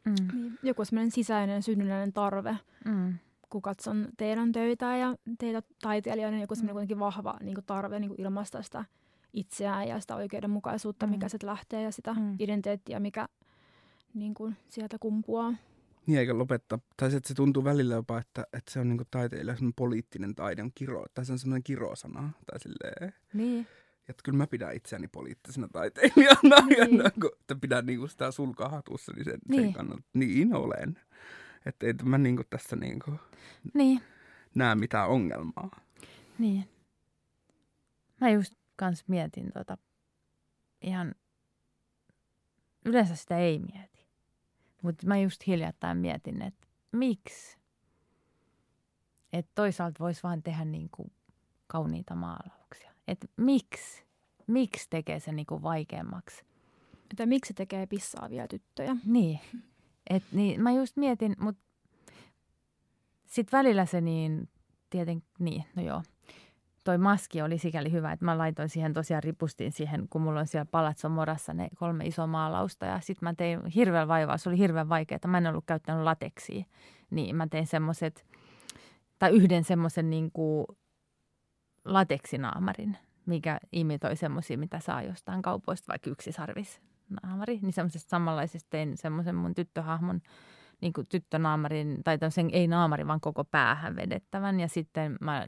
Mm. 0.05 0.15
Niin. 0.33 0.59
Joku 0.63 0.85
semmoinen 0.85 1.11
sisäinen 1.11 1.63
synnynnäinen 1.63 2.13
tarve. 2.13 2.57
Mm. 2.85 3.13
Kun 3.49 3.61
katson 3.61 4.07
teidän 4.17 4.51
töitä 4.51 4.97
ja 4.97 5.15
teitä 5.39 5.61
taiteilijoiden, 5.81 6.41
joku 6.41 6.55
semmoinen 6.55 6.73
mm. 6.73 6.75
kuitenkin 6.75 6.99
vahva 6.99 7.37
niin 7.41 7.55
kuin 7.55 7.65
tarve 7.65 7.99
niin 7.99 8.09
kuin 8.09 8.21
ilmaista 8.21 8.61
sitä 8.61 8.85
itseään 9.33 9.87
ja 9.87 9.99
sitä 9.99 10.15
oikeudenmukaisuutta, 10.15 11.07
mm. 11.07 11.11
mikä 11.11 11.29
sitten 11.29 11.49
lähtee 11.49 11.81
ja 11.81 11.91
sitä 11.91 12.13
mm. 12.13 12.35
identiteettiä, 12.39 12.99
mikä 12.99 13.27
niin 14.13 14.33
kuin 14.33 14.55
sieltä 14.69 14.97
kumpuaa. 14.99 15.53
Niin, 16.05 16.19
eikä 16.19 16.37
lopettaa. 16.37 16.79
Tai 16.97 17.11
se, 17.11 17.17
että 17.17 17.27
se 17.27 17.33
tuntuu 17.33 17.63
välillä 17.63 17.95
jopa, 17.95 18.19
että, 18.19 18.47
että 18.53 18.71
se 18.71 18.79
on 18.79 18.89
niin 18.89 18.99
taiteilija, 19.11 19.55
semmoinen 19.55 19.73
poliittinen 19.75 20.35
taide 20.35 20.61
on 20.61 20.71
kiro, 20.75 21.05
tai 21.13 21.25
se 21.25 21.31
on 21.31 21.39
semmoinen 21.39 21.63
kirosana. 21.63 22.29
Tai 22.45 22.59
silleen. 22.59 23.13
Niin. 23.33 23.67
Ja 24.07 24.13
kyllä 24.23 24.37
mä 24.37 24.47
pidän 24.47 24.75
itseäni 24.75 25.07
poliittisena 25.07 25.67
taiteilijana, 25.67 26.67
niin. 26.67 26.97
ja 26.97 27.11
kun, 27.21 27.31
että 27.39 27.55
pidän 27.55 27.85
niin 27.85 27.99
kuin 27.99 28.09
sitä 28.09 28.31
sulkaa 28.31 28.69
hatussa, 28.69 29.11
niin 29.13 29.25
sen, 29.25 29.39
niin. 29.49 29.63
sen 29.63 29.73
kannalta, 29.73 30.03
niin 30.13 30.55
olen. 30.55 30.99
Että 31.65 31.85
ei 31.85 31.93
mä 32.03 32.17
niin 32.17 32.35
kuin 32.35 32.47
tässä 32.49 32.75
niin 32.75 32.99
kuin 32.99 33.19
niin. 33.73 34.01
näe 34.55 34.75
mitään 34.75 35.09
ongelmaa. 35.09 35.79
Niin. 36.39 36.69
Mä 38.21 38.29
just 38.29 38.53
kans 38.75 39.03
mietin 39.07 39.51
tota 39.53 39.77
ihan, 40.81 41.15
yleensä 42.85 43.15
sitä 43.15 43.37
ei 43.37 43.59
mieti 43.59 43.82
mutta 44.83 45.07
mä 45.07 45.17
just 45.17 45.47
hiljattain 45.47 45.97
mietin, 45.97 46.41
että 46.41 46.67
miksi? 46.91 47.57
Että 49.33 49.51
toisaalta 49.55 50.03
voisi 50.03 50.23
vaan 50.23 50.43
tehdä 50.43 50.65
niin 50.65 50.89
kuin 50.91 51.11
kauniita 51.67 52.15
maalauksia. 52.15 52.91
Että 53.07 53.27
miksi? 53.37 54.03
Miksi 54.47 54.87
tekee 54.89 55.19
se 55.19 55.31
niin 55.31 55.45
kuin 55.45 55.63
vaikeammaksi? 55.63 56.45
Että 57.11 57.25
miksi 57.25 57.53
tekee 57.53 57.85
pissaavia 57.85 58.47
tyttöjä? 58.47 58.95
Niin. 59.05 59.39
Et, 60.09 60.23
niin 60.31 60.61
mä 60.61 60.71
just 60.71 60.97
mietin, 60.97 61.35
mutta 61.39 61.61
sitten 63.25 63.57
välillä 63.57 63.85
se 63.85 64.01
niin, 64.01 64.49
tietenkin, 64.89 65.29
niin, 65.39 65.63
no 65.75 65.83
joo 65.83 66.03
toi 66.83 66.97
maski 66.97 67.41
oli 67.41 67.57
sikäli 67.57 67.91
hyvä, 67.91 68.11
että 68.11 68.25
mä 68.25 68.37
laitoin 68.37 68.69
siihen 68.69 68.93
tosiaan 68.93 69.23
ripustin 69.23 69.71
siihen, 69.71 70.07
kun 70.09 70.21
mulla 70.21 70.39
on 70.39 70.47
siellä 70.47 70.65
Palazzo 70.71 71.09
Morassa 71.09 71.53
ne 71.53 71.67
kolme 71.75 72.05
isoa 72.05 72.27
maalausta. 72.27 72.85
Ja 72.85 72.99
sitten 72.99 73.29
mä 73.29 73.33
tein 73.33 73.65
hirveän 73.65 74.07
vaivaa, 74.07 74.37
se 74.37 74.49
oli 74.49 74.57
hirveän 74.57 74.89
vaikeaa, 74.89 75.19
mä 75.27 75.37
en 75.37 75.47
ollut 75.47 75.65
käyttänyt 75.67 76.03
lateksia, 76.03 76.63
niin 77.09 77.35
mä 77.35 77.47
tein 77.47 77.67
semmoiset, 77.67 78.25
tai 79.19 79.31
yhden 79.31 79.63
semmoisen 79.63 80.09
niin 80.09 80.31
kuin 80.31 80.65
lateksinaamarin, 81.85 82.97
mikä 83.25 83.59
imitoi 83.71 84.15
semmoisia, 84.15 84.57
mitä 84.57 84.79
saa 84.79 85.01
jostain 85.01 85.41
kaupoista, 85.41 85.87
vaikka 85.87 86.09
yksisarvis 86.09 86.81
naamari, 87.23 87.59
niin 87.61 87.73
semmoisesta 87.73 88.09
samanlaisesta 88.09 88.67
tein 88.69 88.97
semmoisen 88.97 89.35
mun 89.35 89.55
tyttöhahmon 89.55 90.21
niin 90.81 90.93
tyttönaamarin, 91.09 92.03
tai 92.03 92.17
sen 92.29 92.49
ei 92.53 92.67
naamari, 92.67 93.07
vaan 93.07 93.21
koko 93.21 93.43
päähän 93.43 93.95
vedettävän. 93.95 94.59
Ja 94.59 94.67
sitten 94.67 95.17
mä 95.21 95.47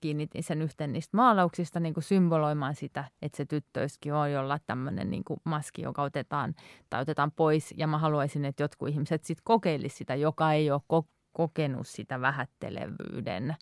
kiinnitin 0.00 0.42
sen 0.42 0.62
yhteen 0.62 0.92
niistä 0.92 1.16
maalauksista 1.16 1.80
niin 1.80 1.94
kuin 1.94 2.04
symboloimaan 2.04 2.74
sitä, 2.74 3.04
että 3.22 3.36
se 3.36 3.44
tyttöiskin 3.44 4.14
voi 4.14 4.36
olla 4.36 4.58
tämmöinen 4.66 5.10
niin 5.10 5.24
kuin 5.24 5.40
maski, 5.44 5.82
joka 5.82 6.02
otetaan 6.02 6.54
tai 6.90 7.02
otetaan 7.02 7.32
pois. 7.32 7.74
Ja 7.76 7.86
mä 7.86 7.98
haluaisin, 7.98 8.44
että 8.44 8.62
jotkut 8.62 8.88
ihmiset 8.88 9.24
sitten 9.24 9.44
kokeilisivat 9.44 9.98
sitä, 9.98 10.14
joka 10.14 10.52
ei 10.52 10.70
ole 10.70 10.80
ko- 10.92 11.08
kokenut 11.32 11.86
sitä 11.86 12.20
vähättelevyyden 12.20 13.56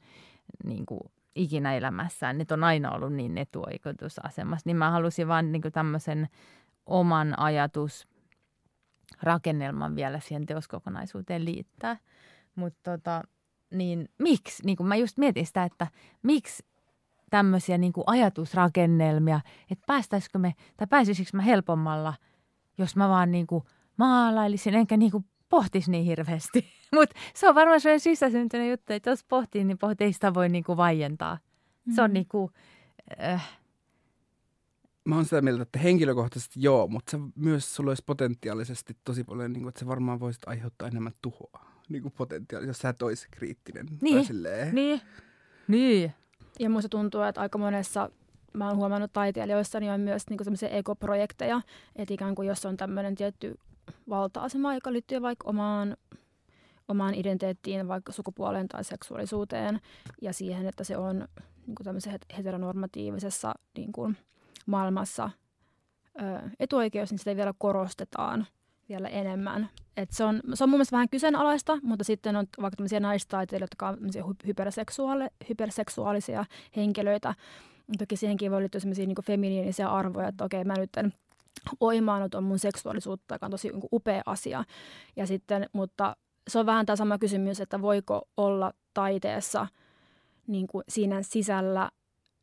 niin 0.65 0.87
kuin 0.87 1.01
ikinä 1.35 1.77
elämässään. 1.77 2.39
Ne 2.39 2.45
on 2.51 2.65
aina 2.65 2.91
ollut 2.91 3.13
niin 3.13 3.39
etuoikeutusasemassa. 3.39 4.63
Niin 4.67 4.77
mä 4.77 4.91
halusin 4.91 5.29
vaan 5.29 5.53
niin 5.53 5.63
kuin 5.63 5.73
tämmöisen 5.73 6.29
oman 6.87 7.39
ajatus 7.39 8.09
rakennelman 9.23 9.97
vielä 9.97 10.21
siihen 10.21 10.47
teoskokonaisuuteen 10.47 11.45
liittää. 11.45 11.97
Mutta 12.55 12.91
tota, 12.91 13.23
niin 13.71 14.09
miksi, 14.19 14.63
niin 14.67 14.77
kuin 14.77 14.87
mä 14.87 14.97
just 14.97 15.19
mietin 15.19 15.47
sitä, 15.47 15.65
että 15.65 15.87
miksi 16.23 16.65
tämmöisiä 17.31 17.79
niin 17.79 17.93
kuin 17.93 18.05
ajatusrakennelmia, 18.07 19.41
että 19.71 19.85
päästäisikö 19.87 20.39
me, 20.39 20.55
tai 20.77 20.87
pääsisikö 20.87 21.31
mä 21.33 21.43
helpommalla, 21.43 22.15
jos 22.79 22.97
mä 22.97 23.09
vaan 23.09 23.31
niin 23.31 23.47
kuin 23.47 23.65
maalailisin, 23.97 24.75
enkä 24.75 24.97
niin 24.97 25.11
kuin 25.11 25.25
pohtisi 25.49 25.91
niin 25.91 26.05
hirveästi. 26.05 26.65
Mutta 26.95 27.17
se 27.35 27.49
on 27.49 27.55
varmaan 27.55 27.81
sellainen 27.81 28.01
sisäsyntyinen 28.01 28.71
juttu, 28.71 28.93
että 28.93 29.11
jos 29.11 29.25
pohtii, 29.25 29.65
niin 29.65 29.79
pohtii, 29.79 30.05
ei 30.05 30.13
sitä 30.13 30.35
voi 30.35 30.49
niin 30.49 30.65
kuin 30.65 30.77
vaientaa. 30.77 31.39
Mm. 31.85 31.95
Se 31.95 32.03
on 32.03 32.11
mm. 32.11 32.15
niin 32.15 32.29
kuin, 32.29 32.53
äh, 33.23 33.59
Mä 35.05 35.15
oon 35.15 35.25
sitä 35.25 35.43
mieltä, 35.43 35.63
että 35.63 35.79
henkilökohtaisesti 35.79 36.63
joo, 36.63 36.89
mutta 36.89 37.11
se 37.11 37.19
myös 37.35 37.75
sulla 37.75 37.91
olisi 37.91 38.03
potentiaalisesti 38.07 38.97
tosi 39.05 39.25
paljon, 39.25 39.53
niin 39.53 39.63
kuin, 39.63 39.69
että 39.69 39.79
se 39.79 39.87
varmaan 39.87 40.21
voisit 40.21 40.43
aiheuttaa 40.47 40.89
enemmän 40.89 41.13
tuhoa 41.23 41.68
niin 41.89 42.03
kuin 42.03 42.15
potentiaali, 42.17 42.67
jos 42.67 42.79
sä 42.79 42.89
et 42.89 43.03
olisi 43.03 43.29
kriittinen. 43.31 43.87
Niin, 44.01 44.25
silleen. 44.25 44.75
niin, 44.75 45.01
niin. 45.69 46.13
Ja 46.61 46.71
musta 46.71 46.89
tuntuu, 46.89 47.23
että 47.23 47.41
aika 47.41 47.59
monessa 47.59 48.11
mä 48.53 48.69
oon 48.69 48.77
huomannut 48.77 49.13
taiteilijoissa, 49.13 49.81
niin 49.81 49.93
on 49.93 50.01
myös 50.01 50.31
niin 50.31 50.45
sellaisia 50.45 50.69
ekoprojekteja, 50.69 51.61
että 51.97 52.15
ikään 52.15 52.35
kuin 52.35 52.49
jos 52.49 52.67
on 52.67 52.77
tämmöinen 52.77 53.15
tietty 53.15 53.59
valta-asema, 54.09 54.75
joka 54.75 54.93
liittyy 54.93 55.23
vaikka 55.23 55.49
omaan, 55.49 55.97
omaan 56.89 57.15
identiteettiin, 57.15 57.89
vaikka 57.89 58.13
sukupuoleen 58.13 58.69
tai 58.69 58.85
seksuaalisuuteen, 58.85 59.81
ja 60.23 60.33
siihen, 60.33 60.67
että 60.67 60.85
se 60.85 60.97
on 60.97 61.29
niin 61.67 61.75
kuin 61.75 61.85
tämmöisessä 61.85 62.19
heteronormatiivisessa 62.37 63.55
niin 63.77 63.93
kuin 63.93 64.17
maailmassa 64.67 65.31
ö, 66.23 66.49
etuoikeus, 66.61 67.11
niin 67.11 67.19
sitä 67.19 67.37
vielä 67.37 67.55
korostetaan 67.59 68.47
vielä 68.89 69.09
enemmän. 69.09 69.69
Et 69.97 70.11
se, 70.11 70.25
on, 70.25 70.41
se 70.55 70.65
on 70.65 70.71
mun 70.71 70.77
mielestä 70.77 70.93
vähän 70.93 71.09
kyseenalaista, 71.09 71.79
mutta 71.83 72.05
sitten 72.05 72.37
on 72.37 72.47
vaikka 72.61 72.77
tämmöisiä 72.77 73.01
naistaiteilijoita, 73.01 73.73
jotka 73.73 73.89
on 73.89 73.99
hyperseksuaali, 74.47 75.25
hyperseksuaalisia 75.49 76.45
henkilöitä. 76.77 77.35
Toki 77.99 78.17
siihenkin 78.17 78.51
voi 78.51 78.61
liittyä 78.61 78.81
sellaisia 78.81 79.07
niin 79.07 79.25
feminiinisiä 79.27 79.89
arvoja, 79.89 80.29
että 80.29 80.45
okei, 80.45 80.65
mä 80.65 80.75
nyt 80.75 80.97
en 80.97 81.13
oimaanut 81.81 82.35
on 82.35 82.45
mun 82.45 82.59
seksuaalisuutta, 82.59 83.35
joka 83.35 83.47
on 83.47 83.51
tosi 83.51 83.69
niin 83.69 83.89
upea 83.93 84.23
asia. 84.27 84.65
Ja 85.17 85.27
sitten, 85.27 85.67
mutta 85.73 86.17
se 86.49 86.59
on 86.59 86.67
vähän 86.67 86.87
tämä 86.87 86.97
sama 86.97 87.19
kysymys, 87.19 87.61
että 87.61 87.83
voiko 87.83 88.29
olla 88.37 88.73
taiteessa 88.95 89.67
niin 90.47 90.67
kuin 90.67 90.85
siinä 90.89 91.23
sisällä, 91.23 91.91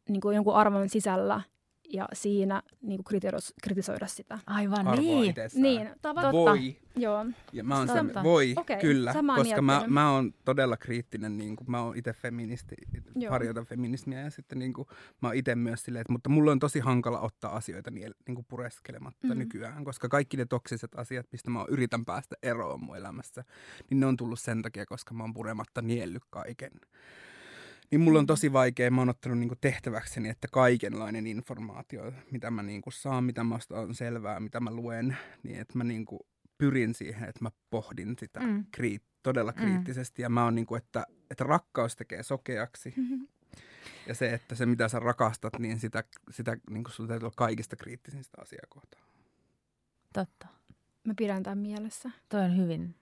niin 0.10 0.22
kuin 0.22 0.36
jonkun 0.36 0.56
arvon 0.56 0.90
sisällä– 0.90 1.42
ja 1.96 2.08
siinä 2.14 2.64
niin 2.82 3.04
kuin 3.04 3.22
kritisoida 3.64 4.08
sitä. 4.08 4.40
Aivan 4.48 4.86
niin. 5.00 5.30
Itsessään. 5.30 5.64
Niin, 5.64 5.90
tavat, 6.02 6.34
Voi. 6.34 6.76
Joo. 6.96 7.26
Ja 7.54 7.64
mä 7.64 7.78
oon 7.78 7.88
sen, 7.88 8.12
voi, 8.24 8.54
okay, 8.58 8.80
kyllä, 8.80 9.14
koska 9.36 9.62
mä, 9.62 9.84
mä 9.88 10.12
oon 10.12 10.34
todella 10.46 10.78
kriittinen, 10.78 11.38
niin 11.38 11.56
kuin, 11.56 11.72
mä 11.72 11.82
oon 11.82 11.98
itse 11.98 12.14
feministi, 12.14 12.76
Joo. 13.16 13.32
harjoitan 13.32 13.66
feminismiä 13.66 14.22
ja 14.22 14.30
sitten 14.30 14.60
niin 14.60 14.74
kuin, 14.74 14.88
mä 15.22 15.28
oon 15.28 15.36
itse 15.36 15.56
myös 15.56 15.84
silleen, 15.84 16.02
että, 16.02 16.14
mutta 16.14 16.30
mulla 16.30 16.52
on 16.52 16.60
tosi 16.60 16.80
hankala 16.80 17.20
ottaa 17.20 17.56
asioita 17.56 17.92
niin, 17.92 18.14
niin 18.28 18.36
kuin 18.36 18.46
pureskelematta 18.50 19.28
mm. 19.28 19.38
nykyään, 19.38 19.84
koska 19.84 20.10
kaikki 20.10 20.38
ne 20.38 20.46
toksiset 20.46 20.96
asiat, 20.96 21.26
mistä 21.32 21.50
mä 21.50 21.66
yritän 21.70 22.06
päästä 22.06 22.36
eroon 22.44 22.84
mun 22.84 22.98
elämässä, 22.98 23.44
niin 23.90 24.00
ne 24.00 24.06
on 24.06 24.18
tullut 24.18 24.40
sen 24.40 24.62
takia, 24.62 24.86
koska 24.86 25.14
mä 25.14 25.24
oon 25.24 25.34
purematta 25.34 25.82
niellyt 25.82 26.24
kaiken. 26.30 26.72
Niin 27.92 28.02
mulla 28.02 28.20
on 28.20 28.26
tosi 28.26 28.54
vaikea, 28.54 28.92
mä 28.92 29.02
oon 29.02 29.10
ottanut 29.10 29.38
niinku 29.38 29.56
tehtäväkseni, 29.62 30.30
että 30.30 30.48
kaikenlainen 30.52 31.28
informaatio, 31.28 32.14
mitä 32.32 32.52
mä 32.52 32.64
niinku 32.64 32.92
saan, 32.92 33.24
mitä 33.24 33.44
mä 33.44 33.60
on 33.70 33.96
selvää, 33.96 34.40
mitä 34.40 34.60
mä 34.60 34.72
luen, 34.72 35.18
niin 35.44 35.60
että 35.60 35.78
mä 35.78 35.84
niinku 35.84 36.28
pyrin 36.58 36.94
siihen, 36.94 37.30
että 37.30 37.44
mä 37.44 37.50
pohdin 37.70 38.16
sitä 38.20 38.40
mm. 38.40 38.66
kriit, 38.72 39.04
todella 39.24 39.52
mm. 39.52 39.58
kriittisesti. 39.58 40.22
Ja 40.22 40.30
mä 40.30 40.44
oon 40.44 40.56
niinku, 40.56 40.76
että, 40.76 41.06
että 41.32 41.44
rakkaus 41.44 41.96
tekee 41.96 42.24
sokeaksi. 42.24 42.94
Mm-hmm. 42.98 43.28
Ja 44.08 44.16
se, 44.16 44.34
että 44.34 44.56
se 44.56 44.66
mitä 44.66 44.88
sä 44.88 45.00
rakastat, 45.00 45.60
niin 45.60 45.80
sitä, 45.80 46.04
sitä 46.32 46.58
niin 46.70 46.84
kuin 46.84 46.94
sun 46.94 47.08
täytyy 47.08 47.26
olla 47.26 47.34
kaikista 47.38 47.76
kriittisin 47.76 48.24
sitä 48.24 48.42
asiaa 48.42 48.66
kohtaan. 48.70 49.04
Totta. 50.14 50.48
Mä 51.04 51.14
pidän 51.18 51.44
tämän 51.44 51.58
mielessä. 51.58 52.12
Toi 52.30 52.42
on 52.42 52.58
hyvin 52.58 52.96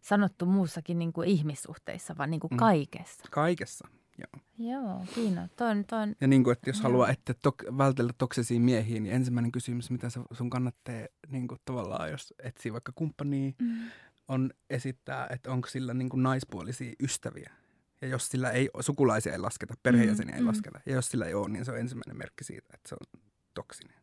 sanottu 0.00 0.46
muussakin 0.46 0.98
niin 0.98 1.12
kuin 1.12 1.28
ihmissuhteissa, 1.28 2.16
vaan 2.18 2.30
niin 2.30 2.40
kuin 2.40 2.50
mm. 2.50 2.56
kaikessa. 2.56 3.24
Kaikessa, 3.30 3.88
Joo. 4.22 4.42
Joo, 4.58 5.06
Kiina. 5.14 5.48
Ton, 5.56 5.84
ton. 5.84 6.14
Ja 6.20 6.26
niin 6.26 6.44
kuin, 6.44 6.52
että 6.52 6.70
jos 6.70 6.80
haluaa 6.80 7.08
että 7.08 7.32
tok- 7.32 7.78
vältellä 7.78 8.12
toksisia 8.18 8.60
miehiä, 8.60 9.00
niin 9.00 9.14
ensimmäinen 9.14 9.52
kysymys, 9.52 9.90
mitä 9.90 10.08
sun 10.32 10.50
kannattaa 10.50 10.94
niin 11.28 11.48
kuin 11.48 11.60
tavallaan, 11.64 12.10
jos 12.10 12.34
etsii 12.42 12.72
vaikka 12.72 12.92
kumppania, 12.94 13.52
mm. 13.58 13.90
on 14.28 14.50
esittää, 14.70 15.26
että 15.30 15.52
onko 15.52 15.68
sillä 15.68 15.94
niin 15.94 16.08
kuin 16.08 16.22
naispuolisia 16.22 16.92
ystäviä. 17.02 17.52
Ja 18.00 18.08
jos 18.08 18.28
sillä 18.28 18.50
ei, 18.50 18.70
sukulaisia 18.80 19.32
ei 19.32 19.38
lasketa, 19.38 19.74
perheenjäseniä 19.82 20.32
mm, 20.32 20.36
ei 20.36 20.42
mm. 20.42 20.48
lasketa. 20.48 20.80
Ja 20.86 20.92
jos 20.92 21.08
sillä 21.08 21.26
ei 21.26 21.34
ole, 21.34 21.48
niin 21.48 21.64
se 21.64 21.72
on 21.72 21.78
ensimmäinen 21.78 22.18
merkki 22.18 22.44
siitä, 22.44 22.68
että 22.74 22.88
se 22.88 22.94
on 22.94 23.20
toksinen. 23.54 23.96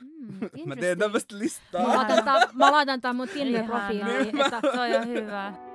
Mm, 0.00 0.50
mä 0.68 0.76
teen 0.76 0.98
tämmöistä 0.98 1.38
listaa. 1.38 2.06
Mä 2.52 2.72
laitan 2.72 3.00
tämän 3.00 3.16
mun 3.16 3.28
Tinder-profiiliin. 3.28 4.40
Että... 4.40 4.60
Se 4.60 4.96
on 4.98 5.08
hyvä. 5.08 5.67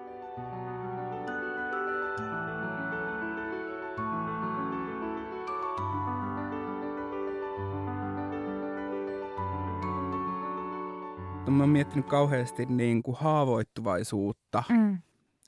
Mä 11.53 11.63
oon 11.63 11.69
miettinyt 11.69 12.05
kauheasti 12.05 12.65
niin 12.65 13.03
kuin 13.03 13.17
haavoittuvaisuutta 13.17 14.63
mm. 14.69 14.97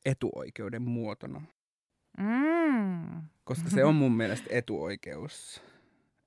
etuoikeuden 0.05 0.81
muotona. 0.81 1.41
Mm. 2.17 3.21
Koska 3.43 3.69
se 3.69 3.85
on 3.85 3.95
mun 3.95 4.17
mielestä 4.17 4.47
etuoikeus, 4.49 5.61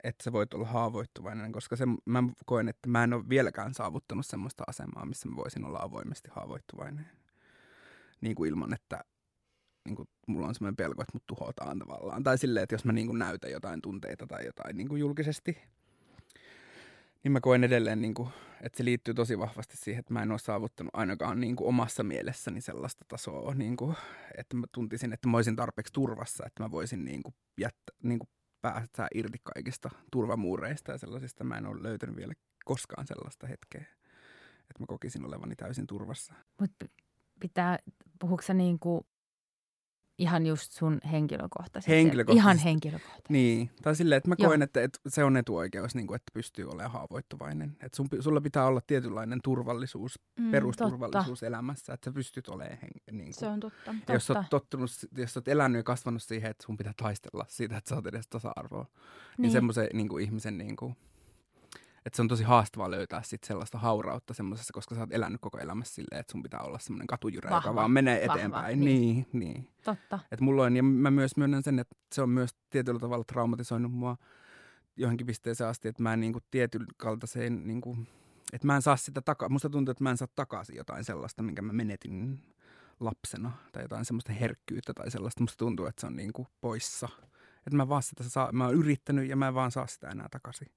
että 0.04 0.24
sä 0.24 0.32
voit 0.32 0.54
olla 0.54 0.66
haavoittuvainen, 0.66 1.52
koska 1.52 1.76
se, 1.76 1.84
mä 2.04 2.22
koen, 2.46 2.68
että 2.68 2.88
mä 2.88 3.04
en 3.04 3.12
ole 3.12 3.28
vieläkään 3.28 3.74
saavuttanut 3.74 4.26
semmoista 4.26 4.64
asemaa, 4.66 5.06
missä 5.06 5.28
mä 5.28 5.36
voisin 5.36 5.64
olla 5.64 5.78
avoimesti 5.82 6.28
haavoittuvainen. 6.32 7.06
Niin 8.20 8.34
kuin 8.34 8.50
ilman, 8.50 8.74
että 8.74 9.04
niin 9.84 9.96
kuin, 9.96 10.08
mulla 10.26 10.46
on 10.46 10.54
semmoinen 10.54 10.76
pelko, 10.76 11.02
että 11.02 11.14
mut 11.14 11.26
tuhotaan 11.26 11.78
tavallaan. 11.78 12.22
Tai 12.22 12.38
silleen, 12.38 12.62
että 12.62 12.74
jos 12.74 12.84
mä 12.84 12.92
niin 12.92 13.06
kuin 13.06 13.18
näytän 13.18 13.50
jotain 13.50 13.82
tunteita 13.82 14.26
tai 14.26 14.46
jotain 14.46 14.76
niin 14.76 14.88
kuin 14.88 15.00
julkisesti, 15.00 15.58
niin 17.24 17.32
mä 17.32 17.40
koen 17.40 17.64
edelleen, 17.64 18.00
niin 18.02 18.14
kuin, 18.14 18.28
että 18.60 18.76
se 18.76 18.84
liittyy 18.84 19.14
tosi 19.14 19.38
vahvasti 19.38 19.76
siihen, 19.76 20.00
että 20.00 20.12
mä 20.12 20.22
en 20.22 20.30
ole 20.30 20.38
saavuttanut 20.38 20.90
ainakaan 20.94 21.40
niin 21.40 21.56
kuin 21.56 21.68
omassa 21.68 22.02
mielessäni 22.02 22.60
sellaista 22.60 23.04
tasoa, 23.08 23.54
niin 23.54 23.76
kuin, 23.76 23.96
että 24.38 24.56
mä 24.56 24.66
tuntisin, 24.72 25.12
että 25.12 25.28
mä 25.28 25.36
olisin 25.36 25.56
tarpeeksi 25.56 25.92
turvassa, 25.92 26.44
että 26.46 26.62
mä 26.62 26.70
voisin 26.70 27.04
niin 27.04 27.22
kuin, 27.22 27.34
jättä, 27.60 27.92
niin 28.02 28.18
kuin 28.18 28.28
päästä 28.60 29.08
irti 29.14 29.38
kaikista 29.54 29.90
turvamuureista 30.12 30.92
ja 30.92 30.98
sellaisista. 30.98 31.44
Mä 31.44 31.58
en 31.58 31.66
ole 31.66 31.82
löytänyt 31.82 32.16
vielä 32.16 32.32
koskaan 32.64 33.06
sellaista 33.06 33.46
hetkeä, 33.46 33.80
että 34.60 34.80
mä 34.80 34.86
kokisin 34.86 35.26
olevani 35.26 35.56
täysin 35.56 35.86
turvassa. 35.86 36.34
Mutta 36.60 36.86
pitää, 37.40 37.78
puhuuko 38.20 38.42
niin 38.54 38.78
kuin 38.78 39.06
Ihan 40.18 40.46
just 40.46 40.72
sun 40.72 41.00
henkilökohtaisesti. 41.12 41.92
Henkilökohtaisesti. 41.92 42.38
Ihan 42.38 42.58
henkilökohtaisesti. 42.58 43.32
Niin. 43.32 43.70
Tai 43.82 43.96
silleen, 43.96 44.16
että 44.16 44.28
mä 44.28 44.36
koen, 44.36 44.62
että, 44.62 44.82
että 44.82 44.98
se 45.08 45.24
on 45.24 45.36
etuoikeus, 45.36 45.94
niin 45.94 46.06
kuin, 46.06 46.16
että 46.16 46.30
pystyy 46.34 46.68
olemaan 46.68 46.90
haavoittuvainen. 46.90 47.76
Että 47.80 47.96
sun, 47.96 48.08
sulla 48.20 48.40
pitää 48.40 48.66
olla 48.66 48.80
tietynlainen 48.86 49.40
turvallisuus, 49.44 50.20
mm, 50.40 50.50
perusturvallisuus 50.50 51.40
totta. 51.40 51.46
elämässä, 51.46 51.92
että 51.92 52.10
sä 52.10 52.14
pystyt 52.14 52.48
olemaan. 52.48 52.78
Hen, 52.82 52.90
niin 53.18 53.24
kuin, 53.24 53.34
se 53.34 53.46
on 53.46 53.60
totta. 53.60 53.94
Jos 54.12 54.26
totta. 54.26 54.40
Oot 54.40 54.50
tottunut, 54.50 54.90
jos 55.16 55.36
oot 55.36 55.48
elänyt 55.48 55.78
ja 55.78 55.82
kasvanut 55.82 56.22
siihen, 56.22 56.50
että 56.50 56.66
sun 56.66 56.76
pitää 56.76 56.94
taistella 56.96 57.44
siitä, 57.48 57.76
että 57.76 57.88
sä 57.88 57.94
oot 57.94 58.06
edes 58.06 58.28
tasa-arvoa, 58.28 58.84
niin, 58.84 59.42
niin 59.42 59.52
semmoisen 59.52 59.88
niin 59.92 60.08
kuin, 60.08 60.24
ihmisen 60.24 60.58
niin 60.58 60.76
kuin, 60.76 60.96
että 62.06 62.16
se 62.16 62.22
on 62.22 62.28
tosi 62.28 62.44
haastavaa 62.44 62.90
löytää 62.90 63.22
sit 63.22 63.44
sellaista 63.44 63.78
haurautta 63.78 64.34
semmoisessa, 64.34 64.72
koska 64.72 64.94
sä 64.94 65.00
oot 65.00 65.12
elänyt 65.12 65.40
koko 65.40 65.58
elämässä 65.58 65.94
silleen, 65.94 66.20
että 66.20 66.32
sun 66.32 66.42
pitää 66.42 66.60
olla 66.60 66.78
semmoinen 66.78 67.06
katujyrä, 67.06 67.54
joka 67.54 67.74
vaan 67.74 67.90
menee 67.90 68.24
eteenpäin. 68.24 68.52
Vahva, 68.52 68.68
niin. 68.68 68.84
niin, 68.84 69.26
niin. 69.32 69.68
Totta. 69.84 70.18
Et 70.32 70.40
mulla 70.40 70.62
on, 70.62 70.76
ja 70.76 70.82
mä 70.82 71.10
myös 71.10 71.36
myönnän 71.36 71.62
sen, 71.62 71.78
että 71.78 71.96
se 72.14 72.22
on 72.22 72.30
myös 72.30 72.50
tietyllä 72.70 73.00
tavalla 73.00 73.24
traumatisoinut 73.24 73.92
mua 73.92 74.16
johonkin 74.96 75.26
pisteeseen 75.26 75.70
asti, 75.70 75.88
että 75.88 76.02
mä 76.02 76.12
en 76.12 76.20
niinku 76.20 76.38
tietyn 76.50 76.86
kaltaiseen, 76.96 77.66
niinku, 77.66 77.96
että 78.52 78.66
mä 78.66 78.76
en 78.76 78.82
saa 78.82 78.96
sitä 78.96 79.20
takaa. 79.20 79.48
Musta 79.48 79.70
tuntuu, 79.70 79.90
että 79.90 80.04
mä 80.04 80.10
en 80.10 80.16
saa 80.16 80.28
takaisin 80.34 80.76
jotain 80.76 81.04
sellaista, 81.04 81.42
minkä 81.42 81.62
mä 81.62 81.72
menetin 81.72 82.40
lapsena 83.00 83.52
tai 83.72 83.82
jotain 83.82 84.04
semmoista 84.04 84.32
herkkyyttä 84.32 84.94
tai 84.94 85.10
sellaista. 85.10 85.42
Musta 85.42 85.56
tuntuu, 85.56 85.86
että 85.86 86.00
se 86.00 86.06
on 86.06 86.16
niinku 86.16 86.46
poissa. 86.60 87.08
Että 87.66 87.76
mä 87.76 87.88
vaan 87.88 88.02
sitä 88.02 88.24
saa, 88.24 88.52
mä 88.52 88.64
oon 88.64 88.74
yrittänyt 88.74 89.28
ja 89.28 89.36
mä 89.36 89.48
en 89.48 89.54
vaan 89.54 89.70
saa 89.70 89.86
sitä 89.86 90.08
enää 90.08 90.28
takaisin 90.30 90.68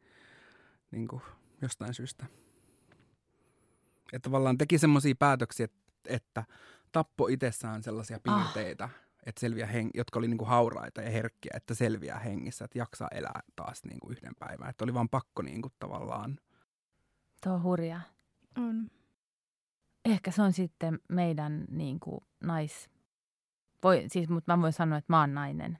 niin 0.92 1.08
kuin 1.08 1.22
jostain 1.62 1.94
syystä. 1.94 2.26
Että 4.14 4.30
tavallaan 4.30 4.57
teki 4.57 4.78
semmoisia 4.78 5.15
päätöksiä, 5.20 5.64
että, 5.64 5.80
että 6.06 6.44
tappo 6.91 7.28
itsessään 7.28 7.84
sellaisia 7.84 8.20
ah. 8.28 8.44
piirteitä, 8.44 8.84
ah. 8.84 8.91
että 9.26 9.40
selviä 9.40 9.65
heng- 9.65 9.91
jotka 9.94 10.20
oli 10.20 10.28
niin 10.28 10.38
kuin 10.38 10.48
hauraita 10.48 11.02
ja 11.02 11.11
herkkiä, 11.11 11.52
että 11.56 11.74
selviää 11.74 12.20
hengissä, 12.20 12.65
että 12.65 12.78
jaksaa 12.78 13.07
elää 13.11 13.40
taas 13.56 13.84
niin 13.84 13.99
kuin 13.99 14.11
yhden 14.11 14.34
päivän. 14.40 14.70
Että 14.70 14.84
oli 14.84 14.94
vaan 14.94 15.10
pakko 15.10 15.41
niin 15.41 15.61
kuin 15.61 15.74
tavallaan. 15.80 16.40
Tuo 17.44 17.53
on 17.53 17.64
hurja. 17.64 18.02
On. 18.57 18.91
Ehkä 20.06 20.32
se 20.32 20.41
on 20.41 20.53
sitten 20.53 20.99
meidän 21.10 21.65
niin 21.70 21.99
kuin 21.99 22.22
nais... 22.44 22.90
Voi, 23.84 24.06
siis, 24.07 24.30
mutta 24.30 24.57
mä 24.57 24.61
voin 24.61 24.74
sanoa, 24.74 24.98
että 24.98 25.14
mä 25.14 25.20
oon 25.20 25.34
nainen. 25.34 25.78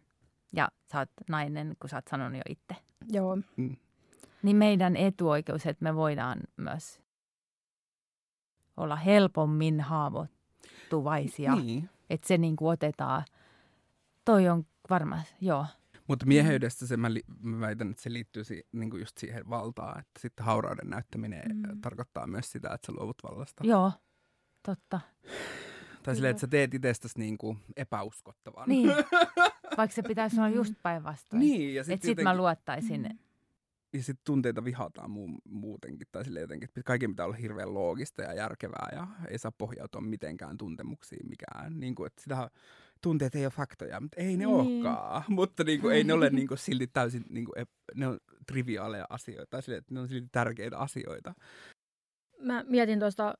Ja 0.54 0.70
sä 0.92 1.00
oot 1.00 1.10
nainen, 1.30 1.76
kun 1.80 1.90
sä 1.90 1.98
oot 1.98 2.08
sanonut 2.08 2.38
jo 2.38 2.44
itse. 2.50 2.76
Joo. 3.10 3.38
Mm 3.58 3.76
niin 4.44 4.58
meidän 4.58 4.96
etuoikeus, 4.96 5.66
että 5.66 5.84
me 5.84 5.96
voidaan 5.96 6.40
myös 6.58 7.02
olla 8.78 8.96
helpommin 8.96 9.82
haavoittuvaisia. 9.82 11.56
Niin. 11.56 11.90
Että 12.10 12.28
se 12.28 12.38
niin 12.38 12.56
kuin 12.56 12.72
otetaan, 12.72 13.24
toi 14.26 14.50
on 14.50 14.66
varmaan, 14.90 15.24
joo. 15.42 15.66
Mutta 16.08 16.26
mieheydestä 16.26 16.88
se, 16.88 16.98
mä, 16.98 17.14
li, 17.14 17.22
mä 17.42 17.60
väitän, 17.60 17.92
että 17.92 18.04
se 18.04 18.14
liittyy 18.14 18.44
si, 18.44 18.68
niin 18.72 18.90
kuin 18.90 19.00
just 19.00 19.18
siihen 19.18 19.50
valtaan, 19.50 20.00
että 20.00 20.20
sitten 20.20 20.46
haurauden 20.46 20.90
näyttäminen 20.90 21.44
mm. 21.54 21.82
tarkoittaa 21.82 22.28
myös 22.28 22.52
sitä, 22.52 22.74
että 22.74 22.86
sä 22.88 22.92
luovut 22.92 23.18
vallasta. 23.24 23.64
Joo, 23.68 23.92
totta. 24.66 25.00
Tai 26.04 26.16
silleen, 26.16 26.32
että 26.32 26.42
sä 26.42 26.48
teet 26.48 26.74
itsestäsi 26.74 27.20
niin 27.20 27.38
kuin 27.38 27.58
epäuskottavan. 27.78 28.70
Niin, 28.70 28.90
vaikka 29.78 29.96
se 29.96 30.02
pitäisi 30.02 30.40
olla 30.40 30.50
just 30.50 30.74
päinvastoin. 30.84 31.40
Niin, 31.40 31.76
ja 31.76 31.84
sitten 31.84 32.02
sit 32.02 32.10
jotenkin... 32.10 32.24
mä 32.24 32.38
luottaisin 32.38 33.02
mm 33.02 33.18
ja 33.94 34.04
sitten 34.04 34.24
tunteita 34.26 34.64
vihataan 34.64 35.12
muu, 35.12 35.30
muutenkin, 35.50 36.08
tai 36.12 36.26
sille 36.26 36.40
jotenkin, 36.40 36.70
että 36.70 36.84
kaiken 36.84 37.10
pitää 37.12 37.26
olla 37.26 37.36
hirveän 37.36 37.74
loogista 37.74 38.22
ja 38.22 38.34
järkevää, 38.34 38.90
ja 38.92 39.08
ei 39.30 39.38
saa 39.38 39.52
pohjautua 39.58 40.02
mitenkään 40.02 40.58
tuntemuksiin 40.58 41.30
mikään. 41.30 41.80
Niin 41.80 41.96
kuin, 41.96 42.08
että 42.08 42.22
sitä, 42.22 42.50
tunteet 43.02 43.36
ei 43.36 43.46
ole 43.46 43.52
faktoja, 43.52 44.02
mutta 44.02 44.22
ei 44.22 44.38
ne 44.38 44.46
niin. 44.46 44.48
olekaan. 44.48 45.24
Mutta 45.30 45.64
niin 45.64 45.82
kuin, 45.82 45.96
ei 45.96 46.04
ne 46.04 46.14
ole 46.14 46.30
niin 46.40 46.48
kuin, 46.48 46.58
silti 46.58 46.88
täysin, 46.88 47.26
niin 47.30 47.46
kuin, 47.46 47.66
ne 47.96 48.08
on 48.08 48.20
triviaaleja 48.48 49.06
asioita, 49.10 49.46
tai 49.50 49.64
sille, 49.64 49.78
että 49.78 49.94
ne 49.94 50.00
on 50.00 50.08
silti 50.08 50.30
tärkeitä 50.32 50.78
asioita. 50.78 51.34
Mä 52.40 52.64
mietin 52.68 53.00
tuosta 53.00 53.34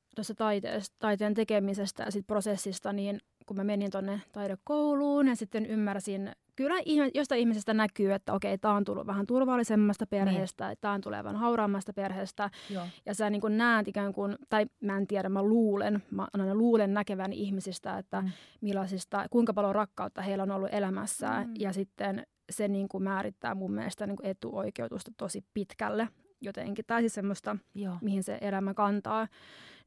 taiteen 0.98 1.34
tekemisestä 1.34 2.02
ja 2.02 2.10
sit 2.10 2.26
prosessista, 2.26 2.92
niin 2.92 3.20
kun 3.46 3.56
mä 3.56 3.64
menin 3.64 3.90
tuonne 3.90 4.22
taidekouluun 4.32 5.28
ja 5.28 5.36
sitten 5.36 5.66
ymmärsin, 5.66 6.32
kyllä 6.56 6.74
josta 7.14 7.34
ihmisestä 7.34 7.74
näkyy, 7.74 8.12
että 8.12 8.32
okei, 8.32 8.58
tämä 8.58 8.74
on 8.74 8.84
tullut 8.84 9.06
vähän 9.06 9.26
turvallisemmasta 9.26 10.06
perheestä, 10.06 10.68
niin. 10.68 10.78
tämä 10.80 10.94
on 10.94 11.00
tullut 11.00 11.18
vähän 11.18 11.36
hauraammasta 11.36 11.92
perheestä. 11.92 12.50
Joo. 12.70 12.86
Ja 13.06 13.14
sä 13.14 13.30
niin 13.30 13.40
kuin 13.40 13.56
näet 13.56 13.88
ikään 13.88 14.12
kuin, 14.12 14.36
tai 14.48 14.66
mä 14.80 14.96
en 14.96 15.06
tiedä, 15.06 15.28
mä 15.28 15.42
luulen, 15.42 16.02
mä 16.10 16.28
aina 16.32 16.54
luulen 16.54 16.94
näkevän 16.94 17.32
ihmisistä, 17.32 17.98
että 17.98 18.20
mm. 18.20 18.30
millaisista, 18.60 19.26
kuinka 19.30 19.54
paljon 19.54 19.74
rakkautta 19.74 20.22
heillä 20.22 20.42
on 20.42 20.50
ollut 20.50 20.68
elämässä. 20.72 21.44
Mm. 21.44 21.54
Ja 21.58 21.72
sitten 21.72 22.26
se 22.50 22.68
niin 22.68 22.88
kuin 22.88 23.04
määrittää 23.04 23.54
mun 23.54 23.72
mielestä 23.72 24.06
niin 24.06 24.16
kuin 24.16 24.26
etuoikeutusta 24.26 25.10
tosi 25.16 25.44
pitkälle 25.54 26.08
jotenkin. 26.40 26.84
Tai 26.86 27.02
siis 27.02 27.14
semmoista, 27.14 27.56
Joo. 27.74 27.94
mihin 28.00 28.22
se 28.22 28.38
elämä 28.40 28.74
kantaa. 28.74 29.28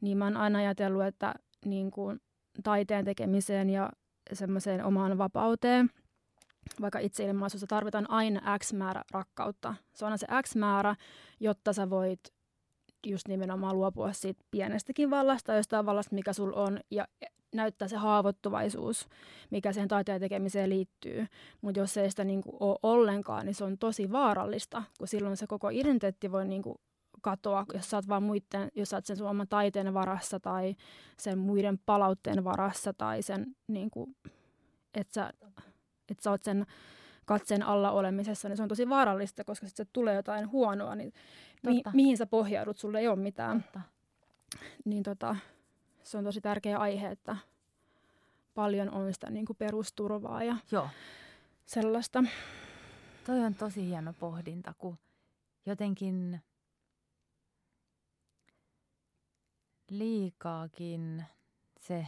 Niin 0.02 0.18
mä 0.18 0.26
oon 0.26 0.38
aina 0.38 0.60
ajatellut, 0.60 1.04
että 1.04 1.34
niin 1.66 1.92
kuin 1.92 2.20
taiteen 2.64 3.06
tekemiseen 3.06 3.70
ja 3.70 3.90
semmoiseen 4.34 4.86
omaan 4.86 5.18
vapauteen, 5.18 5.90
vaikka 6.82 7.00
itseilmaisussa 7.00 7.68
tarvitaan 7.68 8.10
aina 8.10 8.58
X 8.60 8.74
määrä 8.74 9.04
rakkautta. 9.12 9.76
Se 9.94 10.06
on 10.06 10.18
se 10.18 10.28
X 10.44 10.56
määrä, 10.56 10.96
jotta 11.40 11.74
sä 11.74 11.90
voit 11.90 12.20
just 13.06 13.28
nimenomaan 13.28 13.76
luopua 13.76 14.14
siitä 14.14 14.44
pienestäkin 14.52 15.10
vallasta, 15.10 15.56
jostain 15.56 15.86
vallasta, 15.86 16.16
mikä 16.16 16.34
sul 16.34 16.52
on, 16.56 16.80
ja 16.92 17.08
näyttää 17.56 17.88
se 17.88 17.98
haavoittuvaisuus, 17.98 19.08
mikä 19.50 19.74
siihen 19.74 19.88
taiteen 19.88 20.22
tekemiseen 20.22 20.70
liittyy. 20.70 21.28
Mutta 21.62 21.80
jos 21.80 21.98
ei 21.98 22.10
sitä 22.10 22.24
niinku 22.24 22.58
ole 22.60 22.80
ollenkaan, 22.84 23.46
niin 23.46 23.56
se 23.56 23.64
on 23.64 23.78
tosi 23.78 24.12
vaarallista, 24.12 24.84
kun 24.98 25.08
silloin 25.08 25.38
se 25.38 25.48
koko 25.48 25.70
identiteetti 25.70 26.32
voi 26.32 26.46
niinku 26.46 26.76
katoa, 27.22 27.66
jos 27.74 27.90
sä 27.90 27.98
oot 27.98 28.08
vaan 28.08 28.24
muiden, 28.24 28.72
jos 28.76 28.90
sä 28.90 28.98
oot 28.98 29.06
sen 29.06 29.18
sun 29.18 29.30
oman 29.30 29.48
taiteen 29.48 29.94
varassa 29.94 30.40
tai 30.40 30.76
sen 31.18 31.38
muiden 31.38 31.80
palautteen 31.86 32.44
varassa 32.44 32.94
tai 32.94 33.22
sen, 33.22 33.56
niin 33.68 33.92
kuin, 33.92 34.16
että 34.94 35.14
sä, 35.14 35.34
et 36.10 36.20
sä 36.20 36.32
oot 36.32 36.44
sen 36.44 36.66
katseen 37.26 37.64
alla 37.64 37.92
olemisessa, 37.92 38.50
niin 38.50 38.58
se 38.58 38.64
on 38.64 38.70
tosi 38.70 38.90
vaarallista, 38.90 39.44
koska 39.44 39.68
sitten 39.68 39.88
tulee 39.94 40.16
jotain 40.16 40.52
huonoa, 40.52 40.96
niin 40.96 41.14
mi- 41.64 41.82
mihin 41.94 42.18
sä 42.18 42.26
pohjaudut, 42.26 42.78
sulle 42.78 43.00
ei 43.00 43.08
ole 43.08 43.16
mitään. 43.16 43.64
Totta. 43.64 43.82
Niin 44.86 45.04
tota, 45.04 45.36
se 46.04 46.18
on 46.18 46.24
tosi 46.24 46.42
tärkeä 46.42 46.78
aihe, 46.78 47.08
että 47.08 47.38
paljon 48.54 48.90
on 48.92 49.14
sitä 49.14 49.30
niin 49.30 49.46
kuin 49.46 49.58
perusturvaa 49.58 50.44
ja 50.44 50.58
Joo. 50.72 50.90
sellaista. 51.66 52.24
Toi 53.26 53.40
on 53.40 53.56
tosi 53.56 53.86
hieno 53.86 54.14
pohdinta, 54.20 54.74
kun 54.78 54.98
jotenkin 55.66 56.42
liikaakin 59.90 61.24
se 61.80 62.08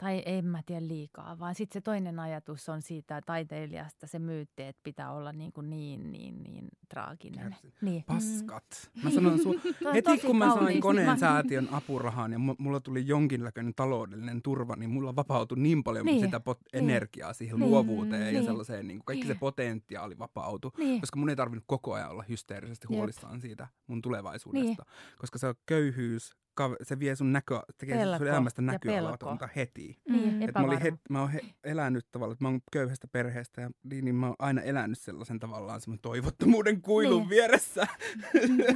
tai 0.00 0.22
en 0.26 0.44
mä 0.44 0.62
tiedä 0.66 0.88
liikaa, 0.88 1.38
vaan 1.38 1.54
sitten 1.54 1.80
se 1.80 1.84
toinen 1.84 2.18
ajatus 2.18 2.68
on 2.68 2.82
siitä 2.82 3.20
taiteilijasta 3.26 4.06
se 4.06 4.18
myytti, 4.18 4.62
että 4.62 4.80
pitää 4.82 5.12
olla 5.12 5.32
niin, 5.32 5.52
kuin 5.52 5.70
niin, 5.70 6.12
niin, 6.12 6.42
niin 6.42 6.68
traaginen. 6.88 7.56
Niin. 7.82 8.04
Paskat. 8.06 8.90
Mä 9.02 9.10
sanon 9.10 9.38
sun, 9.38 9.60
heti 9.94 10.18
kun 10.26 10.36
mä 10.36 10.54
sain 10.54 10.80
koneen 10.80 11.18
säätiön 11.18 11.68
apurahan 11.72 12.32
ja 12.32 12.38
mulla 12.38 12.80
tuli 12.80 13.06
jonkinlainen 13.06 13.74
taloudellinen 13.76 14.42
turva, 14.42 14.76
niin 14.76 14.90
mulla 14.90 15.16
vapautui 15.16 15.58
niin 15.58 15.84
paljon 15.84 16.06
niin. 16.06 16.24
sitä 16.24 16.38
pot- 16.38 16.62
niin. 16.72 16.90
energiaa 16.90 17.32
siihen 17.32 17.58
niin. 17.58 17.70
luovuuteen 17.70 18.22
niin. 18.22 18.34
ja 18.34 18.42
sellaiseen, 18.42 18.88
niin 18.88 18.98
kuin 18.98 19.04
kaikki 19.04 19.26
niin. 19.26 19.34
se 19.34 19.40
potentiaali 19.40 20.18
vapautui, 20.18 20.70
niin. 20.78 21.00
koska 21.00 21.18
mun 21.18 21.30
ei 21.30 21.36
tarvinnut 21.36 21.64
koko 21.66 21.94
ajan 21.94 22.10
olla 22.10 22.24
hysteerisesti 22.28 22.86
huolissaan 22.86 23.34
Jep. 23.34 23.42
siitä 23.42 23.68
mun 23.86 24.02
tulevaisuudesta, 24.02 24.84
niin. 24.88 25.18
koska 25.18 25.38
se 25.38 25.46
on 25.46 25.54
se 26.82 26.98
vie 26.98 27.16
sun 27.16 27.32
näkö, 27.32 27.60
tekee 27.78 27.96
pelko 27.96 28.18
sun 28.18 28.28
elämästä 28.28 28.62
näköalatonta 28.62 29.48
heti. 29.56 29.98
Niin, 30.08 30.42
et 30.42 30.54
mä, 30.54 30.60
olin 30.60 30.80
he, 30.80 30.92
mä 31.10 31.20
oon 31.20 31.30
he, 31.30 31.40
elänyt 31.64 32.06
tavallaan, 32.12 32.32
että 32.32 32.44
mä 32.44 32.48
oon 32.48 32.60
köyhästä 32.72 33.08
perheestä 33.08 33.60
ja 33.60 33.70
niin, 33.84 34.04
niin 34.04 34.14
mä 34.14 34.26
oon 34.26 34.36
aina 34.38 34.62
elänyt 34.62 34.98
sellaisen 34.98 35.40
tavallaan 35.40 35.80
semmoinen 35.80 36.02
toivottomuuden 36.02 36.82
kuilun 36.82 37.20
niin. 37.20 37.30
vieressä. 37.30 37.86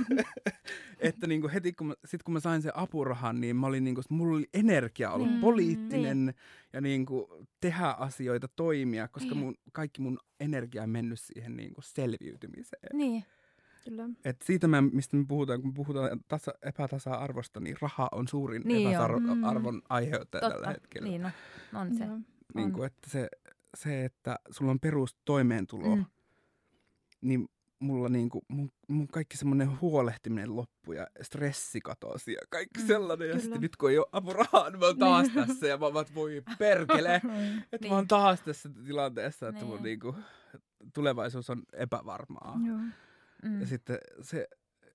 että 0.98 1.26
niin 1.26 1.40
kuin 1.40 1.52
heti 1.52 1.72
kun 1.72 1.86
mä, 1.86 1.94
sit 2.04 2.22
kun 2.22 2.32
mä 2.32 2.40
sain 2.40 2.62
sen 2.62 2.72
apurahan, 2.74 3.40
niin 3.40 3.56
mä 3.56 3.66
olin 3.66 3.84
niin 3.84 3.94
kuin, 3.94 4.04
mulla 4.08 4.36
oli 4.36 4.48
energia 4.54 5.10
ollut 5.10 5.30
mm, 5.30 5.40
poliittinen 5.40 6.26
niin. 6.26 6.34
ja 6.72 6.80
niin 6.80 7.06
kuin 7.06 7.26
tehdä 7.60 7.86
asioita, 7.86 8.48
toimia, 8.56 9.08
koska 9.08 9.30
niin. 9.30 9.38
mun, 9.38 9.54
kaikki 9.72 10.00
mun 10.00 10.18
energia 10.40 10.82
on 10.82 10.90
mennyt 10.90 11.20
siihen 11.20 11.56
niin 11.56 11.74
kuin 11.74 11.84
selviytymiseen. 11.84 12.88
Niin. 12.92 13.24
Kyllä. 13.84 14.08
Et 14.24 14.42
siitä, 14.42 14.68
me, 14.68 14.80
mistä 14.80 15.16
me 15.16 15.24
puhutaan, 15.28 15.62
kun 15.62 15.74
puhutaan 15.74 16.20
tasa, 16.28 16.54
epätasa-arvosta, 16.62 17.60
niin 17.60 17.76
raha 17.80 18.08
on 18.12 18.28
suurin 18.28 18.62
niin 18.64 18.88
epätasa-arvon 18.88 19.74
mm. 19.74 19.82
aiheuttaja 19.88 20.40
Totta. 20.40 20.54
tällä 20.54 20.72
hetkellä. 20.72 21.08
Niin, 21.08 21.22
no, 21.72 21.80
on 21.80 21.94
se. 21.94 22.04
Niin 22.54 22.72
kuin, 22.72 22.86
että 22.86 23.10
se, 23.10 23.28
se, 23.76 24.04
että 24.04 24.36
sulla 24.50 24.70
on 24.70 24.80
perustoimeentulo, 24.80 25.96
mm. 25.96 26.04
niin 27.20 27.48
mulla 27.78 28.08
niin 28.08 28.28
kuin, 28.28 28.44
mun, 28.48 28.72
mun 28.88 29.08
kaikki 29.08 29.36
semmoinen 29.36 29.80
huolehtiminen 29.80 30.56
loppu 30.56 30.92
ja 30.92 31.06
stressi 31.22 31.80
katosi 31.80 32.32
ja 32.32 32.40
kaikki 32.50 32.80
mm, 32.80 32.86
sellainen. 32.86 33.28
Ja 33.28 33.40
sitten 33.40 33.60
nyt 33.60 33.76
kun 33.76 33.90
ei 33.90 33.98
ole 33.98 34.06
apurahaa, 34.12 34.70
niin 34.70 34.80
mä 34.80 34.86
oon 34.86 34.98
taas 34.98 35.28
tässä 35.34 35.66
ja 35.66 35.78
mä 35.78 35.86
oon, 35.86 36.06
voi 36.14 36.42
perkele, 36.58 37.14
että 37.22 37.28
niin. 37.80 37.88
mä 37.88 37.94
oon 37.94 38.02
niin. 38.02 38.08
taas 38.08 38.40
tässä 38.40 38.70
tilanteessa, 38.86 39.48
että 39.48 39.60
niin. 39.60 39.70
mun 39.70 39.82
niin 39.82 40.00
kuin, 40.00 40.16
tulevaisuus 40.94 41.50
on 41.50 41.62
epävarmaa. 41.72 42.58
Joo. 42.66 42.78
Mm. 43.44 43.60
Ja 43.60 43.66
sitten 43.66 43.98
se, 44.20 44.48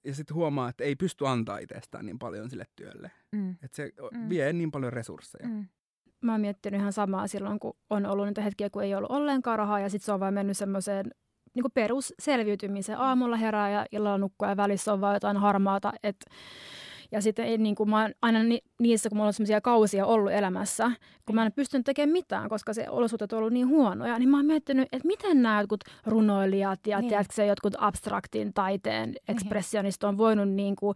ja 0.03 0.13
sitten 0.13 0.35
huomaa, 0.35 0.69
että 0.69 0.83
ei 0.83 0.95
pysty 0.95 1.27
antaa 1.27 1.57
itsestään 1.57 2.05
niin 2.05 2.19
paljon 2.19 2.49
sille 2.49 2.65
työlle. 2.75 3.11
Mm. 3.31 3.51
Että 3.51 3.75
se 3.75 3.91
mm. 4.13 4.29
vie 4.29 4.53
niin 4.53 4.71
paljon 4.71 4.93
resursseja. 4.93 5.47
Mm. 5.47 5.67
Mä 6.21 6.31
oon 6.31 6.41
miettinyt 6.41 6.79
ihan 6.79 6.93
samaa 6.93 7.27
silloin, 7.27 7.59
kun 7.59 7.77
on 7.89 8.05
ollut 8.05 8.25
niitä 8.27 8.41
hetkiä, 8.41 8.69
kun 8.69 8.83
ei 8.83 8.95
ollut 8.95 9.11
ollenkaan 9.11 9.59
rahaa 9.59 9.79
ja 9.79 9.89
sitten 9.89 10.05
se 10.05 10.11
on 10.11 10.19
vaan 10.19 10.33
mennyt 10.33 10.57
semmoiseen 10.57 11.11
niin 11.53 11.71
perusselviytymiseen. 11.73 12.99
Aamulla 12.99 13.35
herää 13.35 13.69
ja 13.69 13.85
illalla 13.91 14.17
nukkuu 14.17 14.47
ja 14.47 14.57
välissä 14.57 14.93
on 14.93 15.01
vaan 15.01 15.15
jotain 15.15 15.37
harmaata, 15.37 15.93
että 16.03 16.25
ja 17.11 17.21
sitten 17.21 17.63
niin 17.63 17.75
kuin 17.75 17.89
mä 17.89 18.01
oon 18.01 18.11
aina 18.21 18.43
ni, 18.43 18.59
niissä, 18.79 19.09
kun 19.09 19.17
mulla 19.17 19.27
on 19.27 19.33
sellaisia 19.33 19.61
kausia 19.61 20.05
ollut 20.05 20.31
elämässä, 20.31 20.91
kun 21.25 21.35
mä 21.35 21.45
en 21.45 21.51
pystynyt 21.51 21.85
tekemään 21.85 22.13
mitään, 22.13 22.49
koska 22.49 22.73
se 22.73 22.89
olosuhteet 22.89 23.33
on 23.33 23.39
ollut 23.39 23.53
niin 23.53 23.67
huonoja, 23.67 24.19
niin 24.19 24.29
mä 24.29 24.37
oon 24.37 24.45
miettinyt, 24.45 24.87
että 24.91 25.07
miten 25.07 25.41
nämä 25.41 25.61
jotkut 25.61 25.83
runoilijat 26.05 26.87
ja 26.87 26.99
niin. 26.99 27.09
tiedätkö, 27.09 27.43
jotkut 27.43 27.73
abstraktin 27.77 28.53
taiteen 28.53 29.09
niin. 29.09 29.21
ekspressionista 29.27 30.07
on 30.07 30.17
voinut 30.17 30.49
niin 30.49 30.75
kuin 30.75 30.95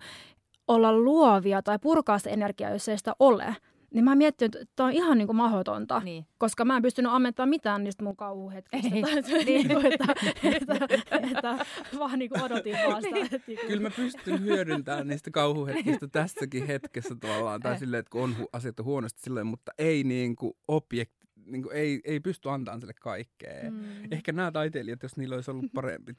olla 0.68 0.94
luovia 0.94 1.62
tai 1.62 1.80
purkaa 1.80 2.18
sitä 2.18 2.30
energiaa, 2.30 2.72
jos 2.72 2.90
ei 2.90 2.98
sitä 2.98 3.16
ole. 3.20 3.56
Niin 3.94 4.04
mä 4.04 4.16
miettinyt, 4.16 4.56
että 4.56 4.74
tämä 4.76 4.88
on 4.88 4.94
ihan 4.94 5.18
niin 5.18 5.28
kuin 5.28 5.36
mahdotonta, 5.36 6.00
niin. 6.00 6.26
koska 6.38 6.66
mä 6.66 6.76
en 6.76 6.82
pystynyt 6.82 7.12
ammentamaan 7.12 7.50
mitään 7.50 7.84
niistä 7.84 8.04
mun 8.04 8.16
kauhuhetkistä. 8.16 8.90
Tai, 9.30 9.44
niin. 9.46 9.68
kuin, 9.68 9.86
että, 9.86 10.06
että, 10.44 10.74
että, 10.90 11.20
että, 11.32 11.66
vaan 12.00 12.20
niin 12.20 12.30
kuin 12.30 12.44
odotin 12.44 12.76
vaan 12.88 13.02
sitä. 13.02 13.16
Niin. 13.16 13.30
Että, 13.32 13.68
Kyllä 13.68 13.82
mä 13.82 13.90
pystyn 13.90 14.42
hyödyntämään 14.42 15.08
niistä 15.08 15.32
kauhuhetkistä 15.32 16.08
tässäkin 16.08 16.68
hetkessä 16.68 17.16
tavallaan. 17.16 17.62
Tai 17.62 17.80
silleen, 17.80 18.00
että 18.00 18.10
kun 18.10 18.22
on 18.22 18.36
hu- 18.40 18.50
asiat 18.54 18.80
on 18.80 18.86
huonosti 18.86 19.22
silleen, 19.22 19.48
mutta 19.48 19.72
ei 19.78 20.04
niin 20.04 20.36
kuin 20.36 20.54
objekti 20.68 21.24
niin 21.46 21.64
kuin 21.64 21.76
ei, 21.76 22.02
ei 22.04 22.20
pysty 22.20 22.50
antamaan 22.50 22.80
sille 22.82 22.94
kaikkea. 23.02 23.72
Mm. 23.72 23.84
Ehkä 24.12 24.32
nämä 24.32 24.52
taiteilijat, 24.52 25.04
jos 25.04 25.18
niillä 25.18 25.36
olisi 25.36 25.52
ollut 25.52 25.74
parempi, 25.74 26.14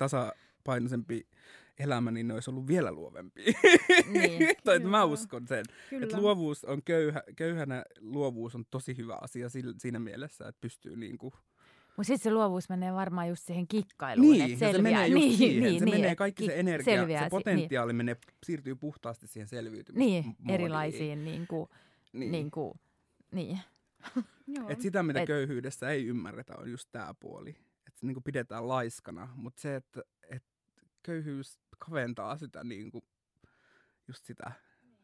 tasapainoisempi 0.64 1.26
elämä, 1.78 2.10
niin 2.10 2.28
ne 2.28 2.34
olisi 2.34 2.50
ollut 2.50 2.66
vielä 2.66 2.92
luovempi. 2.92 3.44
Niin. 4.12 4.56
tai 4.64 4.78
mä 4.78 5.04
uskon 5.04 5.46
sen. 5.46 5.64
Että 6.02 6.20
luovuus 6.20 6.64
on 6.64 6.82
köyhä, 6.82 7.22
köyhänä 7.36 7.84
luovuus 8.00 8.54
on 8.54 8.64
tosi 8.70 8.96
hyvä 8.96 9.18
asia 9.20 9.48
siinä 9.78 9.98
mielessä, 9.98 10.48
että 10.48 10.60
pystyy 10.60 10.96
niin 10.96 11.18
kuin 11.18 11.32
mutta 11.96 12.06
sitten 12.06 12.30
se 12.30 12.34
luovuus 12.34 12.68
menee 12.68 12.92
varmaan 12.92 13.28
just 13.28 13.46
siihen 13.46 13.68
kikkailuun, 13.68 14.32
niin, 14.32 14.44
että 14.44 14.58
selviää. 14.58 14.76
se 14.76 14.82
menee 14.82 15.06
just 15.06 15.24
niin, 15.24 15.36
siihen. 15.36 15.62
Niin, 15.62 15.78
se 15.78 15.84
niin, 15.84 15.94
menee 15.94 16.16
kaikki 16.16 16.46
se 16.46 16.60
energia, 16.60 16.84
selviää, 16.84 17.24
se 17.24 17.30
potentiaali 17.30 17.92
niin. 17.92 17.96
menee, 17.96 18.16
siirtyy 18.46 18.74
puhtaasti 18.74 19.26
siihen 19.26 19.48
selviytymiseen. 19.48 20.24
Niin, 20.24 20.36
erilaisiin 20.48 21.24
niin 21.24 21.46
kuin, 21.46 21.68
niin. 22.12 22.32
Niin 22.32 22.50
kuin, 22.50 22.80
niin. 23.30 23.58
Et 24.68 24.80
sitä, 24.80 25.02
mitä 25.02 25.20
Et... 25.20 25.26
köyhyydessä 25.26 25.90
ei 25.90 26.06
ymmärretä, 26.06 26.54
on 26.58 26.70
just 26.70 26.88
tämä 26.92 27.14
puoli. 27.20 27.50
Että 27.86 28.00
se 28.00 28.06
niin 28.06 28.14
kuin 28.14 28.24
pidetään 28.24 28.68
laiskana, 28.68 29.28
mutta 29.34 29.60
se, 29.60 29.76
että, 29.76 30.00
että 30.00 30.13
köyhyys 31.04 31.58
kaventaa 31.78 32.36
sitä 32.36 32.64
niin 32.64 32.90
kuin, 32.90 33.04
just 34.08 34.24
sitä, 34.24 34.52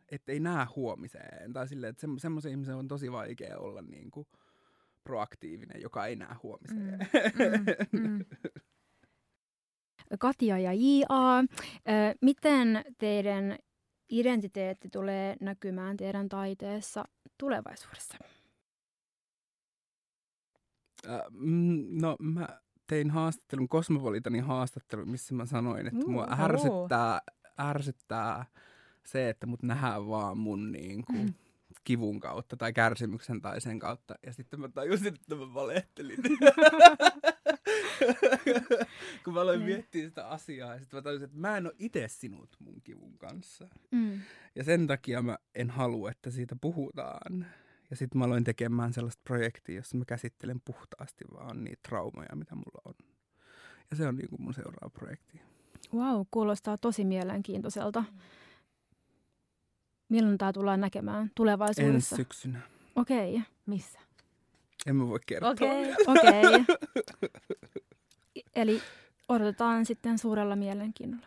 että 0.09 0.33
ei 0.33 0.41
näe 0.41 0.67
huomiseen. 0.77 1.53
Tai 1.53 1.69
silleen, 1.69 1.91
että 1.91 2.07
semmoisen 2.19 2.51
ihmisen 2.51 2.77
on 2.77 2.89
tosi 2.89 3.13
vaikea 3.13 3.59
olla 3.59 3.83
niin 3.83 4.11
kuin 4.11 4.27
proaktiivinen, 5.05 5.83
joka 5.83 6.07
ei 6.07 6.17
näe 6.17 6.35
huomiseen. 6.43 6.99
Mm, 6.99 8.01
mm, 8.01 8.09
mm. 8.09 8.25
Katja 10.19 10.59
ja 10.59 10.73
J.A. 10.73 11.45
Miten 12.21 12.85
teidän 12.99 13.59
identiteetti 14.09 14.89
tulee 14.91 15.37
näkymään 15.41 15.97
teidän 15.97 16.29
taiteessa 16.29 17.05
tulevaisuudessa? 17.39 18.19
Äh, 21.09 21.21
no 21.91 22.17
mä 22.21 22.61
tein 22.91 23.11
haastattelun, 23.11 23.69
Kosmopolitanin 23.69 24.45
haastattelun, 24.45 25.11
missä 25.11 25.35
mä 25.35 25.47
sanoin, 25.47 25.87
että 25.87 26.07
mua 26.07 26.25
uh, 26.25 26.41
ärsyttää, 26.41 27.21
ärsyttää 27.61 28.47
se, 29.05 29.29
että 29.29 29.47
mut 29.47 29.63
nähdään 29.63 30.09
vaan 30.09 30.39
mun 30.39 30.73
niin 30.73 31.05
kuin, 31.05 31.25
mm. 31.25 31.35
kivun 31.85 32.21
kautta 32.21 32.57
tai 32.57 32.73
kärsimyksen 32.73 33.41
tai 33.41 33.61
sen 33.61 33.79
kautta. 33.79 34.15
Ja 34.27 34.33
sitten 34.33 34.61
mä 34.61 34.69
tajusin, 34.69 35.15
että 35.15 35.35
mä 35.35 35.55
valehtelin. 35.55 36.19
Kun 39.25 39.35
mä 39.35 39.41
aloin 39.41 39.59
niin. 39.59 39.69
miettiä 39.69 40.09
sitä 40.09 40.29
asiaa, 40.29 40.75
ja 40.75 40.81
sitten 40.81 40.99
mä 40.99 41.03
tajusin, 41.03 41.25
että 41.25 41.39
mä 41.39 41.57
en 41.57 41.67
ole 41.67 41.75
itse 41.79 42.09
sinut 42.09 42.57
mun 42.59 42.81
kivun 42.85 43.19
kanssa. 43.19 43.69
Mm. 43.91 44.21
Ja 44.55 44.65
sen 44.65 44.87
takia 44.87 45.23
mä 45.23 45.39
en 45.55 45.71
halua, 45.71 46.11
että 46.11 46.31
siitä 46.31 46.57
puhutaan. 46.61 47.47
Ja 47.91 47.97
sitten 47.97 48.19
mä 48.19 48.25
aloin 48.25 48.45
tekemään 48.45 48.93
sellaista 48.93 49.23
projektia, 49.25 49.77
jossa 49.77 49.97
mä 49.97 50.05
käsittelen 50.05 50.61
puhtaasti 50.65 51.25
vaan 51.33 51.65
niitä 51.65 51.81
traumoja, 51.89 52.37
mitä 52.37 52.55
mulla 52.55 52.83
on. 52.85 52.95
Ja 53.91 53.97
se 53.97 54.07
on 54.07 54.17
niin 54.17 54.29
kuin 54.29 54.43
mun 54.43 54.55
seuraava 54.55 54.91
projekti. 54.91 55.41
Wow, 55.95 56.23
kuulostaa 56.31 56.79
tosi 56.79 57.05
mielenkiintoiselta. 57.05 58.05
Milloin 60.09 60.39
tämä 60.39 60.53
tullaan 60.53 60.81
näkemään 60.81 61.31
tulevaisuudessa? 61.35 62.17
Ensi 62.17 62.23
syksynä. 62.23 62.61
Okei. 62.97 63.35
Okay. 63.35 63.43
Missä? 63.67 63.99
En 64.87 64.97
mä 64.97 65.09
voi 65.09 65.19
kertoa. 65.27 65.51
Okei. 65.51 65.93
Okay. 65.93 66.17
okay. 66.17 66.65
Eli 68.55 68.83
odotetaan 69.29 69.87
sitten 69.87 70.19
suurella 70.19 70.57
mielenkiinnolla. 70.57 71.27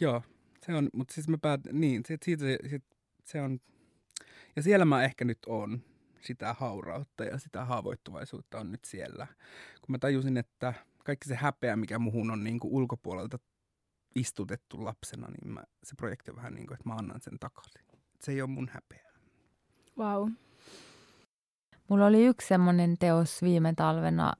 Joo, 0.00 0.22
se 0.66 0.74
on, 0.74 0.88
mutta 0.92 1.14
siis 1.14 1.28
mä 1.28 1.38
päät, 1.38 1.60
niin, 1.72 2.02
siitä, 2.06 2.24
siitä, 2.24 2.44
siitä, 2.68 2.86
se 3.24 3.40
on 3.40 3.60
ja 4.56 4.62
siellä 4.62 4.84
mä 4.84 5.04
ehkä 5.04 5.24
nyt 5.24 5.38
on 5.46 5.82
sitä 6.20 6.52
haurautta 6.52 7.24
ja 7.24 7.38
sitä 7.38 7.64
haavoittuvaisuutta 7.64 8.58
on 8.58 8.72
nyt 8.72 8.84
siellä. 8.84 9.26
Kun 9.80 9.92
mä 9.92 9.98
tajusin, 9.98 10.36
että 10.36 10.74
kaikki 11.04 11.28
se 11.28 11.34
häpeä, 11.34 11.76
mikä 11.76 11.98
muhun 11.98 12.30
on 12.30 12.44
niin 12.44 12.60
kuin 12.60 12.72
ulkopuolelta 12.72 13.38
istutettu 14.14 14.84
lapsena, 14.84 15.28
niin 15.28 15.52
mä, 15.52 15.64
se 15.84 15.94
projekti 15.96 16.30
on 16.30 16.36
vähän 16.36 16.54
niin 16.54 16.66
kuin, 16.66 16.74
että 16.74 16.88
mä 16.88 16.94
annan 16.94 17.20
sen 17.20 17.38
takaisin. 17.40 17.82
Se 18.20 18.32
ei 18.32 18.42
ole 18.42 18.50
mun 18.50 18.70
häpeä. 18.72 19.12
Wow. 19.98 20.30
Mulla 21.88 22.06
oli 22.06 22.26
yksi 22.26 22.48
semmoinen 22.48 22.98
teos 22.98 23.42
viime 23.42 23.72
talvena, 23.76 24.32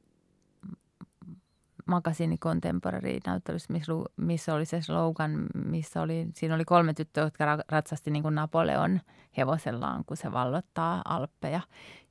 Magazine 1.86 2.36
Contemporary 2.36 3.18
näyttelyssä, 3.26 3.74
missä 4.16 4.54
oli 4.54 4.64
se 4.64 4.82
slogan, 4.82 5.46
missä 5.64 6.02
oli, 6.02 6.26
siinä 6.34 6.54
oli 6.54 6.64
kolme 6.64 6.94
tyttöä, 6.94 7.24
jotka 7.24 7.58
ratsasti 7.68 8.10
niin 8.10 8.22
kuin 8.22 8.34
Napoleon 8.34 9.00
hevosellaan, 9.36 10.04
kun 10.04 10.16
se 10.16 10.32
vallottaa 10.32 11.02
Alppeja. 11.04 11.60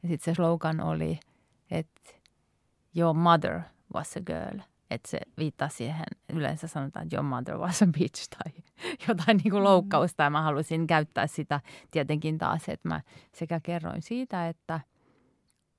Ja 0.04 0.10
sitten 0.10 0.34
se 0.34 0.36
slogan 0.36 0.82
oli, 0.82 1.20
että 1.72 2.12
your 2.96 3.16
mother 3.16 3.62
was 3.94 4.18
a 4.18 4.22
girl. 4.22 4.60
Että 4.92 5.10
se 5.10 5.20
viittaa 5.38 5.70
siihen, 5.70 6.06
yleensä 6.30 6.68
sanotaan, 6.68 7.04
että 7.04 7.16
your 7.16 7.30
mother 7.30 7.58
was 7.58 7.82
a 7.82 7.88
bitch 8.00 8.30
tai 8.30 8.64
jotain 9.08 9.38
niin 9.38 9.52
kuin 9.52 9.62
mm. 9.62 9.64
loukkausta. 9.64 10.24
Ja 10.24 10.30
mä 10.30 10.42
halusin 10.42 10.88
käyttää 10.88 11.28
sitä 11.28 11.62
tietenkin 11.92 12.38
taas, 12.38 12.70
että 12.70 12.88
mä 12.88 13.02
sekä 13.34 13.60
kerroin 13.60 14.02
siitä, 14.02 14.50
että 14.50 14.80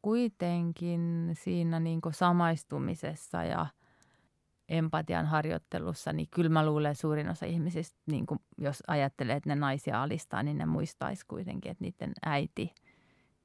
kuitenkin 0.02 1.30
siinä 1.32 1.80
niin 1.80 2.00
kuin 2.00 2.14
samaistumisessa 2.14 3.44
ja– 3.44 3.66
empatian 4.68 5.26
harjoittelussa, 5.26 6.12
niin 6.12 6.28
kyllä 6.30 6.50
mä 6.50 6.66
luulen, 6.66 6.90
että 6.90 7.00
suurin 7.00 7.28
osa 7.28 7.46
ihmisistä, 7.46 7.98
niin 8.06 8.26
kuin 8.26 8.40
jos 8.58 8.82
ajattelee, 8.86 9.36
että 9.36 9.48
ne 9.48 9.54
naisia 9.54 10.02
alistaa, 10.02 10.42
niin 10.42 10.58
ne 10.58 10.66
muistaisi 10.66 11.26
kuitenkin, 11.26 11.70
että 11.70 11.84
niiden 11.84 12.12
äiti, 12.26 12.74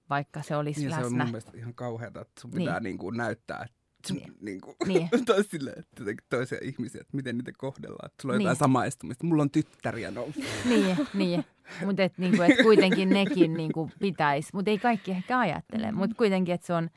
vaikka 0.09 0.41
se 0.41 0.55
olisi 0.55 0.79
niin, 0.79 0.89
läsnä. 0.89 1.01
se 1.01 1.07
on 1.07 1.17
mun 1.17 1.25
mielestä 1.25 1.51
ihan 1.57 1.75
kauheata, 1.75 2.21
että 2.21 2.41
sun 2.41 2.51
pitää 2.51 2.73
niin. 2.73 2.83
Niin 2.83 2.97
kuin 2.97 3.17
näyttää, 3.17 3.65
että 3.65 4.13
niin. 4.13 4.33
Niin 4.41 4.61
kuin, 4.61 4.75
niin. 4.87 5.09
tai 5.25 5.43
sille, 5.43 5.71
että 5.71 6.03
toisia 6.29 6.57
ihmisiä, 6.61 7.01
että 7.01 7.17
miten 7.17 7.37
niitä 7.37 7.51
kohdellaan. 7.57 8.05
Että 8.05 8.21
sulla 8.21 8.33
on 8.33 8.37
niin. 8.37 8.45
jotain 8.45 8.59
samaistumista. 8.59 9.25
Mulla 9.25 9.43
on 9.43 9.51
tyttäriä 9.51 10.11
noussut. 10.11 10.43
Niin, 10.69 10.97
niin. 11.13 11.45
mutta 11.85 12.03
et, 12.03 12.17
niin 12.17 12.41
et 12.41 12.63
kuitenkin 12.63 13.09
nekin 13.09 13.53
niin 13.53 13.71
pitäisi. 13.99 14.49
Mutta 14.53 14.71
ei 14.71 14.77
kaikki 14.77 15.11
ehkä 15.11 15.39
ajattele. 15.39 15.91
Mutta 15.91 16.15
kuitenkin, 16.15 16.55
että 16.55 16.67
se 16.67 16.73
on 16.73 16.89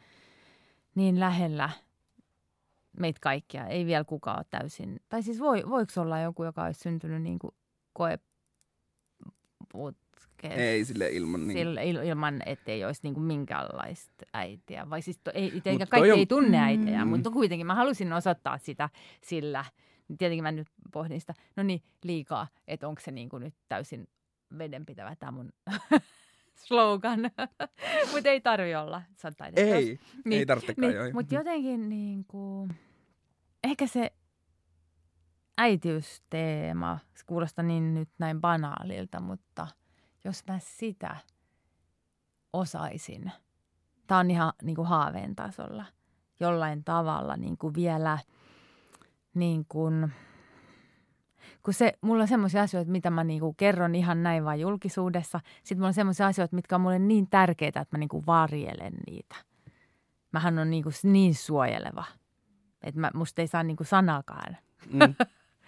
niin 0.94 1.20
lähellä– 1.20 1.70
meitä 3.00 3.18
kaikkia. 3.22 3.66
Ei 3.66 3.86
vielä 3.86 4.04
kukaan 4.04 4.38
ole 4.38 4.46
täysin. 4.50 5.00
Tai 5.08 5.22
siis 5.22 5.40
voi, 5.40 5.62
voiko 5.70 5.92
olla 5.96 6.20
joku, 6.20 6.44
joka 6.44 6.64
olisi 6.64 6.80
syntynyt 6.80 7.22
niin 7.22 7.38
kuin 7.38 7.54
koe 7.92 8.18
ei 10.50 10.84
sille 10.84 11.08
ilman 11.08 11.46
niin. 11.46 11.58
Sille, 11.58 11.84
il, 11.84 11.96
ilman, 11.96 12.42
ettei 12.46 12.84
olisi 12.84 13.00
niin 13.02 13.14
kuin 13.14 13.24
minkäänlaista 13.24 14.26
äitiä. 14.34 14.90
Vai 14.90 15.02
siis 15.02 15.18
to, 15.24 15.30
ei, 15.34 15.62
kaikki 15.90 16.10
on... 16.12 16.18
ei 16.18 16.26
tunne 16.26 16.58
äitiä, 16.58 17.04
mm. 17.04 17.10
mutta 17.10 17.30
kuitenkin 17.30 17.66
mä 17.66 17.74
halusin 17.74 18.12
osoittaa 18.12 18.58
sitä 18.58 18.88
sillä. 19.24 19.64
Tietenkin 20.18 20.42
mä 20.42 20.52
nyt 20.52 20.68
pohdin 20.92 21.20
sitä, 21.20 21.34
no 21.56 21.62
niin, 21.62 21.82
liikaa, 22.04 22.48
että 22.68 22.88
onko 22.88 23.00
se 23.00 23.10
niin 23.10 23.28
kuin 23.28 23.42
nyt 23.42 23.54
täysin 23.68 24.08
vedenpitävä 24.58 25.16
tämä 25.16 25.32
mun 25.32 25.52
slogan. 26.66 27.20
Mutta 28.12 28.28
ei 28.28 28.40
tarvi 28.40 28.74
olla. 28.74 29.02
Se 29.16 29.26
on 29.26 29.34
ei, 29.56 29.98
niin, 30.24 30.38
ei 30.38 30.46
tarvitsekaan 30.46 30.92
niin, 30.92 31.14
Mutta 31.14 31.34
jotenkin 31.34 31.88
niin 31.88 32.24
kuin, 32.24 32.70
ehkä 33.64 33.86
se 33.86 34.12
äitiysteema, 35.58 36.98
se 37.14 37.24
kuulostaa 37.26 37.64
niin 37.64 37.94
nyt 37.94 38.08
näin 38.18 38.40
banaalilta, 38.40 39.20
mutta 39.20 39.66
jos 40.24 40.42
mä 40.48 40.58
sitä 40.58 41.16
osaisin, 42.52 43.32
tämä 44.06 44.18
on 44.18 44.30
ihan 44.30 44.52
niin 44.62 44.76
kuin 44.76 44.88
haaveen 44.88 45.36
tasolla, 45.36 45.84
jollain 46.40 46.84
tavalla 46.84 47.36
niin 47.36 47.58
kuin 47.58 47.74
vielä 47.74 48.18
niin 49.34 49.64
kuin– 49.68 50.12
kun 51.62 51.74
se, 51.74 51.92
mulla 52.00 52.22
on 52.22 52.28
semmoisia 52.28 52.62
asioita, 52.62 52.90
mitä 52.90 53.10
mä 53.10 53.24
niinku 53.24 53.52
kerron 53.52 53.94
ihan 53.94 54.22
näin 54.22 54.44
vain 54.44 54.60
julkisuudessa. 54.60 55.40
Sitten 55.56 55.78
mulla 55.78 55.88
on 55.88 55.94
semmoisia 55.94 56.26
asioita, 56.26 56.56
mitkä 56.56 56.74
on 56.74 56.80
mulle 56.80 56.98
niin 56.98 57.30
tärkeitä, 57.30 57.80
että 57.80 57.96
mä 57.96 57.98
niinku 57.98 58.22
varjelen 58.26 58.92
niitä. 59.06 59.36
Mähän 60.32 60.58
on 60.58 60.70
niinku 60.70 60.90
niin 61.02 61.34
suojeleva, 61.34 62.04
että 62.84 63.00
mä, 63.00 63.10
musta 63.14 63.42
ei 63.42 63.46
saa 63.46 63.62
niinku 63.62 63.84
sanakaan. 63.84 64.56
Mm. 64.92 65.14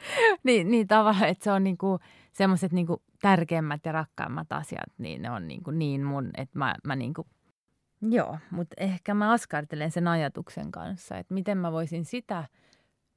niin, 0.45 0.71
niin 0.71 0.87
tavallaan, 0.87 1.29
että 1.29 1.45
se 1.45 1.53
on 1.53 1.65
niinku 1.65 1.99
semmoiset 2.33 2.73
niinku 2.73 3.03
tärkeimmät 3.23 3.81
ja 3.85 3.93
rakkaimmat 3.93 4.53
asiat, 4.53 4.93
niin 4.99 5.23
ne 5.23 5.31
on 5.31 5.49
niinku 5.49 5.71
niin 5.71 6.05
mun, 6.05 6.31
että 6.37 6.59
mä, 6.59 6.75
mä 6.85 6.97
niinku 6.97 7.27
Joo, 8.01 8.39
mutta 8.51 8.75
ehkä 8.79 9.15
mä 9.15 9.33
askartelen 9.33 9.91
sen 9.91 10.09
ajatuksen 10.09 10.71
kanssa, 10.71 11.17
että 11.17 11.35
miten 11.35 11.59
mä 11.59 11.73
voisin 11.73 12.05
sitä– 12.05 12.45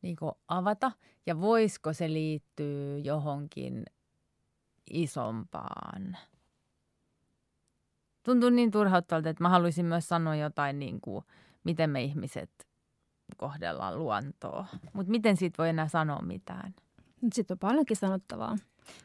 niin 0.01 0.17
avata 0.47 0.91
ja 1.26 1.41
voisiko 1.41 1.93
se 1.93 2.13
liittyä 2.13 2.97
johonkin 3.03 3.85
isompaan. 4.91 6.17
Tuntuu 8.23 8.49
niin 8.49 8.71
turhauttavalta, 8.71 9.30
että 9.30 9.43
mä 9.43 9.49
haluaisin 9.49 9.85
myös 9.85 10.07
sanoa 10.07 10.35
jotain, 10.35 10.80
niin 10.80 11.01
kuin, 11.01 11.26
miten 11.63 11.89
me 11.89 12.03
ihmiset 12.03 12.68
kohdellaan 13.38 13.99
luontoa. 13.99 14.65
Mutta 14.93 15.11
miten 15.11 15.38
siitä 15.38 15.57
voi 15.57 15.69
enää 15.69 15.88
sanoa 15.88 16.22
mitään? 16.22 16.73
Sitten 17.34 17.56
on 17.56 17.60
paljonkin 17.60 17.97
sanottavaa. 17.97 18.57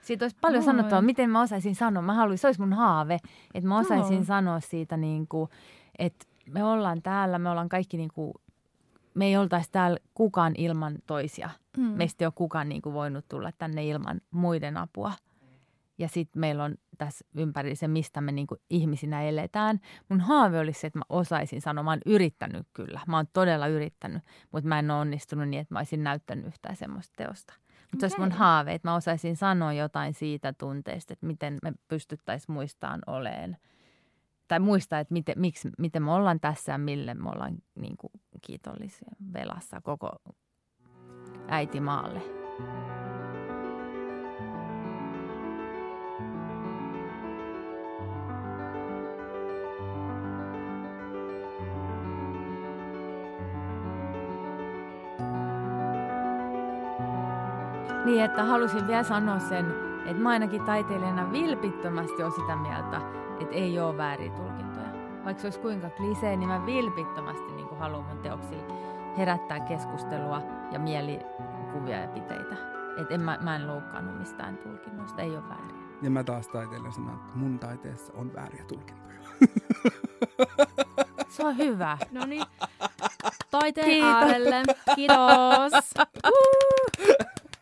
Siitä 0.02 0.24
olisi 0.24 0.36
paljon 0.40 0.64
Noin. 0.64 0.76
sanottavaa, 0.76 1.02
miten 1.02 1.30
mä 1.30 1.42
osaisin 1.42 1.74
sanoa. 1.74 2.02
Mä 2.02 2.14
haluaisin, 2.14 2.40
se 2.40 2.48
olisi 2.48 2.60
mun 2.60 2.72
haave, 2.72 3.18
että 3.54 3.68
mä 3.68 3.78
osaisin 3.78 4.18
no. 4.18 4.24
sanoa 4.24 4.60
siitä, 4.60 4.96
niin 4.96 5.28
kuin, 5.28 5.50
että 5.98 6.26
me 6.50 6.64
ollaan 6.64 7.02
täällä, 7.02 7.38
me 7.38 7.50
ollaan 7.50 7.68
kaikki 7.68 7.96
niin 7.96 8.10
kuin 8.14 8.34
me 9.14 9.26
ei 9.26 9.36
oltaisi 9.36 9.72
täällä 9.72 9.98
kukaan 10.14 10.54
ilman 10.58 10.98
toisia. 11.06 11.50
Mm. 11.76 11.82
Meistä 11.84 12.24
ei 12.24 12.26
ole 12.26 12.32
kukaan 12.36 12.68
niin 12.68 12.82
kuin 12.82 12.94
voinut 12.94 13.24
tulla 13.28 13.52
tänne 13.52 13.84
ilman 13.84 14.20
muiden 14.30 14.76
apua. 14.76 15.12
Ja 15.98 16.08
sitten 16.08 16.40
meillä 16.40 16.64
on 16.64 16.74
tässä 16.98 17.24
ympäri 17.36 17.76
se, 17.76 17.88
mistä 17.88 18.20
me 18.20 18.32
niin 18.32 18.46
kuin 18.46 18.60
ihmisinä 18.70 19.22
eletään. 19.22 19.80
Mun 20.08 20.20
haave 20.20 20.58
olisi 20.58 20.80
se, 20.80 20.86
että 20.86 20.98
mä 20.98 21.04
osaisin 21.08 21.60
sanoa. 21.60 21.84
Mä 21.84 21.90
oon 21.90 22.00
yrittänyt 22.06 22.66
kyllä. 22.72 23.00
Mä 23.06 23.16
oon 23.16 23.26
todella 23.32 23.66
yrittänyt, 23.66 24.22
mutta 24.52 24.68
mä 24.68 24.78
en 24.78 24.90
ole 24.90 25.00
onnistunut 25.00 25.48
niin, 25.48 25.60
että 25.60 25.74
mä 25.74 25.78
olisin 25.78 26.04
näyttänyt 26.04 26.46
yhtään 26.46 26.76
semmoista 26.76 27.14
teosta. 27.16 27.54
Mutta 27.56 27.96
okay. 27.96 27.98
se 28.00 28.06
olisi 28.06 28.20
mun 28.20 28.38
haave, 28.38 28.74
että 28.74 28.88
mä 28.88 28.94
osaisin 28.94 29.36
sanoa 29.36 29.72
jotain 29.72 30.14
siitä 30.14 30.52
tunteesta, 30.52 31.12
että 31.12 31.26
miten 31.26 31.58
me 31.62 31.72
pystyttäisiin 31.88 32.54
muistamaan 32.54 33.00
oleen– 33.06 33.56
tai 34.48 34.60
muistaa, 34.60 35.00
että 35.00 35.12
miten, 35.12 35.34
miksi, 35.38 35.70
miten 35.78 36.02
me 36.02 36.12
ollaan 36.12 36.40
tässä 36.40 36.72
ja 36.72 36.78
mille 36.78 37.14
me 37.14 37.30
ollaan 37.30 37.58
niin 37.74 37.96
kuin, 37.96 38.10
kiitollisia 38.42 39.08
velassa 39.32 39.80
koko 39.80 40.16
äitimaalle. 41.48 42.22
Niin, 58.04 58.24
että 58.24 58.44
halusin 58.44 58.86
vielä 58.86 59.02
sanoa 59.02 59.38
sen, 59.38 59.74
että 60.06 60.22
mä 60.22 60.30
ainakin 60.30 60.62
taiteilijana 60.62 61.32
vilpittömästi 61.32 62.22
on 62.22 62.32
sitä 62.32 62.56
mieltä, 62.56 63.00
että 63.40 63.54
ei 63.54 63.80
ole 63.80 63.96
vääriä 63.96 64.30
tulkintoja. 64.30 64.88
Vaikka 65.24 65.40
se 65.40 65.46
olisi 65.46 65.60
kuinka 65.60 65.90
klisee, 65.90 66.36
niin 66.36 66.48
mä 66.48 66.66
vilpittömästi 66.66 67.52
niin 67.52 67.78
haluan 67.78 68.04
mun 68.04 68.18
teoksilla 68.18 68.74
herättää 69.18 69.60
keskustelua 69.60 70.42
ja 70.72 70.78
mielikuvia 70.78 72.00
ja 72.00 72.08
piteitä. 72.08 72.56
Että 73.00 73.18
mä, 73.18 73.38
mä 73.42 73.56
en 73.56 73.66
loukkaannut 73.66 74.18
mistään 74.18 74.56
tulkinnoista, 74.56 75.22
ei 75.22 75.30
ole 75.30 75.48
väärin. 75.48 75.98
Ja 76.02 76.10
mä 76.10 76.24
taas 76.24 76.48
taiteilen 76.48 76.92
sanon, 76.92 77.14
että 77.14 77.32
mun 77.34 77.58
taiteessa 77.58 78.12
on 78.16 78.34
vääriä 78.34 78.64
tulkintoja. 78.64 79.14
Se 81.28 81.46
on 81.46 81.56
hyvä. 81.58 81.98
No 82.10 82.26
niin, 82.26 82.44
taiteen 83.50 83.86
Kiitos. 83.86 84.10
äärelle. 84.12 84.62
Kiitos. 84.94 85.72
Uh. 86.26 86.84